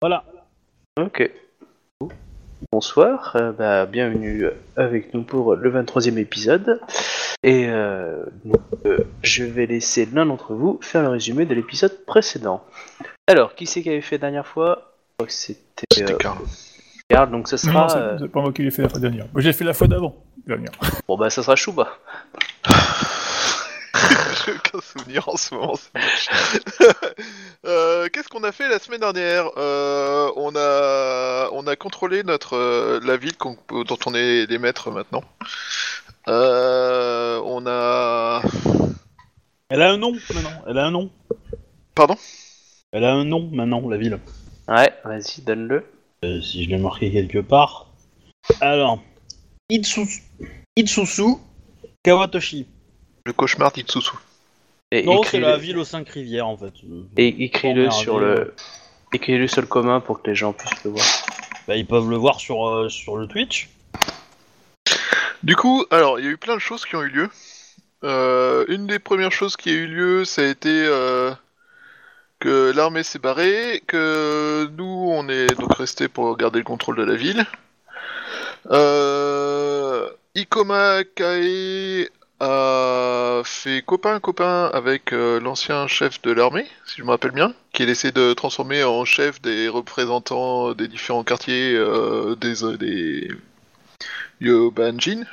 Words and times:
Voilà. 0.00 0.24
Ok. 1.00 1.28
Bonsoir, 2.72 3.34
euh, 3.36 3.52
bah, 3.52 3.86
bienvenue 3.86 4.44
avec 4.76 5.14
nous 5.14 5.22
pour 5.22 5.54
le 5.56 5.70
23e 5.72 6.18
épisode. 6.18 6.80
Et 7.42 7.66
euh, 7.68 8.24
donc, 8.44 8.60
euh, 8.84 8.98
je 9.22 9.44
vais 9.44 9.66
laisser 9.66 10.06
l'un 10.12 10.26
d'entre 10.26 10.54
vous 10.54 10.78
faire 10.82 11.02
le 11.02 11.08
résumé 11.08 11.46
de 11.46 11.54
l'épisode 11.54 12.04
précédent. 12.04 12.64
Alors, 13.26 13.54
qui 13.54 13.66
c'est 13.66 13.82
qui 13.82 13.88
avait 13.90 14.00
fait 14.00 14.16
la 14.16 14.22
dernière 14.22 14.46
fois? 14.46 14.92
Je 15.10 15.14
crois 15.18 15.26
que 15.26 15.32
c'était 15.32 15.60
C'était 15.92 16.12
euh, 16.12 16.16
Karl. 16.16 16.38
Karl, 17.08 17.30
donc 17.30 17.48
ça 17.48 17.56
Non, 17.56 17.72
sera... 17.72 17.88
c'est 17.88 17.98
euh, 17.98 18.18
c'est 18.20 18.28
pas 18.28 18.40
moi 18.40 18.52
qui 18.52 18.62
l'ai 18.62 18.70
fait 18.70 18.82
la 18.82 18.88
fois 18.88 19.00
dernière. 19.00 19.26
Moi, 19.32 19.40
j'ai 19.40 19.52
fait 19.52 19.64
la 19.64 19.74
fois 19.74 19.86
d'avant. 19.88 20.14
dernière. 20.46 20.72
Bon 21.06 21.16
bah 21.16 21.30
ça 21.30 21.42
sera 21.42 21.56
Chouba. 21.56 21.88
Aucun 24.48 24.80
souvenir 24.80 25.28
en 25.28 25.36
ce 25.36 25.54
moment. 25.54 25.78
Euh, 27.66 28.08
Qu'est-ce 28.12 28.28
qu'on 28.28 28.44
a 28.44 28.52
fait 28.52 28.68
la 28.68 28.78
semaine 28.78 29.00
dernière? 29.00 29.50
Euh, 29.56 30.30
On 30.36 30.52
a 30.56 31.48
on 31.52 31.66
a 31.66 31.74
contrôlé 31.76 32.22
notre 32.22 32.56
euh, 32.56 33.00
la 33.02 33.16
ville 33.16 33.36
qu'on- 33.36 33.58
dont 33.70 33.98
on 34.06 34.14
est 34.14 34.46
les 34.46 34.58
maîtres 34.58 34.90
maintenant. 34.92 35.24
Euh, 36.28 37.40
on 37.44 37.66
a 37.66 38.42
Elle 39.70 39.82
a 39.82 39.90
un 39.90 39.96
nom 39.98 40.12
maintenant. 40.12 40.62
Elle 40.68 40.78
a 40.78 40.86
un 40.86 40.90
nom. 40.92 41.10
pardon? 41.94 42.16
Elle 42.92 43.04
a 43.04 43.12
un 43.12 43.24
nom 43.24 43.50
maintenant, 43.52 43.86
la 43.88 43.96
ville. 43.96 44.18
Ouais, 44.68 44.92
vas-y, 45.04 45.42
donne-le. 45.42 45.84
Euh, 46.24 46.40
si 46.40 46.64
je 46.64 46.70
l'ai 46.70 46.78
marqué 46.78 47.10
quelque 47.10 47.38
part. 47.38 47.86
Alors, 48.60 49.00
Itsusu, 49.68 50.22
Itsusu 50.76 51.36
Kawatoshi. 52.02 52.66
Le 53.26 53.32
cauchemar 53.32 53.72
d'Itsusu. 53.72 54.12
Et 54.90 55.04
Non, 55.04 55.22
c'est 55.22 55.40
la 55.40 55.56
ville 55.56 55.78
aux 55.78 55.84
cinq 55.84 56.08
rivières 56.08 56.46
en 56.46 56.56
fait. 56.56 56.72
Et 57.16 57.44
écris-le 57.44 57.90
sur 57.90 58.18
le... 58.18 58.54
Écris-le 59.12 59.46
sur 59.48 59.62
le 59.62 59.66
commun 59.66 60.00
pour 60.00 60.22
que 60.22 60.28
les 60.28 60.34
gens 60.34 60.52
puissent 60.52 60.84
le 60.84 60.90
voir. 60.90 61.06
Bah, 61.66 61.76
ils 61.76 61.86
peuvent 61.86 62.08
le 62.08 62.16
voir 62.16 62.40
sur, 62.40 62.66
euh, 62.66 62.88
sur 62.88 63.16
le 63.16 63.26
Twitch. 63.26 63.68
Du 65.42 65.56
coup, 65.56 65.84
alors 65.90 66.18
il 66.18 66.24
y 66.24 66.28
a 66.28 66.30
eu 66.30 66.36
plein 66.36 66.54
de 66.54 66.60
choses 66.60 66.84
qui 66.84 66.96
ont 66.96 67.02
eu 67.02 67.08
lieu. 67.08 67.30
Euh, 68.04 68.64
une 68.68 68.86
des 68.86 68.98
premières 68.98 69.32
choses 69.32 69.56
qui 69.56 69.70
a 69.70 69.72
eu 69.72 69.86
lieu, 69.86 70.24
ça 70.24 70.42
a 70.42 70.46
été 70.46 70.68
euh, 70.70 71.32
que 72.38 72.72
l'armée 72.74 73.02
s'est 73.02 73.18
barrée, 73.18 73.82
que 73.86 74.68
nous 74.76 75.10
on 75.12 75.28
est 75.28 75.58
donc 75.58 75.74
resté 75.74 76.08
pour 76.08 76.36
garder 76.36 76.58
le 76.58 76.64
contrôle 76.64 76.96
de 76.96 77.04
la 77.04 77.14
ville. 77.14 77.46
Euh, 78.70 80.08
Ikoma 80.34 81.04
Kae 81.04 82.08
a 82.40 83.42
fait 83.44 83.82
copain-copain 83.82 84.70
avec 84.72 85.12
euh, 85.12 85.40
l'ancien 85.40 85.86
chef 85.86 86.22
de 86.22 86.30
l'armée, 86.30 86.66
si 86.86 86.98
je 86.98 87.02
me 87.02 87.10
rappelle 87.10 87.32
bien, 87.32 87.54
qui 87.72 87.82
essaie 87.82 88.12
de 88.12 88.32
transformer 88.32 88.84
en 88.84 89.04
chef 89.04 89.40
des 89.42 89.68
représentants 89.68 90.72
des 90.74 90.88
différents 90.88 91.24
quartiers 91.24 91.74
euh, 91.74 92.36
des, 92.36 92.76
des 92.78 93.30
Yobanjin, 94.40 95.24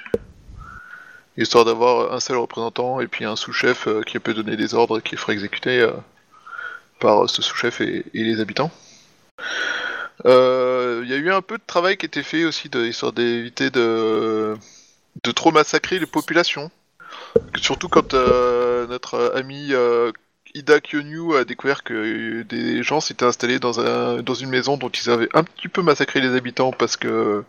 histoire 1.37 1.65
d'avoir 1.65 2.13
un 2.13 2.19
seul 2.19 2.37
représentant 2.37 2.99
et 3.01 3.07
puis 3.07 3.25
un 3.25 3.35
sous-chef 3.35 3.87
euh, 3.87 4.01
qui 4.01 4.19
peut 4.19 4.33
donner 4.33 4.55
des 4.55 4.73
ordres 4.73 4.99
qui 4.99 5.15
ferait 5.15 5.33
exécuter 5.33 5.81
euh, 5.81 5.91
par 6.99 7.29
ce 7.29 7.41
sous-chef 7.41 7.81
et, 7.81 8.05
et 8.13 8.23
les 8.23 8.39
habitants. 8.39 8.71
Euh, 10.25 11.01
Il 11.03 11.09
y 11.09 11.13
a 11.13 11.17
eu 11.17 11.31
un 11.31 11.41
peu 11.41 11.57
de 11.57 11.63
travail 11.65 11.97
qui 11.97 12.05
été 12.05 12.23
fait 12.23 12.45
aussi, 12.45 12.69
de, 12.69 12.85
histoire 12.85 13.11
d'éviter 13.11 13.69
de, 13.69 14.55
de 15.23 15.31
trop 15.31 15.51
massacrer 15.51 15.99
les 15.99 16.05
populations. 16.05 16.71
Surtout 17.57 17.89
quand 17.89 18.13
euh, 18.13 18.85
notre 18.87 19.33
ami 19.35 19.69
euh, 19.71 20.11
Ida 20.53 20.79
Kyonyu 20.79 21.35
a 21.35 21.45
découvert 21.45 21.83
que 21.83 22.43
des 22.43 22.83
gens 22.83 22.99
s'étaient 22.99 23.25
installés 23.25 23.59
dans, 23.59 23.79
un, 23.79 24.21
dans 24.21 24.33
une 24.33 24.49
maison 24.49 24.77
dont 24.77 24.89
ils 24.89 25.09
avaient 25.09 25.29
un 25.33 25.43
petit 25.43 25.67
peu 25.67 25.81
massacré 25.81 26.21
les 26.21 26.35
habitants 26.35 26.71
parce 26.71 26.97
que 26.97 27.43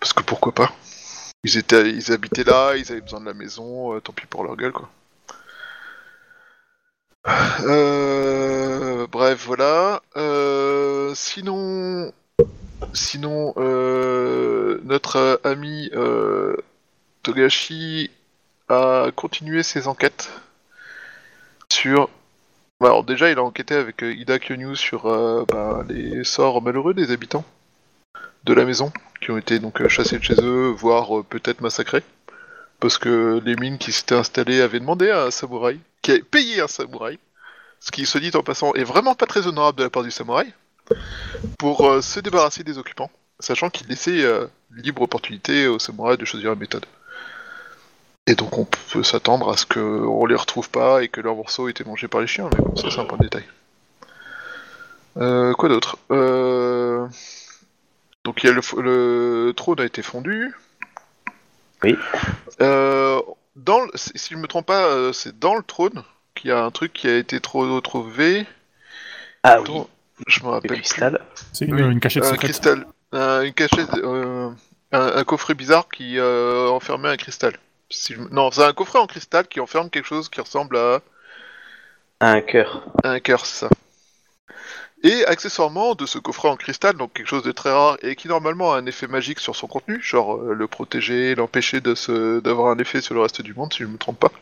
parce 0.00 0.12
que 0.12 0.22
pourquoi 0.22 0.52
pas 0.52 0.72
Ils 1.44 1.58
étaient, 1.58 1.90
ils 1.90 2.12
habitaient 2.12 2.44
là, 2.44 2.76
ils 2.76 2.90
avaient 2.90 3.00
besoin 3.00 3.20
de 3.20 3.26
la 3.26 3.34
maison, 3.34 3.94
euh, 3.94 4.00
tant 4.00 4.12
pis 4.12 4.26
pour 4.26 4.44
leur 4.44 4.56
gueule 4.56 4.72
quoi. 4.72 4.88
Bref, 9.10 9.44
voilà. 9.46 10.00
Sinon, 11.14 12.12
sinon, 12.94 13.54
notre 14.84 15.40
ami 15.44 15.90
Togashi 17.22 18.10
a 18.68 19.10
continué 19.14 19.62
ses 19.62 19.88
enquêtes 19.88 20.30
sur. 21.70 22.08
bah, 22.80 22.88
Alors 22.88 23.04
déjà, 23.04 23.30
il 23.30 23.38
a 23.38 23.42
enquêté 23.42 23.74
avec 23.74 24.02
euh, 24.02 24.12
Ida 24.12 24.38
Kyonyu 24.38 24.76
sur 24.76 25.06
euh, 25.06 25.44
bah, 25.48 25.84
les 25.88 26.24
sorts 26.24 26.62
malheureux 26.62 26.94
des 26.94 27.10
habitants 27.10 27.44
de 28.44 28.52
la 28.54 28.64
maison 28.64 28.92
qui 29.20 29.30
ont 29.30 29.38
été 29.38 29.58
donc 29.58 29.80
euh, 29.80 29.88
chassés 29.88 30.18
de 30.18 30.24
chez 30.24 30.40
eux, 30.40 30.68
voire 30.68 31.24
peut-être 31.24 31.60
massacrés. 31.60 32.02
Parce 32.80 32.98
que 32.98 33.40
les 33.44 33.56
mines 33.56 33.78
qui 33.78 33.90
s'étaient 33.92 34.14
installées 34.14 34.60
avaient 34.60 34.78
demandé 34.80 35.10
à 35.10 35.24
un 35.24 35.30
samouraï, 35.30 35.80
qui 36.02 36.12
avait 36.12 36.22
payé 36.22 36.60
un 36.60 36.68
samouraï, 36.68 37.18
ce 37.80 37.90
qui, 37.90 38.06
se 38.06 38.18
dit 38.18 38.30
en 38.34 38.42
passant, 38.42 38.72
est 38.74 38.84
vraiment 38.84 39.14
pas 39.14 39.26
très 39.26 39.46
honorable 39.48 39.78
de 39.78 39.84
la 39.84 39.90
part 39.90 40.04
du 40.04 40.12
samouraï, 40.12 40.52
pour 41.58 42.02
se 42.02 42.20
débarrasser 42.20 42.62
des 42.62 42.78
occupants, 42.78 43.10
sachant 43.40 43.68
qu'il 43.68 43.88
laissait 43.88 44.24
libre 44.70 45.02
opportunité 45.02 45.66
aux 45.66 45.80
samouraïs 45.80 46.18
de 46.18 46.24
choisir 46.24 46.50
la 46.50 46.56
méthode. 46.56 46.86
Et 48.28 48.34
donc 48.34 48.58
on 48.58 48.66
peut 48.66 49.02
s'attendre 49.02 49.48
à 49.50 49.56
ce 49.56 49.64
qu'on 49.64 50.26
les 50.26 50.34
retrouve 50.34 50.68
pas 50.68 51.02
et 51.02 51.08
que 51.08 51.22
leur 51.22 51.34
morceau 51.34 51.66
ait 51.66 51.70
été 51.70 51.82
mangé 51.82 52.08
par 52.08 52.20
les 52.20 52.26
chiens, 52.26 52.50
mais 52.52 52.62
bon, 52.62 52.76
ça 52.76 52.90
c'est 52.90 53.00
un 53.00 53.06
point 53.06 53.16
de 53.16 53.22
détail. 53.22 53.44
Euh, 55.16 55.54
quoi 55.54 55.70
d'autre? 55.70 55.96
Euh... 56.10 57.06
Donc 58.24 58.44
il 58.44 58.48
y 58.48 58.50
a 58.50 58.52
le, 58.52 58.60
f- 58.60 58.78
le 58.78 59.52
trône 59.56 59.80
a 59.80 59.84
été 59.86 60.02
fondu. 60.02 60.54
Oui. 61.82 61.96
Euh, 62.60 63.18
dans 63.56 63.80
le- 63.80 63.90
si 63.94 64.34
je 64.34 64.36
me 64.36 64.46
trompe 64.46 64.66
pas, 64.66 65.10
c'est 65.14 65.38
dans 65.38 65.54
le 65.54 65.62
trône 65.62 66.02
qu'il 66.34 66.50
y 66.50 66.52
a 66.52 66.62
un 66.62 66.70
truc 66.70 66.92
qui 66.92 67.08
a 67.08 67.16
été 67.16 67.40
trop 67.40 67.80
trouvé. 67.80 68.46
Ah 69.42 69.62
oui, 69.62 69.84
je 70.26 70.40
me 70.40 70.46
le 70.46 70.50
rappelle 70.50 70.72
cristal. 70.72 71.20
C'est 71.54 71.64
une, 71.64 71.74
Oui, 71.76 71.80
une 71.92 72.00
cachette 72.00 72.24
Un 72.24 72.36
cristal, 72.36 72.86
un- 73.12 73.40
une 73.40 73.54
cachette, 73.54 73.94
euh, 73.94 74.50
un, 74.92 75.06
un 75.16 75.24
coffret 75.24 75.54
bizarre 75.54 75.88
qui 75.88 76.18
euh, 76.18 76.68
enfermait 76.68 77.08
un 77.08 77.16
cristal. 77.16 77.58
Si 77.90 78.14
je 78.14 78.20
me- 78.20 78.28
Non, 78.30 78.50
c'est 78.50 78.64
un 78.64 78.72
coffret 78.72 78.98
en 78.98 79.06
cristal 79.06 79.46
qui 79.46 79.60
enferme 79.60 79.90
quelque 79.90 80.06
chose 80.06 80.28
qui 80.28 80.40
ressemble 80.40 80.76
à 80.78 81.00
Un 82.20 82.40
cœur. 82.40 82.84
un 83.04 83.18
cœur, 83.20 83.44
c'est 83.46 83.66
ça. 83.66 83.70
Et 85.02 85.24
accessoirement, 85.26 85.94
de 85.94 86.06
ce 86.06 86.18
coffret 86.18 86.48
en 86.48 86.56
cristal, 86.56 86.96
donc 86.96 87.12
quelque 87.12 87.26
chose 87.28 87.42
de 87.42 87.52
très 87.52 87.70
rare 87.72 87.96
et 88.02 88.16
qui 88.16 88.28
normalement 88.28 88.72
a 88.72 88.78
un 88.78 88.86
effet 88.86 89.06
magique 89.06 89.38
sur 89.40 89.54
son 89.56 89.66
contenu, 89.66 90.00
genre 90.02 90.36
euh, 90.36 90.54
le 90.54 90.66
protéger, 90.66 91.34
l'empêcher 91.34 91.80
de 91.80 91.94
se 91.94 92.40
d'avoir 92.40 92.70
un 92.72 92.78
effet 92.78 93.00
sur 93.00 93.14
le 93.14 93.20
reste 93.20 93.42
du 93.42 93.54
monde, 93.54 93.72
si 93.72 93.80
je 93.80 93.86
me 93.88 93.96
trompe 93.98 94.18
pas, 94.18 94.32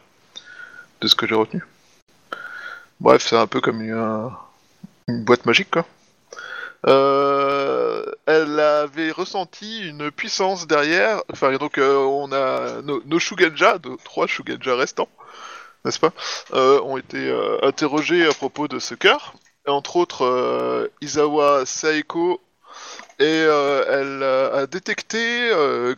de 1.00 1.08
ce 1.08 1.14
que 1.14 1.26
j'ai 1.26 1.34
retenu. 1.34 1.62
Bref, 3.00 3.22
c'est 3.26 3.36
un 3.36 3.46
peu 3.46 3.60
comme 3.60 3.80
une, 3.82 4.30
une 5.08 5.24
boîte 5.24 5.46
magique, 5.46 5.70
quoi. 5.70 5.86
Euh, 6.86 8.04
elle 8.26 8.60
avait 8.60 9.10
ressenti 9.10 9.88
une 9.88 10.10
puissance 10.10 10.66
derrière. 10.66 11.22
Enfin, 11.32 11.56
donc 11.56 11.78
euh, 11.78 11.96
on 11.96 12.32
a 12.32 12.82
nos, 12.82 13.02
nos 13.06 13.18
Shugenja, 13.18 13.78
nos 13.84 13.96
trois 13.96 14.26
Shugenja 14.26 14.76
restants, 14.76 15.08
n'est-ce 15.84 15.98
pas, 16.00 16.12
euh, 16.54 16.80
ont 16.82 16.96
été 16.96 17.28
euh, 17.28 17.58
interrogés 17.62 18.26
à 18.26 18.32
propos 18.32 18.68
de 18.68 18.78
ce 18.78 18.94
cœur. 18.94 19.34
Entre 19.66 19.96
autres, 19.96 20.90
Izawa 21.00 21.66
Saeko, 21.66 22.40
et 23.18 23.24
elle 23.24 24.22
a 24.22 24.64
détecté 24.68 25.50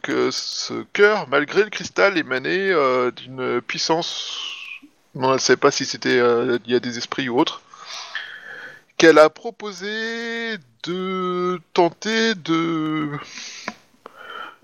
que 0.03 0.31
ce 0.31 0.85
cœur, 0.95 1.29
malgré 1.29 1.65
le 1.65 1.69
cristal, 1.69 2.17
émanait 2.17 2.73
d'une 3.13 3.61
puissance. 3.61 4.41
On 5.15 5.35
ne 5.35 5.39
sait 5.39 5.59
pas 5.59 5.71
si 5.71 5.85
c'était 5.85 6.17
il 6.17 6.73
y 6.73 6.75
a 6.75 6.81
des 6.81 6.97
esprits 6.97 7.29
ou 7.29 7.39
autre. 7.39 7.61
Qu'elle 8.99 9.19
a 9.19 9.31
proposé 9.31 10.59
de 10.83 11.61
tenter 11.73 12.35
de 12.35 13.11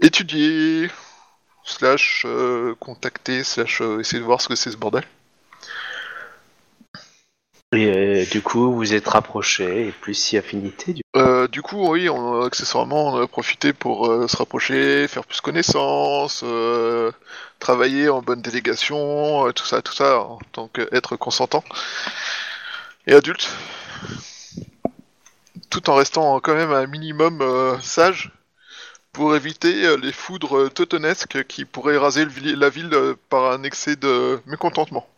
étudier, 0.00 0.90
slash 1.64 2.24
euh, 2.26 2.74
contacter, 2.80 3.44
slash 3.44 3.80
euh, 3.80 4.00
essayer 4.00 4.18
de 4.18 4.24
voir 4.24 4.40
ce 4.40 4.48
que 4.48 4.56
c'est 4.56 4.72
ce 4.72 4.76
bordel. 4.76 5.04
Et 7.72 7.86
euh, 7.86 8.24
du 8.26 8.42
coup, 8.42 8.72
vous 8.72 8.92
êtes 8.92 9.06
rapprochés 9.06 9.86
et 9.86 9.92
plus 9.92 10.14
si 10.14 10.36
affinité. 10.36 10.94
Du... 10.94 11.02
Euh, 11.16 11.46
du 11.46 11.62
coup, 11.62 11.88
oui, 11.88 12.08
on, 12.08 12.42
accessoirement, 12.42 13.14
on 13.14 13.22
a 13.22 13.28
profité 13.28 13.72
pour 13.72 14.10
euh, 14.10 14.26
se 14.26 14.36
rapprocher, 14.36 15.06
faire 15.06 15.24
plus 15.24 15.40
connaissance, 15.40 16.44
travailler 17.60 18.08
en 18.08 18.20
bonne 18.20 18.42
délégation, 18.42 19.52
tout 19.52 19.64
ça, 19.64 19.80
tout 19.80 19.94
ça, 19.94 20.18
en 20.18 20.38
tant 20.50 20.66
qu'être 20.66 21.16
consentant 21.16 21.62
et 23.06 23.14
adulte, 23.14 23.48
tout 25.70 25.90
en 25.90 25.94
restant 25.94 26.40
quand 26.40 26.54
même 26.54 26.72
un 26.72 26.86
minimum 26.86 27.40
euh, 27.40 27.78
sage 27.80 28.30
pour 29.12 29.36
éviter 29.36 29.86
euh, 29.86 29.96
les 29.96 30.12
foudres 30.12 30.72
teutonesques 30.72 31.44
qui 31.46 31.64
pourraient 31.64 31.96
raser 31.96 32.24
le 32.24 32.54
la 32.54 32.68
ville 32.68 32.92
euh, 32.92 33.14
par 33.28 33.52
un 33.52 33.62
excès 33.62 33.96
de 33.96 34.40
mécontentement. 34.46 35.08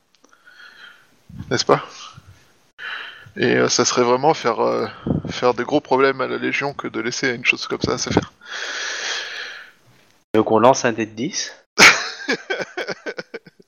N'est-ce 1.51 1.65
pas? 1.65 1.85
Et 3.37 3.57
euh, 3.57 3.69
ça 3.69 3.85
serait 3.85 4.03
vraiment 4.03 4.35
faire... 4.35 4.61
euh, 4.61 4.87
faire 5.31 5.55
des 5.55 5.65
gros 5.65 5.81
problèmes 5.81 6.21
à 6.21 6.27
la 6.27 6.39
Légion 6.39 6.73
que 6.73 6.89
de 6.89 7.01
laisser 7.01 7.29
une 7.31 7.45
chose 7.45 7.67
comme 7.67 7.81
ça 7.81 7.99
se 7.99 8.11
faire. 8.11 8.33
Donc 10.35 10.51
on 10.51 10.59
lance 10.59 10.85
un 10.85 10.93
dé 10.93 11.07
de 11.07 11.13
10. 11.13 11.55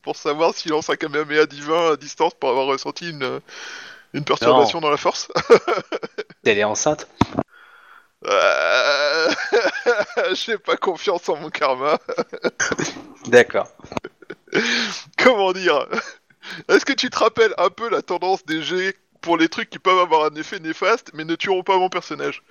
Pour 0.03 0.17
savoir 0.17 0.55
s'il 0.55 0.71
lance 0.71 0.89
un 0.91 0.97
Kamehameha 0.97 1.47
divin 1.47 1.93
à 1.93 1.97
distance 1.97 2.33
pour 2.35 2.49
avoir 2.49 2.67
ressenti 2.67 3.11
une, 3.11 3.41
une 4.15 4.25
perturbation 4.25 4.81
dans 4.81 4.91
la 4.91 4.97
force. 4.97 5.29
Elle 6.45 6.59
est 6.59 6.65
enceinte. 6.65 7.09
Euh, 8.27 9.31
J'ai 10.35 10.59
pas 10.59 10.77
confiance 10.77 11.29
en 11.29 11.37
mon 11.37 11.51
karma. 11.51 11.99
D'accord. 13.27 13.69
Comment 15.19 15.53
dire? 15.53 15.87
Est-ce 16.69 16.85
que 16.85 16.93
tu 16.93 17.11
te 17.11 17.19
rappelles 17.19 17.55
un 17.59 17.71
peu 17.71 17.89
la 17.89 18.03
tendance 18.03 18.45
des 18.47 18.63
G 18.63 18.95
pour 19.21 19.37
les 19.37 19.49
trucs 19.49 19.71
qui 19.71 19.79
peuvent 19.79 19.99
avoir 19.99 20.25
un 20.25 20.35
effet 20.37 20.59
néfaste 20.59 21.11
mais 21.15 21.25
ne 21.25 21.35
tueront 21.35 21.63
pas 21.63 21.77
mon 21.77 21.91
personnage? 21.91 22.43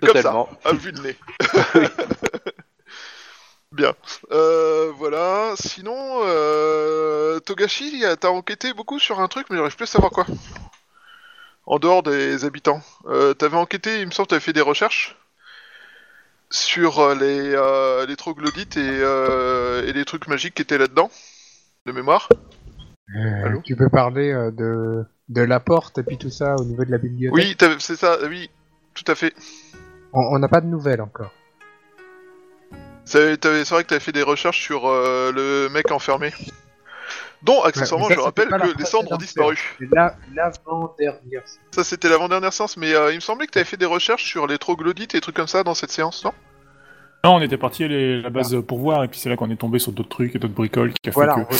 Comme 0.00 0.10
Totalement. 0.10 0.48
ça, 0.62 0.70
à 0.70 0.72
vue 0.74 0.92
de 0.92 1.00
nez. 1.00 1.16
Bien. 3.72 3.94
Euh, 4.32 4.90
voilà. 4.96 5.54
Sinon, 5.56 6.20
euh, 6.24 7.38
Togashi, 7.40 8.02
t'as 8.20 8.28
enquêté 8.28 8.72
beaucoup 8.72 8.98
sur 8.98 9.20
un 9.20 9.28
truc, 9.28 9.46
mais 9.50 9.56
j'arrive 9.56 9.76
plus 9.76 9.84
à 9.84 9.86
savoir 9.86 10.10
quoi. 10.10 10.26
En 11.66 11.78
dehors 11.78 12.02
des 12.02 12.44
habitants. 12.44 12.80
Euh, 13.06 13.34
t'avais 13.34 13.56
enquêté, 13.56 14.00
il 14.00 14.06
me 14.06 14.10
semble 14.10 14.26
que 14.26 14.30
t'avais 14.30 14.40
fait 14.40 14.52
des 14.52 14.62
recherches 14.62 15.16
sur 16.50 17.00
euh, 17.00 17.14
les, 17.14 17.52
euh, 17.54 18.06
les 18.06 18.16
troglodytes 18.16 18.76
et, 18.76 19.00
euh, 19.02 19.86
et 19.86 19.92
les 19.92 20.04
trucs 20.04 20.28
magiques 20.28 20.54
qui 20.54 20.62
étaient 20.62 20.78
là-dedans, 20.78 21.10
de 21.86 21.92
mémoire. 21.92 22.28
Allô 23.44 23.60
tu 23.64 23.74
peux 23.76 23.88
parler 23.88 24.32
de, 24.52 25.04
de 25.28 25.40
la 25.42 25.60
porte 25.60 25.98
et 25.98 26.02
puis 26.02 26.18
tout 26.18 26.30
ça 26.30 26.56
au 26.56 26.64
niveau 26.64 26.84
de 26.84 26.90
la 26.90 26.98
bibliothèque? 26.98 27.34
Oui, 27.34 27.56
c'est 27.80 27.96
ça, 27.96 28.18
oui, 28.28 28.50
tout 28.94 29.04
à 29.10 29.14
fait. 29.14 29.34
On 30.12 30.38
n'a 30.38 30.48
pas 30.48 30.60
de 30.60 30.66
nouvelles 30.66 31.00
encore. 31.00 31.32
C'est 33.08 33.70
vrai 33.70 33.84
que 33.84 33.88
t'avais 33.88 34.00
fait 34.00 34.12
des 34.12 34.22
recherches 34.22 34.60
sur 34.60 34.86
euh, 34.86 35.32
le 35.32 35.68
mec 35.72 35.90
enfermé. 35.90 36.32
Dont, 37.42 37.62
accessoirement, 37.62 38.08
ça, 38.08 38.14
je 38.14 38.20
rappelle 38.20 38.48
que 38.48 38.78
les 38.78 38.84
cendres 38.84 39.12
ont 39.12 39.16
disparu. 39.16 39.56
L'avant-dernière. 40.34 41.42
Ça, 41.70 41.84
c'était 41.84 42.08
l'avant-dernière 42.08 42.52
séance, 42.52 42.76
mais 42.76 42.94
euh, 42.94 43.12
il 43.12 43.16
me 43.16 43.20
semblait 43.20 43.46
que 43.46 43.52
t'avais 43.52 43.64
fait 43.64 43.76
des 43.76 43.86
recherches 43.86 44.24
sur 44.24 44.46
les 44.46 44.58
troglodytes 44.58 45.14
et 45.14 45.18
des 45.18 45.20
trucs 45.20 45.36
comme 45.36 45.46
ça 45.46 45.62
dans 45.62 45.74
cette 45.74 45.90
séance, 45.90 46.24
non? 46.24 46.32
Non, 47.24 47.34
on 47.36 47.40
était 47.40 47.56
parti 47.56 47.84
à 47.84 47.88
la 47.88 48.30
base 48.30 48.56
pour 48.66 48.78
voir, 48.78 49.04
et 49.04 49.08
puis 49.08 49.18
c'est 49.18 49.28
là 49.28 49.36
qu'on 49.36 49.50
est 49.50 49.56
tombé 49.56 49.78
sur 49.78 49.92
d'autres 49.92 50.08
trucs 50.08 50.36
et 50.36 50.38
d'autres 50.38 50.54
bricoles 50.54 50.92
qui 50.92 51.08
a 51.08 51.12
Voilà, 51.12 51.34
fait 51.34 51.40
on 51.40 51.44
que... 51.44 51.54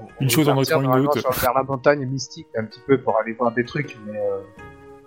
on- 0.00 0.04
on 0.04 0.08
Une 0.20 0.30
chose 0.30 0.46
veut 0.46 0.52
en 0.52 0.62
une 0.82 1.06
autre. 1.06 1.40
Vers 1.40 1.54
la 1.54 1.62
montagne 1.62 2.04
mystique 2.06 2.46
un 2.56 2.64
petit 2.64 2.80
peu 2.86 2.98
pour 3.00 3.18
aller 3.18 3.32
voir 3.34 3.52
des 3.52 3.64
trucs, 3.64 3.96
mais. 4.06 4.18
euh, 4.18 4.40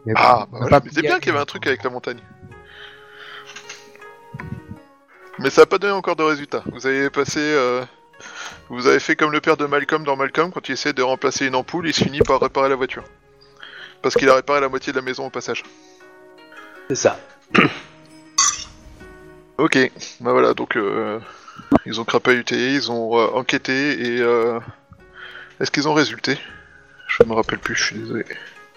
mais 0.05 0.13
Ah, 0.15 0.47
on 0.51 0.65
bah 0.69 0.79
bien 0.79 1.19
qu'il 1.19 1.27
y 1.27 1.29
avait 1.31 1.39
un 1.39 1.45
truc 1.45 1.63
on- 1.65 1.69
avec 1.69 1.83
la 1.83 1.89
montagne. 1.89 2.19
Mais 5.41 5.49
ça 5.49 5.61
n'a 5.63 5.65
pas 5.65 5.77
donné 5.77 5.93
encore 5.93 6.15
de 6.15 6.23
résultat. 6.23 6.63
Vous 6.71 6.85
avez 6.85 7.09
passé... 7.09 7.39
euh, 7.39 7.83
Vous 8.69 8.87
avez 8.87 8.99
fait 8.99 9.15
comme 9.15 9.31
le 9.31 9.41
père 9.41 9.57
de 9.57 9.65
Malcolm 9.65 10.03
dans 10.03 10.15
Malcolm, 10.15 10.51
quand 10.51 10.67
il 10.69 10.73
essaie 10.73 10.93
de 10.93 11.01
remplacer 11.01 11.47
une 11.47 11.55
ampoule, 11.55 11.87
il 11.87 11.93
se 11.93 12.03
finit 12.03 12.19
par 12.19 12.39
réparer 12.39 12.69
la 12.69 12.75
voiture. 12.75 13.03
Parce 14.01 14.15
qu'il 14.15 14.29
a 14.29 14.35
réparé 14.35 14.61
la 14.61 14.69
moitié 14.69 14.93
de 14.93 14.97
la 14.97 15.03
maison 15.03 15.25
au 15.25 15.29
passage. 15.29 15.63
C'est 16.89 16.95
ça. 16.95 17.19
Ok, 19.57 19.77
bah 20.21 20.31
voilà, 20.31 20.55
donc 20.55 20.75
euh, 20.75 21.19
ils 21.85 22.01
ont 22.01 22.03
crapahuté, 22.03 22.73
ils 22.73 22.91
ont 22.91 23.15
euh, 23.19 23.27
enquêté 23.35 24.15
et 24.15 24.19
euh, 24.19 24.59
est-ce 25.59 25.69
qu'ils 25.69 25.87
ont 25.87 25.93
résulté? 25.93 26.35
Je 27.07 27.23
me 27.25 27.33
rappelle 27.33 27.59
plus, 27.59 27.75
je 27.75 27.83
suis 27.83 27.95
désolé. 27.95 28.25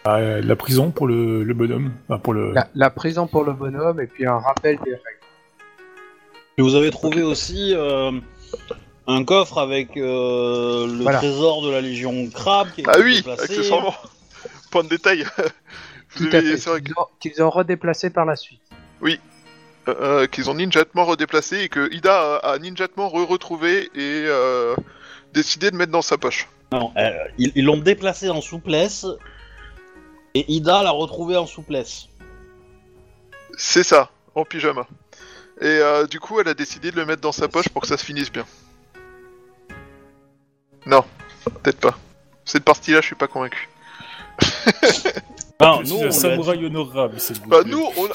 Ah, 0.04 0.16
euh, 0.16 0.42
la 0.44 0.56
prison 0.56 0.90
pour 0.90 1.06
le, 1.06 1.42
le 1.42 1.54
bonhomme, 1.54 1.90
enfin 2.06 2.18
pour 2.18 2.34
le... 2.34 2.52
La, 2.52 2.68
la 2.74 2.90
prison 2.90 3.26
pour 3.26 3.44
le 3.44 3.54
bonhomme 3.54 3.98
et 3.98 4.06
puis 4.06 4.26
un 4.26 4.36
rappel 4.38 4.76
des 4.84 4.90
règles. 4.90 5.23
Et 6.58 6.62
vous 6.62 6.74
avez 6.74 6.90
trouvé 6.90 7.22
aussi 7.22 7.72
euh, 7.74 8.12
un 9.06 9.24
coffre 9.24 9.58
avec 9.58 9.96
euh, 9.96 10.86
le 10.86 11.02
Voilà. 11.02 11.18
trésor 11.18 11.62
de 11.62 11.70
la 11.70 11.80
Légion 11.80 12.28
Crabe 12.30 12.68
qui 12.74 12.82
a 12.82 12.84
Ah 12.88 12.92
été 12.98 13.04
oui, 13.04 13.16
déplacé. 13.16 13.42
accessoirement 13.42 13.94
Point 14.70 14.84
de 14.84 14.88
détail 14.88 15.24
Vous 16.16 16.26
Tout 16.28 16.30
à 16.32 16.38
avez- 16.38 16.52
fait. 16.52 16.56
C'est 16.58 16.70
vrai 16.70 16.82
Qu'ils 16.82 16.94
ont, 16.96 17.06
qu'ils 17.20 17.42
ont 17.42 17.50
redéplacé 17.50 18.10
par 18.10 18.24
la 18.24 18.36
suite. 18.36 18.60
que- 19.02 19.10
euh, 19.88 20.26
qu'ils 20.26 20.48
ont 20.48 20.54
ninjatement 20.54 21.04
redéplacé 21.04 21.58
et 21.60 21.68
que 21.68 21.92
Ida 21.92 22.36
a, 22.36 22.52
a 22.52 22.58
ninjatement 22.58 23.08
re-retrouvé 23.08 23.90
et 23.94 24.24
euh, 24.26 24.74
décidé 25.34 25.70
de 25.70 25.76
mettre 25.76 25.92
dans 25.92 26.00
sa 26.02 26.16
poche. 26.16 26.48
Non, 26.72 26.90
euh, 26.96 27.10
ils 27.36 27.52
ils 27.54 27.64
l'ont 27.66 27.76
déplacé 27.76 28.30
en 28.30 28.40
souplesse 28.40 29.04
et 30.34 30.50
Ida 30.50 30.82
l'a 30.82 30.90
retrouvé 30.90 31.36
en 31.36 31.46
souplesse. 31.46 32.06
C'est 33.58 33.82
ça, 33.82 34.10
en 34.34 34.44
pyjama. 34.44 34.86
Et 35.60 35.66
euh, 35.66 36.06
du 36.06 36.20
coup, 36.20 36.40
elle 36.40 36.48
a 36.48 36.54
décidé 36.54 36.90
de 36.90 36.96
le 36.96 37.06
mettre 37.06 37.22
dans 37.22 37.32
sa 37.32 37.48
poche 37.48 37.68
pour 37.68 37.82
que 37.82 37.88
ça 37.88 37.96
se 37.96 38.04
finisse 38.04 38.30
bien. 38.30 38.44
Non, 40.86 41.04
peut-être 41.62 41.80
pas. 41.80 41.98
Cette 42.44 42.64
partie-là, 42.64 43.00
je 43.00 43.06
suis 43.06 43.14
pas 43.14 43.28
convaincu. 43.28 43.68
Je 45.60 45.88
nous, 45.88 45.96
on 45.96 46.10
samouraï 46.10 46.66
honorable, 46.66 47.16
vous 47.16 47.48
Bah 47.48 47.60
nous, 47.64 47.82
on, 47.96 48.08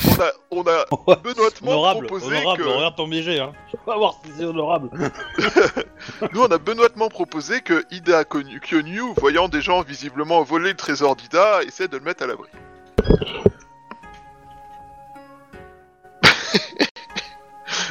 on 0.51 0.61
a, 0.61 0.85
on 0.91 1.11
a 1.11 1.15
benoîtement 1.23 1.71
honorable, 1.71 2.07
proposé 2.07 2.37
honorable, 2.37 2.63
que... 2.63 2.67
regarde 2.67 2.95
ton 2.95 3.07
BG, 3.07 3.39
hein. 3.39 3.53
Je 3.71 3.91
vais 3.91 3.97
voir 3.97 4.19
si 4.23 4.31
c'est 4.37 4.45
honorable. 4.45 4.89
Nous, 6.33 6.41
on 6.41 6.47
a 6.47 6.57
benoîtement 6.57 7.07
proposé 7.07 7.61
que 7.61 7.85
Ida 7.91 8.25
Kyonyu, 8.25 9.13
voyant 9.17 9.47
des 9.47 9.61
gens 9.61 9.81
visiblement 9.81 10.43
voler 10.43 10.69
le 10.69 10.75
trésor 10.75 11.15
d'Ida, 11.15 11.63
essaie 11.63 11.87
de 11.87 11.97
le 11.97 12.03
mettre 12.03 12.23
à 12.23 12.27
l'abri. 12.27 12.49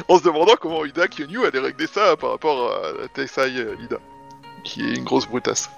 en 0.15 0.19
se 0.19 0.25
demandant 0.25 0.55
comment 0.61 0.85
Ida 0.85 1.09
Kyonyu 1.09 1.45
allait 1.47 1.59
régler 1.59 1.87
ça 1.87 2.17
par 2.17 2.31
rapport 2.31 2.73
à 2.73 3.09
Taisai 3.15 3.57
euh, 3.59 3.77
Ida, 3.81 3.99
qui 4.65 4.81
est 4.89 4.97
une 4.97 5.05
grosse 5.05 5.27
brutasse. 5.29 5.71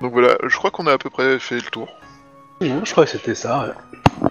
Donc 0.00 0.12
voilà, 0.12 0.36
je 0.46 0.56
crois 0.56 0.70
qu'on 0.70 0.86
a 0.86 0.92
à 0.92 0.98
peu 0.98 1.10
près 1.10 1.38
fait 1.38 1.56
le 1.56 1.62
tour. 1.62 1.88
Non, 2.60 2.84
je 2.84 2.92
crois 2.92 3.04
que 3.04 3.10
c'était 3.12 3.34
ça. 3.34 3.74
ouais. 4.20 4.28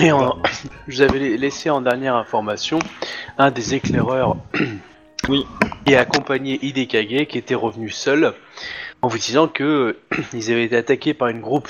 Et 0.00 0.10
en- 0.12 0.36
je 0.88 0.96
vous 0.96 1.02
avais 1.02 1.18
laissé 1.36 1.70
en 1.70 1.80
dernière 1.80 2.16
information 2.16 2.78
un 3.38 3.50
des 3.50 3.74
éclaireurs 3.74 4.36
Oui. 5.28 5.46
et 5.86 5.96
accompagné 5.96 6.58
Hidekage 6.64 7.26
qui 7.28 7.38
était 7.38 7.54
revenu 7.54 7.88
seul 7.88 8.34
en 9.00 9.08
vous 9.08 9.18
disant 9.18 9.48
que 9.48 9.96
ils 10.34 10.50
avaient 10.52 10.64
été 10.64 10.76
attaqués 10.76 11.14
par 11.14 11.28
une 11.28 11.40
groupe 11.40 11.68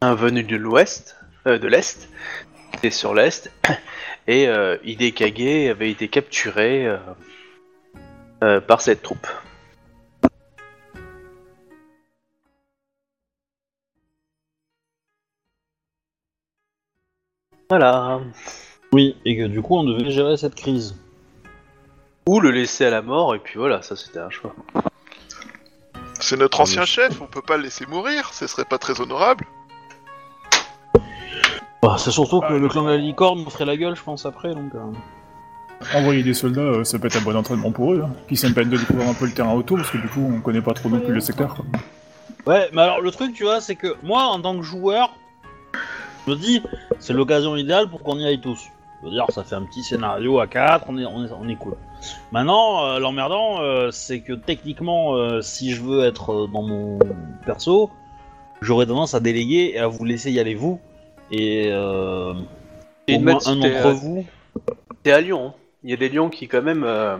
un 0.00 0.14
venu 0.14 0.42
de 0.44 0.56
l'ouest, 0.56 1.16
euh, 1.48 1.58
de 1.58 1.66
l'est, 1.66 2.08
et 2.82 2.90
sur 2.90 3.14
l'est, 3.14 3.50
et 4.26 4.48
euh, 4.48 4.76
Hidekage 4.84 5.70
avait 5.70 5.90
été 5.90 6.08
capturé 6.08 6.86
euh, 6.86 6.98
euh, 8.44 8.60
par 8.60 8.80
cette 8.80 9.02
troupe. 9.02 9.26
Voilà. 17.68 18.20
Oui, 18.92 19.16
et 19.24 19.36
que 19.36 19.46
du 19.46 19.60
coup, 19.60 19.76
on 19.76 19.84
devait 19.84 20.10
gérer 20.10 20.36
cette 20.36 20.54
crise. 20.54 20.96
Ou 22.26 22.40
le 22.40 22.50
laisser 22.50 22.86
à 22.86 22.90
la 22.90 23.02
mort, 23.02 23.34
et 23.34 23.38
puis 23.38 23.58
voilà, 23.58 23.82
ça 23.82 23.96
c'était 23.96 24.18
un 24.18 24.30
choix. 24.30 24.54
C'est 26.20 26.36
notre 26.36 26.60
ancien 26.60 26.84
chef, 26.84 27.20
on 27.20 27.26
peut 27.26 27.42
pas 27.42 27.56
le 27.56 27.64
laisser 27.64 27.86
mourir, 27.86 28.32
ce 28.34 28.46
serait 28.46 28.64
pas 28.64 28.78
très 28.78 29.00
honorable. 29.00 29.46
Bah, 31.82 31.96
c'est 31.98 32.10
surtout 32.10 32.40
que 32.40 32.46
Ah, 32.50 32.58
le 32.58 32.68
clan 32.68 32.82
de 32.84 32.88
la 32.90 32.96
licorne 32.96 33.42
nous 33.44 33.50
ferait 33.50 33.64
la 33.64 33.76
gueule, 33.76 33.94
je 33.94 34.02
pense, 34.02 34.26
après, 34.26 34.54
donc... 34.54 34.74
euh. 34.74 34.78
Envoyer 35.94 36.24
des 36.24 36.34
soldats, 36.34 36.60
euh, 36.60 36.84
ça 36.84 36.98
peut 36.98 37.06
être 37.06 37.18
un 37.18 37.22
bon 37.22 37.36
entraînement 37.36 37.70
pour 37.70 37.92
eux. 37.92 38.02
Hein. 38.04 38.34
Ça 38.34 38.48
me 38.48 38.54
permet 38.54 38.72
de 38.72 38.76
découvrir 38.78 39.08
un 39.08 39.14
peu 39.14 39.26
le 39.26 39.32
terrain 39.32 39.52
autour, 39.54 39.76
parce 39.76 39.90
que 39.90 39.98
du 39.98 40.08
coup, 40.08 40.20
on 40.34 40.40
connaît 40.40 40.60
pas 40.60 40.74
trop 40.74 40.88
non 40.88 40.98
plus 41.00 41.14
le 41.14 41.20
secteur. 41.20 41.54
quoi. 41.54 41.64
Ouais, 42.46 42.68
mais 42.72 42.82
alors, 42.82 43.00
le 43.00 43.10
truc, 43.12 43.32
tu 43.32 43.44
vois, 43.44 43.60
c'est 43.60 43.76
que 43.76 43.94
moi, 44.02 44.24
en 44.24 44.40
tant 44.40 44.56
que 44.56 44.62
joueur, 44.62 45.12
je 46.26 46.32
me 46.32 46.36
dis, 46.36 46.62
c'est 46.98 47.12
l'occasion 47.12 47.54
idéale 47.56 47.88
pour 47.88 48.02
qu'on 48.02 48.18
y 48.18 48.24
aille 48.26 48.40
tous. 48.40 48.58
Je 49.00 49.06
veux 49.06 49.12
dire, 49.12 49.26
ça 49.28 49.44
fait 49.44 49.54
un 49.54 49.62
petit 49.62 49.84
scénario 49.84 50.40
à 50.40 50.48
4, 50.48 50.86
on 50.88 50.98
est, 50.98 51.04
on 51.06 51.24
est, 51.24 51.30
on 51.30 51.48
est 51.48 51.54
cool. 51.54 51.74
Maintenant, 52.32 52.84
euh, 52.84 52.98
l'emmerdant, 52.98 53.60
euh, 53.60 53.92
c'est 53.92 54.20
que 54.20 54.32
techniquement, 54.32 55.14
euh, 55.14 55.40
si 55.42 55.70
je 55.72 55.82
veux 55.82 56.04
être 56.04 56.32
euh, 56.32 56.46
dans 56.52 56.62
mon 56.62 56.98
perso, 57.46 57.90
j'aurais 58.60 58.86
tendance 58.86 59.14
à 59.14 59.20
déléguer 59.20 59.72
et 59.74 59.78
à 59.78 59.86
vous 59.86 60.04
laisser 60.04 60.32
y 60.32 60.40
aller 60.40 60.56
vous. 60.56 60.80
Et, 61.30 61.68
euh, 61.70 62.32
Et 63.06 63.16
au 63.16 63.20
moins 63.20 63.38
un 63.46 63.56
d'entre 63.56 63.86
euh, 63.86 63.92
vous. 63.92 64.26
C'est 65.04 65.12
à 65.12 65.20
Lyon. 65.20 65.48
hein. 65.48 65.54
Il 65.84 65.90
y 65.90 65.92
a 65.92 65.96
des 65.96 66.08
lions 66.08 66.28
qui 66.30 66.48
quand 66.48 66.62
même 66.62 66.84
euh, 66.84 67.16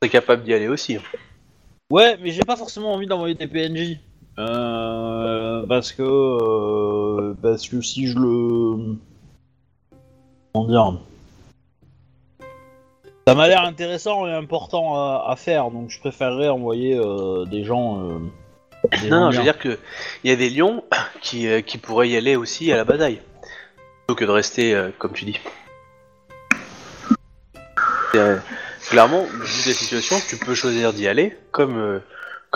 seraient 0.00 0.10
capables 0.10 0.42
d'y 0.44 0.54
aller 0.54 0.68
aussi. 0.68 0.96
hein. 0.96 1.02
Ouais, 1.90 2.16
mais 2.22 2.30
j'ai 2.30 2.42
pas 2.42 2.56
forcément 2.56 2.92
envie 2.94 3.06
d'envoyer 3.06 3.34
des 3.34 3.46
PNJ. 3.46 3.98
Euh, 4.38 5.66
parce 5.66 5.92
que 5.92 6.02
euh, 6.02 7.34
parce 7.42 7.68
que 7.68 7.82
si 7.82 8.06
je 8.06 8.18
le 8.18 8.96
comment 10.54 10.66
dire 10.68 10.98
ça 13.28 13.34
m'a 13.34 13.46
l'air 13.46 13.62
intéressant 13.62 14.26
et 14.26 14.32
important 14.32 14.96
à, 14.96 15.26
à 15.28 15.36
faire 15.36 15.70
donc 15.70 15.90
je 15.90 16.00
préférerais 16.00 16.48
envoyer 16.48 16.96
euh, 16.96 17.44
des 17.44 17.62
gens 17.62 18.02
euh, 18.02 18.18
des 19.02 19.10
Non, 19.10 19.30
je 19.30 19.36
veux 19.36 19.42
bien. 19.42 19.52
dire 19.52 19.58
que 19.58 19.78
il 20.24 20.30
y 20.30 20.32
a 20.32 20.36
des 20.36 20.48
lions 20.48 20.82
qui, 21.20 21.46
euh, 21.46 21.60
qui 21.60 21.76
pourraient 21.76 22.08
y 22.08 22.16
aller 22.16 22.34
aussi 22.34 22.72
à 22.72 22.76
la 22.78 22.84
bataille. 22.84 23.20
Que 24.14 24.26
de 24.26 24.30
rester, 24.30 24.74
euh, 24.74 24.90
comme 24.98 25.12
tu 25.14 25.24
dis. 25.24 25.40
Euh, 28.14 28.38
clairement, 28.90 29.24
vu 29.24 29.70
la 29.70 29.74
situation, 29.74 30.16
tu 30.28 30.36
peux 30.36 30.54
choisir 30.54 30.92
d'y 30.92 31.08
aller 31.08 31.34
comme, 31.50 31.78
euh, 31.78 32.00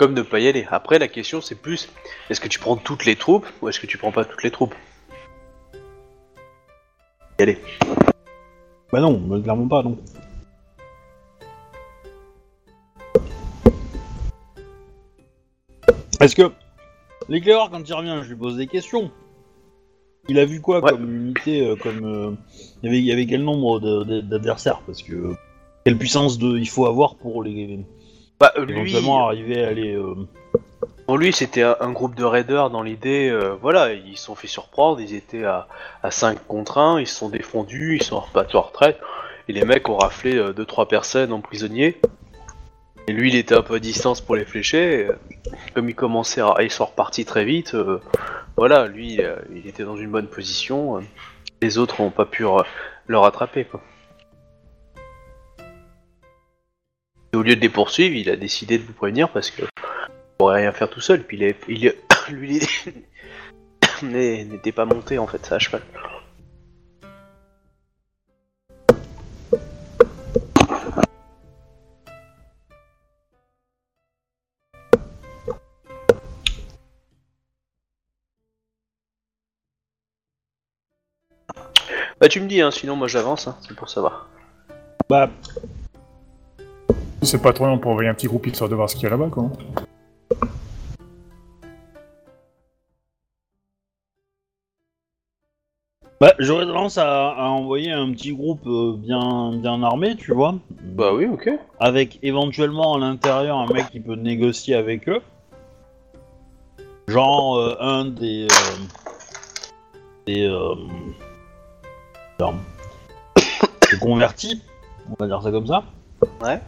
ne 0.07 0.21
pas 0.21 0.39
y 0.39 0.47
aller. 0.47 0.67
Après, 0.69 0.99
la 0.99 1.07
question 1.07 1.41
c'est 1.41 1.55
plus 1.55 1.89
est-ce 2.29 2.39
que 2.39 2.47
tu 2.47 2.59
prends 2.59 2.77
toutes 2.77 3.05
les 3.05 3.15
troupes 3.15 3.47
ou 3.61 3.69
est-ce 3.69 3.79
que 3.79 3.87
tu 3.87 3.97
prends 3.97 4.11
pas 4.11 4.23
toutes 4.23 4.43
les 4.43 4.51
troupes? 4.51 4.75
Y 7.39 7.41
aller. 7.41 7.57
Bah 8.91 8.99
non, 8.99 9.41
clairement 9.41 9.67
pas, 9.67 9.81
non. 9.81 9.97
Est-ce 16.19 16.35
que 16.35 16.51
l'éclaireur, 17.29 17.71
quand 17.71 17.81
il 17.81 17.93
revient, 17.93 18.19
je 18.21 18.29
lui 18.29 18.35
pose 18.35 18.57
des 18.57 18.67
questions. 18.67 19.11
Il 20.29 20.39
a 20.39 20.45
vu 20.45 20.59
quoi 20.61 20.83
Ouais. 20.83 20.91
comme 20.91 21.09
unité, 21.09 21.65
euh, 21.65 21.75
comme 21.75 22.03
euh, 22.05 22.31
il 22.83 22.87
y 22.87 22.89
avait, 22.89 22.99
il 22.99 23.05
y 23.05 23.11
avait 23.11 23.25
quel 23.25 23.43
nombre 23.43 23.79
d'adversaires? 24.21 24.81
Parce 24.85 25.01
que 25.01 25.33
quelle 25.85 25.97
puissance 25.97 26.37
de 26.37 26.57
il 26.57 26.67
faut 26.69 26.85
avoir 26.85 27.15
pour 27.15 27.43
les 27.43 27.79
Bah, 28.39 28.51
lui, 28.57 28.73
éventuellement 28.73 29.25
arriver 29.27 29.63
à 29.63 29.71
les. 29.71 29.95
euh, 29.95 30.15
Pour 31.05 31.17
lui, 31.17 31.31
c'était 31.31 31.63
un, 31.63 31.91
groupe 31.91 32.15
de 32.15 32.25
raiders 32.25 32.69
dans 32.69 32.83
l'idée, 32.83 33.29
euh, 33.29 33.55
voilà, 33.61 33.93
ils 33.93 34.17
se 34.17 34.25
sont 34.25 34.35
fait 34.35 34.47
surprendre, 34.47 34.99
ils 34.99 35.13
étaient 35.15 35.45
à, 35.45 35.67
à 36.03 36.11
5 36.11 36.45
contre 36.47 36.77
1, 36.77 36.99
ils 36.99 37.07
se 37.07 37.15
sont 37.15 37.29
défendus, 37.29 37.95
ils 37.95 38.03
sont 38.03 38.19
repartis 38.19 38.57
en 38.57 38.61
retraite, 38.63 38.99
et 39.47 39.53
les 39.53 39.63
mecs 39.63 39.87
ont 39.87 39.95
raflé 39.97 40.33
2-3 40.37 40.87
personnes 40.89 41.31
en 41.31 41.39
prisonniers. 41.39 41.97
Et 43.07 43.13
lui, 43.13 43.29
il 43.29 43.37
était 43.37 43.55
un 43.55 43.61
peu 43.61 43.75
à 43.75 43.79
distance 43.79 44.19
pour 44.19 44.35
les 44.35 44.43
flécher, 44.43 44.99
et, 44.99 45.05
euh, 45.05 45.13
comme 45.73 45.87
ils 45.87 45.95
commençaient 45.95 46.41
à... 46.41 46.55
Ils 46.59 46.69
sont 46.69 46.83
repartis 46.83 47.23
très 47.23 47.45
vite, 47.45 47.73
euh, 47.73 48.01
voilà, 48.57 48.87
lui, 48.87 49.21
euh, 49.21 49.35
il 49.53 49.67
était 49.67 49.83
dans 49.83 49.97
une 49.97 50.11
bonne 50.11 50.27
position, 50.27 50.97
euh, 50.97 51.01
les 51.61 51.77
autres 51.77 52.01
n'ont 52.01 52.09
pas 52.11 52.25
pu 52.25 52.43
le 53.07 53.17
rattraper. 53.17 53.67
Et 57.33 57.37
au 57.37 57.43
lieu 57.43 57.55
de 57.55 57.61
les 57.61 57.69
poursuivre, 57.69 58.15
il 58.15 58.29
a 58.29 58.35
décidé 58.35 58.77
de 58.77 58.83
vous 58.83 58.93
prévenir 58.93 59.29
parce 59.29 59.51
que 59.51 59.63
pourrait 60.37 60.61
rien 60.61 60.71
faire 60.71 60.89
tout 60.89 61.01
seul, 61.01 61.23
puis 61.23 61.37
il 61.37 61.55
il 61.67 61.93
lui 62.35 62.59
il- 64.01 64.49
n'était 64.49 64.71
pas 64.71 64.85
monté 64.85 65.17
en 65.17 65.27
fait, 65.27 65.45
ça 65.45 65.55
à 65.55 65.59
cheval. 65.59 65.81
Bah 82.19 82.27
tu 82.29 82.39
me 82.41 82.47
dis, 82.47 82.61
hein, 82.61 82.71
sinon 82.71 82.95
moi 82.95 83.07
j'avance, 83.07 83.47
hein, 83.47 83.55
c'est 83.61 83.75
pour 83.75 83.89
savoir. 83.89 84.27
Bah, 85.09 85.29
C'est 87.21 87.41
pas 87.41 87.53
trop 87.53 87.65
long 87.65 87.77
pour 87.77 87.91
envoyer 87.91 88.09
un 88.09 88.13
petit 88.13 88.27
groupe 88.27 88.47
histoire 88.47 88.69
de 88.69 88.75
voir 88.75 88.89
ce 88.89 88.95
qu'il 88.95 89.03
y 89.03 89.07
a 89.07 89.09
là-bas, 89.11 89.29
quoi. 89.29 89.49
bah 96.19 96.33
j'aurais 96.39 96.65
tendance 96.65 96.97
à, 96.97 97.29
à 97.29 97.45
envoyer 97.49 97.91
un 97.91 98.11
petit 98.11 98.33
groupe 98.33 98.65
euh, 98.65 98.95
bien, 98.97 99.51
bien 99.53 99.83
armé, 99.83 100.15
tu 100.15 100.33
vois. 100.33 100.55
Bah 100.81 101.13
oui, 101.13 101.27
ok. 101.27 101.49
avec 101.79 102.17
éventuellement 102.23 102.95
à 102.95 102.99
l'intérieur 102.99 103.57
un 103.57 103.67
mec 103.71 103.91
qui 103.91 103.99
peut 103.99 104.15
négocier 104.15 104.73
avec 104.73 105.07
eux. 105.07 105.21
Genre 107.07 107.57
euh, 107.57 107.75
un 107.79 108.05
des. 108.05 108.47
euh, 108.51 108.85
des. 110.25 110.47
Des 112.39 113.97
convertis, 113.99 114.61
on 115.09 115.15
va 115.19 115.27
dire 115.27 115.41
ça 115.41 115.51
comme 115.51 115.67
ça. 115.67 115.83
Ouais. 116.41 116.59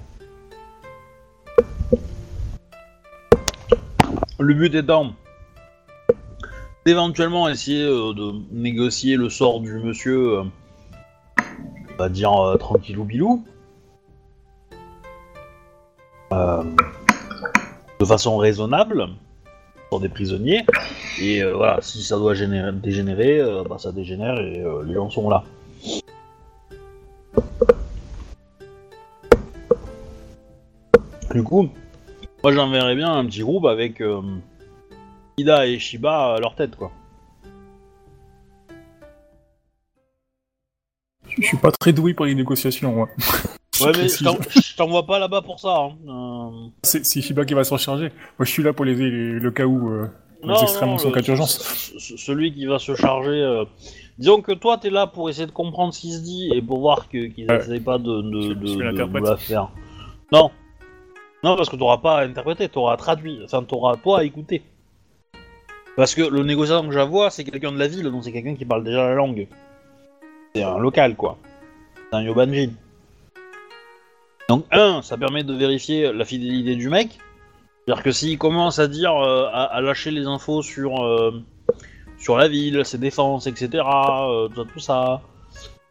Le 4.40 4.54
but 4.54 4.74
étant 4.74 5.12
d'éventuellement 6.86 7.50
essayer 7.50 7.84
euh, 7.84 8.14
de 8.14 8.34
négocier 8.52 9.16
le 9.18 9.30
sort 9.30 9.60
du 9.60 9.74
monsieur, 9.80 10.40
euh, 10.40 10.44
on 11.94 11.98
va 11.98 12.10
dire 12.10 12.34
euh, 12.34 12.56
tranquillou 12.58 13.04
bilou. 13.04 13.46
Euh, 16.32 16.64
de 18.00 18.06
façon 18.06 18.38
raisonnable 18.38 19.08
pour 19.90 20.00
des 20.00 20.10
prisonniers. 20.10 20.66
Et 21.20 21.44
voilà, 21.44 21.80
si 21.82 22.02
ça 22.04 22.16
doit 22.18 22.34
générer- 22.34 22.72
dégénérer, 22.72 23.42
bah, 23.68 23.78
ça 23.78 23.92
dégénère 23.92 24.40
et 24.40 24.64
les 24.86 24.94
gens 24.94 25.10
sont 25.10 25.30
là. 25.30 25.44
Du 31.34 31.44
coup, 31.44 31.70
moi 32.44 32.52
j'enverrais 32.54 32.96
bien 32.96 33.12
un 33.14 33.26
petit 33.26 33.42
groupe 33.42 33.66
avec 33.66 34.02
euh, 34.02 34.22
Ida 35.38 35.68
et 35.68 35.78
Shiba 35.80 36.36
à 36.36 36.40
leur 36.40 36.56
tête, 36.56 36.76
quoi. 36.76 36.92
Je 41.38 41.44
suis 41.44 41.58
pas 41.58 41.72
très 41.72 41.94
doué 41.94 42.14
pour 42.14 42.26
les 42.26 42.36
négociations, 42.36 42.94
moi. 42.94 43.10
Ouais, 43.82 43.92
mais 43.96 44.08
je 44.10 44.76
t'envoie 44.76 45.06
pas 45.06 45.20
là-bas 45.20 45.42
pour 45.42 45.60
ça. 45.60 45.78
Hein. 45.78 45.92
Euh, 46.08 46.68
C'est 46.84 47.22
Shiba 47.22 47.46
qui 47.46 47.54
va 47.54 47.64
s'en 47.64 47.78
charger. 47.78 48.10
Moi, 48.38 48.46
je 48.46 48.52
suis 48.52 48.64
là 48.64 48.74
pour 48.74 48.84
les, 48.86 48.96
les- 48.96 49.34
le 49.40 49.52
cas 49.52 49.66
où 49.66 49.90
euh, 49.92 50.08
les 50.44 50.62
extrêmes 50.64 50.98
sont 50.98 51.10
le- 51.10 51.14
cas 51.14 51.22
d'urgence. 51.22 51.60
ce- 51.60 52.00
ce- 52.00 52.18
Celui 52.18 52.52
qui 52.54 52.66
va 52.66 52.80
se 52.80 52.96
charger. 52.96 53.30
euh, 53.42 53.64
Disons 54.18 54.42
que 54.42 54.52
toi, 54.52 54.78
t'es 54.78 54.90
là 54.90 55.08
pour 55.08 55.30
essayer 55.30 55.46
de 55.46 55.52
comprendre 55.52 55.94
ce 55.94 56.02
qui 56.02 56.12
se 56.12 56.20
dit 56.20 56.50
et 56.54 56.62
pour 56.62 56.80
voir 56.82 57.08
que- 57.08 57.28
qu'ils 57.28 57.46
n'essayent 57.46 57.80
pas 57.80 57.98
de, 58.00 58.22
de, 58.22 58.54
de- 58.54 58.92
de 58.92 59.20
la 59.30 59.38
faire. 59.38 59.70
Non. 60.34 60.52
Non, 61.44 61.56
parce 61.56 61.70
que 61.70 61.76
t'auras 61.76 61.98
pas 61.98 62.20
à 62.20 62.24
interpréter, 62.26 62.68
t'auras 62.68 62.94
à 62.94 62.98
traduire. 62.98 63.42
Enfin, 63.46 63.64
t'auras 63.64 63.96
toi 63.96 64.20
à 64.20 64.24
écouter. 64.24 64.62
Parce 65.96 66.16
que 66.16 66.22
le 66.22 66.44
négociateur 66.44 66.86
que 66.86 66.92
j'avoue, 66.92 67.30
c'est 67.30 67.44
quelqu'un 67.44 67.72
de 67.72 67.80
la 67.80 67.88
ville, 67.88 68.04
donc 68.04 68.24
c'est 68.24 68.32
quelqu'un 68.32 68.56
qui 68.56 68.66
parle 68.66 68.84
déjà 68.84 69.08
la 69.10 69.16
langue. 69.16 69.48
C'est 70.56 70.64
un 70.64 70.78
local, 70.78 71.16
quoi. 71.16 71.38
C'est 72.10 72.18
un 72.18 72.24
Yobanji. 72.24 72.74
Donc, 74.48 74.66
un, 74.72 75.02
ça 75.02 75.18
permet 75.18 75.44
de 75.44 75.54
vérifier 75.54 76.12
la 76.12 76.26
fidélité 76.26 76.76
du 76.76 76.90
mec. 76.90 77.20
C'est-à-dire 77.86 78.04
que 78.04 78.12
s'il 78.12 78.38
commence 78.38 78.80
à 78.80 78.88
dire, 78.88 79.16
euh, 79.16 79.48
à, 79.52 79.64
à 79.64 79.82
lâcher 79.82 80.12
les 80.12 80.26
infos 80.26 80.62
sur, 80.62 81.04
euh, 81.04 81.44
sur 82.18 82.38
la 82.38 82.48
ville, 82.48 82.84
ses 82.86 82.98
défenses, 82.98 83.48
etc., 83.48 83.84
euh, 83.84 84.48
tout 84.48 84.56
ça, 84.56 84.66
tout 84.74 84.80
ça, 84.80 85.22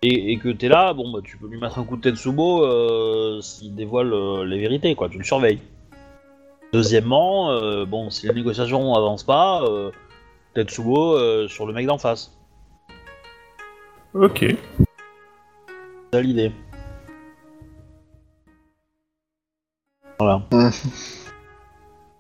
et, 0.03 0.33
et 0.33 0.39
que 0.39 0.49
t'es 0.49 0.69
là, 0.69 0.93
bon, 0.93 1.11
bah, 1.11 1.21
tu 1.23 1.37
peux 1.37 1.47
lui 1.49 1.59
mettre 1.61 1.79
un 1.79 1.85
coup 1.85 1.97
de 1.97 2.03
tête 2.03 2.17
sous 2.17 2.33
beau 2.33 2.65
euh, 2.65 3.41
s'il 3.41 3.75
dévoile 3.75 4.13
euh, 4.13 4.45
les 4.45 4.59
vérités, 4.59 4.95
quoi, 4.95 5.09
tu 5.09 5.19
le 5.19 5.25
surveilles. 5.25 5.61
Deuxièmement, 6.73 7.51
euh, 7.51 7.85
bon, 7.87 8.11
si 8.11 8.27
la 8.27 8.35
négociation 8.35 8.95
avance 8.95 9.25
pas, 9.25 9.63
euh, 9.65 9.91
tête 10.55 10.71
sous 10.71 10.85
beau 10.85 11.49
sur 11.49 11.67
le 11.67 11.73
mec 11.73 11.87
d'en 11.87 11.99
face. 11.99 12.37
Ok. 14.15 14.39
C'est 14.41 14.57
ça 16.13 16.21
l'idée. 16.23 16.53
Voilà. 20.19 20.43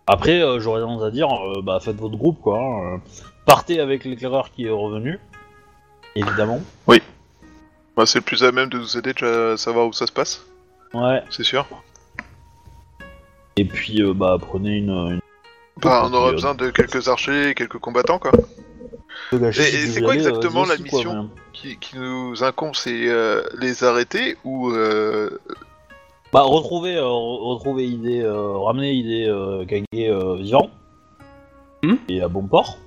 Après, 0.06 0.40
euh, 0.40 0.58
j'aurais 0.58 0.80
tendance 0.80 1.02
à 1.02 1.10
dire, 1.10 1.28
euh, 1.30 1.60
bah 1.62 1.80
faites 1.80 1.96
votre 1.96 2.16
groupe 2.16 2.40
quoi. 2.40 2.58
hein, 2.58 2.94
euh, 2.94 2.98
partez 3.44 3.78
avec 3.80 4.04
l'éclaireur 4.04 4.50
qui 4.50 4.64
est 4.64 4.70
revenu, 4.70 5.20
évidemment. 6.14 6.60
Bah, 7.98 8.06
c'est 8.06 8.20
le 8.20 8.24
plus 8.24 8.44
à 8.44 8.52
même 8.52 8.68
de 8.68 8.78
nous 8.78 8.96
aider 8.96 9.12
déjà 9.12 9.54
à 9.54 9.56
savoir 9.56 9.88
où 9.88 9.92
ça 9.92 10.06
se 10.06 10.12
passe, 10.12 10.46
Ouais. 10.94 11.20
c'est 11.30 11.42
sûr. 11.42 11.66
Et 13.56 13.64
puis, 13.64 14.00
euh, 14.02 14.14
bah 14.14 14.36
prenez 14.40 14.76
une. 14.76 14.90
une... 14.90 15.20
Bah, 15.82 16.04
on 16.08 16.14
aura 16.14 16.28
euh, 16.28 16.32
besoin 16.32 16.54
de 16.54 16.70
quelques 16.70 17.08
archers 17.08 17.48
et 17.48 17.54
quelques 17.56 17.78
combattants, 17.78 18.20
quoi. 18.20 18.30
de 19.32 19.44
Et- 19.48 19.52
si 19.52 19.88
c'est 19.88 20.00
quoi 20.00 20.12
euh, 20.12 20.14
exactement 20.14 20.62
vas-y 20.62 20.68
la 20.68 20.74
aussi, 20.74 20.84
quoi, 20.84 20.98
mission 21.00 21.22
mais- 21.24 21.28
Qui, 21.52 21.76
qui 21.78 21.96
nous 21.98 22.44
incombe, 22.44 22.76
c'est 22.76 23.08
euh, 23.08 23.42
les 23.58 23.82
arrêter 23.82 24.36
ou... 24.44 24.70
Euh... 24.70 25.30
Bah 26.32 26.42
retrouver, 26.42 26.94
euh, 26.96 27.02
re- 27.02 27.48
retrouver 27.54 27.84
idée, 27.88 28.20
euh, 28.22 28.58
ramener 28.58 28.92
idée 28.92 29.26
euh, 29.26 29.64
Kage 29.64 29.82
euh, 29.94 30.36
vivant 30.36 30.70
Hmm? 31.82 31.96
et 32.08 32.22
à 32.22 32.28
bon 32.28 32.46
port. 32.46 32.78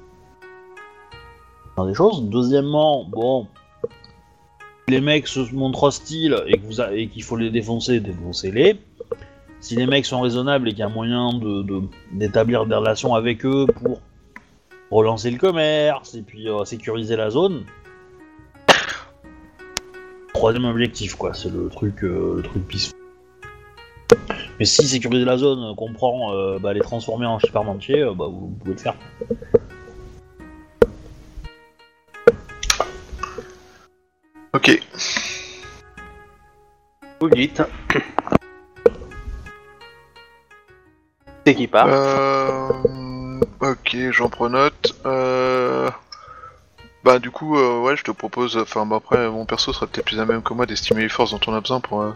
Faire 1.75 1.85
des 1.85 1.93
choses. 1.95 2.23
Deuxièmement, 2.23 3.03
bon, 3.09 3.47
les 4.87 5.01
mecs 5.01 5.27
se 5.27 5.39
montrent 5.53 5.83
hostiles 5.83 6.35
et 6.47 7.07
qu'il 7.07 7.23
faut 7.23 7.37
les 7.37 7.49
défoncer, 7.49 7.99
défoncez-les. 7.99 8.77
Si 9.59 9.75
les 9.75 9.85
mecs 9.85 10.05
sont 10.05 10.21
raisonnables 10.21 10.69
et 10.69 10.71
qu'il 10.71 10.79
y 10.79 10.83
a 10.83 10.89
moyen 10.89 11.29
d'établir 12.11 12.65
des 12.65 12.75
relations 12.75 13.13
avec 13.13 13.45
eux 13.45 13.67
pour 13.67 14.01
relancer 14.89 15.29
le 15.31 15.37
commerce 15.37 16.15
et 16.15 16.21
puis 16.21 16.49
euh, 16.49 16.65
sécuriser 16.65 17.15
la 17.15 17.29
zone. 17.29 17.63
Troisième 20.33 20.65
objectif, 20.65 21.15
quoi, 21.15 21.33
c'est 21.33 21.51
le 21.51 21.69
truc, 21.69 22.03
euh, 22.03 22.37
le 22.37 22.43
truc 22.43 22.67
peaceful. 22.67 22.97
Mais 24.59 24.65
si 24.65 24.87
sécuriser 24.87 25.25
la 25.25 25.37
zone 25.37 25.71
euh, 25.71 25.75
comprend 25.75 26.33
euh, 26.33 26.59
bah, 26.59 26.73
les 26.73 26.81
transformer 26.81 27.25
en 27.25 27.39
entier, 27.53 28.03
bah, 28.15 28.27
vous 28.27 28.55
pouvez 28.59 28.73
le 28.73 28.79
faire. 28.79 28.95
Ok. 34.53 34.79
Vous 37.19 37.29
dites. 37.29 37.61
C'est 41.45 41.55
qui 41.55 41.67
part 41.67 41.87
Euh... 41.89 43.39
Ok, 43.61 43.95
j'en 44.11 44.29
prends 44.29 44.49
note. 44.49 44.95
Euh... 45.05 45.89
Bah 47.03 47.17
du 47.17 47.31
coup, 47.31 47.57
euh, 47.57 47.79
ouais, 47.81 47.95
je 47.97 48.03
te 48.03 48.11
propose. 48.11 48.57
Enfin, 48.57 48.85
bah, 48.85 48.97
après, 48.97 49.27
mon 49.29 49.45
perso 49.45 49.73
sera 49.73 49.87
peut-être 49.87 50.05
plus 50.05 50.19
à 50.19 50.25
même 50.25 50.43
que 50.43 50.53
moi 50.53 50.65
d'estimer 50.67 51.01
les 51.01 51.09
forces 51.09 51.31
dont 51.31 51.39
on 51.47 51.53
a 51.55 51.61
besoin 51.61 51.79
pour. 51.79 52.01
euh, 52.01 52.11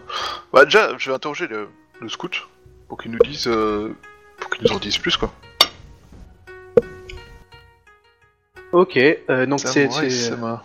Bah 0.54 0.66
déjà, 0.66 0.96
je 0.98 1.10
vais 1.10 1.16
interroger 1.16 1.48
le, 1.48 1.70
le 2.02 2.10
scout 2.10 2.48
pour 2.88 3.00
qu'il 3.00 3.12
nous 3.12 3.20
dise, 3.20 3.48
euh, 3.48 3.96
pour 4.40 4.52
qu'il 4.52 4.64
nous 4.68 4.76
en 4.76 4.80
dise 4.80 4.98
plus 5.00 5.18
quoi. 5.18 5.32
Ok, 8.74 8.98
euh, 8.98 9.46
donc 9.48 9.60
c'est. 9.62 9.68
Samouraï 9.90 10.12
c'est- 10.12 10.30
Sama. 10.30 10.64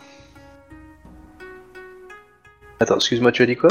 Attends, 2.83 2.97
excuse-moi, 2.97 3.31
tu 3.31 3.43
as 3.43 3.47
dit 3.47 3.57
quoi? 3.57 3.69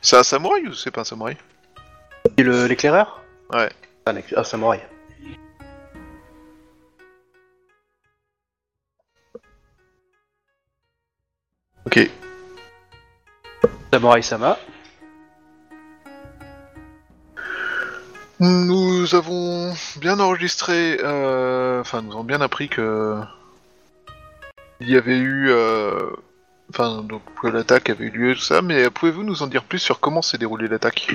C'est 0.00 0.16
un 0.16 0.22
samouraï 0.22 0.68
ou 0.68 0.72
c'est 0.72 0.92
pas 0.92 1.00
un 1.00 1.04
samouraï? 1.04 1.36
Le- 2.38 2.66
l'éclaireur? 2.66 3.22
Ouais. 3.52 3.68
Ah, 4.06 4.12
un 4.12 4.20
ah, 4.36 4.44
samouraï. 4.44 4.80
Ok. 11.86 12.08
Samouraï 13.92 14.22
Sama. 14.22 14.56
Nous 18.38 19.14
avons 19.14 19.72
bien 19.96 20.20
enregistré, 20.20 20.98
euh, 21.02 21.80
enfin 21.80 22.02
nous 22.02 22.12
avons 22.12 22.24
bien 22.24 22.40
appris 22.40 22.68
que 22.68 23.18
il 24.80 24.90
y 24.90 24.96
avait 24.96 25.16
eu, 25.16 25.50
euh, 25.50 26.10
enfin 26.74 27.02
donc 27.02 27.22
que 27.40 27.46
l'attaque 27.46 27.90
avait 27.90 28.06
eu 28.06 28.10
lieu 28.10 28.34
tout 28.34 28.40
ça, 28.40 28.60
mais 28.60 28.90
pouvez-vous 28.90 29.22
nous 29.22 29.42
en 29.42 29.46
dire 29.46 29.62
plus 29.62 29.78
sur 29.78 30.00
comment 30.00 30.22
s'est 30.22 30.38
déroulée 30.38 30.66
l'attaque? 30.66 31.14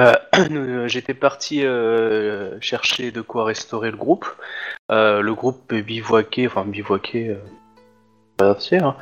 Euh, 0.00 0.14
euh, 0.50 0.86
J'étais 0.86 1.14
parti 1.14 1.64
euh, 1.64 2.60
chercher 2.60 3.10
de 3.10 3.20
quoi 3.20 3.44
restaurer 3.44 3.90
le 3.90 3.96
groupe. 3.96 4.26
Euh, 4.92 5.20
le 5.20 5.34
groupe 5.34 5.74
bivouaqué, 5.74 6.46
enfin 6.46 6.64
bivouaqué, 6.64 7.30
euh, 7.30 7.36
pas 8.36 8.56
hein. 8.72 8.96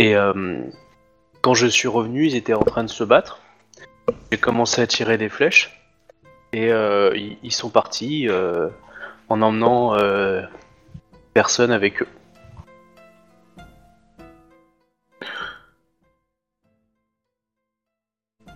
Et 0.00 0.16
euh, 0.16 0.60
quand 1.40 1.54
je 1.54 1.66
suis 1.66 1.88
revenu, 1.88 2.26
ils 2.26 2.34
étaient 2.34 2.54
en 2.54 2.64
train 2.64 2.82
de 2.82 2.90
se 2.90 3.04
battre. 3.04 3.40
J'ai 4.32 4.38
commencé 4.38 4.82
à 4.82 4.86
tirer 4.86 5.18
des 5.18 5.28
flèches. 5.28 5.80
Et 6.52 6.72
euh, 6.72 7.14
ils, 7.42 7.52
sont 7.52 7.68
partis 7.68 8.26
euh, 8.28 8.68
en 9.28 9.42
emmenant 9.42 9.94
euh, 9.94 10.42
personne 11.34 11.70
avec 11.70 12.02
eux. 12.02 12.08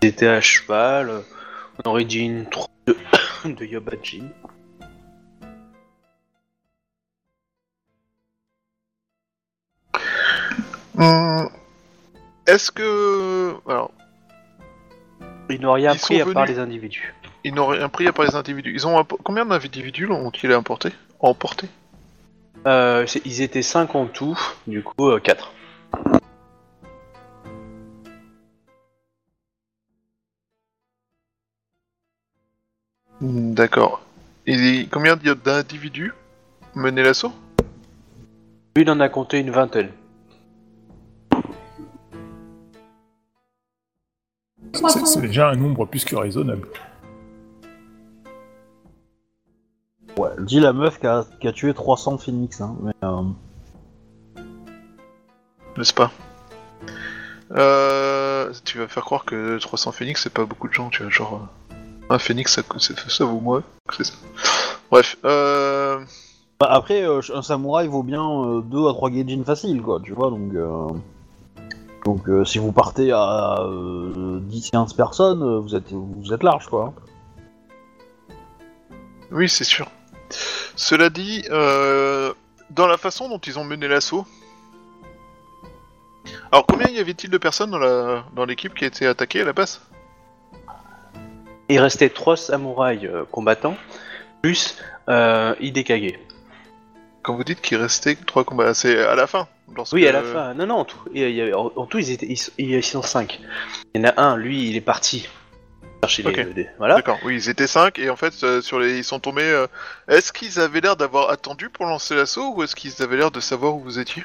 Ils 0.02 0.08
étaient 0.08 0.26
à 0.26 0.40
cheval. 0.40 1.08
euh, 1.10 1.20
On 1.84 1.90
aurait 1.90 2.04
dit 2.04 2.20
une 2.20 2.48
troupe 2.50 2.70
de, 2.86 2.96
de 3.44 3.64
Yobajin. 3.64 4.28
Hum, 10.98 11.48
Est-ce 12.46 12.70
que, 12.70 13.54
alors, 13.68 13.90
Ils 15.48 15.60
n'ont 15.60 15.72
rien 15.72 15.92
Ils 15.94 16.00
pris 16.00 16.18
sont 16.18 16.28
à 16.28 16.32
part 16.32 16.44
venus- 16.44 16.56
les 16.56 16.62
individus. 16.62 17.14
ils 17.44 17.54
n'ont 17.54 17.66
rien 17.66 17.88
pris 17.88 18.06
à 18.06 18.12
part 18.12 18.24
les 18.26 18.34
individus. 18.36 18.72
Ils 18.74 18.86
ont 18.86 19.00
impo- 19.00 19.18
combien 19.22 19.44
d'individus 19.46 20.06
ont-ils 20.10 20.52
emporté? 20.54 20.90
Emporté? 21.20 21.68
Euh, 22.66 23.06
c'est- 23.06 23.22
ils 23.24 23.42
étaient 23.42 23.62
5 23.62 23.94
en 23.94 24.06
tout, 24.06 24.38
du 24.66 24.82
coup 24.82 25.18
4. 25.20 25.52
D'accord. 33.22 34.02
Et 34.48 34.88
combien 34.90 35.14
d'individus 35.16 36.12
mené 36.74 37.04
l'assaut? 37.04 37.32
Lui, 38.76 38.82
il 38.82 38.90
en 38.90 38.98
a 38.98 39.08
compté 39.08 39.38
une 39.38 39.50
vingtaine. 39.50 39.90
C'est 44.74 45.06
c'est 45.06 45.20
déjà 45.20 45.50
un 45.50 45.54
nombre 45.54 45.86
plus 45.86 46.04
que 46.04 46.16
raisonnable. 46.16 46.66
Ouais, 50.18 50.30
dis 50.40 50.58
la 50.58 50.72
meuf 50.72 50.98
qui 50.98 51.06
a, 51.06 51.24
qui 51.40 51.46
a 51.46 51.52
tué 51.52 51.72
300 51.72 52.18
phoenix, 52.18 52.60
hein, 52.60 52.76
mais 52.82 52.92
euh, 53.04 53.22
N'est-ce 55.76 55.94
pas? 55.94 56.10
Euh, 57.52 58.52
Tu 58.64 58.78
vas 58.78 58.88
faire 58.88 59.04
croire 59.04 59.24
que 59.24 59.58
300 59.58 59.92
phoenix 59.92 60.22
c'est 60.22 60.32
pas 60.32 60.44
beaucoup 60.44 60.68
de 60.68 60.72
gens, 60.72 60.90
tu 60.90 61.02
vois, 61.02 61.10
genre... 61.10 61.48
euh, 62.10 62.14
un 62.14 62.18
phoenix 62.18 62.54
ça, 62.54 62.62
ça, 62.78 62.94
ça 63.08 63.24
vaut 63.24 63.40
moins, 63.40 63.62
ça. 63.90 64.04
Bref, 64.90 65.16
euh... 65.24 66.04
bah, 66.60 66.68
après, 66.70 67.02
euh, 67.02 67.20
un 67.34 67.42
samouraï 67.42 67.88
vaut 67.88 68.02
bien 68.02 68.62
2 68.64 68.88
à 68.88 68.92
3 68.92 69.10
gaijin 69.10 69.42
faciles, 69.44 69.82
quoi, 69.82 70.00
tu 70.02 70.12
vois, 70.12 70.30
donc... 70.30 70.54
euh, 70.54 70.88
Donc 72.04 72.28
euh, 72.28 72.44
si 72.44 72.58
vous 72.58 72.72
partez 72.72 73.12
à 73.12 73.58
10-15 73.62 74.96
personnes, 74.96 75.42
euh, 75.42 75.60
vous 75.60 75.74
êtes, 75.76 75.92
vous 75.92 76.32
êtes 76.32 76.42
large, 76.42 76.66
quoi. 76.66 76.92
Oui, 79.30 79.48
c'est 79.48 79.64
sûr. 79.64 79.86
Cela 80.76 81.10
dit, 81.10 81.44
euh, 81.50 82.34
dans 82.70 82.86
la 82.86 82.98
façon 82.98 83.28
dont 83.28 83.38
ils 83.38 83.58
ont 83.58 83.64
mené 83.64 83.86
l'assaut... 83.88 84.26
Alors 86.50 86.66
combien 86.66 86.88
y 86.88 86.98
avait-il 86.98 87.30
de 87.30 87.38
personnes 87.38 87.70
dans 87.70 87.78
la 87.78 88.24
dans 88.36 88.44
l'équipe 88.44 88.74
qui 88.74 88.84
a 88.84 88.88
été 88.88 89.06
attaquée 89.06 89.40
à 89.40 89.44
la 89.44 89.52
base? 89.52 89.80
Il 91.72 91.80
restait 91.80 92.10
3 92.10 92.36
samouraïs 92.36 93.04
euh, 93.04 93.24
combattants, 93.30 93.76
plus 94.42 94.76
euh, 95.08 95.54
Hidekage. 95.60 96.18
Quand 97.22 97.34
vous 97.36 97.44
dites 97.44 97.60
qu'il 97.62 97.78
restait 97.78 98.16
trois 98.16 98.44
combats, 98.44 98.74
c'est 98.74 98.98
à 98.98 99.14
la 99.14 99.26
fin 99.26 99.46
lorsque- 99.74 99.94
Oui, 99.94 100.06
à 100.06 100.12
la 100.12 100.22
fin. 100.22 100.54
Non, 100.54 100.66
non, 100.66 100.74
en 100.80 100.84
tout, 100.84 100.98
il 101.14 101.30
y 101.30 101.40
avait- 101.40 101.54
en, 101.54 101.72
en 101.76 101.86
tout 101.86 101.98
ils, 101.98 102.10
étaient, 102.10 102.26
ils, 102.26 102.38
ils 102.58 102.82
sont 102.82 103.00
5. 103.02 103.40
Il 103.94 104.02
y 104.02 104.04
en 104.04 104.08
a 104.08 104.20
un, 104.20 104.36
lui, 104.36 104.68
il 104.68 104.76
est 104.76 104.80
parti. 104.82 105.28
Chercher 106.04 106.24
les, 106.24 106.28
Ok. 106.30 106.46
les- 106.56 106.68
Voilà. 106.78 106.96
D'accord, 106.96 107.18
oui, 107.24 107.36
ils 107.36 107.48
étaient 107.48 107.68
cinq 107.68 107.98
et 108.00 108.10
en 108.10 108.16
fait, 108.16 108.34
euh, 108.42 108.60
sur 108.60 108.80
les, 108.80 108.98
ils 108.98 109.04
sont 109.04 109.20
tombés. 109.20 109.42
euh, 109.44 109.66
Est-ce 110.08 110.32
qu'ils 110.32 110.58
avaient 110.60 110.80
l'air 110.80 110.96
d'avoir 110.96 111.30
attendu 111.30 111.70
pour 111.70 111.86
lancer 111.86 112.14
l'assaut 112.16 112.52
ou 112.56 112.62
est-ce 112.64 112.74
qu'ils 112.74 113.02
avaient 113.02 113.16
l'air 113.16 113.30
de 113.30 113.40
savoir 113.40 113.76
où 113.76 113.80
vous 113.80 113.98
étiez? 114.00 114.24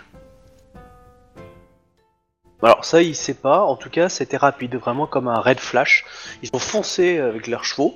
Alors 2.64 2.84
ça, 2.86 3.02
il 3.02 3.16
sait 3.16 3.34
pas. 3.36 3.62
En 3.64 3.76
tout 3.76 3.90
cas, 3.90 4.10
c'était 4.10 4.38
rapide, 4.38 4.76
vraiment 4.76 5.06
comme 5.08 5.28
un 5.28 5.40
red 5.40 5.60
flash. 5.60 6.06
Ils 6.44 6.50
ont 6.54 6.60
foncé 6.60 7.20
avec 7.20 7.48
leurs 7.48 7.64
chevaux. 7.66 7.96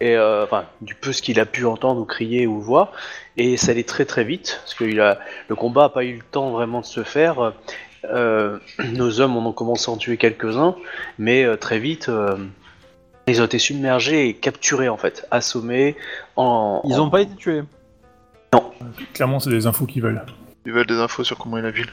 Et 0.00 0.16
euh, 0.16 0.42
enfin, 0.44 0.64
du 0.80 0.94
peu 0.96 1.12
ce 1.12 1.22
qu'il 1.22 1.38
a 1.38 1.46
pu 1.46 1.64
entendre 1.66 2.00
ou 2.00 2.04
crier 2.04 2.48
ou 2.48 2.60
voir, 2.60 2.90
et 3.36 3.56
ça 3.56 3.70
allait 3.70 3.84
très 3.84 4.04
très 4.04 4.24
vite, 4.24 4.58
parce 4.62 4.74
que 4.74 4.82
il 4.82 5.00
a, 5.00 5.20
le 5.48 5.54
combat 5.54 5.84
a 5.84 5.88
pas 5.88 6.02
eu 6.04 6.16
le 6.16 6.22
temps 6.22 6.50
vraiment 6.50 6.80
de 6.80 6.84
se 6.86 7.04
faire. 7.04 7.52
Euh, 8.06 8.58
nos 8.94 9.20
hommes 9.20 9.36
en 9.36 9.46
ont 9.46 9.52
commencé 9.52 9.88
à 9.88 9.94
en 9.94 9.96
tuer 9.96 10.16
quelques-uns, 10.16 10.74
mais 11.18 11.44
euh, 11.44 11.56
très 11.56 11.78
vite, 11.78 12.08
euh, 12.08 12.36
ils 13.28 13.40
ont 13.40 13.44
été 13.44 13.60
submergés 13.60 14.28
et 14.28 14.34
capturés 14.34 14.88
en 14.88 14.96
fait, 14.96 15.28
assommés. 15.30 15.94
En, 16.34 16.82
Ils 16.86 16.94
en- 16.94 17.06
ont 17.06 17.10
pas 17.10 17.20
été 17.20 17.36
tués? 17.36 17.62
Clairement, 19.12 19.38
c'est 19.38 19.50
des 19.50 19.66
infos 19.68 19.86
qu'ils 19.86 20.02
veulent. 20.02 20.24
Ils 20.66 20.72
veulent 20.72 20.86
des 20.86 20.98
infos 20.98 21.22
sur 21.22 21.38
comment 21.38 21.58
est 21.58 21.62
la 21.62 21.70
ville. 21.70 21.90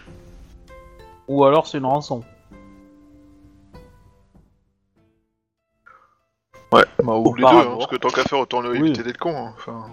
Ou 1.27 1.43
alors 1.45 1.67
c'est 1.67 1.77
une 1.77 1.85
rançon. 1.85 2.21
Ouais, 6.73 6.85
bah, 7.03 7.13
ou 7.15 7.33
les 7.35 7.41
deux, 7.43 7.47
hein, 7.49 7.75
parce 7.77 7.87
que 7.87 7.95
tant 7.97 8.09
qu'à 8.09 8.23
faire, 8.23 8.39
autant 8.39 8.61
le- 8.61 8.71
Oui. 8.71 8.79
éviter 8.89 9.03
d'être 9.03 9.17
con. 9.17 9.33
hein, 9.35 9.53
Enfin, 9.57 9.85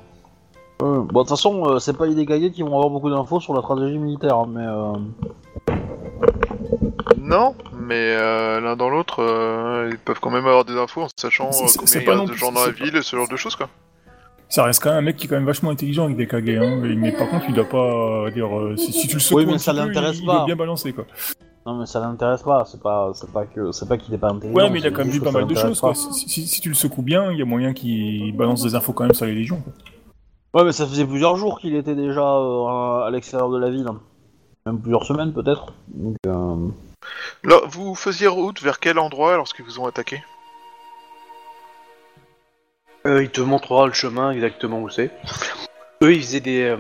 Euh, 0.81 0.99
bon, 1.01 1.03
de 1.07 1.09
toute 1.09 1.29
façon, 1.31 1.65
euh, 1.67 1.79
c'est 1.81 1.97
pas 1.97 2.07
les 2.07 2.15
dégagés 2.15 2.53
qui 2.53 2.63
vont 2.63 2.69
avoir 2.77 2.89
beaucoup 2.91 3.11
d'infos 3.11 3.41
sur 3.41 3.53
la 3.53 3.63
stratégie 3.63 3.99
militaire, 3.99 4.37
hein, 4.37 4.47
mais... 4.49 4.65
Euh... 4.65 4.93
non, 7.17 7.57
mais 7.73 8.15
euh, 8.17 8.61
l'un 8.61 8.77
dans 8.77 8.89
l'autre, 8.89 9.21
euh, 9.25 9.89
ils 9.91 9.99
peuvent 9.99 10.21
quand 10.21 10.31
même 10.31 10.47
avoir 10.47 10.65
des 10.65 10.77
infos 10.79 11.03
en 11.03 11.09
sachant 11.21 11.51
C'est- 11.51 11.65
euh, 11.65 11.67
c'est- 11.67 11.79
combien 11.79 11.93
c'est 11.93 11.99
il 11.99 12.03
y 12.03 12.05
pas 12.07 12.13
a 12.13 12.17
non 12.17 12.25
de 12.27 12.31
plus- 12.31 12.39
gens 12.39 12.53
dans 12.53 12.61
la 12.61 12.67
c'est 12.67 12.79
pas- 12.79 12.85
ville, 12.85 13.03
ce 13.03 13.17
genre 13.17 13.27
de 13.29 13.37
choses, 13.37 13.57
quoi. 13.57 13.69
Ça 14.49 14.65
reste 14.65 14.83
quand 14.83 14.91
même 14.91 14.99
un 14.99 15.03
mec 15.03 15.17
qui 15.17 15.27
est 15.27 15.29
quand 15.29 15.37
même 15.37 15.45
vachement 15.45 15.71
intelligent 15.71 16.05
avec 16.05 16.17
des 16.17 16.27
KG, 16.27 16.57
hein. 16.57 16.77
Mais, 16.81 16.95
mais 16.95 17.13
par 17.13 17.29
contre, 17.29 17.45
il 17.49 17.55
doit 17.55 17.69
pas 17.69 17.77
euh, 18.27 18.31
dire. 18.31 18.57
euh, 18.59 18.77
si, 18.77 18.93
si 18.93 19.07
tu 19.09 19.15
le 19.15 19.21
secoues 19.21 19.41
Oui, 19.41 19.47
mais 19.47 19.59
ça 19.59 19.73
l'intéresse 19.75 20.17
il, 20.19 20.23
il 20.23 20.27
pas. 20.27 20.45
bien 20.47 20.57
balancer 20.57 20.93
quoi. 20.93 21.05
Non, 21.67 21.79
mais 21.81 21.85
ça 21.87 22.01
l'intéresse 22.01 22.43
pas, 22.43 22.65
c'est 22.65 22.81
pas, 22.81 23.11
c'est 23.13 23.31
pas 23.31 23.45
que, 23.45 23.73
c'est 23.73 23.87
pas 23.87 23.99
qu'il 23.99 24.15
est 24.15 24.19
pas 24.19 24.31
intelligent. 24.31 24.57
Ouais, 24.57 24.71
mais 24.71 24.79
il 24.79 24.87
a 24.87 24.91
quand 24.91 25.03
même 25.05 25.11
vu 25.11 25.21
pas 25.21 25.33
mal 25.33 25.47
de 25.47 25.55
choses 25.55 25.81
quoi. 25.81 25.91
pas. 25.91 25.95
Si, 25.95 26.29
si- 26.31 26.47
si 26.47 26.61
tu 26.63 26.71
le 26.71 26.75
secoues 26.75 27.03
bien, 27.03 27.31
il 27.31 27.39
y 27.39 27.43
a 27.43 27.45
moyen 27.45 27.75
qu'il 27.75 28.35
balance 28.35 28.63
des 28.63 28.75
infos 28.75 28.95
quand 28.95 29.05
même 29.05 29.13
sur 29.15 29.27
les 29.27 29.35
légions. 29.35 29.61
Quoi. 29.61 29.73
Ouais, 30.55 30.65
mais 30.67 30.73
ça 30.73 30.87
faisait 30.87 31.05
plusieurs 31.05 31.37
jours 31.37 31.61
qu'il 31.61 31.75
était 31.77 31.95
déjà 31.95 32.23
euh, 32.23 33.03
à 33.07 33.11
l'extérieur 33.13 33.51
de 33.51 33.59
la 33.59 33.69
ville. 33.69 33.87
Même 34.65 34.81
plusieurs 34.81 35.05
semaines 35.05 35.35
peut-être. 35.35 35.75
Donc, 35.89 36.17
euh... 36.27 36.57
Là, 37.45 37.57
vous 37.69 37.95
faisiez 37.95 38.29
route 38.29 38.63
vers 38.63 38.81
quel 38.81 38.99
endroit 38.99 39.37
lorsqu'ils 39.37 39.65
vous 39.67 39.79
ont 39.79 39.87
attaqué? 39.87 40.23
Euh, 43.09 43.23
il 43.23 43.31
te 43.31 43.41
montrera 43.41 43.87
le 43.87 43.93
chemin 43.93 44.33
exactement 44.33 44.81
où 44.83 44.89
c'est. 44.91 45.11
Eux, 46.03 46.13
ils 46.13 46.23
faisaient 46.23 46.41
des, 46.41 46.63
euh, 46.65 46.77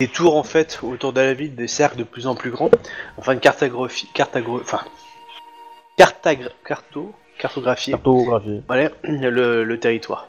des 0.00 0.08
tours 0.08 0.36
en 0.36 0.42
fait 0.42 0.80
autour 0.82 1.12
de 1.12 1.20
la 1.20 1.34
ville, 1.34 1.54
des 1.54 1.68
cercles 1.68 1.98
de 1.98 2.04
plus 2.04 2.26
en 2.26 2.34
plus 2.34 2.50
grands, 2.50 2.70
afin 3.18 3.34
de 3.34 3.40
cartographie, 3.40 4.08
cartagra- 4.14 4.60
enfin, 4.62 4.80
cartagra- 5.98 6.50
carto, 6.64 7.12
cartographier 7.38 7.92
Cartographie. 7.92 8.62
voilà, 8.66 8.90
le, 9.04 9.62
le 9.64 9.78
territoire. 9.78 10.28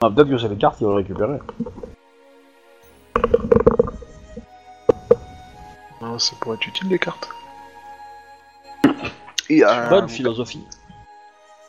Ah, 0.00 0.10
Peut-être 0.10 0.28
que 0.30 0.38
c'est 0.38 0.48
les 0.48 0.56
cartes 0.56 0.78
qu'ils 0.78 0.86
vont 0.86 0.94
récupérer. 0.96 1.38
Non, 6.00 6.18
ça 6.18 6.34
pourrait 6.40 6.56
être 6.56 6.66
utile 6.66 6.88
les 6.88 6.98
cartes. 6.98 7.28
Et, 9.48 9.64
euh, 9.64 9.88
Bonne 9.88 10.08
philosophie. 10.08 10.64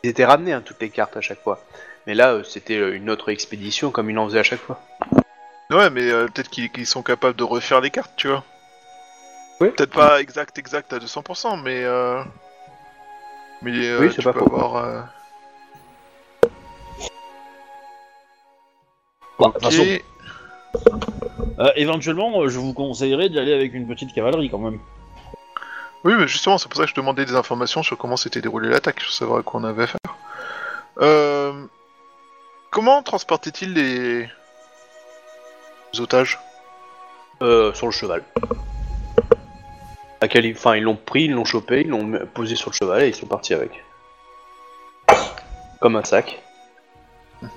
Ils 0.04 0.08
étaient 0.10 0.24
ramenés 0.26 0.52
hein, 0.52 0.62
toutes 0.64 0.80
les 0.82 0.90
cartes 0.90 1.16
à 1.16 1.20
chaque 1.22 1.40
fois. 1.40 1.64
Mais 2.06 2.14
là, 2.14 2.32
euh, 2.34 2.44
c'était 2.44 2.76
euh, 2.76 2.94
une 2.94 3.08
autre 3.08 3.30
expédition 3.30 3.90
comme 3.90 4.10
ils 4.10 4.18
en 4.18 4.26
faisaient 4.28 4.40
à 4.40 4.42
chaque 4.44 4.60
fois. 4.60 4.78
Ouais, 5.70 5.88
mais 5.88 6.10
euh, 6.10 6.26
peut-être 6.26 6.50
qu'ils 6.50 6.70
qu'ils 6.70 6.86
sont 6.86 7.02
capables 7.02 7.36
de 7.36 7.42
refaire 7.44 7.80
les 7.80 7.90
cartes, 7.90 8.12
tu 8.16 8.28
vois. 8.28 8.44
Oui. 9.60 9.70
Peut-être 9.70 9.92
pas 9.92 10.20
exact, 10.20 10.58
exact 10.58 10.92
à 10.92 10.98
200%, 10.98 11.62
mais. 11.62 11.82
Euh... 11.84 12.22
Mais 13.62 13.72
euh, 13.88 14.00
Oui, 14.00 14.08
c'est 14.10 14.16
tu 14.18 14.24
pas 14.24 14.34
peux 14.34 14.40
faux. 14.40 14.54
avoir. 14.54 14.76
euh, 14.76 15.00
Bon, 19.38 19.48
de 19.48 19.52
toute 19.54 19.64
ok. 19.64 19.70
façon, 19.72 19.98
euh, 21.60 21.72
éventuellement, 21.76 22.42
euh, 22.42 22.48
je 22.48 22.58
vous 22.58 22.74
conseillerais 22.74 23.30
d'y 23.30 23.38
aller 23.38 23.54
avec 23.54 23.72
une 23.74 23.86
petite 23.86 24.12
cavalerie 24.12 24.50
quand 24.50 24.58
même. 24.58 24.78
Oui, 26.04 26.14
mais 26.18 26.28
justement, 26.28 26.58
c'est 26.58 26.68
pour 26.68 26.76
ça 26.76 26.84
que 26.84 26.90
je 26.90 26.94
demandais 26.94 27.24
des 27.24 27.34
informations 27.34 27.82
sur 27.82 27.96
comment 27.96 28.16
s'était 28.16 28.40
déroulée 28.42 28.68
l'attaque, 28.68 28.96
pour 29.02 29.10
savoir 29.12 29.38
à 29.40 29.42
quoi 29.42 29.60
on 29.60 29.64
avait 29.64 29.84
affaire. 29.84 29.98
Euh... 31.00 31.64
Comment 32.70 33.02
transportait-il 33.02 33.72
les... 33.72 34.28
les 35.92 36.00
otages? 36.00 36.38
Euh, 37.42 37.72
sur 37.74 37.86
le 37.86 37.92
cheval. 37.92 38.22
À 40.20 40.28
quel- 40.28 40.50
Enfin, 40.52 40.76
ils 40.76 40.82
l'ont 40.82 40.96
pris, 40.96 41.24
ils 41.24 41.32
l'ont 41.32 41.44
chopé, 41.44 41.80
ils 41.82 41.88
l'ont 41.88 42.18
posé 42.34 42.54
sur 42.56 42.70
le 42.70 42.74
cheval 42.74 43.02
et 43.02 43.08
ils 43.08 43.14
sont 43.14 43.26
partis 43.26 43.54
avec. 43.54 43.82
Comme 45.80 45.96
un 45.96 46.04
sac. 46.04 46.42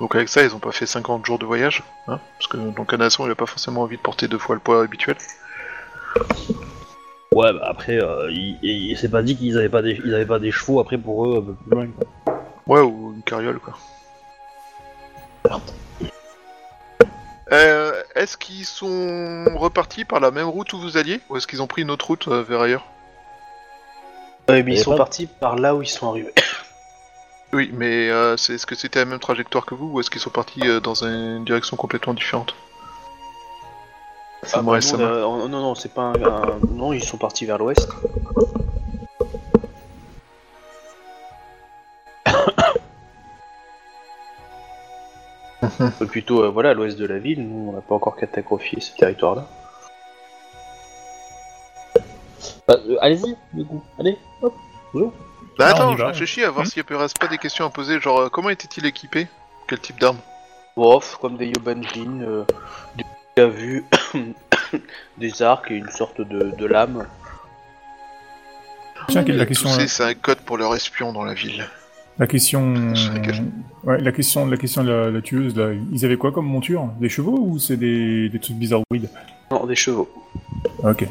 Donc 0.00 0.14
avec 0.14 0.28
ça, 0.30 0.42
ils 0.42 0.54
ont 0.54 0.58
pas 0.60 0.72
fait 0.72 0.86
50 0.86 1.26
jours 1.26 1.38
de 1.38 1.44
voyage, 1.44 1.82
hein 2.08 2.18
Parce 2.38 2.46
que 2.48 2.56
donc 2.56 2.90
un 2.94 2.96
nation, 2.96 3.26
il 3.26 3.30
a 3.30 3.34
pas 3.34 3.44
forcément 3.44 3.82
envie 3.82 3.98
de 3.98 4.02
porter 4.02 4.28
deux 4.28 4.38
fois 4.38 4.54
le 4.54 4.60
poids 4.62 4.82
habituel. 4.82 5.16
Ouais, 7.32 7.52
bah 7.52 7.60
après, 7.64 8.02
euh, 8.02 8.30
il, 8.32 8.58
il- 8.62 8.96
c'est 8.98 9.08
pas 9.08 9.22
dit 9.22 9.36
qu'ils 9.36 9.56
avaient 9.56 9.68
pas 9.68 9.82
des, 9.82 10.00
ils 10.04 10.14
avaient 10.14 10.26
pas 10.26 10.38
des 10.40 10.50
chevaux 10.50 10.80
après 10.80 10.98
pour 10.98 11.26
eux 11.26 11.38
un 11.38 11.42
peu 11.42 11.54
plus 11.54 11.70
loin. 11.70 11.86
quoi. 11.86 12.42
Ouais, 12.66 12.80
ou 12.80 13.12
une 13.14 13.22
carriole, 13.22 13.58
quoi. 13.60 13.74
Euh, 17.52 18.00
est-ce 18.14 18.36
qu'ils 18.36 18.64
sont 18.64 19.44
repartis 19.56 20.04
par 20.04 20.20
la 20.20 20.30
même 20.30 20.46
route 20.48 20.72
où 20.72 20.78
vous 20.78 20.96
alliez 20.96 21.20
Ou 21.28 21.36
est-ce 21.36 21.46
qu'ils 21.46 21.62
ont 21.62 21.66
pris 21.66 21.82
une 21.82 21.90
autre 21.90 22.06
route 22.06 22.28
euh, 22.28 22.42
vers 22.42 22.60
ailleurs? 22.60 22.84
Ouais, 24.48 24.62
mais 24.62 24.72
Et 24.72 24.76
ils 24.76 24.80
sont 24.80 24.92
pas- 24.92 24.98
partis 24.98 25.26
par 25.26 25.56
là 25.56 25.74
où 25.74 25.82
ils 25.82 25.88
sont 25.88 26.08
arrivés. 26.10 26.32
Oui, 27.52 27.68
mais 27.74 28.08
euh, 28.10 28.36
c'est- 28.36 28.54
est-ce 28.54 28.64
que 28.64 28.76
c'était 28.76 29.00
la 29.00 29.04
même 29.06 29.18
trajectoire 29.18 29.66
que 29.66 29.74
vous 29.74 29.86
ou 29.90 29.98
est-ce 29.98 30.08
qu'ils 30.08 30.20
sont 30.20 30.30
partis 30.30 30.60
euh, 30.68 30.78
dans 30.78 31.02
une 31.02 31.44
direction 31.44 31.76
complètement 31.76 32.14
différente? 32.14 32.54
Ah, 34.52 34.62
moi, 34.62 34.80
ça 34.80 34.96
nous, 34.96 35.04
m'a- 35.04 35.10
euh, 35.10 35.22
non, 35.48 35.48
non, 35.48 35.74
c'est 35.74 35.92
pas 35.92 36.02
un, 36.02 36.14
un- 36.22 36.58
Non, 36.72 36.92
ils 36.92 37.04
sont 37.04 37.18
partis 37.18 37.44
vers 37.46 37.58
l'ouest. 37.58 37.88
Plutôt, 46.08 46.42
euh, 46.44 46.48
voilà, 46.50 46.70
à 46.70 46.74
l'ouest 46.74 46.98
de 46.98 47.06
la 47.06 47.18
ville. 47.18 47.46
Nous, 47.46 47.70
on 47.70 47.72
n'a 47.72 47.80
pas 47.80 47.94
encore 47.94 48.16
cartographié 48.16 48.80
ce 48.80 48.94
territoire-là. 48.96 49.46
Bah, 52.66 52.76
euh, 52.88 52.96
Allez-y, 53.00 53.36
du 53.52 53.64
coup. 53.64 53.82
Allez, 53.98 54.18
hop. 54.42 54.54
bonjour. 54.92 55.12
Bah 55.58 55.66
Ah, 55.68 55.70
attends, 55.72 55.96
je 55.96 56.02
réfléchis 56.04 56.42
à 56.44 56.50
voir 56.50 56.64
Hmm. 56.64 56.68
s'il 56.68 56.84
n'y 56.88 56.96
reste 56.96 57.18
pas 57.18 57.26
des 57.26 57.36
questions 57.38 57.66
à 57.66 57.70
poser, 57.70 58.00
genre 58.00 58.20
euh, 58.20 58.28
comment 58.28 58.48
était-il 58.50 58.86
équipé? 58.86 59.26
Quel 59.68 59.80
type 59.80 60.00
d'arme? 60.00 60.18
Bof, 60.76 61.18
comme 61.20 61.36
des 61.36 61.46
Yobanjin, 61.48 62.22
euh, 62.22 62.44
des 63.36 63.46
vu 63.48 63.84
des 65.18 65.42
arcs 65.42 65.70
et 65.70 65.74
une 65.76 65.88
sorte 65.90 66.20
de, 66.20 66.52
de 66.56 66.66
lame. 66.66 67.06
Tiens, 69.08 69.24
quelle 69.24 69.36
est 69.36 69.38
la 69.38 69.46
question 69.46 69.70
là 69.76 69.86
c'est 69.88 70.04
un 70.04 70.14
code 70.14 70.38
pour 70.40 70.58
leur 70.58 70.74
espion 70.74 71.12
dans 71.12 71.24
la 71.24 71.34
ville. 71.34 71.64
La 72.18 72.26
question. 72.26 72.94
Je- 72.94 73.10
Ouais, 73.82 73.98
la 73.98 74.12
question, 74.12 74.44
la 74.46 74.58
question 74.58 74.84
de 74.84 74.90
la, 74.90 75.10
la 75.10 75.22
tueuse 75.22 75.56
là. 75.56 75.70
Ils 75.90 76.04
avaient 76.04 76.18
quoi 76.18 76.32
comme 76.32 76.44
monture? 76.44 76.90
Des 77.00 77.08
chevaux 77.08 77.38
ou 77.40 77.58
c'est 77.58 77.78
des, 77.78 78.28
des 78.28 78.38
trucs 78.38 78.56
bizarroïdes 78.56 79.08
Non, 79.50 79.64
des 79.64 79.74
chevaux. 79.74 80.06
Ok. 80.84 81.06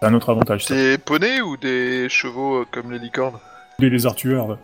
C'est 0.00 0.06
un 0.06 0.14
autre 0.14 0.30
avantage 0.30 0.64
ça. 0.66 0.74
Des 0.74 0.98
poneys 0.98 1.40
ou 1.40 1.56
des 1.56 2.08
chevaux 2.08 2.58
euh, 2.58 2.66
comme 2.70 2.92
les 2.92 3.00
licornes? 3.00 3.38
Des 3.80 3.90
lézards 3.90 4.14
tueurs 4.14 4.46
là. 4.46 4.58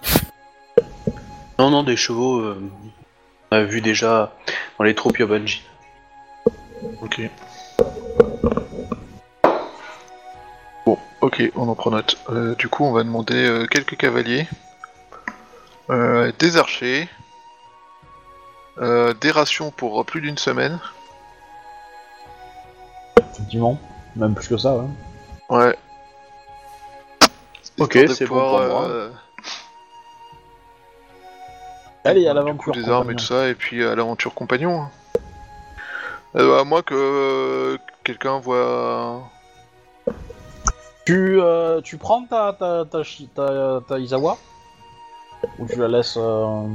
Non, 1.59 1.70
non, 1.70 1.83
des 1.83 1.96
chevaux. 1.96 2.38
euh, 2.38 2.62
on 3.50 3.57
a 3.57 3.64
vu 3.64 3.81
déjà 3.81 4.33
dans 4.78 4.85
les 4.85 4.94
troupes 4.94 5.18
Yobanjin. 5.18 5.59
Ok. 7.03 7.21
Bon, 10.85 10.99
ok, 11.21 11.42
on 11.55 11.68
en 11.68 11.75
prend 11.75 11.90
note. 11.90 12.16
Euh, 12.31 12.55
du 12.57 12.68
coup, 12.68 12.85
on 12.85 12.92
va 12.92 13.03
demander 13.05 13.35
euh, 13.47 13.66
quelques 13.66 13.97
cavaliers, 13.97 14.47
euh, 15.90 16.33
des 16.38 16.57
archers, 16.57 17.09
euh, 18.79 19.14
des 19.14 19.31
rations 19.31 19.71
pour 19.71 20.05
plus 20.05 20.21
d'une 20.21 20.38
semaine. 20.38 20.79
Effectivement. 23.33 23.79
Même 24.16 24.35
plus 24.35 24.49
que 24.49 24.57
ça, 24.59 24.75
ouais. 24.77 24.87
Ouais. 25.49 25.77
Ok, 27.79 27.99
c'est 28.14 28.27
bon 28.27 28.40
pour 28.40 28.61
moi. 28.61 28.85
euh, 28.88 29.11
Allez, 32.05 32.27
à 32.27 32.31
du 32.33 32.37
l'aventure. 32.37 32.73
coup, 32.73 32.79
des 32.79 32.88
armes 32.90 33.11
et 33.12 33.14
tout 33.14 33.25
ça, 33.25 33.49
et 33.49 33.55
puis 33.55 33.85
à 33.85 33.95
l'aventure 33.95 34.35
compagnon. 34.35 34.87
Euh, 36.35 36.59
à 36.59 36.64
moins 36.64 36.83
que 36.83 36.95
euh, 36.95 37.79
quelqu'un 38.05 38.38
voit. 38.38 39.31
Tu, 41.05 41.40
euh, 41.40 41.81
tu 41.81 41.99
prends 41.99 42.25
ta, 42.25 42.53
ta, 42.59 42.85
ta, 42.85 43.03
ta, 43.35 43.81
ta 43.87 43.99
Izawa 43.99 44.38
Ou 45.59 45.66
tu 45.66 45.77
la 45.77 45.88
laisses 45.88 46.16
euh, 46.16 46.66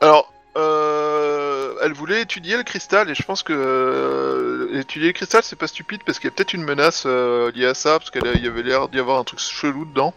Alors, 0.00 0.30
euh, 0.56 1.74
elle 1.82 1.94
voulait 1.94 2.20
étudier 2.20 2.56
le 2.56 2.62
cristal 2.62 3.10
et 3.10 3.14
je 3.14 3.22
pense 3.22 3.42
que 3.42 4.68
étudier 4.74 5.08
le 5.08 5.12
cristal 5.14 5.42
c'est 5.42 5.56
pas 5.56 5.66
stupide 5.66 6.02
parce 6.04 6.18
qu'il 6.18 6.28
y 6.28 6.32
a 6.32 6.36
peut-être 6.36 6.52
une 6.52 6.64
menace 6.64 7.06
liée 7.06 7.66
à 7.66 7.74
ça 7.74 7.98
parce 7.98 8.10
qu'il 8.10 8.24
y 8.24 8.46
avait 8.46 8.62
l'air 8.62 8.88
d'y 8.88 9.00
avoir 9.00 9.18
un 9.18 9.24
truc 9.24 9.40
chelou 9.40 9.86
dedans. 9.86 10.12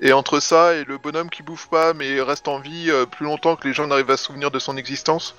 Et 0.00 0.12
entre 0.12 0.38
ça 0.38 0.74
et 0.74 0.84
le 0.84 0.96
bonhomme 0.96 1.28
qui 1.28 1.42
bouffe 1.42 1.68
pas 1.68 1.92
mais 1.92 2.20
reste 2.20 2.46
en 2.46 2.60
vie 2.60 2.92
plus 3.10 3.26
longtemps 3.26 3.56
que 3.56 3.66
les 3.66 3.74
gens 3.74 3.88
n'arrivent 3.88 4.12
à 4.12 4.16
se 4.16 4.26
souvenir 4.26 4.52
de 4.52 4.60
son 4.60 4.76
existence, 4.76 5.34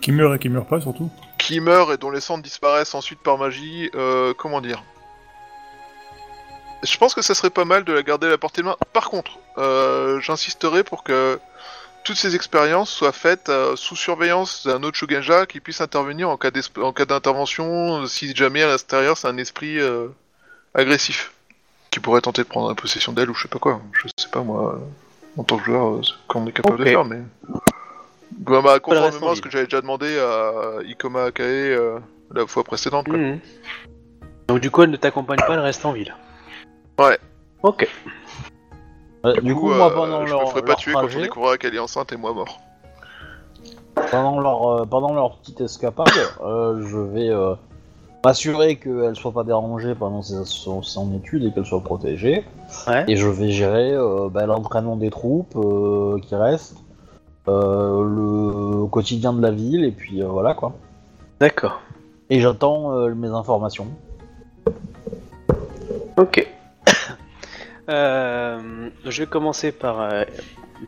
Qui 0.00 0.12
meurt 0.12 0.34
et 0.36 0.38
qui 0.38 0.48
meurt 0.48 0.68
pas 0.68 0.80
surtout. 0.80 1.10
qui 1.38 1.60
meurt 1.60 1.90
et 1.92 1.96
dont 1.96 2.10
les 2.10 2.20
cendres 2.20 2.42
disparaissent 2.44 2.94
ensuite 2.94 3.20
par 3.20 3.38
magie, 3.38 3.90
euh, 3.94 4.34
comment 4.36 4.60
dire? 4.60 4.82
Je 6.84 6.96
pense 6.98 7.14
que 7.14 7.22
ça 7.22 7.34
serait 7.34 7.50
pas 7.50 7.64
mal 7.64 7.84
de 7.84 7.92
la 7.92 8.02
garder 8.02 8.26
à 8.26 8.30
la 8.30 8.38
portée 8.38 8.60
de 8.62 8.66
main. 8.66 8.76
Par 8.92 9.10
contre, 9.10 9.38
euh, 9.56 10.20
j'insisterai 10.20 10.84
pour 10.84 11.02
que 11.02 11.40
toutes 12.04 12.16
ces 12.16 12.36
expériences 12.36 12.90
soient 12.90 13.12
faites 13.12 13.48
euh, 13.48 13.74
sous 13.76 13.96
surveillance 13.96 14.66
d'un 14.66 14.82
autre 14.82 14.96
Shugenja 14.96 15.46
qui 15.46 15.58
puisse 15.60 15.80
intervenir 15.80 16.28
en 16.30 16.36
cas 16.36 16.50
d'intervention 17.04 18.06
si 18.06 18.34
jamais 18.34 18.62
à 18.62 18.68
l'extérieur 18.68 19.16
c'est 19.18 19.26
un 19.28 19.36
esprit 19.38 19.78
euh, 19.78 20.08
agressif 20.74 21.32
qui 21.90 21.98
pourrait 22.00 22.20
tenter 22.20 22.42
de 22.42 22.48
prendre 22.48 22.68
la 22.68 22.74
possession 22.74 23.12
d'elle 23.12 23.28
ou 23.30 23.34
je 23.34 23.42
sais 23.42 23.48
pas 23.48 23.58
quoi. 23.58 23.80
Je 23.92 24.06
sais 24.16 24.28
pas 24.30 24.40
moi 24.42 24.74
euh, 24.76 25.40
en 25.40 25.42
tant 25.44 25.58
que 25.58 25.64
joueur 25.64 25.96
euh, 25.96 26.02
ce 26.02 26.12
qu'on 26.28 26.46
est 26.46 26.52
capable 26.52 26.76
Ok. 26.76 26.80
de 26.80 26.90
faire 26.90 27.04
mais 27.04 27.20
bah, 28.32 28.60
bah, 28.62 28.78
conformément 28.80 29.26
à 29.26 29.30
ce 29.30 29.34
ville. 29.34 29.40
que 29.42 29.50
j'avais 29.50 29.64
déjà 29.64 29.80
demandé 29.80 30.18
à 30.18 30.82
Ikoma 30.84 31.24
Akae 31.24 31.42
euh, 31.44 31.98
la 32.34 32.46
fois 32.46 32.64
précédente 32.64 33.06
quoi. 33.08 33.16
Mhm. 33.16 33.38
Donc 34.48 34.60
du 34.60 34.70
coup, 34.70 34.82
elle 34.82 34.90
ne 34.90 34.96
t'accompagne 34.96 35.38
pas, 35.38 35.54
elle 35.54 35.60
reste 35.60 35.84
en 35.84 35.92
ville. 35.92 36.14
Ouais. 36.98 37.18
Ok. 37.62 37.86
Ouais, 39.24 39.40
Du 39.42 39.54
coup, 39.54 39.70
euh, 39.72 39.76
moi, 39.76 39.92
pendant 39.92 40.24
je 40.26 40.32
leur, 40.32 40.42
me 40.42 40.46
ferai 40.46 40.62
pas 40.62 40.68
leur 40.68 40.76
tuer 40.78 40.92
quand 40.92 40.98
on 41.00 41.02
trajet, 41.02 41.22
découvrira 41.22 41.58
qu'elle 41.58 41.74
est 41.74 41.78
enceinte 41.78 42.12
et 42.12 42.16
moi 42.16 42.32
mort. 42.32 42.60
pendant 44.10 44.40
leur, 44.40 44.68
euh, 44.68 44.84
pendant 44.86 45.12
leur 45.12 45.36
petite 45.38 45.60
escapade, 45.60 46.08
euh, 46.40 46.80
je 46.86 46.96
vais 46.98 47.28
euh, 47.28 47.54
m'assurer 48.24 48.76
qu'elle 48.76 49.16
soit 49.16 49.32
pas 49.32 49.44
dérangée 49.44 49.94
pendant 49.94 50.22
ses- 50.22 50.44
son, 50.44 50.82
son 50.82 51.14
étude 51.16 51.44
et 51.44 51.50
qu'elle 51.52 51.66
soit 51.66 51.82
protégée. 51.82 52.44
Ouais. 52.86 53.04
Et 53.08 53.16
je 53.16 53.26
vais 53.28 53.50
gérer 53.50 53.92
euh, 53.92 54.28
bah, 54.30 54.46
l'entraînement 54.46 54.96
des 54.96 55.10
troupes 55.10 55.56
euh, 55.56 56.18
qui 56.20 56.34
restent, 56.36 56.76
euh, 56.76 56.87
le 57.48 58.86
quotidien 58.86 59.32
de 59.32 59.42
la 59.42 59.50
ville, 59.50 59.84
et 59.84 59.92
puis 59.92 60.22
euh, 60.22 60.26
voilà 60.26 60.54
quoi. 60.54 60.76
D'accord. 61.40 61.80
Et 62.30 62.40
j'attends 62.40 62.94
euh, 62.94 63.14
mes 63.14 63.28
informations. 63.28 63.88
Ok. 66.16 66.46
Euh, 67.90 68.90
je 69.06 69.22
vais 69.22 69.26
commencer 69.26 69.72
par, 69.72 70.02
euh, 70.02 70.22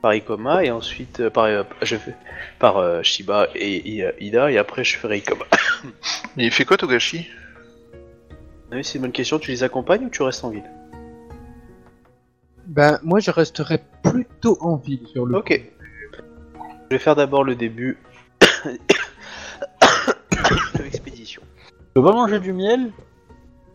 par 0.02 0.12
Ikoma 0.12 0.62
et 0.62 0.70
ensuite 0.70 1.20
euh, 1.20 1.30
par, 1.30 1.44
euh, 1.44 1.62
je 1.80 1.96
fais, 1.96 2.14
par 2.58 2.76
euh, 2.76 3.02
Shiba 3.02 3.46
et 3.54 4.04
Ida 4.20 4.50
et 4.50 4.58
après 4.58 4.84
je 4.84 4.98
ferai 4.98 5.16
Ikoma. 5.16 5.46
Mais 6.36 6.44
il 6.44 6.50
fait 6.50 6.66
quoi 6.66 6.76
Togashi? 6.76 7.26
Ah 8.70 8.76
oui, 8.76 8.84
c'est 8.84 8.96
une 8.96 9.02
bonne 9.02 9.12
question. 9.12 9.38
Tu 9.38 9.50
les 9.50 9.64
accompagnes 9.64 10.04
ou 10.04 10.10
tu 10.10 10.22
restes 10.22 10.44
en 10.44 10.50
ville? 10.50 10.70
Ben, 12.66 13.00
moi, 13.02 13.18
je 13.18 13.32
resterai 13.32 13.82
plutôt 14.02 14.56
en 14.60 14.76
ville 14.76 15.04
sur 15.08 15.26
le. 15.26 15.38
Ok. 15.38 15.60
Je 16.90 16.96
vais 16.96 16.98
faire 16.98 17.14
d'abord 17.14 17.44
le 17.44 17.54
début 17.54 17.98
de 18.64 18.72
l'expédition. 20.82 21.40
Tu 21.64 21.84
peux 21.94 22.02
pas 22.02 22.12
manger 22.12 22.40
du 22.40 22.52
miel? 22.52 22.90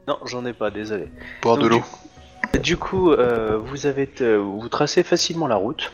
Non, 0.05 0.17
j'en 0.25 0.45
ai 0.45 0.51
pas, 0.51 0.69
désolé. 0.69 1.07
Boire 1.41 1.57
de 1.57 1.65
l'eau. 1.67 1.81
Du 2.61 2.75
coup, 2.75 3.11
euh, 3.11 3.57
vous 3.57 3.85
avez, 3.85 4.09
euh, 4.19 4.37
vous 4.37 4.67
tracez 4.67 5.01
facilement 5.03 5.47
la 5.47 5.55
route 5.55 5.93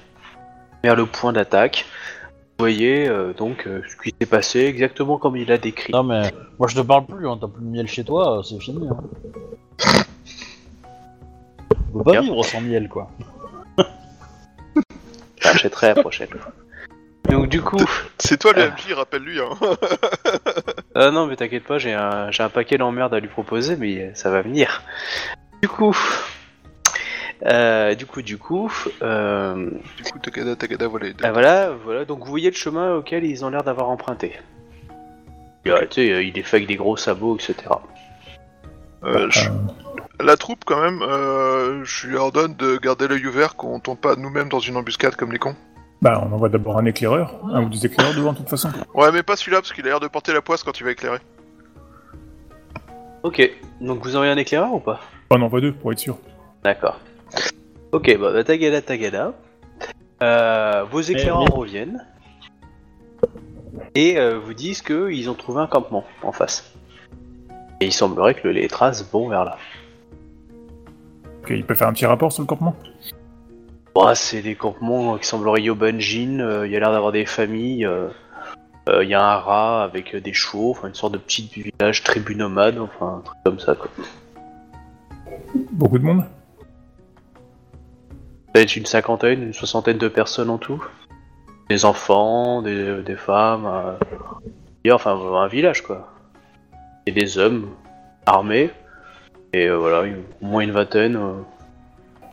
vers 0.84 0.96
le 0.96 1.06
point 1.06 1.32
d'attaque. 1.32 1.86
Vous 2.58 2.64
voyez 2.64 3.08
euh, 3.08 3.34
donc 3.34 3.68
euh, 3.68 3.84
ce 3.88 3.96
qui 3.98 4.16
s'est 4.20 4.28
passé 4.28 4.62
exactement 4.62 5.20
comme 5.20 5.38
il 5.38 5.52
a 5.52 5.60
décrit. 5.60 5.94
Non 5.94 6.02
mais 6.04 6.32
moi 6.58 6.68
je 6.68 6.76
te 6.76 6.82
parle 6.82 7.06
plus, 7.06 7.28
hein. 7.28 7.38
t'as 7.40 7.48
plus 7.48 7.64
de 7.64 7.70
miel 7.70 7.88
chez 7.88 8.04
toi, 8.04 8.42
c'est 8.44 8.60
fini. 8.60 8.88
Hein. 8.88 8.98
On 11.94 12.00
peut 12.00 12.04
pas 12.04 12.12
Bien. 12.14 12.22
vivre 12.22 12.44
sans 12.44 12.62
miel 12.62 12.90
quoi. 12.90 13.12
J'achèterai 15.40 15.94
la 15.94 16.02
prochaine 16.02 16.30
fois. 16.30 16.52
Donc 17.30 17.48
du 17.48 17.62
coup, 17.62 17.78
C'est 18.18 18.38
toi 18.40 18.54
le 18.54 18.64
Ah. 18.64 18.68
MJ, 18.76 18.94
rappelle-lui. 18.94 19.40
Hein. 19.40 19.50
euh, 20.98 21.12
non 21.12 21.28
mais 21.28 21.36
t'inquiète 21.36 21.64
pas, 21.64 21.78
j'ai 21.78 21.94
un, 21.94 22.30
j'ai 22.32 22.44
un 22.44 22.50
paquet 22.50 22.78
d'emmerdes 22.78 23.14
à 23.14 23.20
lui 23.20 23.28
proposer, 23.30 23.76
mais 23.78 24.12
ça 24.16 24.30
va 24.30 24.42
venir. 24.42 24.82
Du 25.62 25.68
coup, 25.70 25.96
euh, 27.46 27.96
du 27.96 28.06
coup, 28.06 28.22
du 28.22 28.38
coup, 28.38 28.72
euh, 29.02 29.70
du 29.98 30.04
coup, 30.04 30.20
Takada, 30.20 30.56
Takada, 30.56 30.88
voilà. 30.88 31.08
les 31.08 31.14
deux. 31.14 31.24
Ah, 31.26 31.32
voilà, 31.32 31.70
voilà, 31.84 32.06
donc 32.06 32.20
vous 32.20 32.30
voyez 32.30 32.50
le 32.50 32.56
chemin 32.56 32.96
auquel 32.96 33.24
ils 33.24 33.46
ont 33.46 33.50
l'air 33.50 33.64
d'avoir 33.64 33.90
emprunté. 33.90 34.34
Et, 35.66 35.72
euh, 35.72 35.82
tu 35.90 36.02
sais, 36.08 36.12
euh, 36.12 36.24
il 36.24 36.38
est 36.38 36.44
fait 36.44 36.58
avec 36.58 36.68
des 36.68 36.76
gros 36.76 36.98
sabots, 36.98 37.36
etc. 37.38 37.56
Euh, 39.04 39.28
je- 39.30 39.50
La 40.20 40.38
troupe, 40.38 40.66
quand 40.66 40.80
même, 40.82 41.02
euh, 41.04 41.84
je 41.84 42.08
lui 42.08 42.16
ordonne 42.18 42.56
de 42.56 42.78
garder 42.78 43.08
l'œil 43.08 43.26
ouvert 43.26 43.56
qu'on 43.56 43.80
tombe 43.80 43.98
pas 44.00 44.16
nous-mêmes 44.16 44.50
dans 44.50 44.60
une 44.60 44.78
embuscade 44.78 45.16
comme 45.16 45.32
les 45.32 45.40
cons. 45.40 45.56
Bah, 46.02 46.22
on 46.26 46.34
envoie 46.34 46.50
d'abord 46.50 46.78
un 46.78 46.86
éclaireur, 46.86 47.40
un 47.52 47.64
ou 47.64 47.70
deux 47.70 47.86
éclaireurs 47.86 48.16
devant 48.16 48.34
de 48.34 48.38
toute 48.38 48.50
façon. 48.50 48.70
Ouais, 48.94 49.12
mais 49.12 49.24
pas 49.24 49.36
celui-là, 49.36 49.60
parce 49.60 49.74
qu'il 49.74 49.86
a 49.86 49.90
l'air 49.90 50.00
de 50.00 50.08
porter 50.08 50.34
la 50.34 50.42
poisse 50.42 50.64
quand 50.64 50.80
il 50.80 50.84
va 50.84 50.92
éclairer. 50.92 51.20
Ok, 53.24 53.52
donc 53.80 54.04
vous 54.04 54.16
envoyez 54.16 54.32
un 54.32 54.38
éclaireur 54.38 54.74
ou 54.74 54.80
pas? 54.80 55.00
On 55.30 55.42
envoie 55.42 55.62
deux 55.62 55.74
pour 55.74 55.92
être 55.92 56.00
sûr. 56.00 56.18
D'accord. 56.64 57.00
Ok, 57.92 58.18
bah, 58.20 58.32
bah, 58.34 58.44
tagada 58.44 58.82
tagada. 58.82 59.34
Euh, 60.24 60.84
vos 60.90 61.02
éclaireurs 61.02 61.46
reviennent. 61.46 62.06
Et 63.94 64.18
euh, 64.18 64.40
vous 64.40 64.54
disent 64.54 64.82
qu'ils 64.82 65.30
ont 65.30 65.34
trouvé 65.34 65.62
un 65.62 65.68
campement 65.68 66.06
en 66.24 66.32
face. 66.32 66.74
Et 67.80 67.86
il 67.86 67.94
semblerait 67.94 68.36
que 68.36 68.48
les 68.48 68.68
traces 68.68 69.10
vont 69.12 69.30
vers 69.30 69.44
là. 69.44 69.58
Ok, 71.42 71.50
il 71.52 71.66
peut 71.66 71.76
faire 71.76 71.88
un 71.88 71.94
petit 71.94 72.06
rapport 72.06 72.32
sur 72.32 72.42
le 72.44 72.48
campement? 72.48 72.76
Bah, 73.94 74.16
c'est 74.16 74.42
des 74.42 74.56
campements 74.56 75.18
qui 75.18 75.28
sembleraient 75.28 75.62
Yobanjin, 75.62 76.40
euh, 76.40 76.66
il 76.66 76.72
y 76.72 76.78
a 76.78 76.80
l'air 76.80 76.92
d'avoir 76.92 77.12
des 77.12 77.26
familles, 77.26 77.86
euh, 77.86 78.08
euh, 78.88 79.04
il 79.04 79.10
y 79.10 79.14
a 79.14 79.22
un 79.22 79.36
rat 79.38 79.84
avec 79.84 80.16
des 80.16 80.34
chevaux, 80.34 80.72
enfin 80.72 80.88
une 80.88 80.94
sorte 80.96 81.14
de 81.14 81.18
petit 81.18 81.50
village 81.54 82.02
tribu 82.02 82.36
nomade, 82.36 82.80
enfin 82.80 83.18
un 83.18 83.22
truc 83.22 83.38
comme 83.44 83.60
ça 83.60 83.76
quoi. 83.76 83.90
Beaucoup 85.74 86.00
de 86.00 86.06
monde? 86.06 86.24
Peut-être 88.54 88.76
une 88.78 88.86
cinquantaine, 88.86 89.44
une 89.44 89.54
soixantaine 89.54 89.98
de 89.98 90.08
personnes 90.08 90.50
en 90.50 90.58
tout. 90.58 90.84
Des 91.70 91.84
enfants, 91.86 92.62
des, 92.62 93.02
des 93.04 93.16
femmes, 93.16 93.98
et 94.86 94.92
enfin 94.92 95.12
un 95.18 95.48
village 95.48 95.84
quoi. 95.84 96.14
Et 97.06 97.12
des 97.12 97.38
hommes 97.38 97.70
armés, 98.26 98.72
et 99.54 99.68
euh, 99.68 99.78
voilà, 99.78 100.04
une- 100.04 100.24
au 100.42 100.46
moins 100.46 100.62
une 100.62 100.72
vingtaine. 100.72 101.20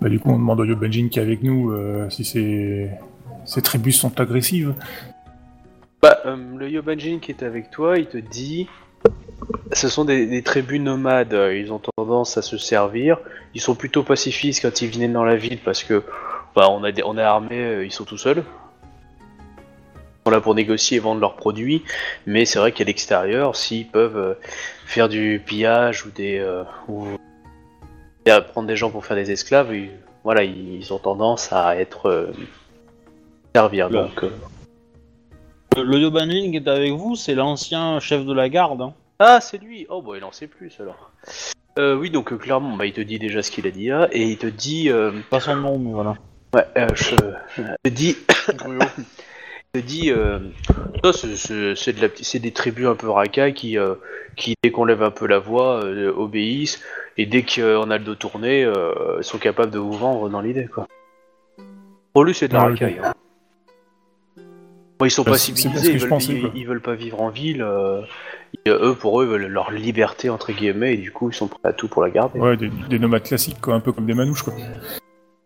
Bah, 0.00 0.08
du 0.08 0.20
coup, 0.20 0.30
on 0.30 0.38
demande 0.38 0.60
au 0.60 0.64
Yobenjin 0.64 1.08
qui 1.08 1.18
est 1.18 1.22
avec 1.22 1.42
nous 1.42 1.72
euh, 1.72 2.08
si 2.08 2.24
ces 2.24 2.90
tribus 3.62 3.98
sont 3.98 4.20
agressives. 4.20 4.74
Bah, 6.00 6.20
euh, 6.26 6.36
le 6.56 6.70
Yobanjin 6.70 7.18
qui 7.20 7.32
est 7.32 7.42
avec 7.42 7.70
toi, 7.70 7.98
il 7.98 8.06
te 8.06 8.18
dit 8.18 8.68
ce 9.72 9.88
sont 9.88 10.04
des, 10.04 10.42
tribus 10.42 10.80
nomades, 10.80 11.34
euh, 11.34 11.56
ils 11.56 11.72
ont 11.72 11.80
tendance 11.96 12.38
à 12.38 12.42
se 12.42 12.56
servir. 12.56 13.18
Ils 13.54 13.60
sont 13.60 13.74
plutôt 13.74 14.02
pacifistes 14.02 14.62
quand 14.62 14.82
ils 14.82 14.88
viennent 14.88 15.12
dans 15.12 15.24
la 15.24 15.36
ville 15.36 15.58
parce 15.64 15.82
que 15.82 16.04
bah, 16.54 16.68
on, 16.70 16.82
on 16.82 17.18
est 17.18 17.22
armés, 17.22 17.84
ils 17.84 17.92
sont 17.92 18.04
tout 18.04 18.18
seuls. 18.18 18.44
Ils 18.44 20.24
sont 20.26 20.30
là 20.30 20.40
pour 20.40 20.54
négocier 20.54 20.98
et 20.98 21.00
vendre 21.00 21.20
leurs 21.20 21.36
produits, 21.36 21.82
mais 22.26 22.44
c'est 22.44 22.58
vrai 22.60 22.70
qu'à 22.70 22.84
l'extérieur, 22.84 23.56
s'ils 23.56 23.86
peuvent 23.86 24.36
faire 24.84 25.08
du 25.08 25.42
pillage 25.44 26.06
ou 26.06 26.10
des. 26.10 26.44
Et 28.28 28.30
à 28.30 28.40
prendre 28.42 28.68
des 28.68 28.76
gens 28.76 28.90
pour 28.90 29.04
faire 29.06 29.16
des 29.16 29.30
esclaves, 29.30 29.74
ils, 29.74 29.90
voilà, 30.22 30.44
ils 30.44 30.92
ont 30.92 30.98
tendance 30.98 31.52
à 31.52 31.76
être. 31.76 32.06
euh, 32.06 32.32
servir. 33.56 33.88
Là. 33.88 34.02
Donc. 34.02 34.22
euh, 34.24 34.30
Le, 35.76 35.82
le 35.82 35.98
Yobanjin 35.98 36.50
qui 36.50 36.56
est 36.56 36.68
avec 36.68 36.92
vous, 36.92 37.16
c'est 37.16 37.34
l'ancien 37.34 37.98
chef 38.00 38.24
de 38.24 38.32
la 38.34 38.48
garde. 38.48 38.82
Hein. 38.82 38.92
Ah, 39.18 39.40
c'est 39.40 39.58
lui 39.58 39.86
Oh, 39.88 40.00
bah 40.02 40.12
il 40.16 40.24
en 40.24 40.30
sait 40.32 40.46
plus 40.46 40.72
alors. 40.80 41.10
Euh, 41.78 41.96
oui, 41.96 42.10
donc 42.10 42.32
euh, 42.32 42.36
clairement, 42.36 42.76
bah, 42.76 42.86
il 42.86 42.92
te 42.92 43.00
dit 43.00 43.18
déjà 43.18 43.42
ce 43.42 43.50
qu'il 43.50 43.66
a 43.66 43.70
dit 43.70 43.88
là, 43.88 44.08
et 44.12 44.22
il 44.24 44.36
te 44.36 44.46
dit. 44.46 44.90
euh, 44.90 45.12
Pas 45.30 45.40
son 45.40 45.56
nom, 45.56 45.78
mais 45.78 45.92
voilà. 45.92 46.14
ouais, 46.54 46.64
euh, 46.76 46.88
je. 46.94 47.14
Il 47.58 47.74
te 47.84 47.88
dit. 47.88 48.16
te 49.72 49.78
dit. 49.78 50.10
Euh, 50.10 50.38
ça, 51.04 51.12
c'est- 51.12 51.92
de 51.92 52.00
la 52.00 52.08
petite- 52.08 52.26
c'est 52.26 52.38
des 52.38 52.52
tribus 52.52 52.86
un 52.86 52.94
peu 52.94 53.08
racailles 53.10 53.54
qui, 53.54 53.78
euh, 53.78 53.94
qui 54.36 54.54
dès 54.62 54.70
qu'on 54.70 54.84
lève 54.84 55.02
un 55.02 55.10
peu 55.10 55.26
la 55.26 55.38
voix, 55.38 55.84
euh, 55.84 56.12
obéissent, 56.16 56.82
et 57.16 57.26
dès 57.26 57.42
qu'on 57.42 57.90
a 57.90 57.98
le 57.98 58.04
dos 58.04 58.14
tourné, 58.14 58.64
euh, 58.64 59.20
sont 59.22 59.38
capables 59.38 59.70
de 59.70 59.78
vous 59.78 59.92
vendre 59.92 60.28
dans 60.28 60.40
l'idée, 60.40 60.66
quoi. 60.66 60.86
Pour 62.12 62.24
lui, 62.24 62.34
c'est 62.34 62.48
de 62.48 62.54
la 62.54 62.64
ok. 62.64 62.70
racaille. 62.70 63.00
hein. 63.02 63.12
Bon, 64.98 65.06
ils 65.06 65.10
sont 65.12 65.22
Bah, 65.22 65.32
pas 65.32 65.38
civilisés, 65.38 65.92
ils 65.92 65.98
veulent, 66.00 66.08
pensais, 66.08 66.42
ils- 66.54 66.66
veulent 66.66 66.80
pas 66.80 66.94
vivre 66.96 67.20
en 67.20 67.28
ville. 67.28 67.62
euh, 67.62 68.02
et, 68.66 68.70
euh, 68.70 68.90
eux, 68.90 68.94
pour 68.94 69.20
eux, 69.20 69.26
ils 69.26 69.30
veulent 69.30 69.46
leur 69.46 69.70
liberté, 69.70 70.28
entre 70.28 70.50
guillemets, 70.52 70.94
et 70.94 70.96
du 70.96 71.12
coup, 71.12 71.30
ils 71.30 71.34
sont 71.34 71.46
prêts 71.46 71.60
à 71.62 71.72
tout 71.72 71.86
pour 71.86 72.02
la 72.02 72.10
garder. 72.10 72.40
Ouais, 72.40 72.56
des, 72.56 72.68
des 72.68 72.98
nomades 72.98 73.22
classiques, 73.22 73.60
quoi, 73.60 73.74
un 73.74 73.80
peu 73.80 73.92
comme 73.92 74.06
des 74.06 74.14
manouches, 74.14 74.42
quoi. 74.42 74.54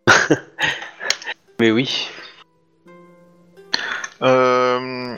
Mais 1.59 1.69
oui. 1.69 2.09
Euh, 4.23 5.15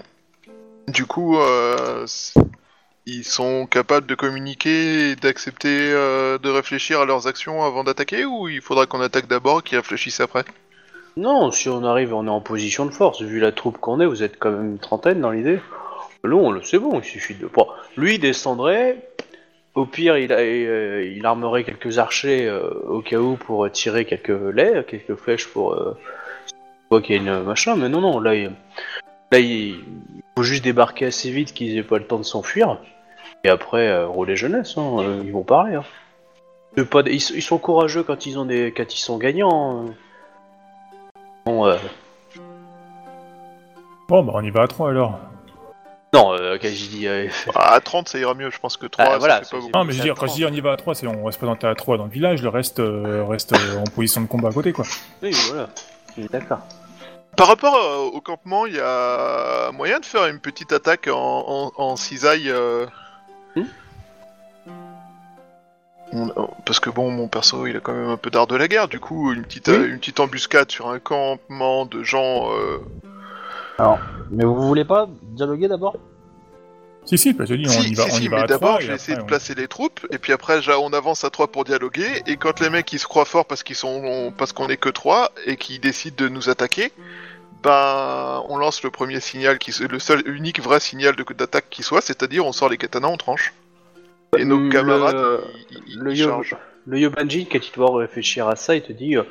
du 0.88 1.06
coup, 1.06 1.38
euh, 1.38 2.06
ils 3.06 3.24
sont 3.24 3.68
capables 3.68 4.08
de 4.08 4.16
communiquer 4.16 5.12
et 5.12 5.16
d'accepter 5.16 5.92
euh, 5.92 6.38
de 6.38 6.50
réfléchir 6.50 7.02
à 7.02 7.06
leurs 7.06 7.28
actions 7.28 7.64
avant 7.64 7.84
d'attaquer 7.84 8.26
ou 8.26 8.48
il 8.50 8.62
faudra 8.62 8.88
qu'on 8.88 9.02
attaque 9.02 9.28
d'abord 9.28 9.60
et 9.60 9.64
qu'ils 9.64 9.78
réfléchissent 9.78 10.20
après? 10.20 10.44
Non, 11.18 11.52
si 11.52 11.70
on 11.70 11.84
arrive, 11.84 12.14
on 12.14 12.26
est 12.26 12.30
en 12.30 12.42
position 12.42 12.86
de 12.86 12.92
force. 12.92 13.22
Vu 13.22 13.40
la 13.40 13.52
troupe 13.52 13.78
qu'on 13.78 14.00
est, 14.02 14.06
vous 14.06 14.24
êtes 14.24 14.38
quand 14.38 14.52
même 14.52 14.72
une 14.72 14.80
trentaine 14.80 15.22
dans 15.22 15.32
l'idée. 15.32 15.60
Nous, 16.24 16.38
on 16.38 16.52
le 16.52 16.64
c'est 16.64 16.80
bon, 16.80 17.00
il 17.00 17.04
suffit 17.04 17.36
de. 17.36 17.48
Lui 17.96 18.16
il 18.16 18.20
descendrait. 18.20 19.10
Au 19.76 19.86
pire, 19.86 20.18
il, 20.18 21.26
armerait 21.26 21.66
quelques 21.66 22.00
archers 22.00 22.50
au 22.88 23.02
cas 23.02 23.18
où 23.18 23.36
pour 23.36 23.70
tirer 23.70 24.06
quelques 24.06 24.30
laits, 24.30 24.88
quelques 24.88 25.16
flèches 25.16 25.48
pour. 25.48 25.78
Euh, 26.86 26.90
quoi 26.90 27.02
qu'il 27.02 27.16
y 27.16 27.18
ait 27.18 27.22
une 27.22 27.44
machin, 27.44 27.76
mais 27.76 27.90
non, 27.90 28.02
non, 28.02 28.20
là, 28.20 28.36
il, 28.36 28.52
là, 29.32 29.40
il 29.40 29.84
faut 30.38 30.44
juste 30.44 30.64
débarquer 30.64 31.06
assez 31.08 31.32
vite 31.32 31.54
qu'ils 31.54 31.78
aient 31.78 31.84
pas 31.84 31.98
le 31.98 32.06
temps 32.06 32.18
de 32.20 32.24
s'enfuir. 32.24 32.78
Et 33.44 33.50
après, 33.50 33.88
euh, 33.88 34.08
rouler 34.08 34.36
jeunesse, 34.36 34.76
hein, 34.78 34.98
euh, 35.00 35.22
ils 35.24 35.32
vont 35.32 35.44
parler. 35.44 35.76
Hein. 35.76 35.84
C'est 36.78 36.90
Pas, 36.90 37.04
des- 37.04 37.12
ils, 37.12 37.36
ils 37.36 37.42
sont 37.42 37.58
courageux 37.58 38.04
quand 38.04 38.26
ils 38.26 38.38
ont 38.40 38.46
des, 38.46 38.74
quand 38.76 38.94
ils 38.94 39.00
sont 39.00 39.18
gagnants. 39.18 39.86
hein. 39.88 39.94
Bon, 41.46 41.66
euh, 41.68 41.78
Bon, 44.08 44.24
bah, 44.24 44.34
on 44.36 44.44
y 44.44 44.50
va 44.52 44.64
à 44.64 44.68
trois 44.68 44.90
alors. 44.92 45.20
non, 46.14 46.34
euh, 46.34 46.58
quand 46.62 46.68
j'ai 46.68 46.88
dit, 46.88 47.08
euh, 47.08 47.28
Ah, 47.56 47.74
À 47.76 47.80
30, 47.80 48.08
ça 48.10 48.20
ira 48.20 48.34
mieux, 48.36 48.50
je 48.52 48.60
pense 48.60 48.78
que 48.78 48.86
3, 48.88 49.06
Ah, 49.08 49.18
voilà, 49.18 49.36
ça 49.36 49.40
fait 49.42 49.46
c'est- 49.46 49.52
pas 49.56 49.58
beaucoup. 49.62 49.72
Non, 49.78 49.84
mais 49.84 49.94
je 49.94 49.98
veux 49.98 50.04
dire, 50.04 50.16
quand 50.16 50.28
je 50.28 50.34
dis 50.34 50.46
on 50.46 50.50
y 50.54 50.62
va 50.62 50.74
à 50.74 50.78
trois, 50.78 50.94
c'est 50.96 51.08
on 51.08 51.24
va 51.26 51.32
se 51.32 51.38
présenter 51.38 51.66
à 51.68 51.76
trois 51.76 51.98
dans 51.98 52.06
le 52.06 52.12
village, 52.12 52.42
le 52.44 52.50
reste 52.50 52.80
euh, 52.80 53.24
reste 53.28 53.54
euh, 53.54 53.80
en 53.80 53.84
position 53.84 54.22
de 54.22 54.28
combat 54.28 54.50
à 54.50 54.52
côté, 54.54 54.72
quoi. 54.74 54.86
oui, 55.24 55.32
voilà. 55.50 55.70
D'accord. 56.18 56.60
Par 57.38 57.48
rapport 57.48 57.76
euh, 57.76 57.98
au 58.14 58.22
campement, 58.22 58.66
il 58.66 58.76
y 58.76 58.80
a 58.80 59.72
moyen 59.72 60.00
de 60.00 60.06
faire 60.06 60.26
une 60.28 60.40
petite 60.40 60.72
attaque 60.72 61.08
en, 61.12 61.44
en, 61.48 61.72
en 61.76 61.96
cisaille 61.98 62.50
euh, 62.50 62.86
Hmm 63.56 63.64
on- 66.14 66.32
on- 66.38 66.50
Parce 66.66 66.80
que 66.80 66.90
bon, 66.90 67.12
mon 67.12 67.28
perso, 67.28 67.68
il 67.68 67.76
a 67.76 67.80
quand 67.82 67.92
même 67.94 68.10
un 68.10 68.16
peu 68.18 68.30
d'art 68.30 68.48
de 68.48 68.56
la 68.56 68.68
guerre. 68.68 68.88
Du 68.88 69.00
coup, 69.00 69.34
une 69.34 69.44
petite, 69.44 69.68
Oui. 69.68 69.76
euh, 69.76 69.88
une 69.90 70.00
petite 70.00 70.20
embuscade 70.22 70.72
sur 70.72 70.88
un 70.90 71.00
campement 71.00 71.86
de 71.86 72.04
gens. 72.04 72.52
euh, 72.54 72.80
Mais 74.32 74.46
vous 74.46 74.62
voulez 74.62 74.86
pas 74.86 75.08
dialoguer 75.24 75.68
d'abord? 75.68 75.98
Si, 77.06 77.18
si, 77.20 77.36
je 77.40 77.54
dis, 77.54 77.66
on 77.68 77.70
si, 77.70 77.90
y 77.90 77.94
va, 77.94 78.04
si, 78.06 78.12
on 78.12 78.16
si, 78.16 78.24
y 78.26 78.28
va 78.28 78.38
mais 78.38 78.44
à 78.44 78.48
d'abord, 78.48 78.82
je 78.82 78.88
vais 78.88 78.96
essayer 78.96 79.16
de 79.18 79.22
on- 79.22 79.26
placer 79.28 79.54
les 79.54 79.68
troupes, 79.68 80.06
et 80.12 80.18
puis 80.18 80.34
après, 80.34 80.62
ja- 80.62 80.80
on 80.80 80.92
avance 80.92 81.24
à 81.24 81.30
trois 81.30 81.48
pour 81.48 81.64
dialoguer, 81.64 82.08
et 82.26 82.36
quand 82.38 82.60
les 82.62 82.70
mecs 82.72 82.92
ils 82.94 83.00
se 83.00 83.06
croient 83.06 83.26
forts 83.26 83.46
parce 83.46 83.62
qu'ils 83.64 83.76
sont, 83.76 84.34
parce 84.38 84.54
qu'on 84.54 84.68
est 84.70 84.78
que 84.78 84.90
trois, 84.90 85.32
et 85.46 85.56
qu'ils 85.56 85.80
décident 85.80 86.16
de 86.18 86.30
nous 86.30 86.50
attaquer, 86.50 86.92
ben, 87.64 88.44
on 88.50 88.58
lance 88.58 88.84
le 88.84 88.90
premier 88.92 89.20
signal, 89.20 89.58
qui, 89.60 89.72
le 89.88 90.00
seul, 90.00 90.24
unique 90.28 90.60
vrai 90.62 90.80
signal 90.80 91.16
de- 91.16 91.26
d'attaque 91.34 91.66
qui 91.70 91.84
soit, 91.84 92.02
c'est-à-dire 92.02 92.46
on 92.46 92.52
sort 92.54 92.70
les 92.70 92.78
katanas, 92.78 93.08
on 93.08 93.18
tranche. 93.18 93.54
Et 94.38 94.44
nos 94.46 94.60
Le- 94.60 94.70
camarades, 94.70 95.42
ils, 95.72 95.78
ils- 95.88 96.00
Le, 96.00 96.12
ils 96.12 96.18
yo, 96.18 96.28
chargent. 96.30 96.58
le 96.88 97.00
Yobanji, 97.00 97.48
quand 97.48 97.60
il 97.60 97.72
doit 97.76 97.98
réfléchir 98.00 98.48
à 98.48 98.56
ça, 98.56 98.76
il 98.76 98.82
te 98.82 98.92
dit 98.92 99.16
euh, 99.16 99.24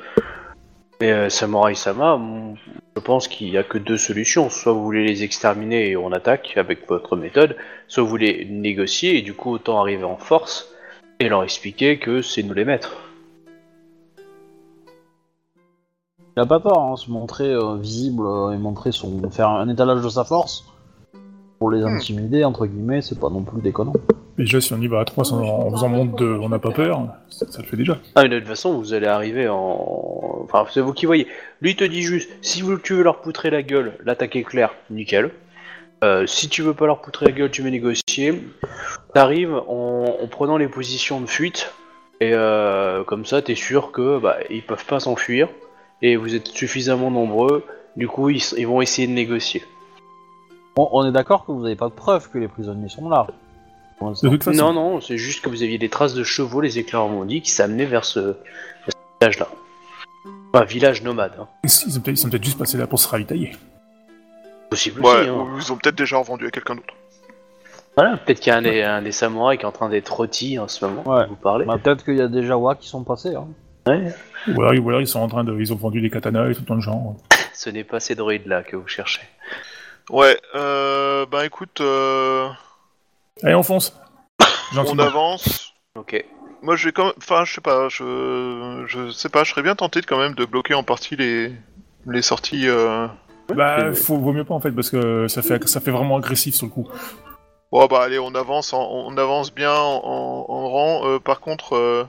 Mais 1.01 1.11
euh, 1.11 1.29
Samurai 1.29 1.75
Sama, 1.75 2.17
mm, 2.17 2.55
je 2.95 3.01
pense 3.01 3.27
qu'il 3.27 3.49
n'y 3.49 3.57
a 3.57 3.63
que 3.63 3.77
deux 3.77 3.97
solutions. 3.97 4.49
Soit 4.49 4.73
vous 4.73 4.83
voulez 4.83 5.05
les 5.05 5.23
exterminer 5.23 5.89
et 5.89 5.97
on 5.97 6.11
attaque 6.11 6.53
avec 6.57 6.87
votre 6.87 7.15
méthode, 7.15 7.57
soit 7.87 8.03
vous 8.03 8.09
voulez 8.09 8.47
négocier 8.49 9.17
et 9.17 9.21
du 9.21 9.33
coup 9.33 9.51
autant 9.51 9.79
arriver 9.79 10.05
en 10.05 10.17
force 10.17 10.69
et 11.19 11.29
leur 11.29 11.43
expliquer 11.43 11.99
que 11.99 12.21
c'est 12.21 12.43
nous 12.43 12.53
les 12.53 12.65
maîtres. 12.65 12.97
Il 16.37 16.41
a 16.41 16.45
pas 16.45 16.59
tort, 16.59 16.81
hein, 16.81 16.95
se 16.97 17.09
montrer 17.09 17.49
euh, 17.49 17.75
visible 17.77 18.25
euh, 18.25 18.51
et 18.51 18.57
montrer 18.57 18.91
son. 18.91 19.29
faire 19.31 19.49
un 19.49 19.69
étalage 19.69 20.03
de 20.03 20.09
sa 20.09 20.25
force 20.25 20.65
pour 21.59 21.71
les 21.71 21.81
Hmm. 21.81 21.95
intimider, 21.95 22.43
entre 22.43 22.65
guillemets, 22.65 23.01
c'est 23.01 23.19
pas 23.19 23.29
non 23.29 23.41
plus 23.43 23.61
déconnant. 23.61 23.93
Déjà, 24.37 24.59
si 24.59 24.73
on 24.73 24.81
y 24.81 24.87
va 24.87 24.99
à 24.99 25.05
trois 25.05 25.23
sans- 25.23 25.41
en 25.41 25.71
faisant 25.71 25.87
montre 25.87 26.15
de 26.17 26.25
on 26.27 26.49
n'a 26.49 26.59
pas 26.59 26.71
peur, 26.71 27.07
ça, 27.29 27.45
ça 27.49 27.61
le 27.61 27.67
fait 27.67 27.77
déjà. 27.77 27.97
Ah, 28.15 28.23
mais 28.23 28.29
de 28.29 28.39
toute 28.39 28.47
façon, 28.49 28.77
vous 28.77 28.93
allez 28.93 29.07
arriver 29.07 29.47
en. 29.47 30.41
Enfin, 30.43 30.65
c'est 30.71 30.81
vous 30.81 30.91
qui 30.93 31.05
voyez. 31.05 31.27
Lui, 31.61 31.71
il 31.71 31.75
te 31.77 31.85
dit 31.85 32.01
juste 32.01 32.29
si 32.41 32.61
vous, 32.61 32.77
tu 32.77 32.93
veux 32.93 33.03
leur 33.03 33.21
poutrer 33.21 33.49
la 33.49 33.63
gueule, 33.63 33.93
l'attaque 34.03 34.35
est 34.35 34.43
claire, 34.43 34.73
nickel. 34.89 35.31
Euh, 36.03 36.27
si 36.27 36.49
tu 36.49 36.61
veux 36.61 36.73
pas 36.73 36.85
leur 36.85 37.01
poutrer 37.01 37.27
la 37.27 37.31
gueule, 37.31 37.49
tu 37.49 37.61
veux 37.61 37.69
négocier. 37.69 38.41
T'arrives 39.13 39.55
en, 39.67 40.17
en 40.21 40.27
prenant 40.27 40.57
les 40.57 40.67
positions 40.67 41.21
de 41.21 41.25
fuite, 41.25 41.73
et 42.19 42.31
euh, 42.33 43.03
comme 43.05 43.25
ça, 43.25 43.41
t'es 43.41 43.55
sûr 43.55 43.91
que 43.93 44.19
bah, 44.19 44.35
ils 44.49 44.61
peuvent 44.61 44.85
pas 44.85 44.99
s'enfuir, 44.99 45.47
et 46.01 46.17
vous 46.17 46.35
êtes 46.35 46.47
suffisamment 46.47 47.09
nombreux, 47.09 47.63
du 47.95 48.09
coup, 48.09 48.29
ils, 48.29 48.41
ils 48.57 48.67
vont 48.67 48.81
essayer 48.81 49.07
de 49.07 49.13
négocier. 49.13 49.63
On, 50.77 50.89
on 50.91 51.05
est 51.07 51.11
d'accord 51.11 51.45
que 51.45 51.51
vous 51.51 51.65
avez 51.65 51.75
pas 51.75 51.87
de 51.89 51.93
preuve 51.93 52.29
que 52.29 52.37
les 52.37 52.47
prisonniers 52.47 52.89
sont 52.89 53.07
là. 53.09 53.27
Pour 53.97 54.09
l'instant. 54.09 54.27
De 54.27 54.33
toute 54.33 54.43
façon, 54.43 54.57
Non, 54.57 54.73
non, 54.73 55.01
c'est 55.01 55.17
juste 55.17 55.43
que 55.43 55.49
vous 55.49 55.63
aviez 55.63 55.77
des 55.77 55.89
traces 55.89 56.13
de 56.13 56.23
chevaux, 56.23 56.59
les 56.61 56.79
éclairs 56.79 57.07
m'ont 57.07 57.23
dit, 57.25 57.41
qui 57.41 57.51
s'amenaient 57.51 57.85
vers 57.85 58.03
ce, 58.05 58.19
vers 58.19 58.33
ce 58.89 58.95
village-là. 59.21 59.47
Enfin, 60.53 60.65
village 60.65 61.01
nomade, 61.03 61.33
hein. 61.39 61.47
ils 61.63 61.69
sont 61.69 62.01
peut-être 62.01 62.43
juste 62.43 62.57
passés 62.57 62.77
là 62.77 62.87
pour 62.87 62.99
se 62.99 63.07
ravitailler. 63.07 63.51
Possible 64.69 65.01
Ouais, 65.01 65.19
aussi, 65.21 65.29
hein. 65.29 65.33
ou 65.53 65.57
ils 65.59 65.71
ont 65.71 65.77
peut-être 65.77 65.97
déjà 65.97 66.17
revendu 66.17 66.47
à 66.47 66.49
quelqu'un 66.51 66.75
d'autre. 66.75 66.93
Voilà, 67.95 68.17
peut-être 68.17 68.39
qu'il 68.41 68.51
y 68.51 68.53
a 68.53 68.57
un 68.57 68.61
des, 68.61 68.81
un 68.81 69.01
des 69.01 69.11
samouraïs 69.13 69.57
qui 69.59 69.63
est 69.63 69.67
en 69.67 69.71
train 69.71 69.87
d'être 69.89 70.09
rôti 70.13 70.59
en 70.59 70.67
ce 70.67 70.83
moment, 70.85 71.03
Ouais. 71.05 71.25
vous 71.27 71.35
parlez. 71.35 71.65
Bah, 71.65 71.77
Peut-être 71.81 72.03
qu'il 72.03 72.17
y 72.17 72.21
a 72.21 72.27
des 72.27 72.43
Jawa 72.43 72.75
qui 72.75 72.87
sont 72.89 73.03
passés. 73.03 73.35
Hein. 73.35 73.47
Ouais. 73.87 74.13
Ou 74.53 74.61
alors, 74.61 74.83
ou 74.83 74.89
alors 74.89 75.01
ils 75.01 75.07
sont 75.07 75.19
en 75.19 75.27
train 75.27 75.43
de. 75.43 75.57
Ils 75.57 75.71
ont 75.71 75.77
vendu 75.77 76.01
des 76.01 76.09
katanas 76.09 76.49
et 76.49 76.55
tout 76.55 76.73
le 76.73 76.81
genre. 76.81 77.15
Ce 77.53 77.69
n'est 77.69 77.83
pas 77.85 77.99
ces 78.01 78.15
droïdes-là 78.15 78.63
que 78.63 78.75
vous 78.75 78.87
cherchez. 78.87 79.21
Ouais, 80.09 80.39
euh, 80.53 81.25
ben 81.25 81.43
écoute, 81.43 81.81
euh, 81.81 82.47
Allez, 83.43 83.55
on 83.55 83.63
fonce 83.63 83.97
on 84.41 84.73
Gentiment. 84.75 85.03
avance. 85.03 85.73
Ok. 85.95 86.23
Moi, 86.61 86.75
je 86.75 86.85
vais 86.87 86.91
quand 86.91 87.05
même, 87.05 87.13
enfin, 87.17 87.45
je 87.45 87.53
sais 87.55 87.61
pas, 87.61 87.89
je, 87.89 88.83
je 88.87 89.11
sais 89.11 89.29
pas, 89.29 89.43
je 89.43 89.51
serais 89.51 89.61
bien 89.61 89.75
tenté 89.75 90.01
de 90.01 90.05
quand 90.05 90.17
même 90.17 90.33
de 90.35 90.45
bloquer 90.45 90.73
en 90.73 90.83
partie 90.83 91.15
les, 91.15 91.51
les 92.07 92.21
sorties. 92.21 92.67
Euh... 92.67 93.07
Bah, 93.53 93.93
faut, 93.93 94.17
vaut 94.17 94.33
mieux 94.33 94.43
pas 94.43 94.53
en 94.55 94.59
fait, 94.59 94.71
parce 94.71 94.89
que 94.89 95.27
ça 95.27 95.41
fait, 95.41 95.67
ça 95.67 95.79
fait 95.79 95.91
vraiment 95.91 96.17
agressif 96.17 96.55
sur 96.55 96.65
le 96.65 96.71
coup. 96.71 96.87
Bon, 97.71 97.85
bah 97.87 98.01
allez, 98.03 98.19
on 98.19 98.33
avance, 98.35 98.73
en- 98.73 98.89
on 98.89 99.15
avance 99.17 99.53
bien 99.53 99.73
en, 99.73 100.01
en- 100.03 100.45
en 100.49 100.69
rang. 100.69 101.01
Euh, 101.07 101.19
par 101.19 101.39
contre, 101.39 101.75
euh, 101.75 102.03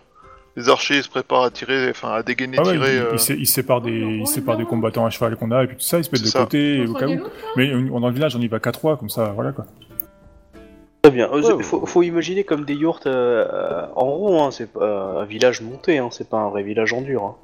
les 0.56 0.68
archers 0.68 0.96
ils 0.96 1.02
se 1.02 1.08
préparent 1.10 1.44
à 1.44 1.50
tirer, 1.50 1.90
enfin, 1.90 2.12
à 2.12 2.22
dégainer, 2.22 2.56
Ah 2.58 2.62
ouais, 2.66 2.72
tirer. 2.72 2.94
il, 2.96 2.98
euh, 3.02 3.16
il 3.30 3.40
il 3.40 3.46
sépare 3.46 3.80
des, 3.82 3.92
il 3.92 4.26
sépare 4.26 4.56
des 4.56 4.64
combattants 4.64 5.04
à 5.06 5.10
cheval 5.10 5.36
qu'on 5.36 5.50
a, 5.50 5.64
et 5.64 5.66
puis 5.66 5.76
tout 5.76 5.82
ça, 5.82 5.98
ils 5.98 6.04
se 6.04 6.10
mettent 6.10 6.22
de 6.22 6.26
ça. 6.28 6.40
côté 6.40 6.84
au 6.86 6.94
cas 6.94 7.06
où. 7.06 7.18
Mais... 7.56 7.72
On, 7.74 8.00
dans 8.00 8.08
le 8.08 8.14
village, 8.14 8.34
on 8.36 8.40
y 8.40 8.48
va 8.48 8.58
qu'à 8.58 8.72
trois, 8.72 8.96
comme 8.96 9.10
ça, 9.10 9.26
voilà 9.34 9.52
quoi. 9.52 9.66
Très 11.02 11.12
bien. 11.12 11.28
Euh, 11.32 11.40
Ouais, 11.56 11.62
faut, 11.62 11.84
faut 11.86 12.02
imaginer 12.02 12.42
comme 12.44 12.64
des 12.64 12.74
yurts 12.74 13.00
euh, 13.06 13.86
en 13.94 14.06
rond, 14.06 14.44
hein. 14.44 14.50
c'est 14.50 14.72
pas 14.72 14.80
euh, 14.82 15.20
un 15.22 15.24
village 15.24 15.60
monté, 15.60 15.98
hein. 15.98 16.08
c'est 16.10 16.28
pas 16.28 16.38
un 16.38 16.48
vrai 16.48 16.62
village 16.62 16.92
en 16.92 17.02
dur. 17.02 17.22
hein. 17.24 17.34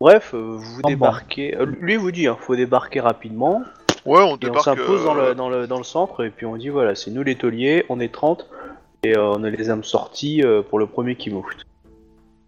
Bref, 0.00 0.32
euh, 0.34 0.56
vous 0.58 0.82
bon. 0.82 0.88
débarquez. 0.88 1.56
euh, 1.56 1.66
lui 1.80 1.96
vous 1.96 2.10
dit, 2.12 2.26
hein, 2.26 2.36
faut 2.38 2.56
débarquer 2.56 3.00
rapidement. 3.00 3.62
Ouais, 4.04 4.20
on 4.20 4.28
Et 4.28 4.32
on 4.32 4.36
débarque. 4.36 4.64
s'impose 4.64 5.04
dans, 5.04 5.16
euh, 5.16 5.28
le, 5.30 5.34
dans, 5.34 5.48
le, 5.48 5.66
dans 5.66 5.78
le 5.78 5.84
centre, 5.84 6.24
et 6.24 6.30
puis 6.30 6.44
on 6.46 6.56
dit 6.56 6.68
voilà, 6.68 6.94
c'est 6.94 7.10
nous 7.10 7.22
les 7.22 7.36
tauliers, 7.36 7.86
on 7.88 8.00
est 8.00 8.12
30, 8.12 8.46
et 9.04 9.16
euh, 9.16 9.32
on 9.32 9.44
a 9.44 9.50
les 9.50 9.70
âmes 9.70 9.84
sorties 9.84 10.42
euh, 10.42 10.62
pour 10.62 10.78
le 10.78 10.86
premier 10.86 11.16
qui 11.16 11.30
move. 11.30 11.44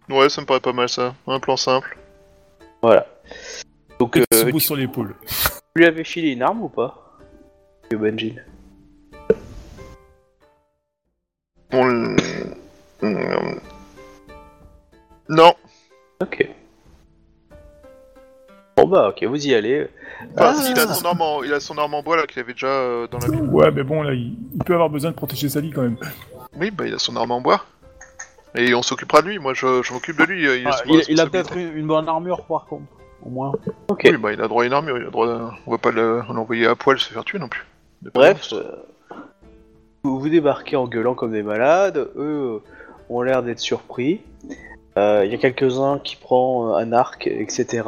Ouais, 0.09 0.29
ça 0.29 0.41
me 0.41 0.45
paraît 0.45 0.59
pas 0.59 0.73
mal 0.73 0.89
ça. 0.89 1.13
Un 1.27 1.39
plan 1.39 1.57
simple. 1.57 1.97
Voilà. 2.81 3.05
Donc, 3.99 4.17
euh, 4.17 4.23
se 4.33 4.45
tu 4.45 4.59
sur 4.59 4.75
l'épaule. 4.75 5.15
lui 5.75 5.85
avais 5.85 6.03
filé 6.03 6.31
une 6.31 6.41
arme 6.41 6.61
ou 6.63 6.69
pas? 6.69 7.03
Benjin 7.91 8.35
On 11.73 11.89
l- 11.89 12.15
Non. 15.29 15.53
Ok. 16.21 16.49
Bon 18.77 18.87
bah 18.87 19.09
ok, 19.09 19.23
vous 19.23 19.47
y 19.47 19.53
allez. 19.55 19.87
Enfin, 20.35 20.53
Ah. 20.55 20.61
si, 20.61 20.71
il 20.71 20.79
a 20.79 20.87
son 20.93 21.05
arme 21.05 21.21
en, 21.21 21.43
il 21.43 21.51
a 21.51 21.59
son 21.59 21.77
arme 21.77 21.95
en 21.95 22.03
bois 22.03 22.15
là 22.15 22.27
qu'il 22.27 22.39
avait 22.39 22.53
déjà 22.53 22.67
euh, 22.67 23.07
dans 23.07 23.17
la 23.17 23.27
ville. 23.27 23.41
Ouais, 23.49 23.71
mais 23.71 23.83
bon, 23.83 24.03
là, 24.03 24.13
il, 24.13 24.35
il 24.53 24.63
peut 24.63 24.73
avoir 24.73 24.89
besoin 24.89 25.09
de 25.11 25.15
protéger 25.15 25.49
sa 25.49 25.61
vie 25.61 25.71
quand 25.71 25.81
même. 25.81 25.97
Oui, 26.59 26.71
bah 26.71 26.85
il 26.87 26.93
a 26.93 26.99
son 26.99 27.15
arme 27.15 27.31
en 27.31 27.41
bois. 27.41 27.65
Et 28.55 28.73
on 28.73 28.81
s'occupera 28.81 29.21
de 29.21 29.27
lui. 29.27 29.39
Moi, 29.39 29.53
je, 29.53 29.83
je 29.83 29.93
m'occupe 29.93 30.17
de 30.17 30.23
lui. 30.23 30.47
euh, 30.47 30.57
Il, 30.57 30.67
Ah, 30.67 30.81
il, 30.85 30.91
ma 30.91 31.01
il 31.09 31.19
a 31.19 31.23
responsabilité. 31.25 31.29
peut-être 31.31 31.57
une, 31.57 31.77
une 31.77 31.87
bonne 31.87 32.07
armure 32.09 32.43
par 32.45 32.65
contre, 32.65 32.85
au 33.23 33.29
moins. 33.29 33.51
Ok. 33.89 34.01
Oui, 34.05 34.17
bah 34.17 34.33
il 34.33 34.41
a 34.41 34.47
droit 34.47 34.63
à 34.63 34.65
une 34.67 34.73
armure. 34.73 34.97
Il 34.97 35.05
a 35.05 35.09
droit. 35.09 35.27
à- 35.29 35.51
On 35.67 35.71
va 35.71 35.77
pas 35.77 35.91
le- 35.91 36.21
l'envoyer 36.33 36.65
à 36.67 36.75
poil 36.75 36.97
se 36.97 37.11
faire 37.13 37.23
tuer 37.23 37.39
non 37.39 37.49
plus. 37.49 37.65
Bref, 38.13 38.49
euh, 38.53 38.63
vous, 40.03 40.19
vous 40.19 40.29
débarquez 40.29 40.75
en 40.75 40.87
gueulant 40.87 41.13
comme 41.15 41.31
des 41.33 41.43
malades. 41.43 41.97
Eux 42.15 42.61
euh, 42.63 42.63
ont 43.09 43.21
l'air 43.21 43.43
d'être 43.43 43.59
surpris. 43.59 44.21
Euh, 44.97 45.23
Il 45.25 45.31
y 45.31 45.35
a 45.35 45.37
quelques-uns 45.37 45.99
qui 45.99 46.15
prend 46.15 46.75
un 46.75 46.91
arc, 46.93 47.27
etc. 47.27 47.83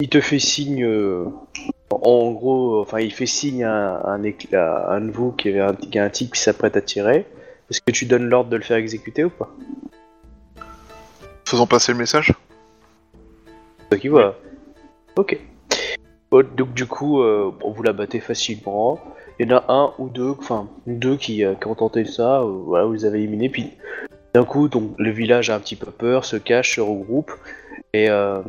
Il 0.00 0.08
te 0.08 0.20
fait 0.20 0.38
signe. 0.38 0.84
euh, 0.84 1.24
en 1.90 2.32
gros, 2.32 2.80
enfin, 2.80 3.00
il 3.00 3.12
fait 3.12 3.26
signe 3.26 3.64
à, 3.64 4.02
un 4.04 4.22
écl- 4.22 4.54
à 4.54 4.92
un 4.92 5.00
de 5.00 5.10
vous 5.10 5.32
qui, 5.32 5.48
avait 5.48 5.60
un, 5.60 5.74
qui 5.74 5.98
a 5.98 6.04
un 6.04 6.10
type 6.10 6.34
qui 6.34 6.40
s'apprête 6.40 6.76
à 6.76 6.82
tirer. 6.82 7.26
Est-ce 7.70 7.80
que 7.80 7.90
tu 7.90 8.06
donnes 8.06 8.28
l'ordre 8.28 8.50
de 8.50 8.56
le 8.56 8.62
faire 8.62 8.76
exécuter 8.76 9.24
ou 9.24 9.30
pas? 9.30 9.48
Faisons 11.46 11.66
passer 11.66 11.92
le 11.92 11.98
message? 11.98 12.32
C'est 13.90 13.98
qui. 13.98 14.10
Ok. 15.16 15.38
Donc 16.30 16.74
du 16.74 16.86
coup, 16.86 17.22
euh, 17.22 17.50
vous 17.64 17.82
la 17.82 17.92
battez 17.92 18.20
facilement. 18.20 19.00
Il 19.38 19.48
y 19.48 19.54
en 19.54 19.58
a 19.58 19.64
un 19.68 19.92
ou 19.98 20.08
deux, 20.08 20.34
enfin 20.38 20.68
deux 20.86 21.16
qui, 21.16 21.44
euh, 21.44 21.54
qui 21.54 21.66
ont 21.68 21.74
tenté 21.74 22.04
ça. 22.04 22.40
euh, 22.40 22.62
voilà, 22.66 22.84
vous 22.84 22.92
les 22.92 23.04
avez 23.06 23.18
éliminés. 23.18 23.48
Puis 23.48 23.72
d'un 24.34 24.44
coup, 24.44 24.68
donc 24.68 24.92
le 24.98 25.10
village 25.10 25.48
a 25.48 25.54
un 25.54 25.58
petit 25.60 25.76
peu 25.76 25.90
peur, 25.90 26.24
se 26.24 26.36
cache, 26.36 26.76
se 26.76 26.80
regroupe 26.82 27.32
et 27.94 28.10
euh, 28.10 28.42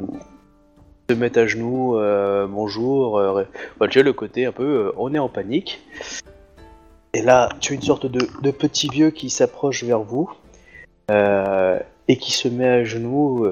se 1.09 1.13
mettent 1.13 1.37
à 1.37 1.47
genoux. 1.47 1.97
euh, 1.97 2.45
bonjour. 2.47 3.17
Euh, 3.17 3.43
tu 3.89 3.99
vois 3.99 4.03
le 4.03 4.13
côté 4.13 4.45
un 4.45 4.51
peu, 4.51 4.63
euh, 4.63 4.91
on 4.97 5.13
est 5.15 5.19
en 5.19 5.27
panique. 5.29 5.81
Et 7.13 7.23
là, 7.23 7.49
tu 7.59 7.73
as 7.73 7.75
une 7.75 7.81
sorte 7.81 8.05
de, 8.05 8.19
de 8.43 8.51
petit 8.51 8.87
vieux 8.89 9.09
qui 9.09 9.31
s'approche 9.31 9.83
vers 9.83 10.01
vous 10.01 10.29
et 12.07 12.17
qui 12.17 12.31
se 12.31 12.47
met 12.47 12.67
à 12.67 12.83
genoux. 12.83 13.47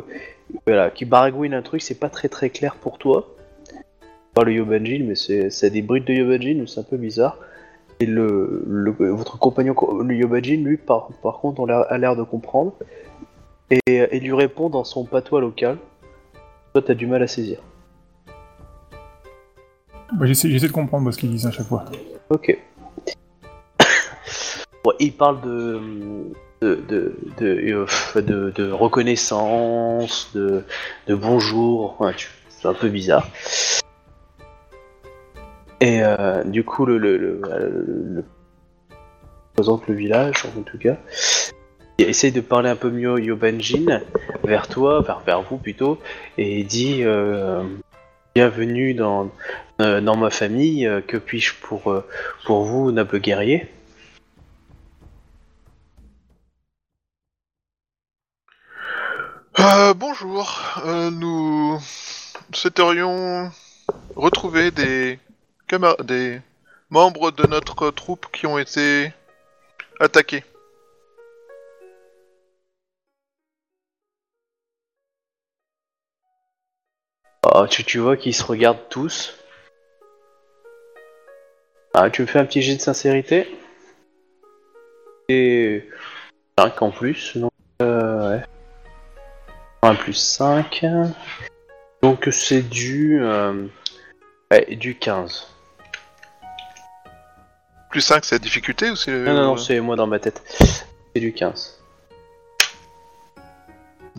voilà, 0.67 0.91
qui 0.91 1.05
baragouine 1.05 1.55
un 1.55 1.63
truc, 1.63 1.81
c'est 1.81 1.99
pas 1.99 2.09
très 2.09 2.29
très 2.29 2.51
clair 2.51 2.75
pour 2.75 2.99
toi. 2.99 3.27
Pas 4.35 4.43
le 4.43 4.53
Yobanjin, 4.53 5.03
mais 5.07 5.15
c'est 5.15 5.71
des 5.71 5.81
brutes 5.81 6.05
de 6.05 6.13
Yobanjin, 6.13 6.63
c'est 6.67 6.79
un 6.79 6.83
peu 6.83 6.97
bizarre. 6.97 7.39
Et 7.99 8.05
le, 8.05 8.63
votre 8.99 9.39
compagnon, 9.39 9.73
le 10.03 10.15
Yobanjin, 10.15 10.57
lui, 10.63 10.77
par, 10.77 11.09
par 11.23 11.39
contre, 11.39 11.61
on 11.61 11.65
l'a- 11.65 11.81
a 11.81 11.97
l'air 11.97 12.15
de 12.15 12.21
comprendre. 12.21 12.73
Et, 13.71 13.79
et 13.87 14.19
lui 14.19 14.33
répond 14.33 14.69
dans 14.69 14.83
son 14.83 15.03
patois 15.03 15.41
local. 15.41 15.77
Toi, 16.77 16.83
t'as 16.85 16.93
du 16.93 17.07
mal 17.07 17.23
à 17.23 17.27
saisir. 17.27 17.57
J'essaie, 20.21 20.47
de 20.47 20.67
comprendre 20.67 21.01
moi, 21.01 21.11
ce 21.11 21.17
qu'ils 21.17 21.31
disent 21.31 21.47
à 21.47 21.51
chaque 21.51 21.65
fois. 21.65 21.85
Ok. 22.29 22.55
Bon, 24.83 24.93
il 24.99 25.11
parle 25.11 25.41
de 25.41 25.81
de, 26.61 26.75
de, 26.87 27.15
de, 27.39 27.45
euh, 27.73 28.21
de- 28.21 28.51
de 28.51 28.71
reconnaissance, 28.71 30.29
de, 30.35 30.65
de 31.07 31.15
bonjour, 31.15 31.99
c'est 32.49 32.67
un 32.67 32.75
peu 32.75 32.89
bizarre. 32.89 33.27
Et 35.81 36.03
euh, 36.03 36.43
du 36.43 36.63
coup, 36.63 36.85
le, 36.85 36.99
le- 36.99 37.17
le- 37.17 38.23
présente 39.55 39.87
le 39.87 39.95
village, 39.95 40.45
en 40.55 40.61
tout 40.61 40.77
cas. 40.77 40.97
Essaye 41.99 42.31
de 42.31 42.41
parler 42.41 42.69
un 42.69 42.75
peu 42.75 42.91
mieux 42.91 43.19
Yobanjin 43.19 44.01
vers 44.43 44.67
toi, 44.67 45.01
vers, 45.01 45.19
vers 45.21 45.41
vous 45.41 45.57
plutôt, 45.57 45.99
et 46.37 46.63
dit 46.63 47.03
euh, 47.03 47.63
Bienvenue 48.35 48.93
dans, 48.93 49.31
euh, 49.81 49.99
dans 49.99 50.15
ma 50.15 50.29
famille. 50.29 50.85
euh, 50.85 51.01
que 51.01 51.17
puis-je 51.17 51.55
pour, 51.55 51.91
euh, 51.91 52.07
pour 52.45 52.63
vous, 52.65 52.91
noble 52.91 53.19
guerrier? 53.19 53.67
Bonjour, 59.95 60.79
nous 60.85 61.79
souhaiterions 62.53 63.51
retrouver 64.15 64.69
des 64.71 65.19
des 66.03 66.41
membres 66.89 67.31
de 67.31 67.47
notre 67.47 67.89
troupe 67.89 68.27
qui 68.31 68.45
ont 68.45 68.59
été 68.59 69.11
attaqués. 69.99 70.43
Ah, 77.59 77.65
tu, 77.67 77.83
tu 77.83 77.97
vois 77.97 78.17
qu'ils 78.17 78.35
se 78.35 78.43
regardent 78.43 78.87
tous. 78.87 79.33
Ah, 81.95 82.07
tu 82.11 82.21
me 82.21 82.27
fais 82.27 82.37
un 82.37 82.45
petit 82.45 82.61
jet 82.61 82.75
de 82.75 82.81
sincérité 82.81 83.47
Et 85.27 85.89
5 86.59 86.81
en 86.83 86.91
plus, 86.91 87.35
donc 87.35 87.51
euh, 87.81 88.37
ouais. 88.37 88.43
1 89.81 89.95
plus 89.95 90.13
5. 90.13 90.85
Donc 92.03 92.29
c'est 92.31 92.61
du... 92.61 93.23
euh, 93.23 93.65
ouais, 94.51 94.75
du 94.75 94.93
15. 94.93 95.47
Plus 97.89 98.01
5, 98.01 98.23
c'est 98.23 98.35
la 98.35 98.39
difficulté 98.39 98.91
ou 98.91 98.95
c'est 98.95 99.09
le... 99.09 99.25
Non, 99.25 99.33
non, 99.33 99.43
non, 99.45 99.57
c'est 99.57 99.79
moi 99.79 99.95
dans 99.95 100.05
ma 100.05 100.19
tête. 100.19 100.43
C'est 101.15 101.19
du 101.19 101.33
15. 101.33 101.81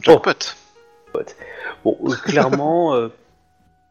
Jackpot. 0.01 0.33
Bon, 1.85 1.97
euh, 2.03 2.17
clairement, 2.17 2.95
euh, 2.95 3.13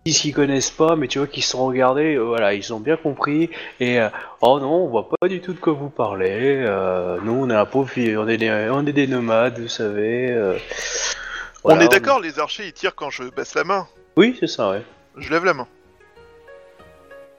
ils 0.08 0.14
s'y 0.14 0.32
connaissent 0.32 0.72
pas, 0.72 0.96
mais 0.96 1.08
tu 1.08 1.20
vois 1.20 1.28
qu'ils 1.28 1.44
se 1.44 1.52
sont 1.52 1.66
regardés, 1.66 2.16
euh, 2.16 2.24
voilà, 2.24 2.54
ils 2.54 2.74
ont 2.74 2.80
bien 2.80 2.98
compris. 2.98 3.50
Et 3.80 4.00
euh, 4.00 4.10
oh 4.42 4.60
non, 4.60 4.86
on 4.86 4.88
voit 4.88 5.10
pas 5.10 5.28
du 5.28 5.42
tout 5.42 5.54
de 5.54 5.60
quoi 5.60 5.74
vous 5.74 5.90
parlez. 5.90 6.64
euh, 6.66 7.18
nous, 7.24 7.34
on 7.34 7.50
est 7.50 7.56
un 7.56 7.66
pauvre, 7.66 7.92
on 7.98 8.28
est 8.28 8.38
des, 8.38 8.70
on 8.72 8.86
est 8.86 8.94
des 8.94 9.08
nomades, 9.08 9.60
vous 9.60 9.68
savez. 9.68 10.56
On 11.64 11.80
est 11.80 11.90
d'accord, 11.90 12.20
les 12.20 12.40
archers 12.40 12.68
ils 12.68 12.74
tirent 12.74 12.96
quand 12.96 13.10
je 13.10 13.24
baisse 13.24 13.54
la 13.56 13.64
main. 13.64 13.88
Oui, 14.16 14.38
c'est 14.40 14.48
ça, 14.48 14.72
ouais. 14.72 14.84
Je 15.18 15.30
lève 15.30 15.44
la 15.44 15.54
main. 15.54 15.68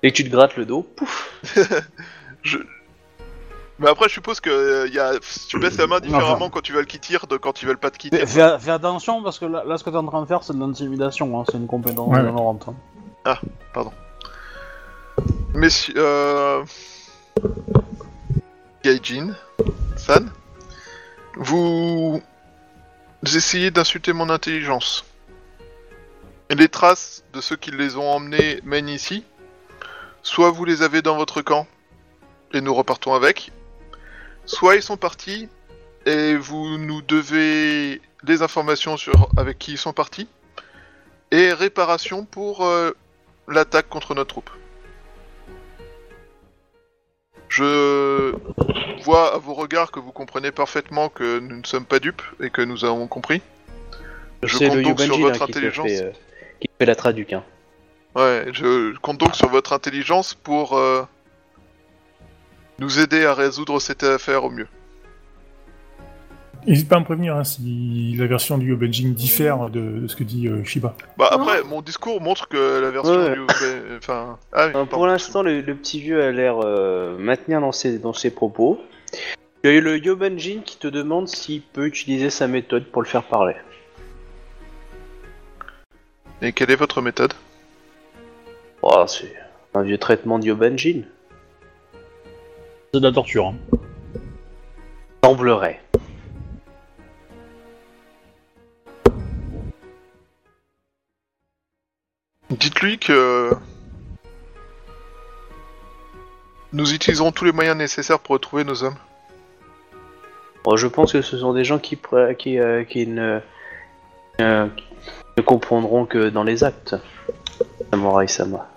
Et 0.02 0.12
tu 0.12 0.24
te 0.24 0.30
grattes 0.30 0.56
le 0.56 0.64
dos, 0.64 0.82
pouf. 0.82 1.32
Mais 3.80 3.88
après, 3.88 4.08
je 4.08 4.14
suppose 4.14 4.40
que 4.40 4.50
euh, 4.50 4.88
y 4.88 4.98
a... 4.98 5.12
tu 5.48 5.58
baisses 5.58 5.76
la 5.78 5.86
main 5.86 6.00
différemment 6.00 6.32
Enfin. 6.34 6.50
quand 6.50 6.60
tu 6.62 6.72
veux 6.72 6.82
qu'ils 6.84 6.98
tirent 7.00 7.26
de 7.28 7.36
quand 7.36 7.52
tu 7.52 7.64
veulent 7.66 7.78
pas 7.78 7.90
te 7.90 7.98
quitter. 7.98 8.26
Fais, 8.26 8.70
attention 8.70 9.22
parce 9.22 9.38
que 9.38 9.44
là, 9.44 9.62
là, 9.64 9.78
ce 9.78 9.84
que 9.84 9.90
t'es 9.90 9.96
en 9.96 10.06
train 10.06 10.20
de 10.22 10.26
faire, 10.26 10.42
c'est 10.42 10.52
de 10.52 10.58
l'intimidation. 10.58 11.38
Hein. 11.40 11.44
C'est 11.50 11.58
une 11.58 11.68
compétence 11.68 12.08
Ouais. 12.12 12.20
ignorante. 12.20 12.66
hein. 13.24 13.38
Messieurs, 15.54 15.94
euh... 15.96 16.64
Gaijin, 18.84 19.34
San, 19.96 20.30
vous 21.36 22.20
essayez 23.24 23.70
d'insulter 23.70 24.12
mon 24.12 24.30
intelligence. 24.30 25.04
Les 26.50 26.68
traces 26.68 27.24
de 27.32 27.40
ceux 27.40 27.56
qui 27.56 27.70
les 27.70 27.96
ont 27.96 28.08
emmenés 28.10 28.60
mènent 28.64 28.88
ici. 28.88 29.24
Soit 30.22 30.50
vous 30.50 30.64
les 30.64 30.82
avez 30.82 31.02
dans 31.02 31.16
votre 31.16 31.42
camp 31.42 31.66
et 32.52 32.60
nous 32.60 32.74
repartons 32.74 33.14
avec. 33.14 33.52
Soit 34.48 34.76
ils 34.76 34.82
sont 34.82 34.96
partis 34.96 35.46
et 36.06 36.34
vous 36.34 36.78
nous 36.78 37.02
devez 37.02 38.00
des 38.22 38.40
informations 38.40 38.96
sur 38.96 39.28
avec 39.36 39.58
qui 39.58 39.72
ils 39.72 39.78
sont 39.78 39.92
partis 39.92 40.26
et 41.30 41.52
réparation 41.52 42.24
pour 42.24 42.64
euh, 42.64 42.92
l'attaque 43.46 43.90
contre 43.90 44.14
notre 44.14 44.30
troupe. 44.30 44.50
Je 47.50 48.34
vois 49.04 49.34
à 49.34 49.38
vos 49.38 49.52
regards 49.52 49.90
que 49.90 50.00
vous 50.00 50.12
comprenez 50.12 50.50
parfaitement 50.50 51.10
que 51.10 51.40
nous 51.40 51.58
ne 51.58 51.66
sommes 51.66 51.84
pas 51.84 51.98
dupes 51.98 52.22
et 52.40 52.48
que 52.48 52.62
nous 52.62 52.86
avons 52.86 53.06
compris. 53.06 53.42
Je 54.42 54.56
compte 54.56 54.74
le 54.76 54.82
donc 54.82 54.98
sur 54.98 55.18
votre 55.18 55.36
qui, 55.36 55.42
intelligence. 55.42 55.86
fait, 55.88 56.04
euh, 56.04 56.10
qui 56.60 56.70
fait 56.78 56.86
la 56.86 56.94
traduc. 56.94 57.34
Hein. 57.34 57.44
Ouais, 58.16 58.46
je 58.52 58.96
compte 58.96 59.18
donc 59.18 59.36
sur 59.36 59.50
votre 59.50 59.74
intelligence 59.74 60.32
pour 60.32 60.78
euh, 60.78 61.02
nous 62.78 62.98
aider 63.00 63.24
à 63.24 63.34
résoudre 63.34 63.80
cette 63.80 64.02
affaire 64.04 64.44
au 64.44 64.50
mieux. 64.50 64.68
N'hésite 66.66 66.88
pas 66.88 66.96
à 66.96 67.00
me 67.00 67.04
prévenir 67.04 67.34
hein, 67.36 67.44
si 67.44 68.14
la 68.18 68.26
version 68.26 68.58
du 68.58 68.68
Yobenjing 68.70 69.14
diffère 69.14 69.70
de, 69.70 70.00
de 70.00 70.06
ce 70.06 70.14
que 70.16 70.24
dit 70.24 70.48
euh, 70.48 70.64
Shiba. 70.64 70.94
Bah 71.16 71.28
après, 71.30 71.62
mon 71.62 71.80
discours 71.80 72.20
montre 72.20 72.46
que 72.48 72.80
la 72.80 72.90
version 72.90 73.14
Ouais. 73.16 73.34
du... 73.34 73.40
Enfin... 73.96 74.38
Ah, 74.52 74.66
oui, 74.66 74.72
Euh, 74.74 74.84
pour 74.84 75.06
l'instant, 75.06 75.42
le, 75.42 75.60
le 75.60 75.74
petit 75.74 76.00
vieux 76.00 76.22
a 76.22 76.30
l'air 76.30 76.56
euh, 76.62 77.16
maintenir 77.16 77.60
dans 77.60 77.72
ses, 77.72 77.98
dans 77.98 78.12
ses 78.12 78.30
propos. 78.30 78.80
Il 79.64 79.70
y 79.70 79.72
a 79.72 79.76
eu 79.76 79.80
le 79.80 79.98
Yobanjin 79.98 80.60
qui 80.64 80.76
te 80.76 80.88
demande 80.88 81.28
s'il 81.28 81.62
peut 81.62 81.86
utiliser 81.86 82.28
sa 82.28 82.46
méthode 82.48 82.84
pour 82.86 83.02
le 83.02 83.08
faire 83.08 83.22
parler. 83.24 83.54
Et 86.42 86.52
quelle 86.52 86.70
est 86.70 86.76
votre 86.76 87.00
méthode? 87.00 87.32
Oh, 88.82 89.04
c'est 89.06 89.32
un 89.74 89.82
vieux 89.82 89.98
traitement 89.98 90.38
de 90.38 90.44
Yobanjin. 90.46 91.02
C'est 92.92 93.00
de 93.00 93.06
la 93.06 93.12
torture. 93.12 93.48
Hein. 93.48 93.54
Semblerait. 95.22 95.80
Dites-lui 102.50 102.98
que... 102.98 103.52
Nous 106.72 106.92
utiliserons 106.92 107.32
tous 107.32 107.44
les 107.44 107.52
moyens 107.52 107.76
nécessaires 107.76 108.18
pour 108.18 108.34
retrouver 108.34 108.64
nos 108.64 108.84
hommes. 108.84 108.96
Bon, 110.64 110.76
je 110.76 110.86
pense 110.86 111.12
que 111.12 111.22
ce 111.22 111.38
sont 111.38 111.54
des 111.54 111.64
gens 111.64 111.78
qui, 111.78 111.96
pr- 111.96 112.36
qui, 112.36 112.58
euh, 112.58 112.84
qui 112.84 113.06
ne, 113.06 113.40
euh, 114.40 114.68
qui 114.76 114.84
ne 115.38 115.42
comprendront 115.42 116.04
que 116.04 116.28
dans 116.28 116.42
les 116.42 116.64
actes. 116.64 116.94
Samurai 117.90 118.28
Sama. 118.28 118.68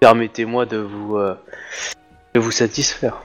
Permettez-moi 0.00 0.66
de 0.66 0.78
vous, 0.78 1.16
euh, 1.16 1.34
de 2.34 2.40
vous 2.40 2.50
satisfaire. 2.52 3.20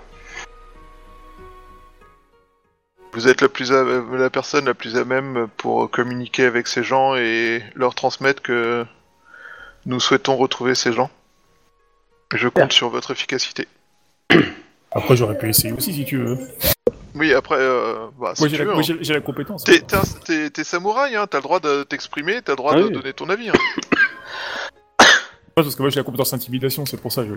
Vous 3.14 3.28
êtes 3.28 3.42
la, 3.42 3.50
plus 3.50 3.72
à- 3.72 3.84
la 3.84 4.30
personne 4.32 4.66
la 4.66 4.74
plus 4.74 4.98
à 4.98 5.06
même 5.06 5.48
pour 5.58 5.90
communiquer 5.92 6.46
avec 6.46 6.68
ces 6.68 6.84
gens 6.84 7.16
et 7.16 7.62
leur 7.76 7.94
transmettre 7.94 8.42
que 8.42 8.86
nous 9.86 10.00
souhaitons 10.00 10.36
retrouver 10.36 10.74
ces 10.74 10.94
gens. 10.94 11.12
Je 12.34 12.48
compte 12.48 12.72
sur 12.74 12.90
votre 12.90 13.12
efficacité. 13.12 13.68
Après, 14.92 15.16
j'aurais 15.16 15.38
pu 15.38 15.50
essayer 15.50 15.72
aussi 15.74 15.94
si 15.94 16.06
tu 16.06 16.18
veux. 16.18 16.38
Oui, 17.16 17.32
après, 17.34 17.58
euh, 17.60 18.08
bah, 18.20 18.34
si 18.36 18.50
j'ai 18.50 18.58
la, 18.58 18.64
hein. 18.72 18.74
moi, 18.74 18.82
j'ai- 18.82 18.98
j'ai 19.04 19.14
la 19.14 19.22
compétence. 19.22 19.64
T'es, 19.64 20.64
samouraï, 20.64 21.16
hein, 21.16 21.28
t'as 21.28 21.38
le 21.38 21.44
droit 21.44 21.60
de 21.60 21.84
t'exprimer, 21.84 22.42
t'as 22.42 22.54
le 22.54 22.56
droit 22.58 22.74
Ah 22.76 22.80
de 22.80 22.86
oui. 22.86 22.92
donner 22.92 23.14
ton 23.14 23.30
avis. 23.30 23.50
Hein. 23.50 23.54
Parce 25.56 25.76
que 25.76 25.82
moi, 25.84 25.90
j'ai 25.92 26.00
la 26.00 26.04
compétence 26.04 26.34
intimidation, 26.34 26.86
c'est 26.86 27.00
pour 27.00 27.12
ça. 27.12 27.24
Je... 27.24 27.34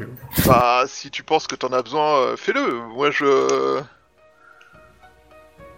bah, 0.49 0.85
si 0.87 1.11
tu 1.11 1.23
penses 1.23 1.47
que 1.47 1.55
t'en 1.55 1.69
as 1.73 1.83
besoin, 1.83 2.17
euh, 2.21 2.37
fais-le. 2.37 2.73
Moi, 2.95 3.11
je... 3.11 3.81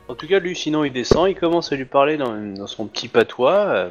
En 0.09 0.15
tout 0.15 0.27
cas, 0.29 0.39
lui, 0.39 0.55
sinon, 0.57 0.85
il 0.85 0.93
descend, 0.93 1.29
il 1.29 1.35
commence 1.35 1.73
à 1.73 1.77
lui 1.77 1.85
parler 1.85 2.17
dans, 2.17 2.35
dans 2.55 2.67
son 2.67 2.87
petit 2.87 3.09
patois, 3.09 3.53
euh, 3.57 3.91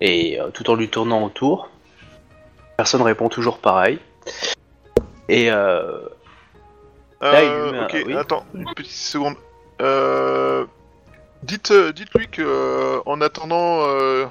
et 0.00 0.40
euh, 0.40 0.48
tout 0.50 0.68
en 0.70 0.74
lui 0.74 0.88
tournant 0.88 1.22
autour. 1.24 1.68
Personne 2.76 3.02
répond 3.02 3.28
toujours 3.28 3.58
pareil. 3.58 3.98
Et 5.28 5.50
euh, 5.50 6.00
Là, 7.20 7.44
il 7.44 7.50
lui 7.50 7.70
met 7.72 7.78
un- 7.78 7.84
ok, 7.84 8.02
oui. 8.06 8.14
attends, 8.16 8.44
une 8.54 8.64
petite 8.74 8.90
seconde. 8.92 9.36
Euh, 9.80 10.64
dites, 11.44 11.72
dites-lui 11.94 12.28
que, 12.28 12.42
euh, 12.42 12.98
en 13.06 13.20
attendant 13.20 13.82
euh, 13.86 14.26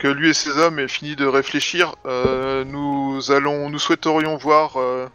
que 0.00 0.08
lui 0.08 0.30
et 0.30 0.34
ses 0.34 0.58
hommes 0.58 0.78
aient 0.78 0.88
fini 0.88 1.14
de 1.14 1.26
réfléchir, 1.26 1.94
euh, 2.06 2.64
nous 2.64 3.30
allons, 3.30 3.68
nous 3.68 3.78
souhaiterions 3.78 4.36
voir 4.38 4.78
euh, 4.78 5.06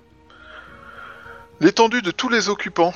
l'étendue 1.60 2.04
de 2.04 2.12
tous 2.12 2.30
les 2.30 2.50
occupants 2.50 2.94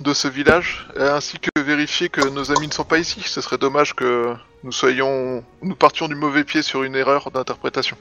de 0.00 0.14
ce 0.14 0.28
village, 0.28 0.86
ainsi 0.96 1.38
que 1.40 1.60
vérifier 1.60 2.08
que 2.08 2.26
nos 2.28 2.52
amis 2.52 2.68
ne 2.68 2.72
sont 2.72 2.84
pas 2.84 2.98
ici. 2.98 3.22
Ce 3.26 3.40
serait 3.40 3.58
dommage 3.58 3.94
que 3.94 4.34
nous 4.62 4.70
soyons, 4.70 5.44
nous 5.62 5.74
partions 5.74 6.06
du 6.06 6.14
mauvais 6.14 6.44
pied 6.44 6.62
sur 6.62 6.84
une 6.84 6.94
erreur 6.94 7.32
d'interprétation. 7.32 7.96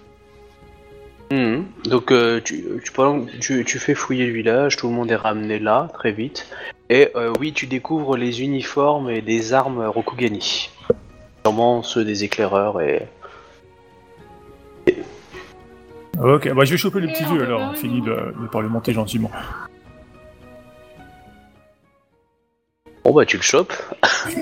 Mhm. 1.32 1.66
Donc 1.86 2.12
euh, 2.12 2.42
tu, 2.42 3.66
tu, 3.66 3.80
fais 3.80 3.96
fouiller 3.96 4.28
le 4.28 4.34
village, 4.34 4.78
tout 4.78 4.88
le 4.88 4.94
monde 4.94 5.10
est 5.10 5.16
ramené 5.16 5.58
là, 5.58 5.90
très 5.96 6.12
vite. 6.12 6.48
Et 6.90 7.10
oui, 7.40 7.54
tu 7.54 7.68
découvres 7.68 8.18
les 8.18 8.42
uniformes 8.42 9.10
et 9.10 9.22
des 9.22 9.54
armes 9.54 9.84
Rokugani. 9.84 10.70
Sûrement 11.44 11.82
ceux 11.82 12.04
des 12.06 12.24
éclaireurs 12.24 12.82
et... 12.82 13.08
Ah, 16.24 16.36
ok, 16.36 16.54
bah 16.54 16.66
je 16.66 16.72
vais 16.72 16.78
choper 16.78 17.00
le 17.00 17.08
petit 17.08 17.24
vieux 17.26 17.42
alors, 17.42 17.62
on 17.62 17.74
finit 17.74 18.02
de, 18.02 18.12
de 18.12 18.48
parlementer 18.48 18.94
gentiment. 18.94 19.32
Bon 23.04 23.12
bah 23.12 23.26
tu 23.26 23.38
le 23.38 23.42
chopes. 23.42 23.74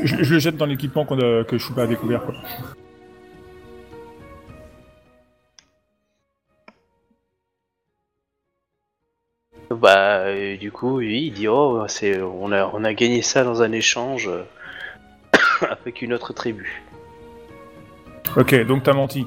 je, 0.04 0.16
le 0.18 0.40
jette 0.40 0.58
dans 0.58 0.66
l'équipement 0.66 1.06
qu'on 1.06 1.20
a, 1.20 1.46
que 1.46 1.58
Choupa 1.58 1.84
a 1.84 1.88
découvert 1.88 2.24
quoi. 2.26 2.36
Bah 9.72 10.24
euh, 10.26 10.58
du 10.58 10.74
coup 10.74 10.98
oui, 10.98 11.28
il 11.28 11.34
dit 11.34 11.48
oh 11.48 11.86
c'est 11.88 12.22
on 12.22 12.52
a 12.52 12.70
on 12.74 12.84
a 12.84 12.94
gagné 12.94 13.22
ça 13.22 13.46
dans 13.46 13.62
un 13.62 13.72
échange 13.72 14.30
avec 15.62 16.02
une 16.02 16.12
autre 16.12 16.34
tribu. 16.34 16.84
Ok 18.36 18.54
donc 18.66 18.84
t'as 18.84 18.94
menti. 18.94 19.26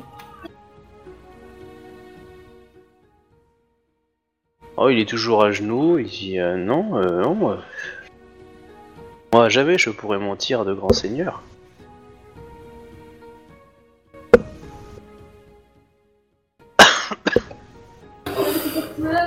Oh, 4.85 4.91
il 4.91 4.99
est 4.99 5.09
toujours 5.09 5.45
à 5.45 5.53
genoux. 5.53 5.97
Il 6.01 6.09
dit 6.09 6.41
euh, 6.41 6.57
non, 6.57 6.97
euh, 6.97 7.23
non, 7.23 7.37
moi, 7.37 7.59
moi 9.33 9.49
jamais 9.49 9.79
je 9.79 9.91
pourrais 9.91 10.19
mentir 10.19 10.65
de 10.65 10.75
grands 10.75 10.93
seigneurs. 10.93 11.41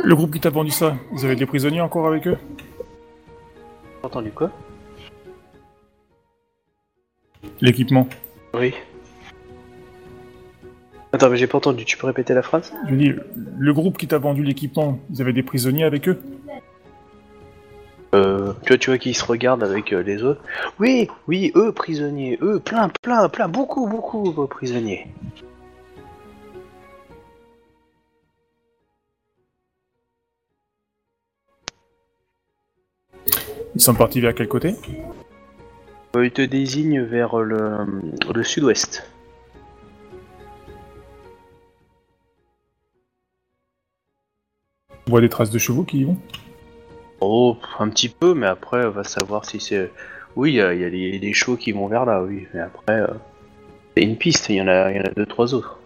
Le 0.03 0.13
groupe 0.13 0.33
qui 0.33 0.41
t'a 0.41 0.49
vendu 0.49 0.71
ça, 0.71 0.97
vous 1.11 1.23
avez 1.23 1.37
des 1.37 1.45
prisonniers 1.45 1.79
encore 1.79 2.05
avec 2.05 2.27
eux? 2.27 2.37
Entendu 4.03 4.31
quoi? 4.31 4.51
L'équipement? 7.61 8.09
Oui. 8.53 8.73
Attends, 11.15 11.29
mais 11.29 11.37
j'ai 11.37 11.47
pas 11.47 11.59
entendu. 11.59 11.85
Tu 11.85 11.95
peux 11.95 12.07
répéter 12.07 12.33
la 12.33 12.41
phrase? 12.41 12.73
Je 12.89 12.95
dis, 12.95 13.13
le 13.57 13.73
groupe 13.73 13.97
qui 13.97 14.05
t'a 14.05 14.17
vendu 14.17 14.43
l'équipement, 14.43 14.99
vous 15.09 15.21
avez 15.21 15.31
des 15.31 15.43
prisonniers 15.43 15.85
avec 15.85 16.09
eux? 16.09 16.21
Euh, 18.13 18.51
tu 18.63 18.73
vois, 18.73 18.77
tu 18.77 18.89
vois 18.89 18.97
qu'ils 18.97 19.15
se 19.15 19.23
regardent 19.23 19.63
avec 19.63 19.93
euh, 19.93 20.03
les 20.03 20.23
autres. 20.23 20.41
Oui, 20.77 21.07
oui, 21.29 21.53
eux 21.55 21.71
prisonniers, 21.71 22.37
eux, 22.41 22.59
plein, 22.59 22.89
plein, 23.01 23.29
plein, 23.29 23.47
beaucoup, 23.47 23.87
beaucoup 23.87 24.33
de 24.33 24.45
prisonniers. 24.45 25.07
Ils 33.73 33.81
sont 33.81 33.95
partis 33.95 34.19
vers 34.19 34.35
quel 34.35 34.49
côté? 34.49 34.75
Euh, 36.17 36.25
ils 36.25 36.31
te 36.31 36.41
désignent 36.41 37.03
vers 37.03 37.37
le, 37.37 37.85
le 38.33 38.43
sud-ouest. 38.43 39.09
On 45.07 45.11
voit 45.11 45.21
des 45.21 45.29
traces 45.29 45.51
de 45.51 45.59
chevaux 45.59 45.83
qui 45.83 45.99
y 45.99 46.03
vont 46.03 46.17
Oh, 47.21 47.57
un 47.79 47.89
petit 47.89 48.09
peu, 48.09 48.33
mais 48.33 48.47
après, 48.47 48.85
on 48.85 48.89
va 48.91 49.03
savoir 49.03 49.45
si 49.45 49.59
c'est. 49.59 49.91
Oui, 50.35 50.51
il 50.51 50.55
y 50.55 50.61
a, 50.61 50.73
il 50.73 50.81
y 50.81 50.83
a 50.83 50.89
des, 50.89 51.17
des 51.19 51.33
chevaux 51.33 51.55
qui 51.57 51.71
vont 51.71 51.87
vers 51.87 52.05
là, 52.05 52.21
oui, 52.21 52.47
mais 52.53 52.59
après, 52.59 52.99
euh, 53.01 53.07
c'est 53.95 54.03
une 54.03 54.17
piste, 54.17 54.49
il 54.49 54.55
y 54.55 54.61
en 54.61 54.67
a, 54.67 54.91
il 54.91 54.97
y 54.97 54.99
en 54.99 55.03
a 55.03 55.09
deux, 55.09 55.25
trois 55.25 55.53
autres. 55.53 55.79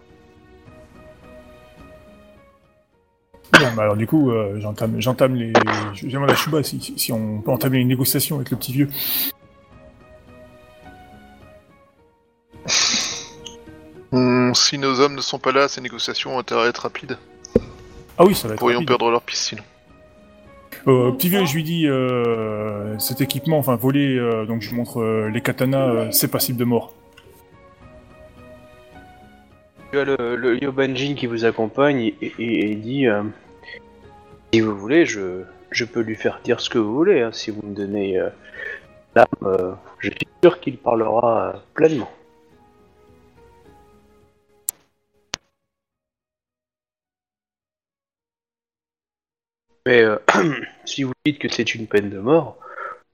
Bon, 3.52 3.66
bah 3.76 3.82
alors 3.82 3.96
du 3.96 4.06
coup, 4.06 4.30
euh, 4.30 4.58
j'entame, 4.58 5.00
j'entame 5.00 5.34
les... 5.34 5.52
À 5.52 6.34
Shuba 6.34 6.62
si, 6.62 6.80
si- 6.80 6.98
si 6.98 7.12
on 7.12 7.40
peut 7.42 7.50
entamer 7.50 7.78
une 7.78 7.88
négociation 7.88 8.36
avec 8.36 8.50
le 8.50 8.56
petit 8.56 8.72
vieux. 8.72 8.88
Hmm, 14.12 14.52
si 14.54 14.78
nos 14.78 14.98
hommes 15.00 15.14
ne 15.14 15.20
sont 15.20 15.38
pas 15.38 15.52
là, 15.52 15.68
ces 15.68 15.80
négociations 15.80 16.36
ont 16.36 16.38
intérêt 16.38 16.66
à 16.66 16.68
être 16.68 16.78
rapides. 16.82 17.16
Ah 18.20 18.24
oui, 18.26 18.34
ça 18.34 18.48
va 18.48 18.54
être 18.54 18.60
pourrions 18.60 18.78
rapide. 18.80 18.88
perdre 18.88 19.10
leur 19.10 19.22
piste 19.22 19.42
sinon. 19.44 19.62
Euh, 20.86 21.10
petit 21.12 21.28
vieux, 21.28 21.44
je 21.46 21.54
lui 21.54 21.62
dis, 21.64 21.86
euh, 21.88 22.98
cet 22.98 23.20
équipement, 23.20 23.58
enfin 23.58 23.76
volé, 23.76 24.16
euh, 24.16 24.44
donc 24.46 24.60
je 24.62 24.68
lui 24.70 24.76
montre 24.76 25.00
euh, 25.00 25.28
les 25.28 25.40
katanas, 25.40 25.88
euh, 25.88 26.08
c'est 26.10 26.30
passible 26.30 26.58
de 26.58 26.64
mort. 26.64 26.94
Tu 29.92 29.98
as 29.98 30.04
le, 30.04 30.36
le 30.36 30.62
Yobanjin 30.62 31.14
qui 31.14 31.26
vous 31.26 31.44
accompagne 31.44 32.00
et, 32.00 32.32
et- 32.38 32.70
et 32.70 32.74
dit 32.76 33.06
euh, 33.08 33.22
Si 34.52 34.60
vous 34.60 34.76
voulez, 34.76 35.04
je, 35.06 35.42
je 35.70 35.84
peux 35.84 36.00
lui 36.00 36.14
faire 36.14 36.40
dire 36.44 36.60
ce 36.60 36.70
que 36.70 36.78
vous 36.78 36.94
voulez. 36.94 37.22
hein, 37.22 37.30
si 37.32 37.50
vous 37.50 37.62
me 37.66 37.74
donnez 37.74 38.18
euh, 38.18 38.28
l'âme, 39.16 39.26
euh, 39.42 39.72
je 39.98 40.10
suis 40.10 40.28
sûr 40.42 40.60
qu'il 40.60 40.76
parlera 40.78 41.48
euh, 41.54 41.58
pleinement. 41.74 42.10
Mais 49.86 50.02
euh, 50.02 50.16
si 50.84 51.02
vous 51.04 51.12
dites 51.24 51.38
que 51.38 51.48
c'est 51.48 51.74
une 51.74 51.86
peine 51.86 52.10
de 52.10 52.18
mort, 52.18 52.56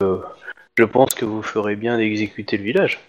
euh, 0.03 0.19
je 0.77 0.85
pense 0.85 1.15
que 1.15 1.25
vous 1.25 1.43
ferez 1.43 1.77
bien 1.77 1.97
d'exécuter 1.99 2.57
le 2.57 2.65
village. 2.65 3.01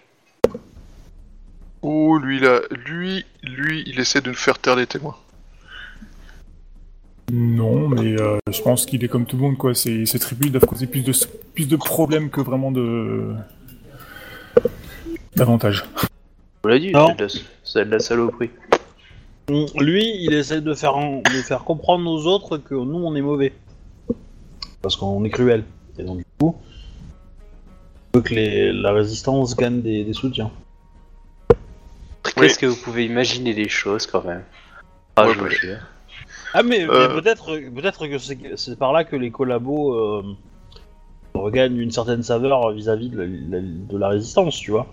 Oh, 1.82 2.18
lui, 2.18 2.40
là, 2.40 2.60
lui, 2.86 3.24
lui, 3.42 3.84
il 3.86 4.00
essaie 4.00 4.20
de 4.20 4.28
nous 4.30 4.34
faire 4.36 4.58
taire 4.58 4.76
les 4.76 4.86
témoins. 4.86 5.16
Non, 7.30 7.88
mais 7.88 8.18
euh, 8.20 8.38
je 8.50 8.62
pense 8.62 8.86
qu'il 8.86 9.04
est 9.04 9.08
comme 9.08 9.26
tout 9.26 9.36
le 9.36 9.42
monde, 9.42 9.58
quoi. 9.58 9.74
Ces, 9.74 10.06
ces 10.06 10.18
tribus 10.18 10.50
doivent 10.50 10.64
causer 10.64 10.86
plus 10.86 11.02
de, 11.02 11.12
plus 11.54 11.68
de 11.68 11.76
problèmes 11.76 12.30
que 12.30 12.40
vraiment 12.40 12.72
de... 12.72 13.34
d'avantages. 15.36 15.84
Vous 16.62 16.68
l'avez 16.70 16.80
dit, 16.80 16.90
Non. 16.92 17.08
c'est 17.08 17.16
de, 17.16 17.22
la- 17.22 17.28
c'est 17.64 17.84
de 17.84 17.90
la 17.90 17.98
saloperie. 17.98 18.50
Mm, 19.48 19.64
Lui, 19.80 20.24
il 20.24 20.32
essaie 20.34 20.60
de 20.60 20.74
faire, 20.74 20.96
en- 20.96 21.18
de 21.22 21.42
faire 21.42 21.64
comprendre 21.64 22.10
aux 22.10 22.26
autres 22.26 22.58
que 22.58 22.74
nous, 22.74 22.98
on 23.04 23.14
est 23.14 23.22
mauvais. 23.22 23.52
Parce 24.82 24.96
qu'on 24.96 25.24
est 25.24 25.30
cruel. 25.30 25.64
Et 25.98 26.04
donc, 26.04 26.18
du 26.18 26.24
coup, 26.38 26.56
il 28.14 28.18
veut 28.18 28.22
que 28.22 28.34
les- 28.34 28.72
la 28.72 28.92
résistance 28.92 29.56
gagne 29.56 29.80
des, 29.80 30.04
des 30.04 30.12
soutiens. 30.12 30.50
Qu'est-ce 32.36 32.58
que 32.58 32.66
vous 32.66 32.76
pouvez 32.76 33.04
imaginer 33.06 33.52
les 33.52 33.68
choses 33.68 34.06
quand 34.06 34.24
même? 34.24 34.44
Ah, 35.16 35.26
Ouais, 35.26 35.34
je 35.34 35.38
vous 35.38 35.44
bah, 35.46 35.50
jure. 35.50 35.78
Ah, 36.54 36.62
mais, 36.62 36.80
mais 36.86 36.88
Euh. 36.94 37.20
peut-être 37.20 37.56
peut-être 37.74 38.06
que 38.06 38.18
c'est 38.18 38.38
c'est 38.56 38.78
par 38.78 38.92
là 38.92 39.04
que 39.04 39.16
les 39.16 39.30
collabos 39.30 39.94
euh, 39.94 40.22
regagnent 41.34 41.76
une 41.78 41.90
certaine 41.90 42.22
saveur 42.22 42.70
vis-à-vis 42.72 43.08
de, 43.08 43.18
la, 43.18 43.26
la- 43.26 43.60
de 43.60 43.98
la 43.98 44.08
résistance, 44.08 44.56
tu 44.58 44.70
vois. 44.70 44.86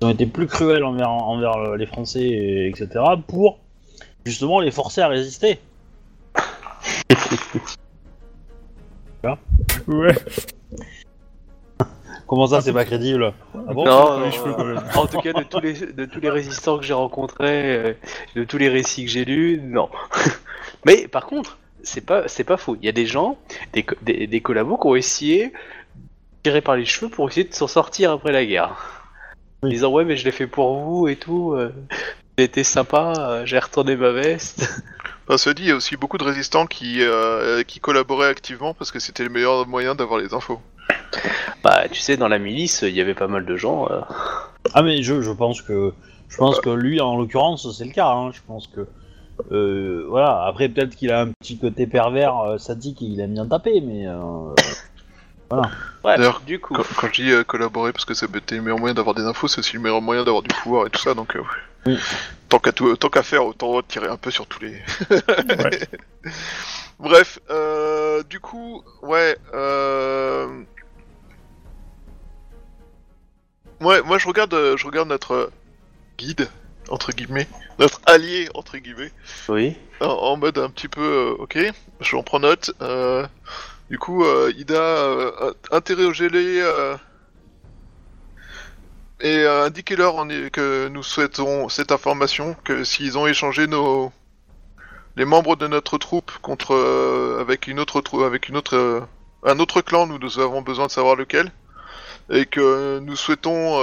Ils 0.00 0.06
ont 0.06 0.10
été 0.10 0.26
plus 0.26 0.46
cruels 0.46 0.84
envers, 0.84 1.10
envers 1.10 1.76
les 1.76 1.86
Français, 1.86 2.22
et, 2.22 2.68
etc., 2.68 2.88
pour 3.28 3.58
justement 4.24 4.60
les 4.60 4.70
forcer 4.70 5.00
à 5.00 5.08
résister. 5.08 5.58
Ouais. 9.86 10.14
Comment 12.26 12.46
ça, 12.46 12.60
c'est 12.60 12.72
pas 12.72 12.84
crédible 12.84 13.32
Ah 13.54 13.72
bon 13.72 13.84
Non, 13.84 14.18
les 14.18 14.26
non, 14.26 14.30
cheveux, 14.30 14.50
euh, 14.50 14.54
quand 14.54 14.64
même. 14.64 14.80
en 14.94 15.06
tout 15.06 15.20
cas, 15.20 15.32
de 15.32 15.42
tous 15.42 15.60
les, 15.60 15.72
de 15.74 16.04
tous 16.04 16.20
les 16.20 16.30
résistants 16.30 16.78
que 16.78 16.84
j'ai 16.84 16.94
rencontrés, 16.94 17.76
euh, 17.76 17.92
de 18.34 18.44
tous 18.44 18.58
les 18.58 18.68
récits 18.68 19.04
que 19.04 19.10
j'ai 19.10 19.24
lus, 19.24 19.60
non. 19.62 19.88
Mais 20.86 21.06
par 21.08 21.26
contre, 21.26 21.58
c'est 21.82 22.00
pas, 22.00 22.28
c'est 22.28 22.44
pas 22.44 22.56
faux. 22.56 22.76
Il 22.80 22.86
y 22.86 22.88
a 22.88 22.92
des 22.92 23.06
gens, 23.06 23.36
des, 23.72 23.84
des, 24.02 24.26
des 24.26 24.40
collabos 24.40 24.78
qui 24.78 24.86
ont 24.86 24.94
essayé 24.96 25.48
de 25.48 25.52
tirer 26.42 26.60
par 26.62 26.76
les 26.76 26.84
cheveux 26.86 27.10
pour 27.10 27.28
essayer 27.28 27.44
de 27.48 27.54
s'en 27.54 27.66
sortir 27.68 28.10
après 28.12 28.32
la 28.32 28.44
guerre. 28.44 29.04
En 29.62 29.68
disant 29.68 29.90
ouais, 29.90 30.04
mais 30.04 30.16
je 30.16 30.24
l'ai 30.24 30.32
fait 30.32 30.46
pour 30.46 30.80
vous 30.80 31.08
et 31.08 31.16
tout. 31.16 31.56
J'ai 32.38 32.44
été 32.44 32.64
sympa, 32.64 33.12
euh, 33.16 33.46
j'ai 33.46 33.58
retourné 33.58 33.96
ma 33.96 34.10
veste. 34.10 34.68
Enfin, 35.26 35.38
cela 35.38 35.54
dit, 35.54 35.62
il 35.62 35.68
y 35.68 35.70
a 35.70 35.76
aussi 35.76 35.96
beaucoup 35.96 36.18
de 36.18 36.24
résistants 36.24 36.66
qui, 36.66 36.98
euh, 37.00 37.62
qui 37.62 37.80
collaboraient 37.80 38.28
activement 38.28 38.74
parce 38.74 38.92
que 38.92 38.98
c'était 38.98 39.22
le 39.24 39.30
meilleur 39.30 39.66
moyen 39.66 39.94
d'avoir 39.94 40.20
les 40.20 40.34
infos. 40.34 40.60
Bah, 41.62 41.88
tu 41.90 41.98
sais, 41.98 42.18
dans 42.18 42.28
la 42.28 42.38
milice, 42.38 42.82
il 42.82 42.90
y 42.94 43.00
avait 43.00 43.14
pas 43.14 43.26
mal 43.26 43.46
de 43.46 43.56
gens. 43.56 43.88
euh, 43.90 44.02
Ah 44.74 44.82
mais 44.82 45.02
je, 45.02 45.22
je 45.22 45.30
pense 45.30 45.62
que 45.62 45.94
je 46.28 46.36
pense 46.36 46.60
que 46.60 46.68
lui 46.68 47.00
en 47.00 47.16
l'occurrence 47.16 47.66
c'est 47.74 47.86
le 47.86 47.92
cas. 47.92 48.08
hein. 48.10 48.32
Je 48.32 48.40
pense 48.46 48.66
que 48.66 48.86
euh, 49.50 50.04
voilà. 50.10 50.44
Après 50.44 50.68
peut-être 50.68 50.94
qu'il 50.94 51.10
a 51.10 51.22
un 51.22 51.28
petit 51.40 51.56
côté 51.58 51.86
pervers 51.86 52.36
euh, 52.40 52.58
sadique 52.58 53.00
et 53.00 53.06
il 53.06 53.18
aime 53.20 53.32
bien 53.32 53.46
taper, 53.46 53.80
mais 53.80 54.06
euh, 54.06 54.50
Ouais, 56.04 56.16
D'ailleurs, 56.18 56.42
du 56.46 56.58
coup. 56.60 56.74
Quand, 56.74 56.82
quand 56.98 57.06
je 57.12 57.22
dis 57.22 57.30
euh, 57.30 57.44
collaborer 57.44 57.92
parce 57.92 58.04
que 58.04 58.12
c'était 58.12 58.56
le 58.56 58.62
meilleur 58.62 58.78
moyen 58.78 58.94
d'avoir 58.94 59.14
des 59.14 59.22
infos, 59.22 59.48
c'est 59.48 59.60
aussi 59.60 59.74
le 59.76 59.80
meilleur 59.82 60.02
moyen 60.02 60.22
d'avoir 60.24 60.42
du 60.42 60.48
pouvoir 60.62 60.86
et 60.86 60.90
tout 60.90 61.00
ça, 61.00 61.14
donc 61.14 61.34
euh, 61.36 61.42
Oui. 61.86 61.98
tant 62.48 62.58
qu'à 62.58 62.72
tout- 62.72 62.96
tant 62.96 63.08
qu'à 63.08 63.22
faire, 63.22 63.44
autant 63.44 63.82
tirer 63.82 64.08
un 64.08 64.16
peu 64.16 64.30
sur 64.30 64.46
tous 64.46 64.60
les. 64.60 64.82
Ouais. 65.10 65.80
Bref, 66.98 67.38
euh, 67.50 68.22
du 68.24 68.40
coup, 68.40 68.82
ouais. 69.02 69.36
Euh... 69.52 70.62
Ouais, 73.80 74.00
moi 74.02 74.18
je 74.18 74.26
regarde, 74.28 74.54
euh, 74.54 74.76
je 74.76 74.86
regarde 74.86 75.08
notre 75.08 75.50
guide 76.16 76.48
entre 76.90 77.12
guillemets, 77.12 77.48
notre 77.78 78.00
allié 78.06 78.48
entre 78.54 78.76
guillemets, 78.78 79.10
Oui. 79.48 79.76
en, 80.00 80.06
en 80.06 80.36
mode 80.36 80.58
un 80.58 80.68
petit 80.70 80.88
peu, 80.88 81.00
euh, 81.02 81.42
ok, 81.42 81.58
je 82.00 82.16
en 82.16 82.22
prends 82.22 82.40
note. 82.40 82.72
euh, 82.82 83.26
du 83.90 83.98
coup, 83.98 84.24
euh, 84.24 84.52
Ida, 84.56 84.74
euh, 84.80 85.52
interrogez-les 85.70 86.60
euh, 86.60 86.94
et 89.24 89.38
euh, 89.38 89.64
indiquez-leur 89.64 90.16
que 90.52 90.88
nous 90.88 91.02
souhaitons 91.02 91.68
cette 91.68 91.90
information, 91.90 92.54
que 92.62 92.84
s'ils 92.84 93.18
ont 93.18 93.26
échangé 93.26 93.66
nos 93.66 94.12
les 95.16 95.24
membres 95.24 95.56
de 95.56 95.66
notre 95.66 95.96
troupe 95.98 96.30
contre 96.42 96.74
euh, 96.74 97.40
avec 97.40 97.66
une 97.66 97.80
autre 97.80 98.00
trou- 98.00 98.22
avec 98.24 98.48
une 98.48 98.56
autre 98.56 98.76
euh, 98.76 99.00
un 99.44 99.58
autre 99.58 99.80
clan, 99.80 100.06
nous, 100.06 100.18
nous 100.18 100.38
avons 100.38 100.62
besoin 100.62 100.86
de 100.86 100.90
savoir 100.90 101.16
lequel, 101.16 101.50
et 102.30 102.46
que 102.46 102.98
nous 103.00 103.16
souhaitons 103.16 103.78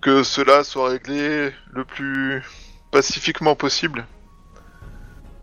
que 0.00 0.22
cela 0.22 0.64
soit 0.64 0.88
réglé 0.90 1.52
le 1.72 1.84
plus 1.84 2.42
pacifiquement 2.90 3.54
possible. 3.54 4.06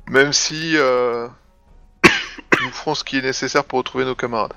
Même 0.09 0.33
si 0.33 0.77
euh, 0.77 1.27
ferons 2.71 2.95
ce 2.95 3.03
qui 3.03 3.17
est 3.17 3.21
nécessaire 3.21 3.63
pour 3.63 3.79
retrouver 3.79 4.05
nos 4.05 4.15
camarades. 4.15 4.53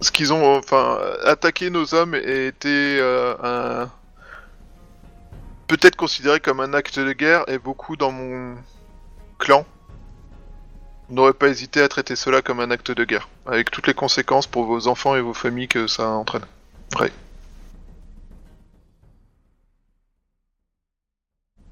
Ce 0.00 0.12
qu'ils 0.12 0.32
ont, 0.32 0.56
enfin, 0.56 1.00
attaquer 1.24 1.70
nos 1.70 1.94
hommes 1.94 2.14
était 2.14 2.98
euh, 3.00 3.34
un 3.42 3.90
peut-être 5.66 5.96
considéré 5.96 6.40
comme 6.40 6.60
un 6.60 6.72
acte 6.72 6.98
de 6.98 7.12
guerre 7.12 7.44
et 7.48 7.58
beaucoup 7.58 7.96
dans 7.96 8.10
mon 8.10 8.56
clan 9.38 9.66
n'auraient 11.10 11.34
pas 11.34 11.48
hésité 11.48 11.82
à 11.82 11.88
traiter 11.88 12.16
cela 12.16 12.42
comme 12.42 12.60
un 12.60 12.70
acte 12.70 12.90
de 12.90 13.04
guerre, 13.04 13.28
avec 13.46 13.70
toutes 13.70 13.86
les 13.86 13.94
conséquences 13.94 14.46
pour 14.46 14.64
vos 14.64 14.88
enfants 14.88 15.14
et 15.14 15.20
vos 15.20 15.34
familles 15.34 15.68
que 15.68 15.86
ça 15.86 16.08
entraîne. 16.08 16.44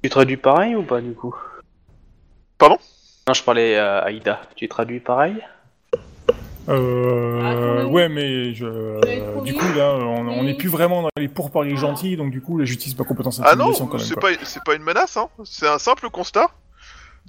Tu 0.03 0.09
traduis 0.09 0.37
pareil 0.37 0.75
ou 0.75 0.83
pas 0.83 1.01
du 1.01 1.13
coup? 1.13 1.35
Pardon? 2.57 2.77
Non, 3.27 3.33
je 3.33 3.43
parlais 3.43 3.77
à 3.77 3.99
Aïda. 3.99 4.41
Tu 4.55 4.67
traduis 4.67 4.99
pareil? 4.99 5.43
Euh, 6.69 7.79
Attends, 7.81 7.89
ouais, 7.91 8.09
mais 8.09 8.53
je, 8.53 8.65
euh, 8.65 9.41
du 9.43 9.53
coup 9.53 9.65
là, 9.75 9.93
on 9.95 10.43
n'est 10.43 10.53
plus 10.55 10.69
vraiment 10.69 11.01
dans 11.03 11.09
les 11.17 11.27
pourparlers 11.27 11.77
gentils, 11.77 12.17
donc 12.17 12.31
du 12.31 12.41
coup 12.41 12.57
la 12.57 12.65
justice 12.65 12.93
pas 12.93 13.03
compétence 13.05 13.39
Ah 13.43 13.55
non, 13.55 13.69
intimidation 13.71 13.87
quand 13.87 13.97
même. 13.97 14.05
c'est 14.05 14.19
pas, 14.19 14.27
c'est 14.43 14.63
pas 14.63 14.75
une 14.75 14.83
menace, 14.83 15.15
hein. 15.17 15.27
C'est 15.45 15.67
un 15.67 15.77
simple 15.79 16.09
constat. 16.09 16.49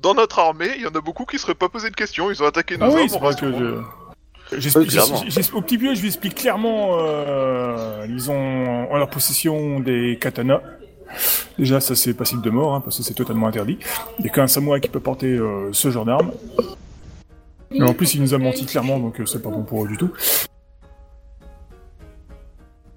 Dans 0.03 0.15
notre 0.15 0.39
armée, 0.39 0.71
il 0.77 0.83
y 0.83 0.87
en 0.87 0.91
a 0.97 1.01
beaucoup 1.01 1.25
qui 1.25 1.39
seraient 1.39 1.55
pas 1.57 1.69
posé 1.69 1.91
de 1.91 1.97
questions. 1.97 2.31
Ils 2.31 2.41
ont 2.43 2.47
attaqué 2.47 2.77
nos 2.77 2.87
Ah 2.87 2.91
oui, 2.95 3.09
c'est 3.09 3.19
vrai 3.19 3.35
que 3.35 3.53
je... 3.53 4.57
J'explique- 4.57 4.91
j'ex- 4.91 5.25
j'ex- 5.29 5.53
au 5.53 5.61
petit 5.61 5.77
vieux, 5.77 5.95
je 5.95 6.01
lui 6.01 6.07
explique 6.09 6.35
clairement, 6.37 6.97
euh, 7.01 8.07
ils 8.09 8.31
ont 8.31 8.91
en 8.91 8.97
leur 8.97 9.11
possession 9.11 9.79
des 9.81 10.17
katanas. 10.21 10.61
Déjà, 11.59 11.81
ça 11.81 11.95
c'est 11.97 12.15
passible 12.15 12.43
de 12.43 12.51
mort, 12.51 12.75
hein, 12.75 12.81
parce 12.81 12.97
que 12.97 13.03
c'est 13.03 13.15
totalement 13.15 13.47
interdit. 13.49 13.79
Il 14.19 14.23
n'y 14.25 14.31
a 14.31 14.33
qu'un 14.33 14.47
samouraï 14.47 14.81
qui 14.81 14.89
peut 14.89 15.01
porter 15.01 15.27
euh, 15.27 15.69
ce 15.73 15.91
genre 15.91 16.05
d'arme. 16.05 16.31
Mais 17.71 17.83
en 17.83 17.95
plus, 17.95 18.15
il 18.15 18.23
nous 18.23 18.35
a 18.35 18.39
menti 18.39 18.65
clairement, 18.67 18.99
donc 18.99 19.21
euh, 19.21 19.27
c'est 19.27 19.43
pas 19.43 19.51
bon 19.51 19.63
pour 19.63 19.85
eux 19.85 19.89
du 19.89 19.97
tout. 19.97 20.11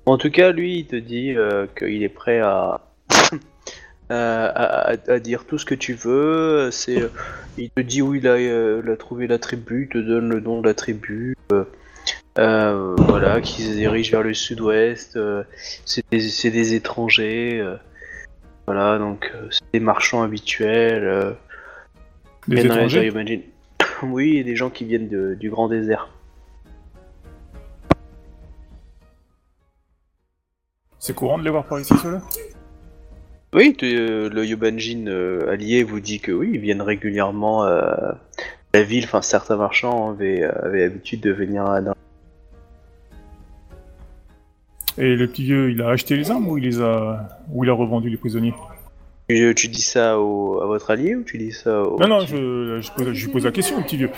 En 0.06 0.18
tout 0.18 0.32
cas, 0.32 0.52
lui, 0.52 0.80
il 0.80 0.86
te 0.88 0.96
dit 0.96 1.36
euh, 1.36 1.68
qu'il 1.78 2.04
est 2.04 2.10
prêt 2.10 2.40
à... 2.40 2.82
à, 4.10 4.46
à- 4.94 5.12
à 5.12 5.20
dire 5.20 5.46
tout 5.46 5.58
ce 5.58 5.66
que 5.66 5.76
tu 5.76 5.94
veux. 5.94 6.70
C'est, 6.72 7.02
euh, 7.02 7.10
il 7.58 7.70
te 7.70 7.82
dit 7.82 8.02
où 8.02 8.16
il 8.16 8.28
a, 8.28 8.32
euh, 8.34 8.82
il 8.84 8.92
a 8.92 8.98
trouvé 8.98 9.28
la 9.28 9.38
tribu, 9.40 9.84
il 9.84 9.94
te 9.94 9.98
donne 9.98 10.30
le 10.30 10.40
nom 10.40 10.62
de 10.62 10.68
la 10.68 10.74
tribu. 10.74 11.36
euh, 12.40 12.96
voilà, 12.98 13.42
qui 13.42 13.62
se 13.64 13.74
dirige 13.74 14.12
vers 14.12 14.24
le 14.24 14.34
sud-ouest. 14.34 15.20
c'est, 15.86 16.04
des, 16.12 16.20
c'est 16.22 16.50
des 16.52 16.74
étrangers. 16.76 17.64
voilà, 18.66 18.98
donc 18.98 19.32
c'est 19.50 19.62
des 19.74 19.80
marchands 19.80 20.24
habituels. 20.24 21.36
Des 22.48 22.66
étrangers? 22.66 23.08
imagine. 23.08 23.42
Oui, 24.10 24.38
et 24.38 24.44
des 24.44 24.56
gens 24.56 24.70
qui 24.70 24.86
viennent 24.86 25.08
de- 25.10 25.36
du 25.36 25.50
grand 25.50 25.68
désert. 25.68 26.10
C'est 31.00 31.16
courant 31.16 31.38
de 31.38 31.44
les 31.44 31.50
voir 31.50 31.66
par 31.66 31.80
ici, 31.80 31.94
ceux-là? 31.98 32.22
Oui, 33.54 33.76
tu- 33.78 33.86
euh, 33.86 34.30
le 34.30 34.46
Yobanjin 34.46 35.08
euh, 35.08 35.52
allié 35.52 35.84
vous 35.84 36.00
dit 36.00 36.20
que 36.20 36.32
oui, 36.32 36.52
ils 36.54 36.60
viennent 36.60 36.82
régulièrement 36.82 37.66
euh, 37.66 37.82
à 37.82 38.18
la 38.74 38.84
ville. 38.84 39.04
Enfin, 39.06 39.22
certains 39.22 39.58
marchands 39.58 40.12
avaient, 40.12 40.44
avaient 40.44 40.82
l'habitude 40.82 41.20
de 41.22 41.32
venir 41.32 41.66
à 41.66 41.82
dans- 41.82 41.94
Et 44.98 45.16
le 45.16 45.28
petit 45.28 45.44
vieux, 45.44 45.72
il 45.72 45.82
a 45.82 45.90
acheté 45.90 46.16
les 46.16 46.32
armes 46.32 46.48
ou 46.48 46.58
il 46.58 46.64
les 46.64 46.82
a, 46.82 47.28
ou 47.52 47.64
il 47.64 47.70
a 47.70 47.74
revendu 47.74 48.10
les 48.10 48.18
prisonniers? 48.18 48.54
Tu, 49.30 49.54
tu 49.56 49.68
dis 49.70 49.82
ça 49.82 50.20
au- 50.20 50.62
à 50.62 50.66
votre 50.66 50.92
allié 50.92 51.16
ou 51.16 51.24
tu 51.24 51.38
dis 51.38 51.52
ça 51.54 51.84
au... 51.84 51.98
Non, 52.00 52.08
non, 52.08 52.20
je, 52.22 52.80
je, 52.82 52.92
pose, 52.92 53.14
je 53.14 53.26
lui 53.26 53.32
pose 53.32 53.46
la 53.46 53.52
question, 53.52 53.78
le 53.78 53.84
petit 53.84 53.98
vieux. 53.98 54.10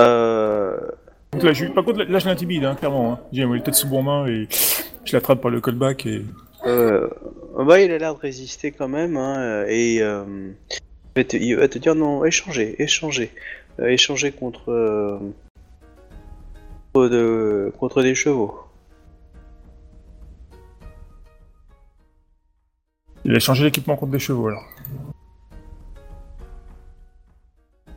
Euh... 0.00 0.76
Donc 1.32 1.42
là, 1.44 1.52
je, 1.52 1.66
par 1.66 1.84
contre, 1.84 2.02
là, 2.02 2.18
je 2.18 2.26
l'intimide, 2.26 2.64
hein, 2.64 2.74
clairement. 2.74 3.12
Hein. 3.12 3.20
J'ai 3.32 3.44
la 3.46 3.60
tête 3.60 3.74
sous 3.74 3.88
mon 3.88 4.02
main 4.02 4.26
et 4.26 4.48
je 5.04 5.12
l'attrape 5.16 5.40
par 5.40 5.50
le 5.50 5.60
callback 5.60 6.06
et. 6.06 6.22
Euh, 6.66 7.08
bah, 7.58 7.80
il 7.80 7.90
a 7.90 7.98
l'air 7.98 8.14
de 8.14 8.20
résister 8.20 8.70
quand 8.70 8.88
même, 8.88 9.16
hein, 9.16 9.64
et 9.68 10.00
euh, 10.02 10.24
il, 11.16 11.20
va 11.20 11.24
te, 11.24 11.36
il 11.36 11.56
va 11.56 11.68
te 11.68 11.78
dire 11.78 11.94
non, 11.94 12.24
échangez, 12.24 12.80
échangez, 12.82 13.30
Euh, 13.80 13.86
échangez 13.88 14.30
contre, 14.32 14.70
euh, 14.70 15.18
contre, 16.92 17.08
de- 17.08 17.72
contre 17.78 18.02
des 18.02 18.14
chevaux. 18.14 18.58
Il 23.24 23.34
a 23.36 23.38
changé 23.38 23.64
l'équipement 23.64 23.96
contre 23.96 24.12
des 24.12 24.18
chevaux 24.18 24.48
alors. 24.48 24.64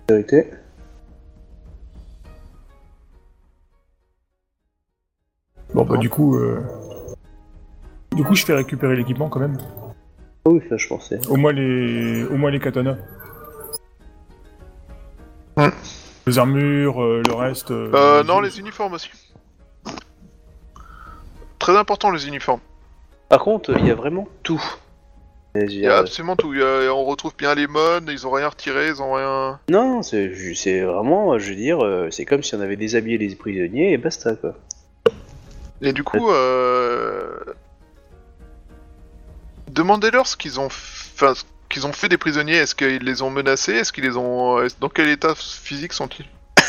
Vérité. 0.07 0.51
Bon, 5.73 5.84
bah, 5.84 5.97
du 5.97 6.09
coup. 6.09 6.36
Euh... 6.38 6.61
Du 8.15 8.23
coup, 8.23 8.36
je 8.36 8.45
fais 8.45 8.53
récupérer 8.53 8.95
l'équipement 8.95 9.28
quand 9.30 9.39
même. 9.39 9.57
Ah 10.45 10.49
oui, 10.51 10.61
ça 10.69 10.78
je 10.78 10.88
pensais. 10.88 11.19
Au 11.28 11.36
moins 11.36 11.51
les, 11.51 12.23
au 12.26 12.38
moins 12.38 12.51
les 12.51 12.59
katanas. 12.59 12.97
Hmm. 15.57 15.69
Les 16.28 16.39
armures, 16.39 17.03
euh, 17.03 17.21
le 17.26 17.34
reste. 17.34 17.71
euh, 17.71 17.91
Euh, 17.93 18.23
non, 18.23 18.39
les 18.39 18.59
uniformes 18.59 18.93
aussi. 18.93 19.09
Très 21.59 21.76
important 21.76 22.11
les 22.11 22.28
uniformes. 22.28 22.61
Par 23.30 23.39
contre, 23.39 23.71
il 23.78 23.86
y 23.88 23.91
a 23.91 23.95
vraiment 23.95 24.28
tout. 24.43 24.63
Il 25.56 25.74
y 25.80 25.88
a 25.88 25.97
absolument 25.97 26.36
tout. 26.36 26.53
Il 26.53 26.60
y 26.60 26.64
a- 26.64 26.93
on 26.93 27.06
retrouve 27.06 27.34
bien 27.38 27.56
les 27.56 27.68
modes, 27.68 28.10
ils 28.12 28.28
ont 28.28 28.32
rien 28.32 28.47
retiré, 28.49 28.88
ils 28.89 29.01
ont 29.01 29.14
rien. 29.14 29.60
Non, 29.70 30.01
c'est 30.03 30.34
ju- 30.34 30.56
c'est 30.56 30.82
vraiment, 30.82 31.38
je 31.39 31.49
veux 31.49 31.56
dire, 31.56 31.84
euh, 31.84 32.10
c'est 32.12 32.26
comme 32.26 32.43
si 32.43 32.56
on 32.56 32.62
avait 32.62 32.76
déshabillé 32.76 33.18
les 33.18 33.34
prisonniers 33.36 33.93
et 33.93 33.97
basta 33.97 34.36
quoi. 34.36 34.56
Et 35.82 35.93
du 35.93 36.03
coup, 36.03 36.30
euh... 36.32 37.38
demandez-leur 39.72 40.28
ce 40.28 40.38
qu'ils 40.38 40.60
ont, 40.60 40.68
f- 40.68 41.10
enfin, 41.16 41.34
ce 41.36 41.43
qu'ils 41.70 41.86
ont 41.86 41.93
fait 41.93 42.10
des 42.10 42.18
prisonniers. 42.18 42.56
Est-ce 42.56 42.76
qu'ils 42.76 43.03
les 43.03 43.22
ont 43.22 43.30
menacés? 43.30 43.74
Est-ce 43.74 43.91
qu'ils 43.91 44.03
les 44.06 44.18
ont, 44.18 44.58
dans 44.80 44.89
quel 44.89 45.10
état 45.10 45.34
physique 45.36 45.93
sont-ils? 45.93 46.26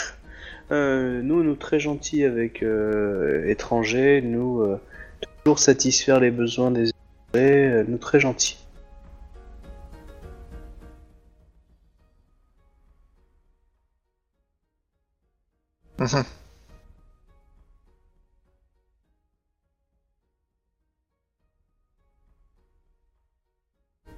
Euh, 0.73 1.21
nous, 1.23 1.45
nous 1.45 1.55
très 1.55 1.79
gentils 1.79 2.25
avec 2.25 2.65
euh, 2.65 3.47
étrangers, 3.47 4.21
nous 4.21 4.63
euh, 4.63 4.81
toujours 5.45 5.61
satisfaire 5.61 6.19
les 6.19 6.33
besoins 6.33 6.73
des 6.73 6.89
étrangers, 6.89 7.67
euh, 7.69 7.85
nous 7.87 7.99
très 7.99 8.19
gentils. 8.19 8.59
Mhm. 15.99 16.25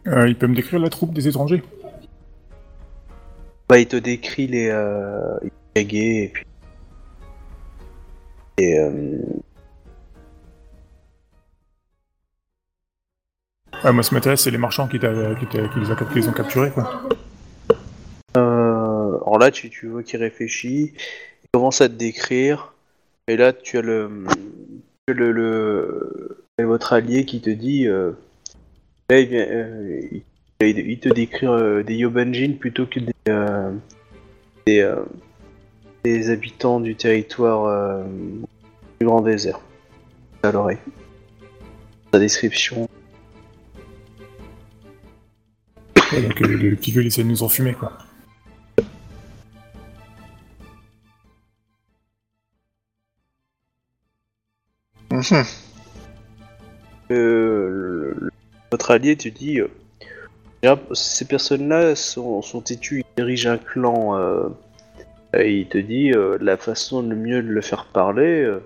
Euh, 0.06 0.28
il 0.28 0.36
peut 0.36 0.46
me 0.46 0.54
décrire 0.54 0.80
la 0.80 0.88
troupe 0.88 1.12
des 1.12 1.28
étrangers? 1.28 1.62
Bah, 3.68 3.78
il 3.78 3.86
te 3.86 3.96
décrit 3.96 4.46
les 4.46 4.68
euh, 4.68 5.38
les 5.76 5.84
gays 5.84 6.24
et 6.24 6.28
puis 6.28 6.44
et 8.58 8.78
euh, 8.78 9.18
Ah, 13.84 13.92
moi, 13.92 14.02
ce 14.02 14.08
qui 14.08 14.16
m'intéresse, 14.16 14.42
c'est 14.42 14.50
les 14.50 14.58
marchands 14.58 14.88
qui, 14.88 14.98
les, 14.98 15.06
a, 15.06 15.34
qui 15.36 16.18
les 16.18 16.28
ont 16.28 16.32
capturés, 16.32 16.72
quoi. 16.72 17.02
Euh, 18.36 18.40
alors 19.20 19.38
là, 19.38 19.52
tu, 19.52 19.70
tu 19.70 19.86
vois 19.86 20.02
qu'il 20.02 20.20
réfléchit, 20.20 20.94
il 21.58 21.60
commence 21.60 21.80
à 21.80 21.88
te 21.88 21.94
décrire, 21.94 22.72
et 23.26 23.36
là, 23.36 23.52
tu 23.52 23.78
as 23.78 23.82
le, 23.82 24.08
le, 25.08 25.32
le- 25.32 26.44
votre 26.60 26.92
allié 26.92 27.24
qui 27.24 27.40
te 27.40 27.50
dit, 27.50 27.88
euh, 27.88 28.12
euh, 29.10 30.00
il, 30.60 31.00
te 31.00 31.08
décrit 31.08 31.48
euh, 31.48 31.82
des 31.82 31.96
Yobanjin 31.96 32.52
plutôt 32.60 32.86
que 32.86 33.00
des, 33.00 33.12
euh, 33.28 33.72
des, 34.68 34.88
des 36.04 36.30
habitants 36.30 36.78
du 36.78 36.94
territoire 36.94 38.04
du 39.00 39.04
Grand 39.06 39.22
Désert. 39.22 39.58
À 40.44 40.52
l'oreille. 40.52 40.78
Sa 42.14 42.20
description. 42.20 42.88
Ouais, 46.12 46.22
donc, 46.22 46.38
le, 46.38 46.76
petit 46.76 46.92
il 46.92 47.06
essaie 47.08 47.24
de 47.24 47.28
nous 47.28 47.42
enfumer, 47.42 47.74
quoi. 47.74 47.98
Mhm. 55.18 55.44
Euh, 57.10 57.68
le- 57.70 58.16
le- 58.20 58.30
votre 58.70 58.90
allié 58.92 59.16
te 59.16 59.28
dit 59.28 59.60
euh, 59.60 60.76
ces 60.92 61.24
personnes-là 61.24 61.96
sont, 61.96 62.40
sont 62.42 62.60
têtues, 62.60 63.00
ils 63.00 63.16
dirigent 63.22 63.50
un 63.50 63.58
clan. 63.58 64.16
euh, 64.16 64.48
et 65.34 65.58
il 65.58 65.66
te 65.68 65.78
dit 65.78 66.12
euh, 66.12 66.38
la 66.40 66.56
façon 66.56 67.02
le 67.02 67.16
mieux 67.16 67.42
de 67.42 67.48
le 67.48 67.60
faire 67.62 67.86
parler, 67.86 68.42
euh, 68.42 68.62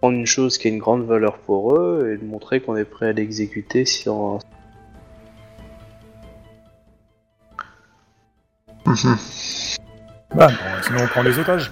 prendre 0.00 0.16
une 0.18 0.26
chose 0.26 0.58
qui 0.58 0.68
a 0.68 0.70
une 0.70 0.78
grande 0.78 1.06
valeur 1.06 1.38
pour 1.38 1.76
eux 1.78 2.10
et 2.12 2.16
de 2.18 2.24
montrer 2.24 2.60
qu'on 2.60 2.76
est 2.76 2.84
prêt 2.84 3.08
à 3.08 3.12
l'exécuter 3.12 3.84
si 3.84 4.08
on. 4.08 4.38
Bah, 10.34 10.48
bon, 10.48 10.54
sinon 10.82 10.98
on 11.04 11.06
prend 11.06 11.22
les 11.22 11.38
otages. 11.38 11.70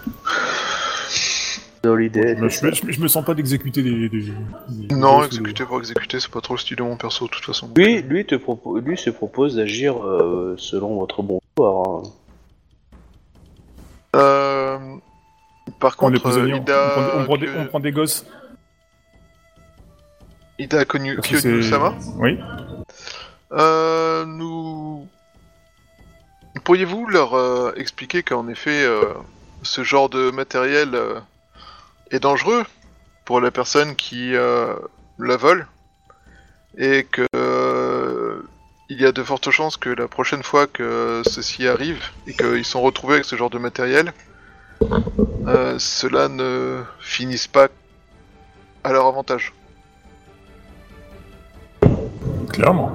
Dans 1.83 1.97
l'idée. 1.97 2.37
Je 2.37 2.43
me, 2.43 2.49
je 2.73 2.87
me- 2.87 2.93
je 2.93 3.07
sens 3.09 3.25
pas 3.25 3.35
d'exécuter 3.35 3.83
des, 3.83 4.09
des- 4.09 4.33
des- 4.69 4.95
Non, 4.95 5.21
des- 5.21 5.27
exécuter 5.27 5.65
pour 5.65 5.79
exécuter, 5.81 6.21
c'est 6.21 6.31
pas 6.31 6.41
trop 6.41 6.55
le 6.55 6.61
style 6.61 6.77
de 6.77 6.83
mon 6.85 6.97
perso, 6.97 7.27
de 7.27 7.31
toute 7.31 7.45
façon. 7.45 7.69
Lui, 7.77 8.03
lui, 8.03 8.25
te 8.25 8.37
propo- 8.37 8.79
lui 8.81 8.97
se 8.97 9.11
propose 9.11 9.57
d'agir 9.57 9.97
euh, 10.05 10.55
selon 10.59 10.97
votre 11.01 11.23
bon 11.23 11.41
vouloir. 11.57 11.89
hein. 11.89 12.03
Euh... 14.17 14.79
Par 15.81 15.95
On 15.99 16.11
contre, 16.11 16.27
euh, 16.27 16.43
on- 16.53 16.57
Ida, 16.57 16.95
on, 16.97 17.01
prend, 17.01 17.19
on 17.21 17.25
prend 17.25 17.37
des, 17.39 17.47
que- 17.47 17.59
on 17.59 17.67
prend 17.67 17.81
des 17.81 17.93
gosses. 17.93 18.27
Ida 20.59 20.81
a 20.81 20.85
connu 20.85 21.17
Kyonu-sama 21.19 21.95
Oui. 22.19 22.39
Euh, 23.53 24.25
nous... 24.27 25.07
Pourriez-vous 26.65 27.07
leur 27.09 27.35
euh, 27.35 27.73
expliquer 27.77 28.23
qu'en 28.23 28.47
effet, 28.49 28.85
euh, 28.85 29.03
ce 29.63 29.83
genre 29.83 30.09
de 30.09 30.31
matériel 30.31 30.91
euh, 30.95 31.19
est 32.13 32.21
dangereux 32.21 32.65
pour 33.25 33.41
la 33.41 33.51
personne 33.51 33.97
qui 33.97 34.35
euh, 34.35 34.75
la 35.19 35.37
vole 35.37 35.67
et 36.77 37.05
que 37.05 37.27
euh, 37.35 38.43
il 38.89 39.01
y 39.01 39.07
a 39.07 39.13
de 39.13 39.23
fortes 39.23 39.51
chances 39.51 39.79
que 39.79 39.89
la 39.89 40.09
prochaine 40.09 40.43
fois 40.43 40.67
que 40.67 41.23
ceci 41.25 41.67
arrive 41.67 42.03
et 42.27 42.35
qu'ils 42.35 42.65
sont 42.65 42.83
retrouvés 42.83 43.15
avec 43.15 43.25
ce 43.25 43.37
genre 43.37 43.51
de 43.51 43.59
matériel, 43.59 44.13
euh, 45.47 45.79
cela 45.79 46.29
ne 46.29 46.83
finisse 47.01 47.47
pas 47.47 47.69
à 48.85 48.93
leur 48.93 49.07
avantage. 49.07 49.55
Clairement. 52.53 52.93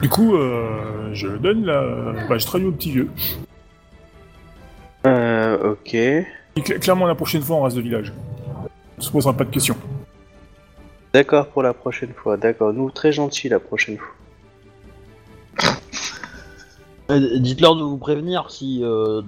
Du 0.00 0.08
coup, 0.08 0.34
je 1.12 1.28
donne 1.28 1.64
la. 1.64 2.26
Bah, 2.28 2.36
je 2.36 2.58
au 2.58 2.72
petit 2.72 2.90
vieux. 2.90 3.08
Euh, 5.06 5.72
ok. 5.72 5.94
Et 5.94 6.24
cl- 6.56 6.78
clairement, 6.78 7.06
la 7.06 7.14
prochaine 7.14 7.42
fois, 7.42 7.56
on 7.56 7.62
reste 7.62 7.76
de 7.76 7.82
village. 7.82 8.12
On 8.98 9.00
se 9.00 9.10
posera 9.10 9.32
pas 9.32 9.44
de 9.44 9.50
questions. 9.50 9.76
D'accord 11.12 11.48
pour 11.48 11.62
la 11.62 11.74
prochaine 11.74 12.12
fois. 12.14 12.36
D'accord. 12.36 12.72
Nous, 12.72 12.90
très 12.90 13.12
gentils 13.12 13.48
la 13.48 13.58
prochaine 13.60 13.98
fois. 13.98 14.14
Euh, 17.10 17.38
Dites-leur 17.38 17.76
de 17.76 17.82
vous 17.82 17.98
prévenir 17.98 18.50
si 18.50 18.80
euh, 18.82 19.22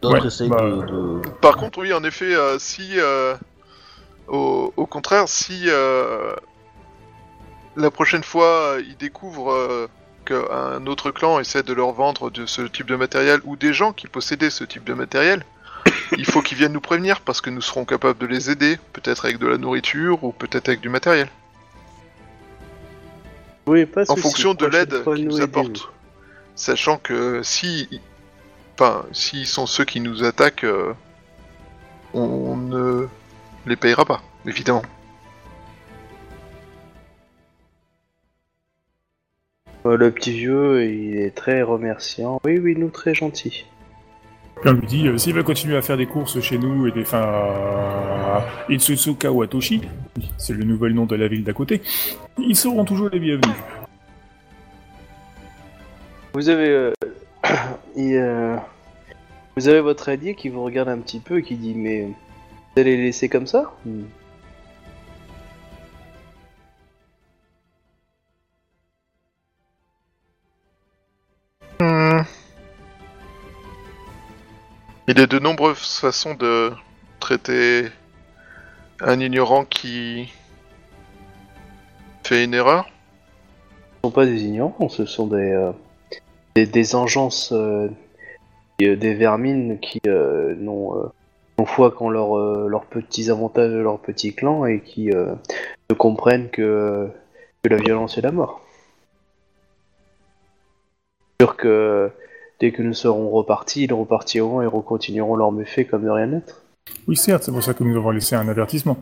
d'autres 0.00 0.20
Ouais, 0.20 0.26
essayent 0.26 0.48
bah, 0.48 0.62
de, 0.62 0.82
de- 0.86 1.28
Par 1.40 1.56
contre, 1.56 1.78
oui, 1.80 1.92
en 1.92 2.04
effet, 2.04 2.34
euh, 2.34 2.58
si, 2.58 2.92
euh, 2.98 3.34
au, 4.28 4.72
au 4.76 4.86
contraire, 4.86 5.28
si 5.28 5.64
euh, 5.66 6.34
la 7.76 7.90
prochaine 7.90 8.22
fois 8.22 8.74
euh, 8.76 8.82
ils 8.86 8.96
découvrent 8.96 9.50
euh, 9.52 9.88
qu'un 10.32 10.86
autre 10.86 11.10
clan 11.10 11.38
essaie 11.38 11.62
de 11.62 11.72
leur 11.72 11.92
vendre 11.92 12.30
de 12.30 12.46
ce 12.46 12.62
type 12.62 12.86
de 12.86 12.96
matériel 12.96 13.40
ou 13.44 13.56
des 13.56 13.72
gens 13.72 13.92
qui 13.92 14.06
possédaient 14.06 14.50
ce 14.50 14.64
type 14.64 14.84
de 14.84 14.94
matériel, 14.94 15.44
il 16.16 16.24
faut 16.24 16.42
qu'ils 16.42 16.58
viennent 16.58 16.72
nous 16.72 16.80
prévenir 16.80 17.20
parce 17.20 17.40
que 17.40 17.50
nous 17.50 17.60
serons 17.60 17.84
capables 17.84 18.18
de 18.18 18.26
les 18.26 18.50
aider, 18.50 18.78
peut-être 18.92 19.24
avec 19.24 19.38
de 19.38 19.46
la 19.46 19.58
nourriture 19.58 20.22
ou 20.24 20.32
peut-être 20.32 20.68
avec 20.68 20.80
du 20.80 20.88
matériel, 20.88 21.28
Oui, 23.66 23.86
pas 23.86 24.10
en 24.10 24.16
fonction 24.16 24.54
de 24.54 24.66
l'aide 24.66 25.04
qu'ils 25.04 25.28
nous 25.28 25.40
apportent. 25.40 25.88
Sachant 26.54 26.98
que 26.98 27.42
si, 27.42 27.88
enfin, 28.74 29.04
s'ils 29.12 29.46
sont 29.46 29.66
ceux 29.66 29.84
qui 29.84 30.00
nous 30.00 30.22
attaquent, 30.22 30.64
euh, 30.64 30.92
on 32.12 32.56
ne 32.56 33.06
les 33.66 33.76
payera 33.76 34.04
pas, 34.04 34.22
évidemment. 34.46 34.82
Le 39.84 40.10
petit 40.10 40.32
vieux, 40.32 40.84
il 40.84 41.18
est 41.18 41.34
très 41.34 41.62
remerciant. 41.62 42.40
Oui, 42.44 42.58
oui, 42.58 42.74
nous 42.76 42.90
très 42.90 43.14
gentils. 43.14 43.66
Puis 44.60 44.70
on 44.70 44.74
lui 44.74 44.86
dit, 44.86 45.08
euh, 45.08 45.18
s'il 45.18 45.34
va 45.34 45.42
continuer 45.42 45.76
à 45.76 45.82
faire 45.82 45.96
des 45.96 46.06
courses 46.06 46.40
chez 46.40 46.56
nous 46.56 46.86
et 46.86 46.92
des 46.92 47.04
fins 47.04 47.20
à 47.20 48.46
Itsuzuka 48.68 49.32
Watoshi, 49.32 49.82
c'est 50.38 50.52
le 50.52 50.62
nouvel 50.62 50.94
nom 50.94 51.04
de 51.04 51.16
la 51.16 51.26
ville 51.26 51.42
d'à 51.42 51.52
côté, 51.52 51.82
ils 52.38 52.54
seront 52.54 52.84
toujours 52.84 53.08
les 53.08 53.18
bienvenus. 53.18 53.56
Vous 56.34 56.48
avez, 56.48 56.68
euh, 56.68 56.92
euh, 57.98 58.56
vous 59.56 59.68
avez 59.68 59.80
votre 59.80 60.08
allié 60.08 60.36
qui 60.36 60.48
vous 60.48 60.62
regarde 60.62 60.88
un 60.88 60.98
petit 60.98 61.18
peu 61.18 61.38
et 61.38 61.42
qui 61.42 61.56
dit 61.56 61.74
mais 61.74 62.02
vous 62.04 62.80
allez 62.80 62.96
les 62.96 63.02
laisser 63.02 63.28
comme 63.28 63.48
ça? 63.48 63.74
Il 75.08 75.18
y 75.18 75.22
a 75.22 75.26
de 75.26 75.38
nombreuses 75.38 75.98
façons 75.98 76.34
de 76.34 76.72
traiter 77.20 77.88
un 79.00 79.18
ignorant 79.20 79.64
qui 79.64 80.32
fait 82.24 82.44
une 82.44 82.54
erreur. 82.54 82.84
Ce 82.84 84.06
ne 84.06 84.10
sont 84.10 84.14
pas 84.14 84.26
des 84.26 84.42
ignorants, 84.44 84.88
ce 84.88 85.04
sont 85.04 85.26
des 85.26 85.52
euh, 85.52 85.72
des, 86.54 86.66
des 86.66 86.94
engences, 86.94 87.52
euh, 87.52 87.88
et, 88.78 88.88
euh, 88.88 88.96
des 88.96 89.14
vermines 89.14 89.78
qui 89.80 90.00
euh, 90.06 90.54
n'ont 90.56 91.12
foi 91.64 91.92
qu'en 91.92 92.10
leur, 92.10 92.36
leurs 92.66 92.86
petits 92.86 93.30
avantages 93.30 93.70
de 93.70 93.78
leur 93.78 94.00
petit 94.00 94.34
clan 94.34 94.66
et 94.66 94.80
qui 94.80 95.10
ne 95.10 95.94
comprennent 95.96 96.50
que, 96.50 97.08
que 97.62 97.68
la 97.68 97.76
violence 97.76 98.18
est 98.18 98.20
la 98.20 98.32
mort. 98.32 98.62
Sûr 101.40 101.56
que 101.56 102.10
dès 102.62 102.70
que 102.70 102.80
nous 102.80 102.94
serons 102.94 103.28
repartis, 103.28 103.82
ils 103.84 103.92
repartiront 103.92 104.62
et 104.62 104.66
recontinueront 104.66 105.34
leur 105.34 105.50
méfait 105.50 105.84
comme 105.84 106.04
de 106.04 106.10
rien 106.10 106.28
n'être. 106.28 106.62
Oui, 107.08 107.16
certes, 107.16 107.42
c'est 107.42 107.50
pour 107.52 107.62
ça 107.62 107.74
que 107.74 107.82
nous 107.82 107.96
avons 107.96 108.12
laissé 108.12 108.36
un 108.36 108.46
avertissement. 108.48 108.96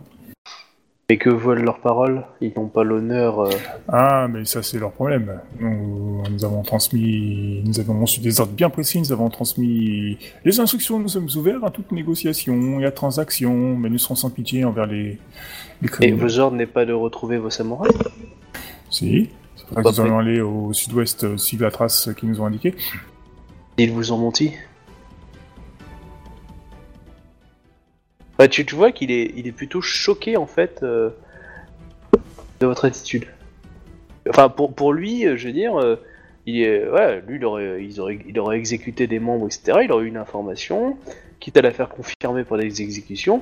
Et 1.11 1.19
que 1.19 1.29
volent 1.29 1.63
leurs 1.65 1.81
paroles? 1.81 2.25
Ils 2.41 2.53
n'ont 2.57 2.69
pas 2.69 2.85
l'honneur. 2.85 3.41
euh, 3.41 3.51
Ah, 3.89 4.29
mais 4.31 4.45
ça 4.47 4.63
c'est 4.63 4.79
leur 4.79 4.93
problème. 4.93 5.41
Nous, 5.59 6.23
nous 6.31 6.45
avons 6.45 6.63
transmis, 6.63 7.63
nous 7.67 7.79
avons 7.81 8.01
reçu 8.01 8.21
des 8.21 8.41
ordres 8.41 8.53
bien 8.55 8.71
précis, 8.71 8.99
nous 9.01 9.13
avons 9.13 9.29
transmis 9.29 10.17
les 10.45 10.59
instructions, 10.61 10.99
nous 10.99 11.09
sommes 11.09 11.29
ouverts 11.37 11.63
à 11.65 11.71
toute 11.71 11.91
négociation 11.93 12.81
et 12.81 12.87
à 12.87 12.93
transaction, 12.93 13.77
mais 13.77 13.91
nous 13.91 13.99
serons 13.99 14.15
sans 14.15 14.31
pitié 14.31 14.65
envers 14.65 14.87
les, 14.87 15.19
les 15.83 15.89
Et 15.89 15.89
criminels. 15.89 16.21
vos 16.27 16.39
ordres 16.39 16.57
n'est 16.57 16.67
pas 16.79 16.87
de 16.87 16.93
retrouver 16.95 17.37
vos 17.39 17.51
samouraïs? 17.51 17.93
Si, 18.89 19.29
pour 19.67 19.77
ça 19.79 19.83
qu'ils 19.83 19.95
sont 19.95 20.19
allés 20.19 20.41
au 20.41 20.73
sud-ouest, 20.73 21.25
euh, 21.25 21.37
suivre 21.37 21.65
la 21.65 21.71
trace 21.73 22.09
qu'ils 22.17 22.29
nous 22.31 22.41
ont 22.41 22.47
indiquée. 22.47 22.75
Ils 23.83 23.93
vous 23.93 24.13
ont 24.13 24.19
menti 24.19 24.53
Bah, 28.37 28.47
tu, 28.47 28.67
tu 28.67 28.75
vois 28.75 28.93
qu'il 28.93 29.11
est, 29.11 29.33
il 29.37 29.47
est 29.47 29.53
plutôt 29.53 29.81
choqué 29.81 30.37
en 30.37 30.45
fait 30.47 30.83
euh, 30.83 31.09
de 32.61 32.67
votre 32.67 32.85
attitude. 32.85 33.25
Enfin, 34.29 34.51
pour, 34.51 34.75
pour 34.75 34.93
lui, 34.93 35.27
euh, 35.27 35.39
je 35.39 35.47
veux 35.47 35.55
dire, 35.55 35.79
euh, 35.79 35.97
il 36.45 36.61
est, 36.61 36.87
ouais, 36.91 37.23
lui, 37.27 37.39
il 37.39 37.45
aurait, 37.47 37.81
il 38.29 38.39
aurait 38.39 38.59
exécuté 38.59 39.07
des 39.07 39.19
membres, 39.19 39.47
etc. 39.47 39.79
Il 39.85 39.93
aurait 39.93 40.05
eu 40.05 40.09
une 40.09 40.19
information, 40.19 40.99
quitte 41.39 41.57
à 41.57 41.63
la 41.63 41.71
faire 41.71 41.89
confirmer 41.89 42.45
par 42.45 42.59
des 42.59 42.83
exécutions. 42.83 43.41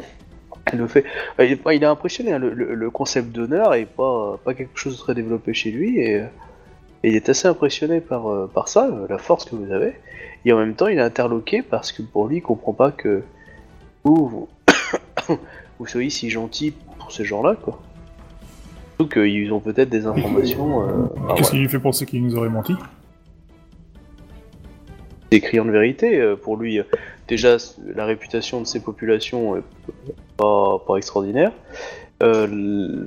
Il, 0.73 0.79
le 0.79 0.87
fait, 0.87 1.05
il, 1.41 1.59
est, 1.83 1.85
impressionné, 1.85 2.33
hein, 2.33 2.39
le, 2.39 2.91
concept 2.91 3.33
d'honneur 3.33 3.75
est 3.75 3.87
pas, 3.87 4.39
pas 4.45 4.55
quelque 4.55 4.79
chose 4.79 4.99
de 4.99 5.01
très 5.01 5.17
développé 5.17 5.53
chez 5.53 5.73
lui 5.73 5.99
et, 5.99 6.23
et 7.03 7.11
il 7.11 7.17
est 7.17 7.29
assez 7.29 7.47
impressionné 7.49 8.01
par, 8.01 8.29
euh, 8.29 8.51
par 8.53 8.69
ça, 8.69 8.87
euh, 8.87 9.07
la 9.09 9.19
force 9.19 9.45
que 9.45 9.55
vous 9.55 9.73
avez. 9.73 9.95
Et 10.45 10.53
en 10.53 10.59
même 10.59 10.75
temps, 10.75 10.89
il 10.89 10.99
est 10.99 11.03
interloqué 11.03 11.63
parce 11.63 11.93
que 11.93 12.03
pour 12.03 12.27
lui, 12.27 12.39
il 12.39 12.43
comprend 12.43 12.73
pas 12.73 12.91
que 12.91 13.23
vous, 14.05 14.27
vous, 14.29 14.49
vous 15.79 15.87
soyez 15.87 16.11
si 16.11 16.31
gentil 16.31 16.73
pour 16.99 17.13
ces 17.13 17.25
gens-là, 17.25 17.57
quoi. 17.57 17.81
Surtout 18.97 19.21
qu'ils 19.21 19.53
ont 19.53 19.61
peut-être 19.61 19.91
des 19.91 20.07
informations 20.07 20.83
euh, 20.83 20.87
bah, 20.87 21.35
Qu'est-ce 21.37 21.51
voilà, 21.51 21.51
qui 21.51 21.57
lui 21.59 21.69
fait 21.69 21.79
penser 21.79 22.05
qu'ils 22.05 22.25
nous 22.25 22.37
auraient 22.37 22.49
menti? 22.49 22.75
Des 25.31 25.41
crayons 25.41 25.67
de 25.67 25.71
vérité. 25.71 26.21
euh, 26.21 26.35
pour 26.35 26.57
lui, 26.57 26.81
déjà, 27.29 27.59
la 27.95 28.07
réputation 28.07 28.61
de 28.61 28.67
ces 28.67 28.81
populations 28.81 29.57
est 29.57 29.63
pas, 30.37 30.79
pas 30.85 30.97
extraordinaire. 30.97 31.53
Euh, 32.23 33.07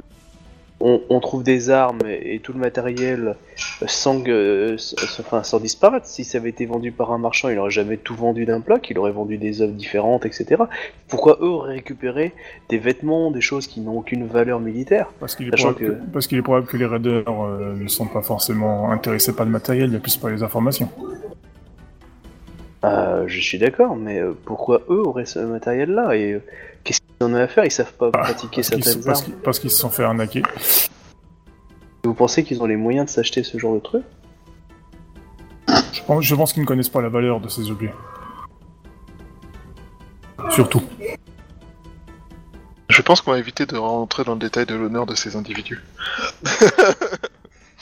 on, 0.82 1.02
on 1.10 1.20
trouve 1.20 1.44
des 1.44 1.70
armes 1.70 2.00
et, 2.08 2.36
et 2.36 2.40
tout 2.40 2.54
le 2.54 2.60
matériel 2.60 3.36
sans, 3.88 4.22
enfin, 5.20 5.44
sans 5.44 5.60
disparaître. 5.60 6.06
Si 6.06 6.24
ça 6.24 6.38
avait 6.38 6.50
été 6.50 6.66
vendu 6.66 6.92
par 6.92 7.12
un 7.12 7.18
marchand, 7.18 7.50
il 7.50 7.58
aurait 7.60 7.72
jamais 7.72 7.98
tout 7.98 8.16
vendu 8.16 8.46
d'un 8.46 8.60
bloc, 8.60 8.90
il 8.90 8.98
aurait 8.98 9.12
vendu 9.12 9.38
des 9.38 9.62
œuvres 9.62 9.74
différentes, 9.74 10.26
etc. 10.26 10.64
Pourquoi 11.08 11.38
eux 11.42 11.48
auraient 11.48 11.76
récupéré 11.76 12.34
des 12.70 12.78
vêtements, 12.78 13.32
des 13.32 13.42
choses 13.42 13.68
qui 13.68 13.82
n'ont 13.82 13.98
aucune 13.98 14.26
valeur 14.26 14.60
militaire? 14.60 15.08
Parce 15.20 15.36
qu'il 15.36 15.48
est, 15.48 15.52
probable 15.52 15.78
que... 15.78 15.98
parce 16.14 16.28
qu'il 16.28 16.38
est 16.38 16.42
probable 16.42 16.68
que 16.68 16.78
les 16.78 16.86
raiders 16.86 17.24
euh, 17.28 17.76
ne 17.76 17.88
sont 17.88 18.08
pas 18.08 18.22
forcément 18.22 18.92
intéressés 18.92 19.34
par 19.34 19.46
le 19.46 19.52
matériel, 19.52 19.90
mais 19.90 20.00
plus 20.00 20.18
par 20.18 20.30
les 20.30 20.44
informations. 20.44 20.90
Euh, 22.84 23.26
Je 23.28 23.40
suis 23.40 23.60
d'accord, 23.60 23.96
mais 23.96 24.20
euh, 24.20 24.34
pourquoi 24.46 24.82
eux 24.90 25.02
auraient 25.06 25.26
ce 25.26 25.40
matériel-là? 25.40 26.16
Et 26.16 26.34
euh, 26.34 26.44
qu'est-ce 26.84 27.00
qu'ils 27.02 27.28
en 27.28 27.32
ont 27.34 27.36
à 27.36 27.48
faire? 27.48 27.66
Ils 27.66 27.72
savent 27.72 27.94
pas 27.94 28.10
pratiquer 28.12 28.58
Parce 28.62 28.70
qu'ils, 28.70 28.84
certaines 28.84 29.04
parce 29.04 29.20
armes. 29.22 29.26
qu'ils- 29.32 29.42
parce 29.42 29.60
qu'ils 29.60 29.72
se 29.72 29.78
sont 29.78 29.90
fait 29.90 30.04
arnaquer. 30.04 30.42
Vous 32.04 32.14
pensez 32.16 32.44
qu'ils 32.44 32.62
ont 32.64 32.66
les 32.66 32.78
moyens 32.78 33.06
de 33.06 33.12
s'acheter 33.12 33.44
ce 33.44 33.58
genre 33.60 33.76
de 33.76 33.80
truc? 33.80 34.04
Je 36.22 36.36
pense 36.36 36.52
qu'ils 36.54 36.64
ne 36.64 36.68
connaissent 36.68 36.90
pas 36.90 37.02
la 37.02 37.10
valeur 37.10 37.40
de 37.40 37.48
ces 37.48 37.70
objets. 37.70 37.94
Surtout. 40.50 40.82
Je 42.90 43.02
pense 43.04 43.22
qu'on 43.22 43.32
va 43.32 43.40
éviter 43.40 43.66
de 43.66 43.78
rentrer 43.78 44.24
dans 44.24 44.34
le 44.34 44.40
détail 44.40 44.66
de 44.66 44.76
l'honneur 44.76 45.06
de 45.06 45.16
ces 45.16 45.36
individus. 45.36 45.82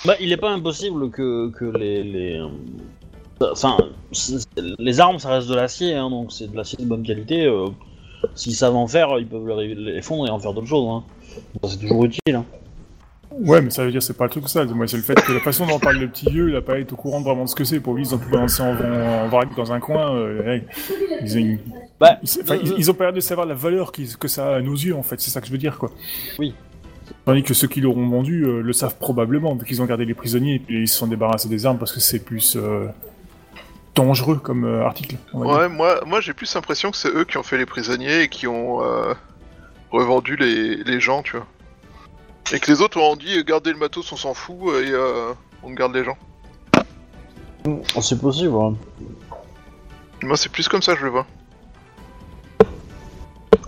Bah, 0.05 0.13
il 0.19 0.31
est 0.31 0.37
pas 0.37 0.51
impossible 0.51 1.09
que, 1.09 1.49
que 1.51 1.65
les, 1.65 2.03
les... 2.03 2.41
Enfin, 3.41 3.77
les 4.79 4.99
armes, 4.99 5.19
ça 5.19 5.29
reste 5.29 5.47
de 5.47 5.55
l'acier, 5.55 5.93
hein, 5.95 6.09
donc 6.09 6.31
c'est 6.31 6.51
de 6.51 6.55
l'acier 6.57 6.77
de 6.83 6.85
bonne 6.87 7.03
qualité. 7.03 7.45
euh, 7.45 7.67
S'ils 8.35 8.53
savent 8.55 8.75
en 8.75 8.87
faire, 8.87 9.17
ils 9.17 9.27
peuvent 9.27 9.47
les 9.59 10.01
fondre 10.01 10.27
et 10.27 10.29
en 10.29 10.39
faire 10.39 10.53
d'autres 10.53 10.67
choses. 10.67 10.87
Hein. 10.89 11.03
C'est 11.67 11.79
toujours 11.79 12.03
utile. 12.03 12.35
Hein. 12.35 12.43
Ouais, 13.31 13.61
mais 13.61 13.69
ça 13.69 13.85
veut 13.85 13.91
dire 13.91 14.03
c'est 14.03 14.17
pas 14.17 14.25
le 14.25 14.29
truc 14.31 14.49
ça. 14.49 14.65
Moi, 14.65 14.87
c'est 14.87 14.97
le 14.97 15.03
fait 15.03 15.15
que 15.15 15.31
la 15.31 15.39
façon 15.39 15.65
dont 15.65 15.79
parle 15.79 15.97
le 15.97 16.09
petit 16.09 16.29
vieux, 16.29 16.49
il 16.49 16.55
a 16.55 16.61
pas 16.61 16.79
été 16.79 16.91
au 16.91 16.97
courant 16.97 17.19
de 17.21 17.25
vraiment 17.25 17.45
de 17.45 17.49
ce 17.49 17.55
que 17.55 17.63
c'est. 17.63 17.79
Pour 17.79 17.93
lui, 17.93 18.03
ils 18.05 18.13
ont 18.13 18.17
pu 18.17 18.35
en, 18.35 18.45
en, 18.45 19.25
en 19.25 19.27
vrac 19.29 19.55
dans 19.55 19.71
un 19.71 19.79
coin. 19.79 20.13
euh, 20.15 20.59
ils, 21.23 21.37
ont, 21.37 21.57
Bah, 21.99 22.17
ils- 22.23 22.73
ils 22.77 22.91
ont 22.91 22.93
pas 22.93 23.05
l'air 23.05 23.13
de 23.13 23.19
savoir 23.21 23.47
la 23.47 23.53
valeur 23.53 23.93
que 23.93 24.27
ça 24.27 24.49
a 24.49 24.55
à 24.57 24.61
nos 24.61 24.73
yeux, 24.73 24.95
en 24.95 25.03
fait. 25.03 25.21
C'est 25.21 25.29
ça 25.31 25.39
que 25.39 25.47
je 25.47 25.51
veux 25.53 25.57
dire, 25.57 25.77
quoi. 25.77 25.91
Oui. 26.39 26.53
Tandis 27.25 27.43
que 27.43 27.53
ceux 27.53 27.67
qui 27.67 27.79
l'auront 27.79 28.07
vendu 28.09 28.43
euh, 28.45 28.61
le 28.61 28.73
savent 28.73 28.97
probablement, 28.99 29.55
vu 29.55 29.65
qu'ils 29.65 29.81
ont 29.81 29.85
gardé 29.85 30.03
les 30.05 30.13
prisonniers 30.13 30.55
et 30.55 30.59
puis 30.59 30.81
ils 30.81 30.87
se 30.87 30.97
sont 30.97 31.07
débarrassés 31.07 31.47
des 31.49 31.65
armes 31.65 31.77
parce 31.77 31.93
que 31.93 31.99
c'est 31.99 32.19
plus 32.19 32.57
dangereux 34.05 34.37
comme 34.37 34.63
euh, 34.65 34.85
article. 34.85 35.15
on 35.33 35.39
va 35.39 35.45
dire. 35.45 35.55
Ouais, 35.57 35.69
moi, 35.69 35.99
moi 36.05 36.21
j'ai 36.21 36.33
plus 36.33 36.53
l'impression 36.55 36.91
que 36.91 36.97
c'est 36.97 37.09
eux 37.09 37.25
qui 37.25 37.37
ont 37.37 37.43
fait 37.43 37.57
les 37.57 37.65
prisonniers 37.65 38.21
et 38.23 38.27
qui 38.29 38.47
ont 38.47 38.83
euh, 38.83 39.13
revendu 39.91 40.35
les, 40.35 40.77
les 40.83 40.99
gens, 40.99 41.21
tu 41.23 41.37
vois. 41.37 41.45
Et 42.53 42.59
que 42.59 42.71
les 42.71 42.81
autres 42.81 42.99
ont 42.99 43.15
dit, 43.15 43.37
euh, 43.37 43.43
gardez 43.43 43.71
le 43.71 43.77
matos, 43.77 44.11
on 44.11 44.15
s'en 44.17 44.33
fout, 44.33 44.57
et 44.83 44.91
euh, 44.91 45.33
on 45.63 45.71
garde 45.71 45.93
les 45.93 46.03
gens. 46.03 46.17
C'est 48.01 48.19
possible. 48.19 48.55
hein. 48.55 48.73
Moi, 50.23 50.35
c'est 50.37 50.49
plus 50.51 50.67
comme 50.67 50.81
ça, 50.81 50.95
je 50.95 51.03
le 51.05 51.11
vois. 51.11 51.25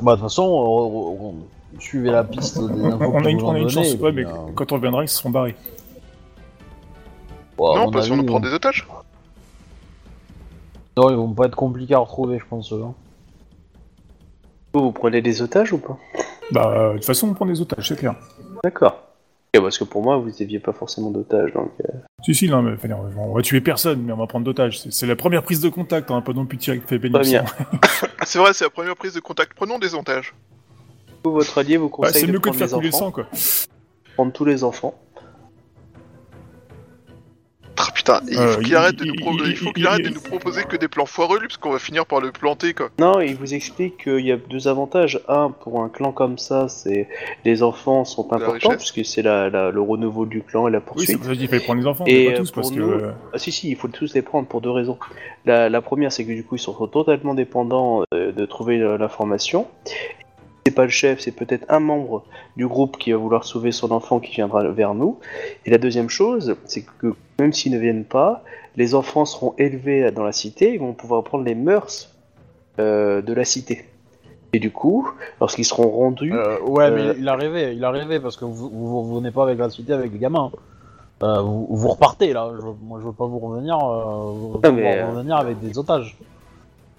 Bah, 0.01 0.13
de 0.13 0.17
toute 0.17 0.29
façon, 0.29 1.35
suivez 1.79 2.09
la 2.09 2.23
piste 2.23 2.57
des 2.57 2.83
infos 2.85 3.03
On, 3.05 3.17
on 3.17 3.21
que 3.21 3.27
a 3.27 3.29
une, 3.29 3.41
on 3.43 3.51
a 3.53 3.59
une 3.59 3.69
chance, 3.69 3.87
et 3.93 3.97
ouais, 3.97 4.11
puis, 4.11 4.25
mais 4.25 4.31
euh, 4.31 4.35
quand 4.55 4.71
on 4.71 4.75
reviendra, 4.75 5.03
ils 5.03 5.07
se 5.07 5.17
seront 5.17 5.29
barrés. 5.29 5.55
à 7.59 7.61
non, 7.61 7.85
mon 7.85 7.91
parce 7.91 8.07
qu'on 8.07 8.13
avis, 8.15 8.21
nous 8.23 8.27
prend 8.27 8.39
des 8.39 8.53
otages. 8.53 8.87
Non, 10.97 11.09
ils 11.09 11.15
vont 11.15 11.33
pas 11.33 11.45
être 11.45 11.55
compliqués 11.55 11.93
à 11.95 11.99
retrouver, 11.99 12.39
je 12.39 12.45
pense. 12.45 12.71
hein. 12.71 12.93
Vous, 14.73 14.81
vous 14.81 14.91
prenez 14.91 15.21
des 15.21 15.41
otages 15.41 15.73
ou 15.73 15.77
pas? 15.77 15.97
Bah, 16.51 16.73
euh, 16.75 16.89
de 16.93 16.97
toute 16.97 17.05
façon, 17.05 17.29
on 17.29 17.33
prend 17.33 17.45
des 17.45 17.61
otages, 17.61 17.87
c'est 17.87 17.97
clair. 17.97 18.15
D'accord. 18.63 18.97
Parce 19.53 19.77
que 19.77 19.83
pour 19.83 20.01
moi, 20.01 20.15
vous 20.17 20.29
n'aviez 20.39 20.59
pas 20.59 20.71
forcément 20.71 21.11
d'otages, 21.11 21.51
donc... 21.53 21.71
euh, 21.83 21.97
Si, 22.23 22.33
si, 22.33 22.47
non, 22.49 22.61
mais 22.61 22.71
enfin, 22.73 22.87
on 23.17 23.33
va 23.33 23.41
tuer 23.41 23.59
personne, 23.59 24.01
mais 24.01 24.13
on 24.13 24.17
va 24.17 24.25
prendre 24.27 24.45
d'otages. 24.45 24.81
C'est- 24.89 25.05
la 25.05 25.17
première 25.17 25.43
prise 25.43 25.59
de 25.59 25.67
contact, 25.69 26.09
on 26.09 26.15
va 26.15 26.21
pas 26.21 26.31
non 26.33 26.45
plus 26.45 26.57
tirer 26.57 26.81
avec. 26.89 27.11
Ah, 27.13 27.21
c'est 28.25 28.39
vrai, 28.39 28.53
c'est 28.53 28.63
la 28.63 28.69
première 28.69 28.95
prise 28.95 29.13
de 29.13 29.19
contact. 29.19 29.53
Prenons 29.53 29.77
des 29.77 29.93
otages. 29.93 30.33
Vous, 31.23 31.31
votre 31.33 31.57
allié 31.57 31.75
vous 31.77 31.89
Bah, 31.89 31.95
conseille 32.07 32.21
c'est 32.21 32.27
de 32.27 32.31
mieux 32.31 32.39
que 32.39 32.49
de 32.49 32.55
faire 32.55 32.67
les 32.67 32.73
couler 32.73 32.89
le 32.89 32.95
enfants, 32.95 33.05
sang, 33.07 33.11
quoi. 33.11 33.25
prendre 34.15 34.31
tous 34.31 34.45
les 34.45 34.63
enfants. 34.63 34.93
Ah, 37.87 37.91
putain, 37.93 38.21
il 38.29 38.37
Euh, 38.37 38.47
faut 38.53 38.59
qu'il 38.59 38.67
il- 38.69 38.75
arrête 38.75 38.95
de 38.95 39.05
nous 39.05 39.15
pro- 39.15 39.31
il- 39.33 39.49
il 39.51 39.55
faut 39.55 39.65
il- 39.69 39.73
qu'il 39.73 39.87
arrête 39.87 40.01
il- 40.03 40.09
de 40.09 40.13
nous 40.15 40.21
proposer 40.21 40.63
que 40.63 40.75
des 40.77 40.87
plans 40.87 41.05
foireux, 41.05 41.39
lui, 41.39 41.47
parce 41.47 41.57
qu'on 41.57 41.71
va 41.71 41.79
finir 41.79 42.05
par 42.05 42.19
le 42.21 42.31
planter, 42.31 42.73
quoi. 42.73 42.89
Non, 42.99 43.19
il 43.19 43.35
vous 43.35 43.53
explique 43.53 44.03
qu'il 44.03 44.19
y 44.25 44.31
a 44.31 44.37
deux 44.37 44.67
avantages. 44.67 45.19
Un, 45.27 45.49
pour 45.51 45.81
un 45.81 45.89
clan 45.89 46.11
comme 46.11 46.37
ça, 46.37 46.67
c'est 46.69 47.07
les 47.45 47.63
enfants 47.63 48.05
sont 48.05 48.27
La 48.31 48.37
importants, 48.37 48.69
richesse. 48.69 48.91
puisque 48.91 49.09
c'est 49.09 49.21
la, 49.21 49.49
la- 49.49 49.71
le 49.71 49.81
renouveau 49.81 50.25
du 50.25 50.41
clan 50.41 50.67
et 50.67 50.71
la 50.71 50.77
Oui, 50.77 50.83
c'est 50.83 50.87
poursuite. 50.93 51.17
pour 51.17 51.25
ça 51.27 51.35
qu'il 51.35 51.47
fallait 51.47 51.61
prendre 51.63 51.81
les 51.81 51.87
enfants, 51.87 52.03
Et, 52.07 52.27
mais 52.27 52.31
pas 52.33 52.37
tous, 52.39 52.51
parce 52.51 52.69
que... 52.71 52.75
nous- 52.75 52.91
euh, 52.91 53.11
Ah 53.33 53.37
si 53.39 53.51
si, 53.51 53.69
il 53.69 53.75
faut 53.75 53.87
tous 53.87 54.13
les 54.13 54.21
prendre 54.21 54.47
pour 54.47 54.61
deux 54.61 54.69
raisons. 54.71 54.97
La, 55.45 55.69
la 55.69 55.81
première, 55.81 56.11
c'est 56.11 56.23
que 56.25 56.31
du 56.33 56.43
coup, 56.43 56.55
ils 56.55 56.59
sont 56.59 56.73
totalement 56.87 57.33
dépendants 57.33 58.03
euh, 58.13 58.31
de 58.31 58.45
trouver 58.45 58.77
l'information. 58.77 59.67
C'est 60.65 60.73
pas 60.75 60.83
le 60.83 60.89
chef, 60.89 61.19
c'est 61.21 61.31
peut-être 61.31 61.65
un 61.69 61.79
membre 61.79 62.23
du 62.55 62.67
groupe 62.67 62.97
qui 62.97 63.11
va 63.11 63.17
vouloir 63.17 63.43
sauver 63.45 63.71
son 63.71 63.91
enfant 63.91 64.19
qui 64.19 64.31
viendra 64.35 64.63
vers 64.69 64.93
nous. 64.93 65.17
Et 65.65 65.71
la 65.71 65.79
deuxième 65.79 66.09
chose, 66.09 66.55
c'est 66.65 66.85
que 66.99 67.15
même 67.39 67.51
s'ils 67.51 67.71
ne 67.71 67.79
viennent 67.79 68.05
pas, 68.05 68.43
les 68.75 68.93
enfants 68.93 69.25
seront 69.25 69.55
élevés 69.57 70.11
dans 70.11 70.23
la 70.23 70.31
cité, 70.31 70.73
ils 70.73 70.79
vont 70.79 70.93
pouvoir 70.93 71.23
prendre 71.23 71.43
les 71.45 71.55
mœurs 71.55 72.13
euh, 72.79 73.21
de 73.23 73.33
la 73.33 73.43
cité. 73.43 73.85
Et 74.53 74.59
du 74.59 74.69
coup, 74.71 75.09
lorsqu'ils 75.39 75.65
seront 75.65 75.89
rendus, 75.89 76.33
Euh, 76.33 76.59
ouais, 76.61 76.85
Euh, 76.91 77.13
mais 77.13 77.19
il 77.19 77.27
a 77.27 77.35
rêvé, 77.35 77.73
il 77.73 77.83
a 77.83 77.89
rêvé 77.89 78.19
parce 78.19 78.37
que 78.37 78.45
vous, 78.45 78.69
vous, 78.69 79.03
vous 79.03 79.15
venez 79.15 79.31
pas 79.31 79.43
avec 79.43 79.57
la 79.57 79.69
cité 79.69 79.93
avec 79.93 80.11
les 80.11 80.19
gamins. 80.19 80.51
Euh, 81.23 81.41
vous, 81.41 81.67
vous 81.69 81.87
repartez 81.87 82.33
là. 82.33 82.51
Je- 82.59 82.85
moi, 82.85 82.99
je 83.01 83.05
veux 83.07 83.13
pas 83.13 83.25
vous 83.25 83.39
revenir. 83.39 83.77
Euh, 83.77 84.31
vous 84.31 84.59
Non, 84.63 84.71
mais, 84.73 85.01
vous 85.01 85.07
euh, 85.07 85.11
revenir 85.11 85.37
avec 85.37 85.59
des 85.59 85.77
otages. 85.79 86.17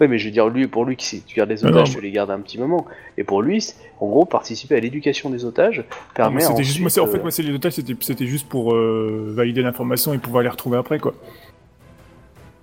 Ouais, 0.01 0.07
mais 0.07 0.17
je 0.17 0.25
veux 0.25 0.31
dire, 0.31 0.47
lui, 0.49 0.67
pour 0.67 0.85
lui, 0.85 0.95
si 0.99 1.21
tu 1.21 1.35
gardes 1.35 1.49
les 1.51 1.63
otages, 1.63 1.89
non, 1.89 1.95
tu 1.95 2.01
les 2.01 2.11
gardes 2.11 2.31
un 2.31 2.39
petit 2.39 2.57
moment. 2.57 2.85
Et 3.17 3.23
pour 3.23 3.41
lui, 3.41 3.61
c'est- 3.61 3.75
en 3.99 4.07
gros, 4.07 4.25
participer 4.25 4.75
à 4.75 4.79
l'éducation 4.79 5.29
des 5.29 5.45
otages 5.45 5.77
moi, 5.77 5.85
permet 6.15 6.41
c'était 6.41 6.53
ensuite, 6.53 6.67
juste, 6.67 6.79
moi, 6.81 6.89
c'est- 6.89 6.99
en 6.99 7.07
fait, 7.07 7.19
euh, 7.19 7.21
moi, 7.21 7.31
c'est 7.31 7.43
les 7.43 7.53
otages, 7.53 7.73
c'était 7.73 7.95
c'était 8.01 8.25
juste 8.25 8.49
pour 8.49 8.73
euh, 8.73 9.31
valider 9.35 9.61
l'information 9.61 10.13
et 10.13 10.17
pouvoir 10.17 10.43
les 10.43 10.49
retrouver 10.49 10.77
après, 10.77 10.99
quoi. 10.99 11.13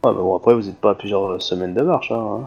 ah, 0.02 0.12
bah 0.12 0.14
bon, 0.14 0.34
après, 0.36 0.54
vous 0.54 0.62
n'êtes 0.62 0.80
pas 0.80 0.90
à 0.90 0.94
plusieurs 0.96 1.40
semaines 1.40 1.72
de 1.74 1.82
marche. 1.82 2.10
Hein. 2.10 2.46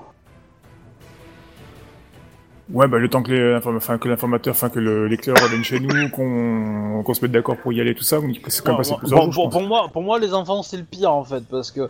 Ouais, 2.72 2.88
bah 2.88 2.98
le 2.98 3.10
temps 3.10 3.22
que 3.22 3.32
les- 3.32 3.52
l'inform- 3.52 3.76
enfin, 3.78 3.98
que 3.98 4.08
l'informateur, 4.08 4.52
enfin 4.54 4.70
que 4.70 4.80
le- 4.80 5.08
l'éclaireur 5.08 5.44
revienne 5.44 5.64
chez 5.64 5.80
nous, 5.82 6.10
qu'on 6.10 7.04
qu'on 7.04 7.14
se 7.14 7.22
mette 7.22 7.32
d'accord 7.34 7.58
pour 7.58 7.74
y 7.74 7.82
aller, 7.82 7.94
tout 7.94 8.04
ça, 8.04 8.20
c'est 8.48 8.64
quand 8.64 8.68
même 8.70 8.74
Non, 8.74 8.78
passé 8.78 8.90
moi- 8.92 9.00
plusieurs 9.00 9.32
jours, 9.32 9.50
pour 9.50 9.62
moi, 9.64 9.90
pour 9.92 10.02
moi, 10.02 10.18
les 10.18 10.34
enfants 10.34 10.64
c'est 10.64 10.78
le 10.78 10.84
pire 10.86 11.12
en 11.14 11.24
fait 11.26 11.44
parce 11.50 11.72
que 11.72 11.90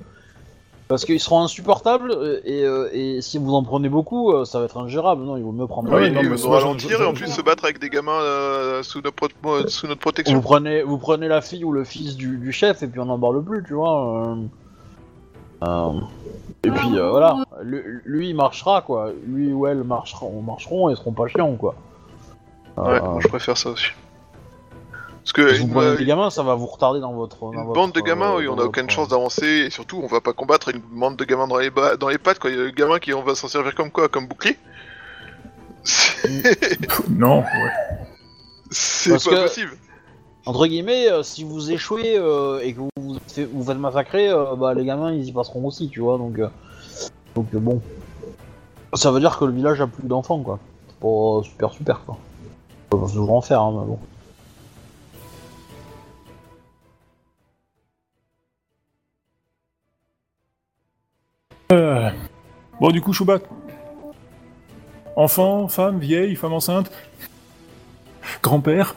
parce 0.87 1.05
qu'ils 1.05 1.19
seront 1.19 1.41
insupportables 1.41 2.11
euh, 2.11 2.39
et, 2.45 2.63
euh, 2.63 2.89
et 2.93 3.21
si 3.21 3.37
vous 3.37 3.53
en 3.53 3.63
prenez 3.63 3.89
beaucoup, 3.89 4.31
euh, 4.33 4.45
ça 4.45 4.59
va 4.59 4.65
être 4.65 4.77
ingérable. 4.77 5.23
Non, 5.23 5.37
il 5.37 5.43
vaut 5.43 5.51
mieux 5.51 5.67
prendre. 5.67 5.91
Ouais, 5.91 6.09
non, 6.09 6.21
mais 6.21 6.29
va 6.29 6.35
nous 6.35 6.47
moi, 6.47 6.59
ralentir 6.59 7.01
et 7.01 7.05
en 7.05 7.13
plus 7.13 7.27
se 7.31 7.41
battre 7.41 7.63
avec 7.65 7.79
des 7.79 7.89
gamins 7.89 8.19
euh, 8.21 8.83
sous, 8.83 9.01
notre 9.01 9.15
pro- 9.15 9.67
sous 9.67 9.87
notre 9.87 9.99
Vous 9.99 10.01
protection. 10.01 10.41
prenez, 10.41 10.83
vous 10.83 10.97
prenez 10.97 11.27
la 11.27 11.41
fille 11.41 11.63
ou 11.63 11.71
le 11.71 11.83
fils 11.83 12.15
du, 12.15 12.37
du 12.37 12.51
chef 12.51 12.83
et 12.83 12.87
puis 12.87 12.99
on 12.99 13.05
n'en 13.05 13.17
parle 13.19 13.43
plus, 13.43 13.63
tu 13.63 13.73
vois. 13.73 14.35
Et 16.65 16.69
puis 16.71 16.89
voilà, 16.97 17.37
lui, 17.61 17.79
lui, 18.05 18.29
il 18.29 18.35
marchera 18.35 18.81
quoi. 18.81 19.11
Lui 19.25 19.51
ou 19.53 19.65
elle 19.67 19.83
marchera, 19.83 20.25
marcheront 20.45 20.89
et 20.89 20.95
seront 20.95 21.11
pas 21.13 21.27
chiants 21.27 21.55
quoi. 21.55 21.75
Ouais, 22.77 22.99
moi, 22.99 23.19
je 23.21 23.27
préfère 23.27 23.57
ça 23.57 23.69
aussi. 23.69 23.87
Parce 25.23 25.31
que 25.33 25.53
si 25.53 25.61
vous 25.61 25.67
prenez 25.69 25.87
euh, 25.87 25.95
des 25.97 26.05
gamins, 26.05 26.29
ça 26.29 26.43
va 26.43 26.53
vous 26.55 26.65
retarder 26.65 26.99
dans 26.99 27.13
votre. 27.13 27.39
dans 27.39 27.51
une 27.53 27.59
votre, 27.61 27.73
bande 27.73 27.91
de 27.93 28.01
gamins, 28.01 28.33
euh, 28.33 28.39
oui, 28.39 28.47
on 28.49 28.57
a 28.59 28.63
aucune 28.63 28.89
chance 28.89 29.07
d'avancer, 29.07 29.45
et 29.45 29.69
surtout, 29.69 30.01
on 30.03 30.07
va 30.07 30.19
pas 30.19 30.33
combattre 30.33 30.69
une 30.69 30.81
bande 30.91 31.15
de 31.15 31.23
gamins 31.23 31.47
dans 31.47 31.57
les, 31.57 31.69
ba- 31.69 31.95
dans 31.95 32.09
les 32.09 32.17
pattes, 32.17 32.39
quoi. 32.39 32.49
Il 32.49 32.57
y 32.57 32.61
a 32.61 32.65
des 32.65 32.71
gamins 32.73 32.99
qui, 32.99 33.13
on 33.13 33.23
va 33.23 33.33
s'en 33.35 33.47
servir 33.47 33.73
comme 33.73 33.89
quoi? 33.89 34.09
Comme 34.09 34.27
bouclier? 34.27 34.57
C'est 35.83 36.77
Non, 37.09 37.39
ouais. 37.39 37.45
c'est 38.69 39.11
pas 39.11 39.35
que- 39.37 39.41
possible. 39.43 39.71
Entre 40.45 40.67
guillemets, 40.67 41.09
euh, 41.09 41.23
si 41.23 41.45
vous 41.45 41.71
échouez 41.71 42.17
euh, 42.17 42.59
et 42.61 42.73
que 42.73 42.79
vous 42.79 42.89
vous 42.97 43.17
faites, 43.27 43.49
vous 43.49 43.63
faites 43.63 43.77
massacrer, 43.77 44.27
euh, 44.29 44.55
bah 44.57 44.73
les 44.73 44.83
gamins 44.83 45.13
ils 45.13 45.23
y 45.25 45.31
passeront 45.31 45.65
aussi, 45.65 45.87
tu 45.87 46.01
vois. 46.01 46.17
Donc, 46.17 46.37
euh, 46.37 46.49
donc 47.35 47.47
euh, 47.53 47.59
bon, 47.59 47.81
ça 48.93 49.09
veut 49.11 49.21
dire 49.21 49.37
que 49.39 49.45
le 49.45 49.53
village 49.53 49.79
a 49.79 49.87
plus 49.87 50.05
d'enfants 50.05 50.39
quoi. 50.39 50.59
C'est 50.89 50.99
pas 50.99 51.07
euh, 51.07 51.43
super 51.43 51.71
super 51.71 52.01
quoi. 52.05 52.17
On 52.91 52.97
va 52.97 53.07
toujours 53.07 53.33
en 53.33 53.41
faire, 53.41 53.61
hein, 53.61 53.71
mais 53.79 53.85
bon. 53.87 53.99
Euh, 61.73 62.09
Bon, 62.79 62.89
du 62.91 63.01
coup, 63.01 63.13
Choubat. 63.13 63.39
Enfant, 65.15 65.67
femme, 65.67 65.99
vieille, 65.99 66.35
femme 66.35 66.53
enceinte 66.53 66.91
Grand-père 68.41 68.95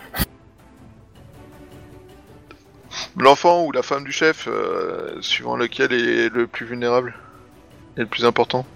L'enfant 3.18 3.64
ou 3.64 3.72
la 3.72 3.82
femme 3.82 4.04
du 4.04 4.12
chef, 4.12 4.46
euh, 4.50 5.16
suivant 5.20 5.56
lequel 5.56 5.92
est 5.92 6.28
le 6.28 6.46
plus 6.46 6.66
vulnérable 6.66 7.14
et 7.96 8.00
le 8.00 8.06
plus 8.06 8.24
important. 8.24 8.66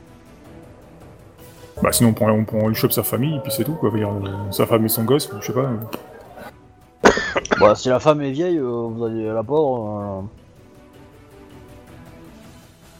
Bah 1.83 1.93
sinon, 1.93 2.11
on 2.11 2.13
prend, 2.15 2.31
on 2.31 2.45
prend, 2.45 2.69
il 2.71 2.75
chope 2.75 2.93
sa 2.93 3.03
famille, 3.03 3.37
et 3.37 3.41
puis 3.41 3.53
c'est 3.53 3.65
tout, 3.65 3.75
quoi. 3.75 3.91
Dire, 3.91 4.09
euh, 4.11 4.51
sa 4.51 4.67
femme 4.67 4.85
et 4.85 4.89
son 4.89 5.05
gosse, 5.05 5.31
je 5.41 5.47
sais 5.47 5.53
pas. 5.53 5.71
euh. 7.05 7.11
Bah, 7.61 7.75
si 7.75 7.89
la 7.89 8.01
femme 8.01 8.23
est 8.23 8.31
vieille, 8.31 8.59
euh, 8.59 8.89
vous 8.91 9.05
allez 9.05 9.27
la 9.27 9.43
pauvre. 9.43 10.25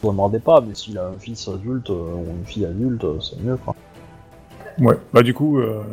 Vous 0.01 0.09
en 0.09 0.13
mordez 0.13 0.39
pas, 0.39 0.61
mais 0.61 0.73
s'il 0.73 0.97
a 0.97 1.05
un 1.07 1.19
fils 1.19 1.47
adulte 1.47 1.89
euh, 1.91 2.13
ou 2.15 2.25
une 2.39 2.45
fille 2.45 2.65
adulte, 2.65 3.03
euh, 3.03 3.19
c'est 3.19 3.39
mieux 3.41 3.57
quoi. 3.57 3.75
Ouais, 4.79 4.97
bah 5.13 5.21
du 5.21 5.33
coup, 5.33 5.59
euh, 5.59 5.83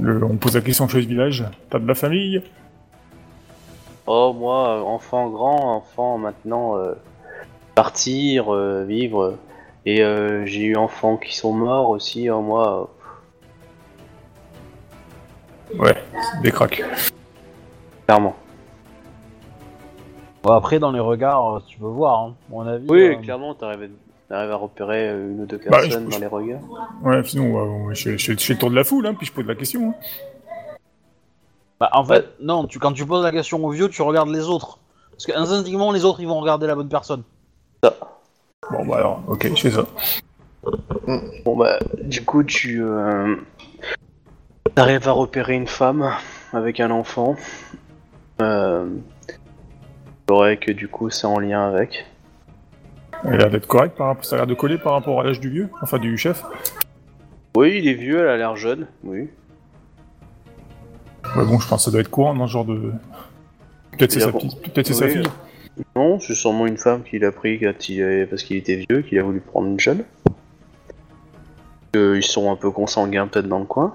le- 0.00 0.22
on 0.24 0.36
pose 0.36 0.54
la 0.54 0.60
question 0.60 0.86
chez 0.88 1.02
ce 1.02 1.06
village. 1.08 1.44
T'as 1.70 1.78
de 1.78 1.86
la 1.88 1.94
famille 1.94 2.42
Oh, 4.06 4.32
moi, 4.38 4.68
euh, 4.68 4.82
enfant 4.82 5.30
grand, 5.30 5.76
enfant 5.78 6.16
maintenant, 6.18 6.76
euh, 6.76 6.94
partir, 7.74 8.54
euh, 8.54 8.84
vivre. 8.84 9.36
Et 9.84 10.02
euh, 10.04 10.46
j'ai 10.46 10.62
eu 10.64 10.76
enfants 10.76 11.16
qui 11.16 11.34
sont 11.36 11.52
morts 11.52 11.90
aussi, 11.90 12.28
hein, 12.28 12.40
moi. 12.40 12.88
Ouais, 15.76 15.96
des 16.42 16.52
cracks. 16.52 16.82
Clairement. 18.06 18.36
Après, 20.52 20.78
dans 20.78 20.92
les 20.92 21.00
regards, 21.00 21.56
euh, 21.56 21.60
tu 21.66 21.78
peux 21.78 21.86
voir, 21.86 22.20
hein. 22.20 22.34
à 22.48 22.52
mon 22.52 22.66
avis. 22.66 22.86
Oui, 22.88 23.00
euh, 23.02 23.14
clairement, 23.16 23.54
t'arrives 23.54 23.82
à, 23.82 23.86
t'arrives 24.28 24.50
à 24.50 24.56
repérer 24.56 25.08
euh, 25.08 25.30
une 25.30 25.40
ou 25.42 25.46
deux 25.46 25.58
Bah, 25.58 25.78
personnes 25.80 26.06
je- 26.06 26.10
dans 26.10 26.18
les 26.18 26.26
regards. 26.26 26.60
Ouais, 27.02 27.22
sinon, 27.24 27.52
ouais, 27.52 27.86
ouais, 27.88 27.94
je, 27.94 28.02
fais- 28.10 28.18
je, 28.18 28.26
fais- 28.32 28.38
je 28.38 28.44
fais 28.44 28.52
le 28.52 28.58
tour 28.58 28.70
de 28.70 28.76
la 28.76 28.84
foule, 28.84 29.06
hein, 29.06 29.14
puis 29.14 29.26
je 29.26 29.32
pose 29.32 29.46
la 29.46 29.54
question. 29.54 29.90
hein. 29.90 29.94
Bah, 31.80 31.90
en 31.92 32.04
fait, 32.04 32.26
non, 32.40 32.66
tu, 32.66 32.78
quand 32.78 32.92
tu 32.92 33.04
poses 33.04 33.22
la 33.24 33.32
question 33.32 33.62
au 33.64 33.70
vieux, 33.70 33.88
tu 33.88 34.00
regardes 34.02 34.30
les 34.30 34.48
autres. 34.48 34.78
Parce 35.10 35.26
que 35.26 35.32
instinctivement, 35.32 35.92
les 35.92 36.04
autres, 36.04 36.20
ils 36.20 36.28
vont 36.28 36.40
regarder 36.40 36.66
la 36.66 36.74
bonne 36.74 36.88
personne. 36.88 37.22
Bon, 37.82 38.84
bah 38.86 38.96
alors, 38.96 39.20
ok, 39.28 39.48
je 39.54 39.60
fais 39.60 39.70
ça. 39.70 39.84
Bon 41.44 41.56
bah, 41.56 41.78
du 42.02 42.24
coup, 42.24 42.42
tu 42.42 42.82
euh, 42.82 43.36
arrives 44.74 45.06
à 45.08 45.12
repérer 45.12 45.54
une 45.54 45.68
femme 45.68 46.10
avec 46.52 46.80
un 46.80 46.90
enfant. 46.90 47.36
Euh, 48.42 48.86
vrai 50.28 50.56
que 50.56 50.72
du 50.72 50.88
coup, 50.88 51.10
c'est 51.10 51.26
en 51.26 51.38
lien 51.38 51.66
avec. 51.68 52.06
Elle 53.24 53.34
a 53.34 53.36
l'air 53.38 53.50
d'être 53.50 53.66
correct 53.66 53.96
par 53.96 54.16
ça 54.24 54.34
a 54.36 54.38
l'air 54.38 54.46
de 54.46 54.54
coller 54.54 54.78
par 54.78 54.92
rapport 54.92 55.20
à 55.20 55.24
l'âge 55.24 55.40
du 55.40 55.48
vieux, 55.50 55.68
enfin 55.82 55.98
du 55.98 56.16
chef. 56.18 56.44
Oui, 57.56 57.78
il 57.78 57.88
est 57.88 57.94
vieux, 57.94 58.20
elle 58.20 58.28
a 58.28 58.36
l'air 58.36 58.56
jeune, 58.56 58.86
oui. 59.04 59.28
Ouais, 61.34 61.44
bon, 61.44 61.58
je 61.58 61.66
pense 61.68 61.80
que 61.80 61.84
ça 61.86 61.90
doit 61.90 62.00
être 62.00 62.10
courant 62.10 62.34
dans 62.34 62.46
ce 62.46 62.52
genre 62.52 62.64
de. 62.64 62.92
Peut-être 63.92 64.12
c'est 64.12 64.20
sa 64.20 64.30
bon. 64.30 64.38
petite, 64.38 64.60
peut-être 64.62 64.86
c'est 64.86 64.94
sa 64.94 65.08
fille. 65.08 65.22
Non, 65.94 66.18
c'est 66.20 66.34
sûrement 66.34 66.66
une 66.66 66.76
femme 66.78 67.02
qu'il 67.02 67.24
a 67.24 67.32
pris 67.32 67.58
quand 67.58 67.88
il 67.88 68.00
est- 68.00 68.26
parce 68.26 68.42
qu'il 68.42 68.56
était 68.56 68.76
vieux, 68.88 69.02
qu'il 69.02 69.18
a 69.18 69.22
voulu 69.22 69.40
prendre 69.40 69.68
une 69.68 69.80
jeune. 69.80 70.04
Euh, 71.96 72.16
ils 72.16 72.22
sont 72.22 72.50
un 72.52 72.56
peu 72.56 72.70
consanguins 72.70 73.26
peut-être 73.26 73.48
dans 73.48 73.58
le 73.58 73.64
coin. 73.64 73.94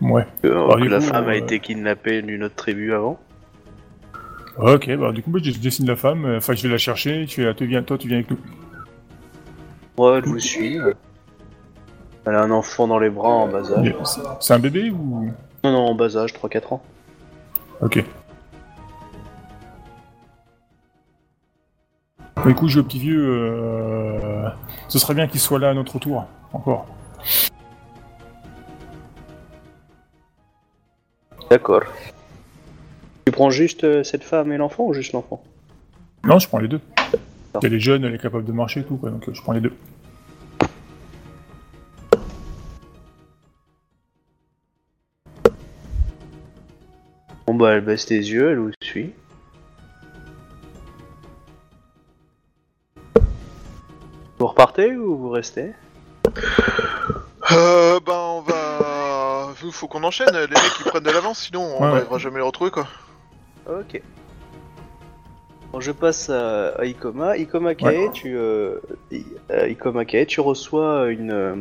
Ouais. 0.00 0.26
Euh, 0.44 0.52
Alors, 0.52 0.76
que 0.76 0.82
du 0.82 0.88
la 0.88 0.98
coup, 0.98 1.04
femme 1.04 1.28
a 1.28 1.32
euh, 1.32 1.34
été 1.34 1.60
kidnappée 1.60 2.22
d'une 2.22 2.42
autre 2.44 2.54
tribu 2.56 2.92
avant. 2.94 3.18
Ok, 4.62 4.94
bah 4.96 5.12
du 5.12 5.22
coup, 5.22 5.30
moi, 5.30 5.40
je 5.42 5.58
dessine 5.58 5.86
la 5.86 5.96
femme, 5.96 6.24
euh, 6.26 6.36
enfin 6.38 6.54
je 6.54 6.62
vais 6.62 6.68
la 6.68 6.76
chercher, 6.78 7.24
tu 7.26 7.42
viens, 7.66 7.82
toi 7.82 7.96
tu 7.96 8.08
viens 8.08 8.18
avec 8.18 8.30
nous. 8.30 8.38
Ouais, 9.96 10.18
elle 10.18 10.24
vous 10.24 10.38
suit. 10.38 10.78
Elle 12.26 12.34
a 12.34 12.42
un 12.42 12.50
enfant 12.50 12.86
dans 12.86 12.98
les 12.98 13.08
bras 13.10 13.30
en 13.30 13.48
bas 13.48 13.72
âge. 13.72 13.94
C'est- 14.04 14.20
C'est 14.40 14.52
un 14.54 14.58
bébé 14.58 14.90
ou? 14.90 15.30
Non, 15.64 15.72
non, 15.72 15.86
en 15.86 15.94
bas 15.94 16.16
âge, 16.16 16.32
3-4 16.34 16.74
ans. 16.74 16.82
Ok. 17.80 18.04
Bah, 22.36 22.50
écoute, 22.50 22.68
je 22.68 22.80
petit 22.80 22.98
vieux, 22.98 23.22
euh... 23.28 24.48
ce 24.88 24.98
serait 24.98 25.14
bien 25.14 25.26
qu'il 25.26 25.40
soit 25.40 25.58
là 25.58 25.70
à 25.70 25.74
notre 25.74 25.98
tour, 25.98 26.26
encore. 26.52 26.86
D'accord. 31.50 31.82
Tu 33.40 33.42
prends 33.44 33.50
juste 33.50 33.84
euh, 33.84 34.04
cette 34.04 34.22
femme 34.22 34.52
et 34.52 34.58
l'enfant 34.58 34.84
ou 34.84 34.92
juste 34.92 35.14
l'enfant? 35.14 35.42
Non, 36.24 36.38
je 36.38 36.46
prends 36.46 36.58
les 36.58 36.68
deux. 36.68 36.82
Elle 37.62 37.72
est 37.72 37.80
jeune, 37.80 38.04
elle 38.04 38.14
est 38.14 38.18
capable 38.18 38.44
de 38.44 38.52
marcher 38.52 38.80
et 38.80 38.84
tout, 38.84 38.98
quoi, 38.98 39.08
donc 39.08 39.26
euh, 39.26 39.32
je 39.32 39.40
prends 39.40 39.54
les 39.54 39.62
deux. 39.62 39.72
Bon 47.46 47.54
bah 47.54 47.72
elle 47.72 47.80
baisse 47.80 48.10
les 48.10 48.30
yeux, 48.30 48.50
elle 48.50 48.58
vous 48.58 48.72
suit. 48.82 49.14
Vous 54.38 54.46
repartez 54.48 54.94
ou 54.94 55.16
vous 55.16 55.30
restez? 55.30 55.72
Euh, 57.52 58.00
ben 58.04 58.12
on 58.12 58.42
va... 58.42 59.48
Faut 59.54 59.72
faut 59.72 59.88
qu'on 59.88 60.04
enchaîne, 60.04 60.28
les 60.30 60.40
mecs 60.40 60.78
ils 60.80 60.90
prennent 60.90 61.02
de 61.04 61.10
l'avance, 61.10 61.38
sinon 61.38 61.62
on 61.62 61.80
Ouais, 61.80 61.86
ouais. 61.86 61.92
n'arrivera 61.94 62.18
jamais 62.18 62.36
à 62.36 62.40
les 62.40 62.44
retrouver 62.44 62.70
quoi. 62.70 62.86
Ok. 63.68 64.00
Bon, 65.72 65.80
je 65.80 65.92
passe 65.92 66.30
à, 66.30 66.70
à 66.70 66.84
Ikoma. 66.84 67.36
Ikoma 67.36 67.74
Kae, 67.74 67.86
Ouais. 68.06 68.10
tu, 68.12 68.36
euh, 68.36 68.76
euh, 69.50 69.68
Ikoma 69.68 70.04
Kae, 70.04 70.26
tu 70.26 70.40
reçois 70.40 71.10
une 71.10 71.30
euh, 71.30 71.54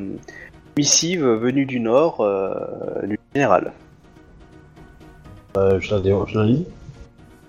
missive 0.78 1.26
venue 1.26 1.66
du 1.66 1.80
nord 1.80 2.22
euh, 2.22 3.06
du 3.06 3.20
général. 3.36 3.74
Je, 5.56 5.93
la, 5.93 6.00
dé- 6.00 6.16
je 6.28 6.38
la 6.39 6.45
lis. 6.45 6.66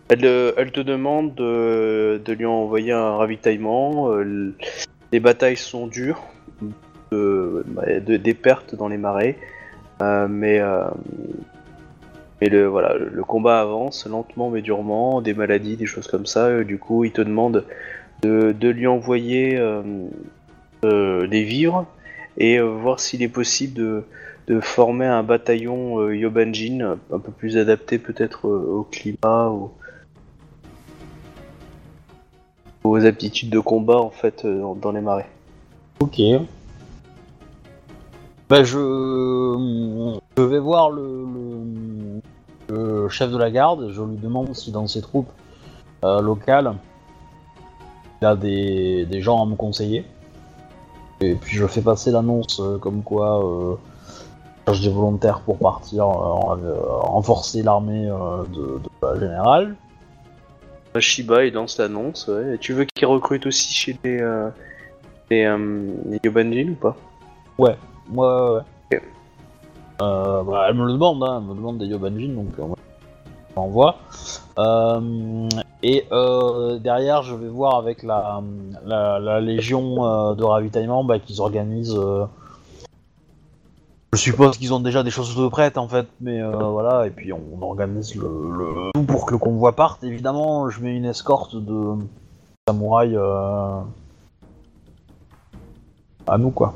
Elle, 0.09 0.25
elle 0.57 0.73
te 0.73 0.81
demande 0.81 1.35
de, 1.37 2.21
de 2.25 2.33
lui 2.33 2.47
envoyer 2.47 2.93
un 2.93 3.17
ravitaillement. 3.17 4.11
les 5.13 5.21
batailles 5.21 5.57
sont 5.57 5.87
dures, 5.87 6.21
de- 7.13 7.65
de- 8.05 8.17
des 8.17 8.35
pertes 8.35 8.75
dans 8.75 8.89
les 8.89 8.97
marais, 8.99 9.39
mais, 10.29 10.59
euh, 10.61 10.89
mais 12.41 12.49
le, 12.49 12.67
voilà, 12.67 12.95
le, 12.95 13.23
combat 13.23 13.61
avance 13.61 14.07
lentement 14.07 14.51
mais 14.51 14.63
durement, 14.63 15.21
des 15.21 15.35
maladies, 15.35 15.77
des 15.77 15.87
choses 15.87 16.07
comme 16.07 16.27
ça. 16.27 16.47
euh, 16.47 16.65
du 16.65 16.79
coup, 16.79 17.05
il 17.05 17.13
te 17.13 17.21
demande 17.21 17.67
de, 18.23 18.55
lui 18.69 18.87
envoyer 18.87 19.57
euh, 19.59 19.83
euh, 20.85 21.27
des 21.27 21.45
vivres 21.45 21.87
et 22.39 22.59
voir 22.61 23.01
s'il 23.01 23.23
est 23.23 23.29
possible 23.29 23.75
de, 23.75 24.05
former 24.63 25.07
un 25.07 25.23
bataillon 25.23 26.11
Yobanjin 26.11 26.99
un 27.13 27.19
peu 27.21 27.31
plus 27.31 27.57
adapté 27.57 27.99
peut-être 27.99 28.49
au 28.49 28.83
climat, 28.83 29.47
au, 29.47 29.73
aux 32.83 33.07
aptitudes 33.07 33.51
de 33.51 33.61
combat 33.61 33.99
en 33.99 34.11
fait 34.11 34.45
dans, 34.45 34.91
les 34.91 35.01
marais. 35.01 35.29
Ok. 36.01 36.21
Bah, 38.49 38.65
je... 38.65 40.09
vais 40.37 40.59
voir 40.59 40.91
le... 40.91 41.27
le 42.71 43.09
chef 43.09 43.31
de 43.31 43.39
la 43.39 43.51
garde. 43.51 43.91
Je 43.91 44.03
lui 44.03 44.17
demande 44.17 44.55
si 44.55 44.71
dans 44.71 44.87
ses 44.87 45.03
troupes 45.03 45.31
euh, 46.05 46.21
locales, 46.21 46.75
il 48.23 48.27
a 48.27 48.37
des... 48.37 49.07
des 49.07 49.21
gens 49.21 49.43
à 49.43 49.47
me 49.47 49.57
conseiller. 49.57 50.05
Et 51.23 51.35
puis 51.35 51.57
je 51.59 51.67
fais 51.67 51.83
passer 51.83 52.11
l'annonce 52.11 52.61
euh, 52.61 52.79
comme 52.79 53.03
quoi 53.03 53.45
euh, 53.45 53.75
je 54.67 54.73
cherche 54.73 54.81
des 54.81 54.89
volontaires 54.89 55.41
pour 55.41 55.59
partir 55.59 56.05
euh, 56.07 56.81
renforcer 57.03 57.63
l'armée 57.63 58.07
de, 58.07 58.79
de 58.79 58.91
la 59.03 59.21
générale. 59.21 59.77
Shiba 60.99 61.45
il 61.45 61.53
lance 61.53 61.79
l'annonce. 61.79 62.27
Ouais. 62.27 62.55
Et 62.55 62.59
Tu 62.59 62.73
veux 62.73 62.85
qu'il 62.85 63.07
recrute 63.07 63.47
aussi 63.47 63.73
chez 63.73 63.99
les, 64.03 64.19
les, 65.31 65.45
les 66.07 66.21
Yobanjin 66.25 66.71
ou 66.71 66.75
pas? 66.75 66.97
Ouais, 67.59 67.77
ouais, 68.13 68.27
ouais. 68.27 68.61
Ok. 68.61 68.80
Euh, 70.01 70.43
bah, 70.43 70.67
elle 70.69 70.75
me 70.75 70.87
le 70.87 70.93
demande, 70.93 71.23
hein, 71.23 71.41
elle 71.43 71.49
me 71.49 71.55
demande 71.55 71.79
des 71.79 71.87
Yobanjin, 71.87 72.35
donc 72.35 72.59
euh, 72.59 72.75
on 73.57 73.61
envoie. 73.61 73.97
Euh, 74.59 75.49
et 75.83 76.07
euh, 76.13 76.79
derrière, 76.79 77.23
je 77.23 77.35
vais 77.35 77.49
voir 77.49 77.77
avec 77.77 78.03
la, 78.03 78.43
la, 78.85 79.41
légion 79.41 80.35
de 80.35 80.45
ravitaillement 80.45 81.05
bah, 81.05 81.19
qu'ils 81.19 81.41
organisent. 81.41 82.01
je 84.13 84.19
suppose 84.19 84.57
qu'ils 84.57 84.73
ont 84.75 84.81
déjà 84.81 85.03
des 85.03 85.11
choses 85.11 85.37
de 85.37 85.49
prêtes 85.49 85.79
en 85.79 85.89
fait, 85.89 86.07
mais 86.21 86.43
voilà, 86.43 87.07
et 87.07 87.11
puis 87.11 87.33
on, 87.33 87.63
organise 87.63 88.15
le, 88.15 88.91
tout 88.95 89.03
pour 89.03 89.27
que 89.27 89.33
le 89.33 89.39
convoi 89.39 89.73
parte. 89.77 90.05
Évidemment, 90.05 90.69
je 90.69 90.81
mets 90.81 90.97
une 90.97 91.05
escorte 91.05 91.57
de 91.57 91.97
samouraïs 92.71 93.17
euh, 93.17 93.81
à 96.27 96.39
nous 96.39 96.51
quoi. 96.51 96.75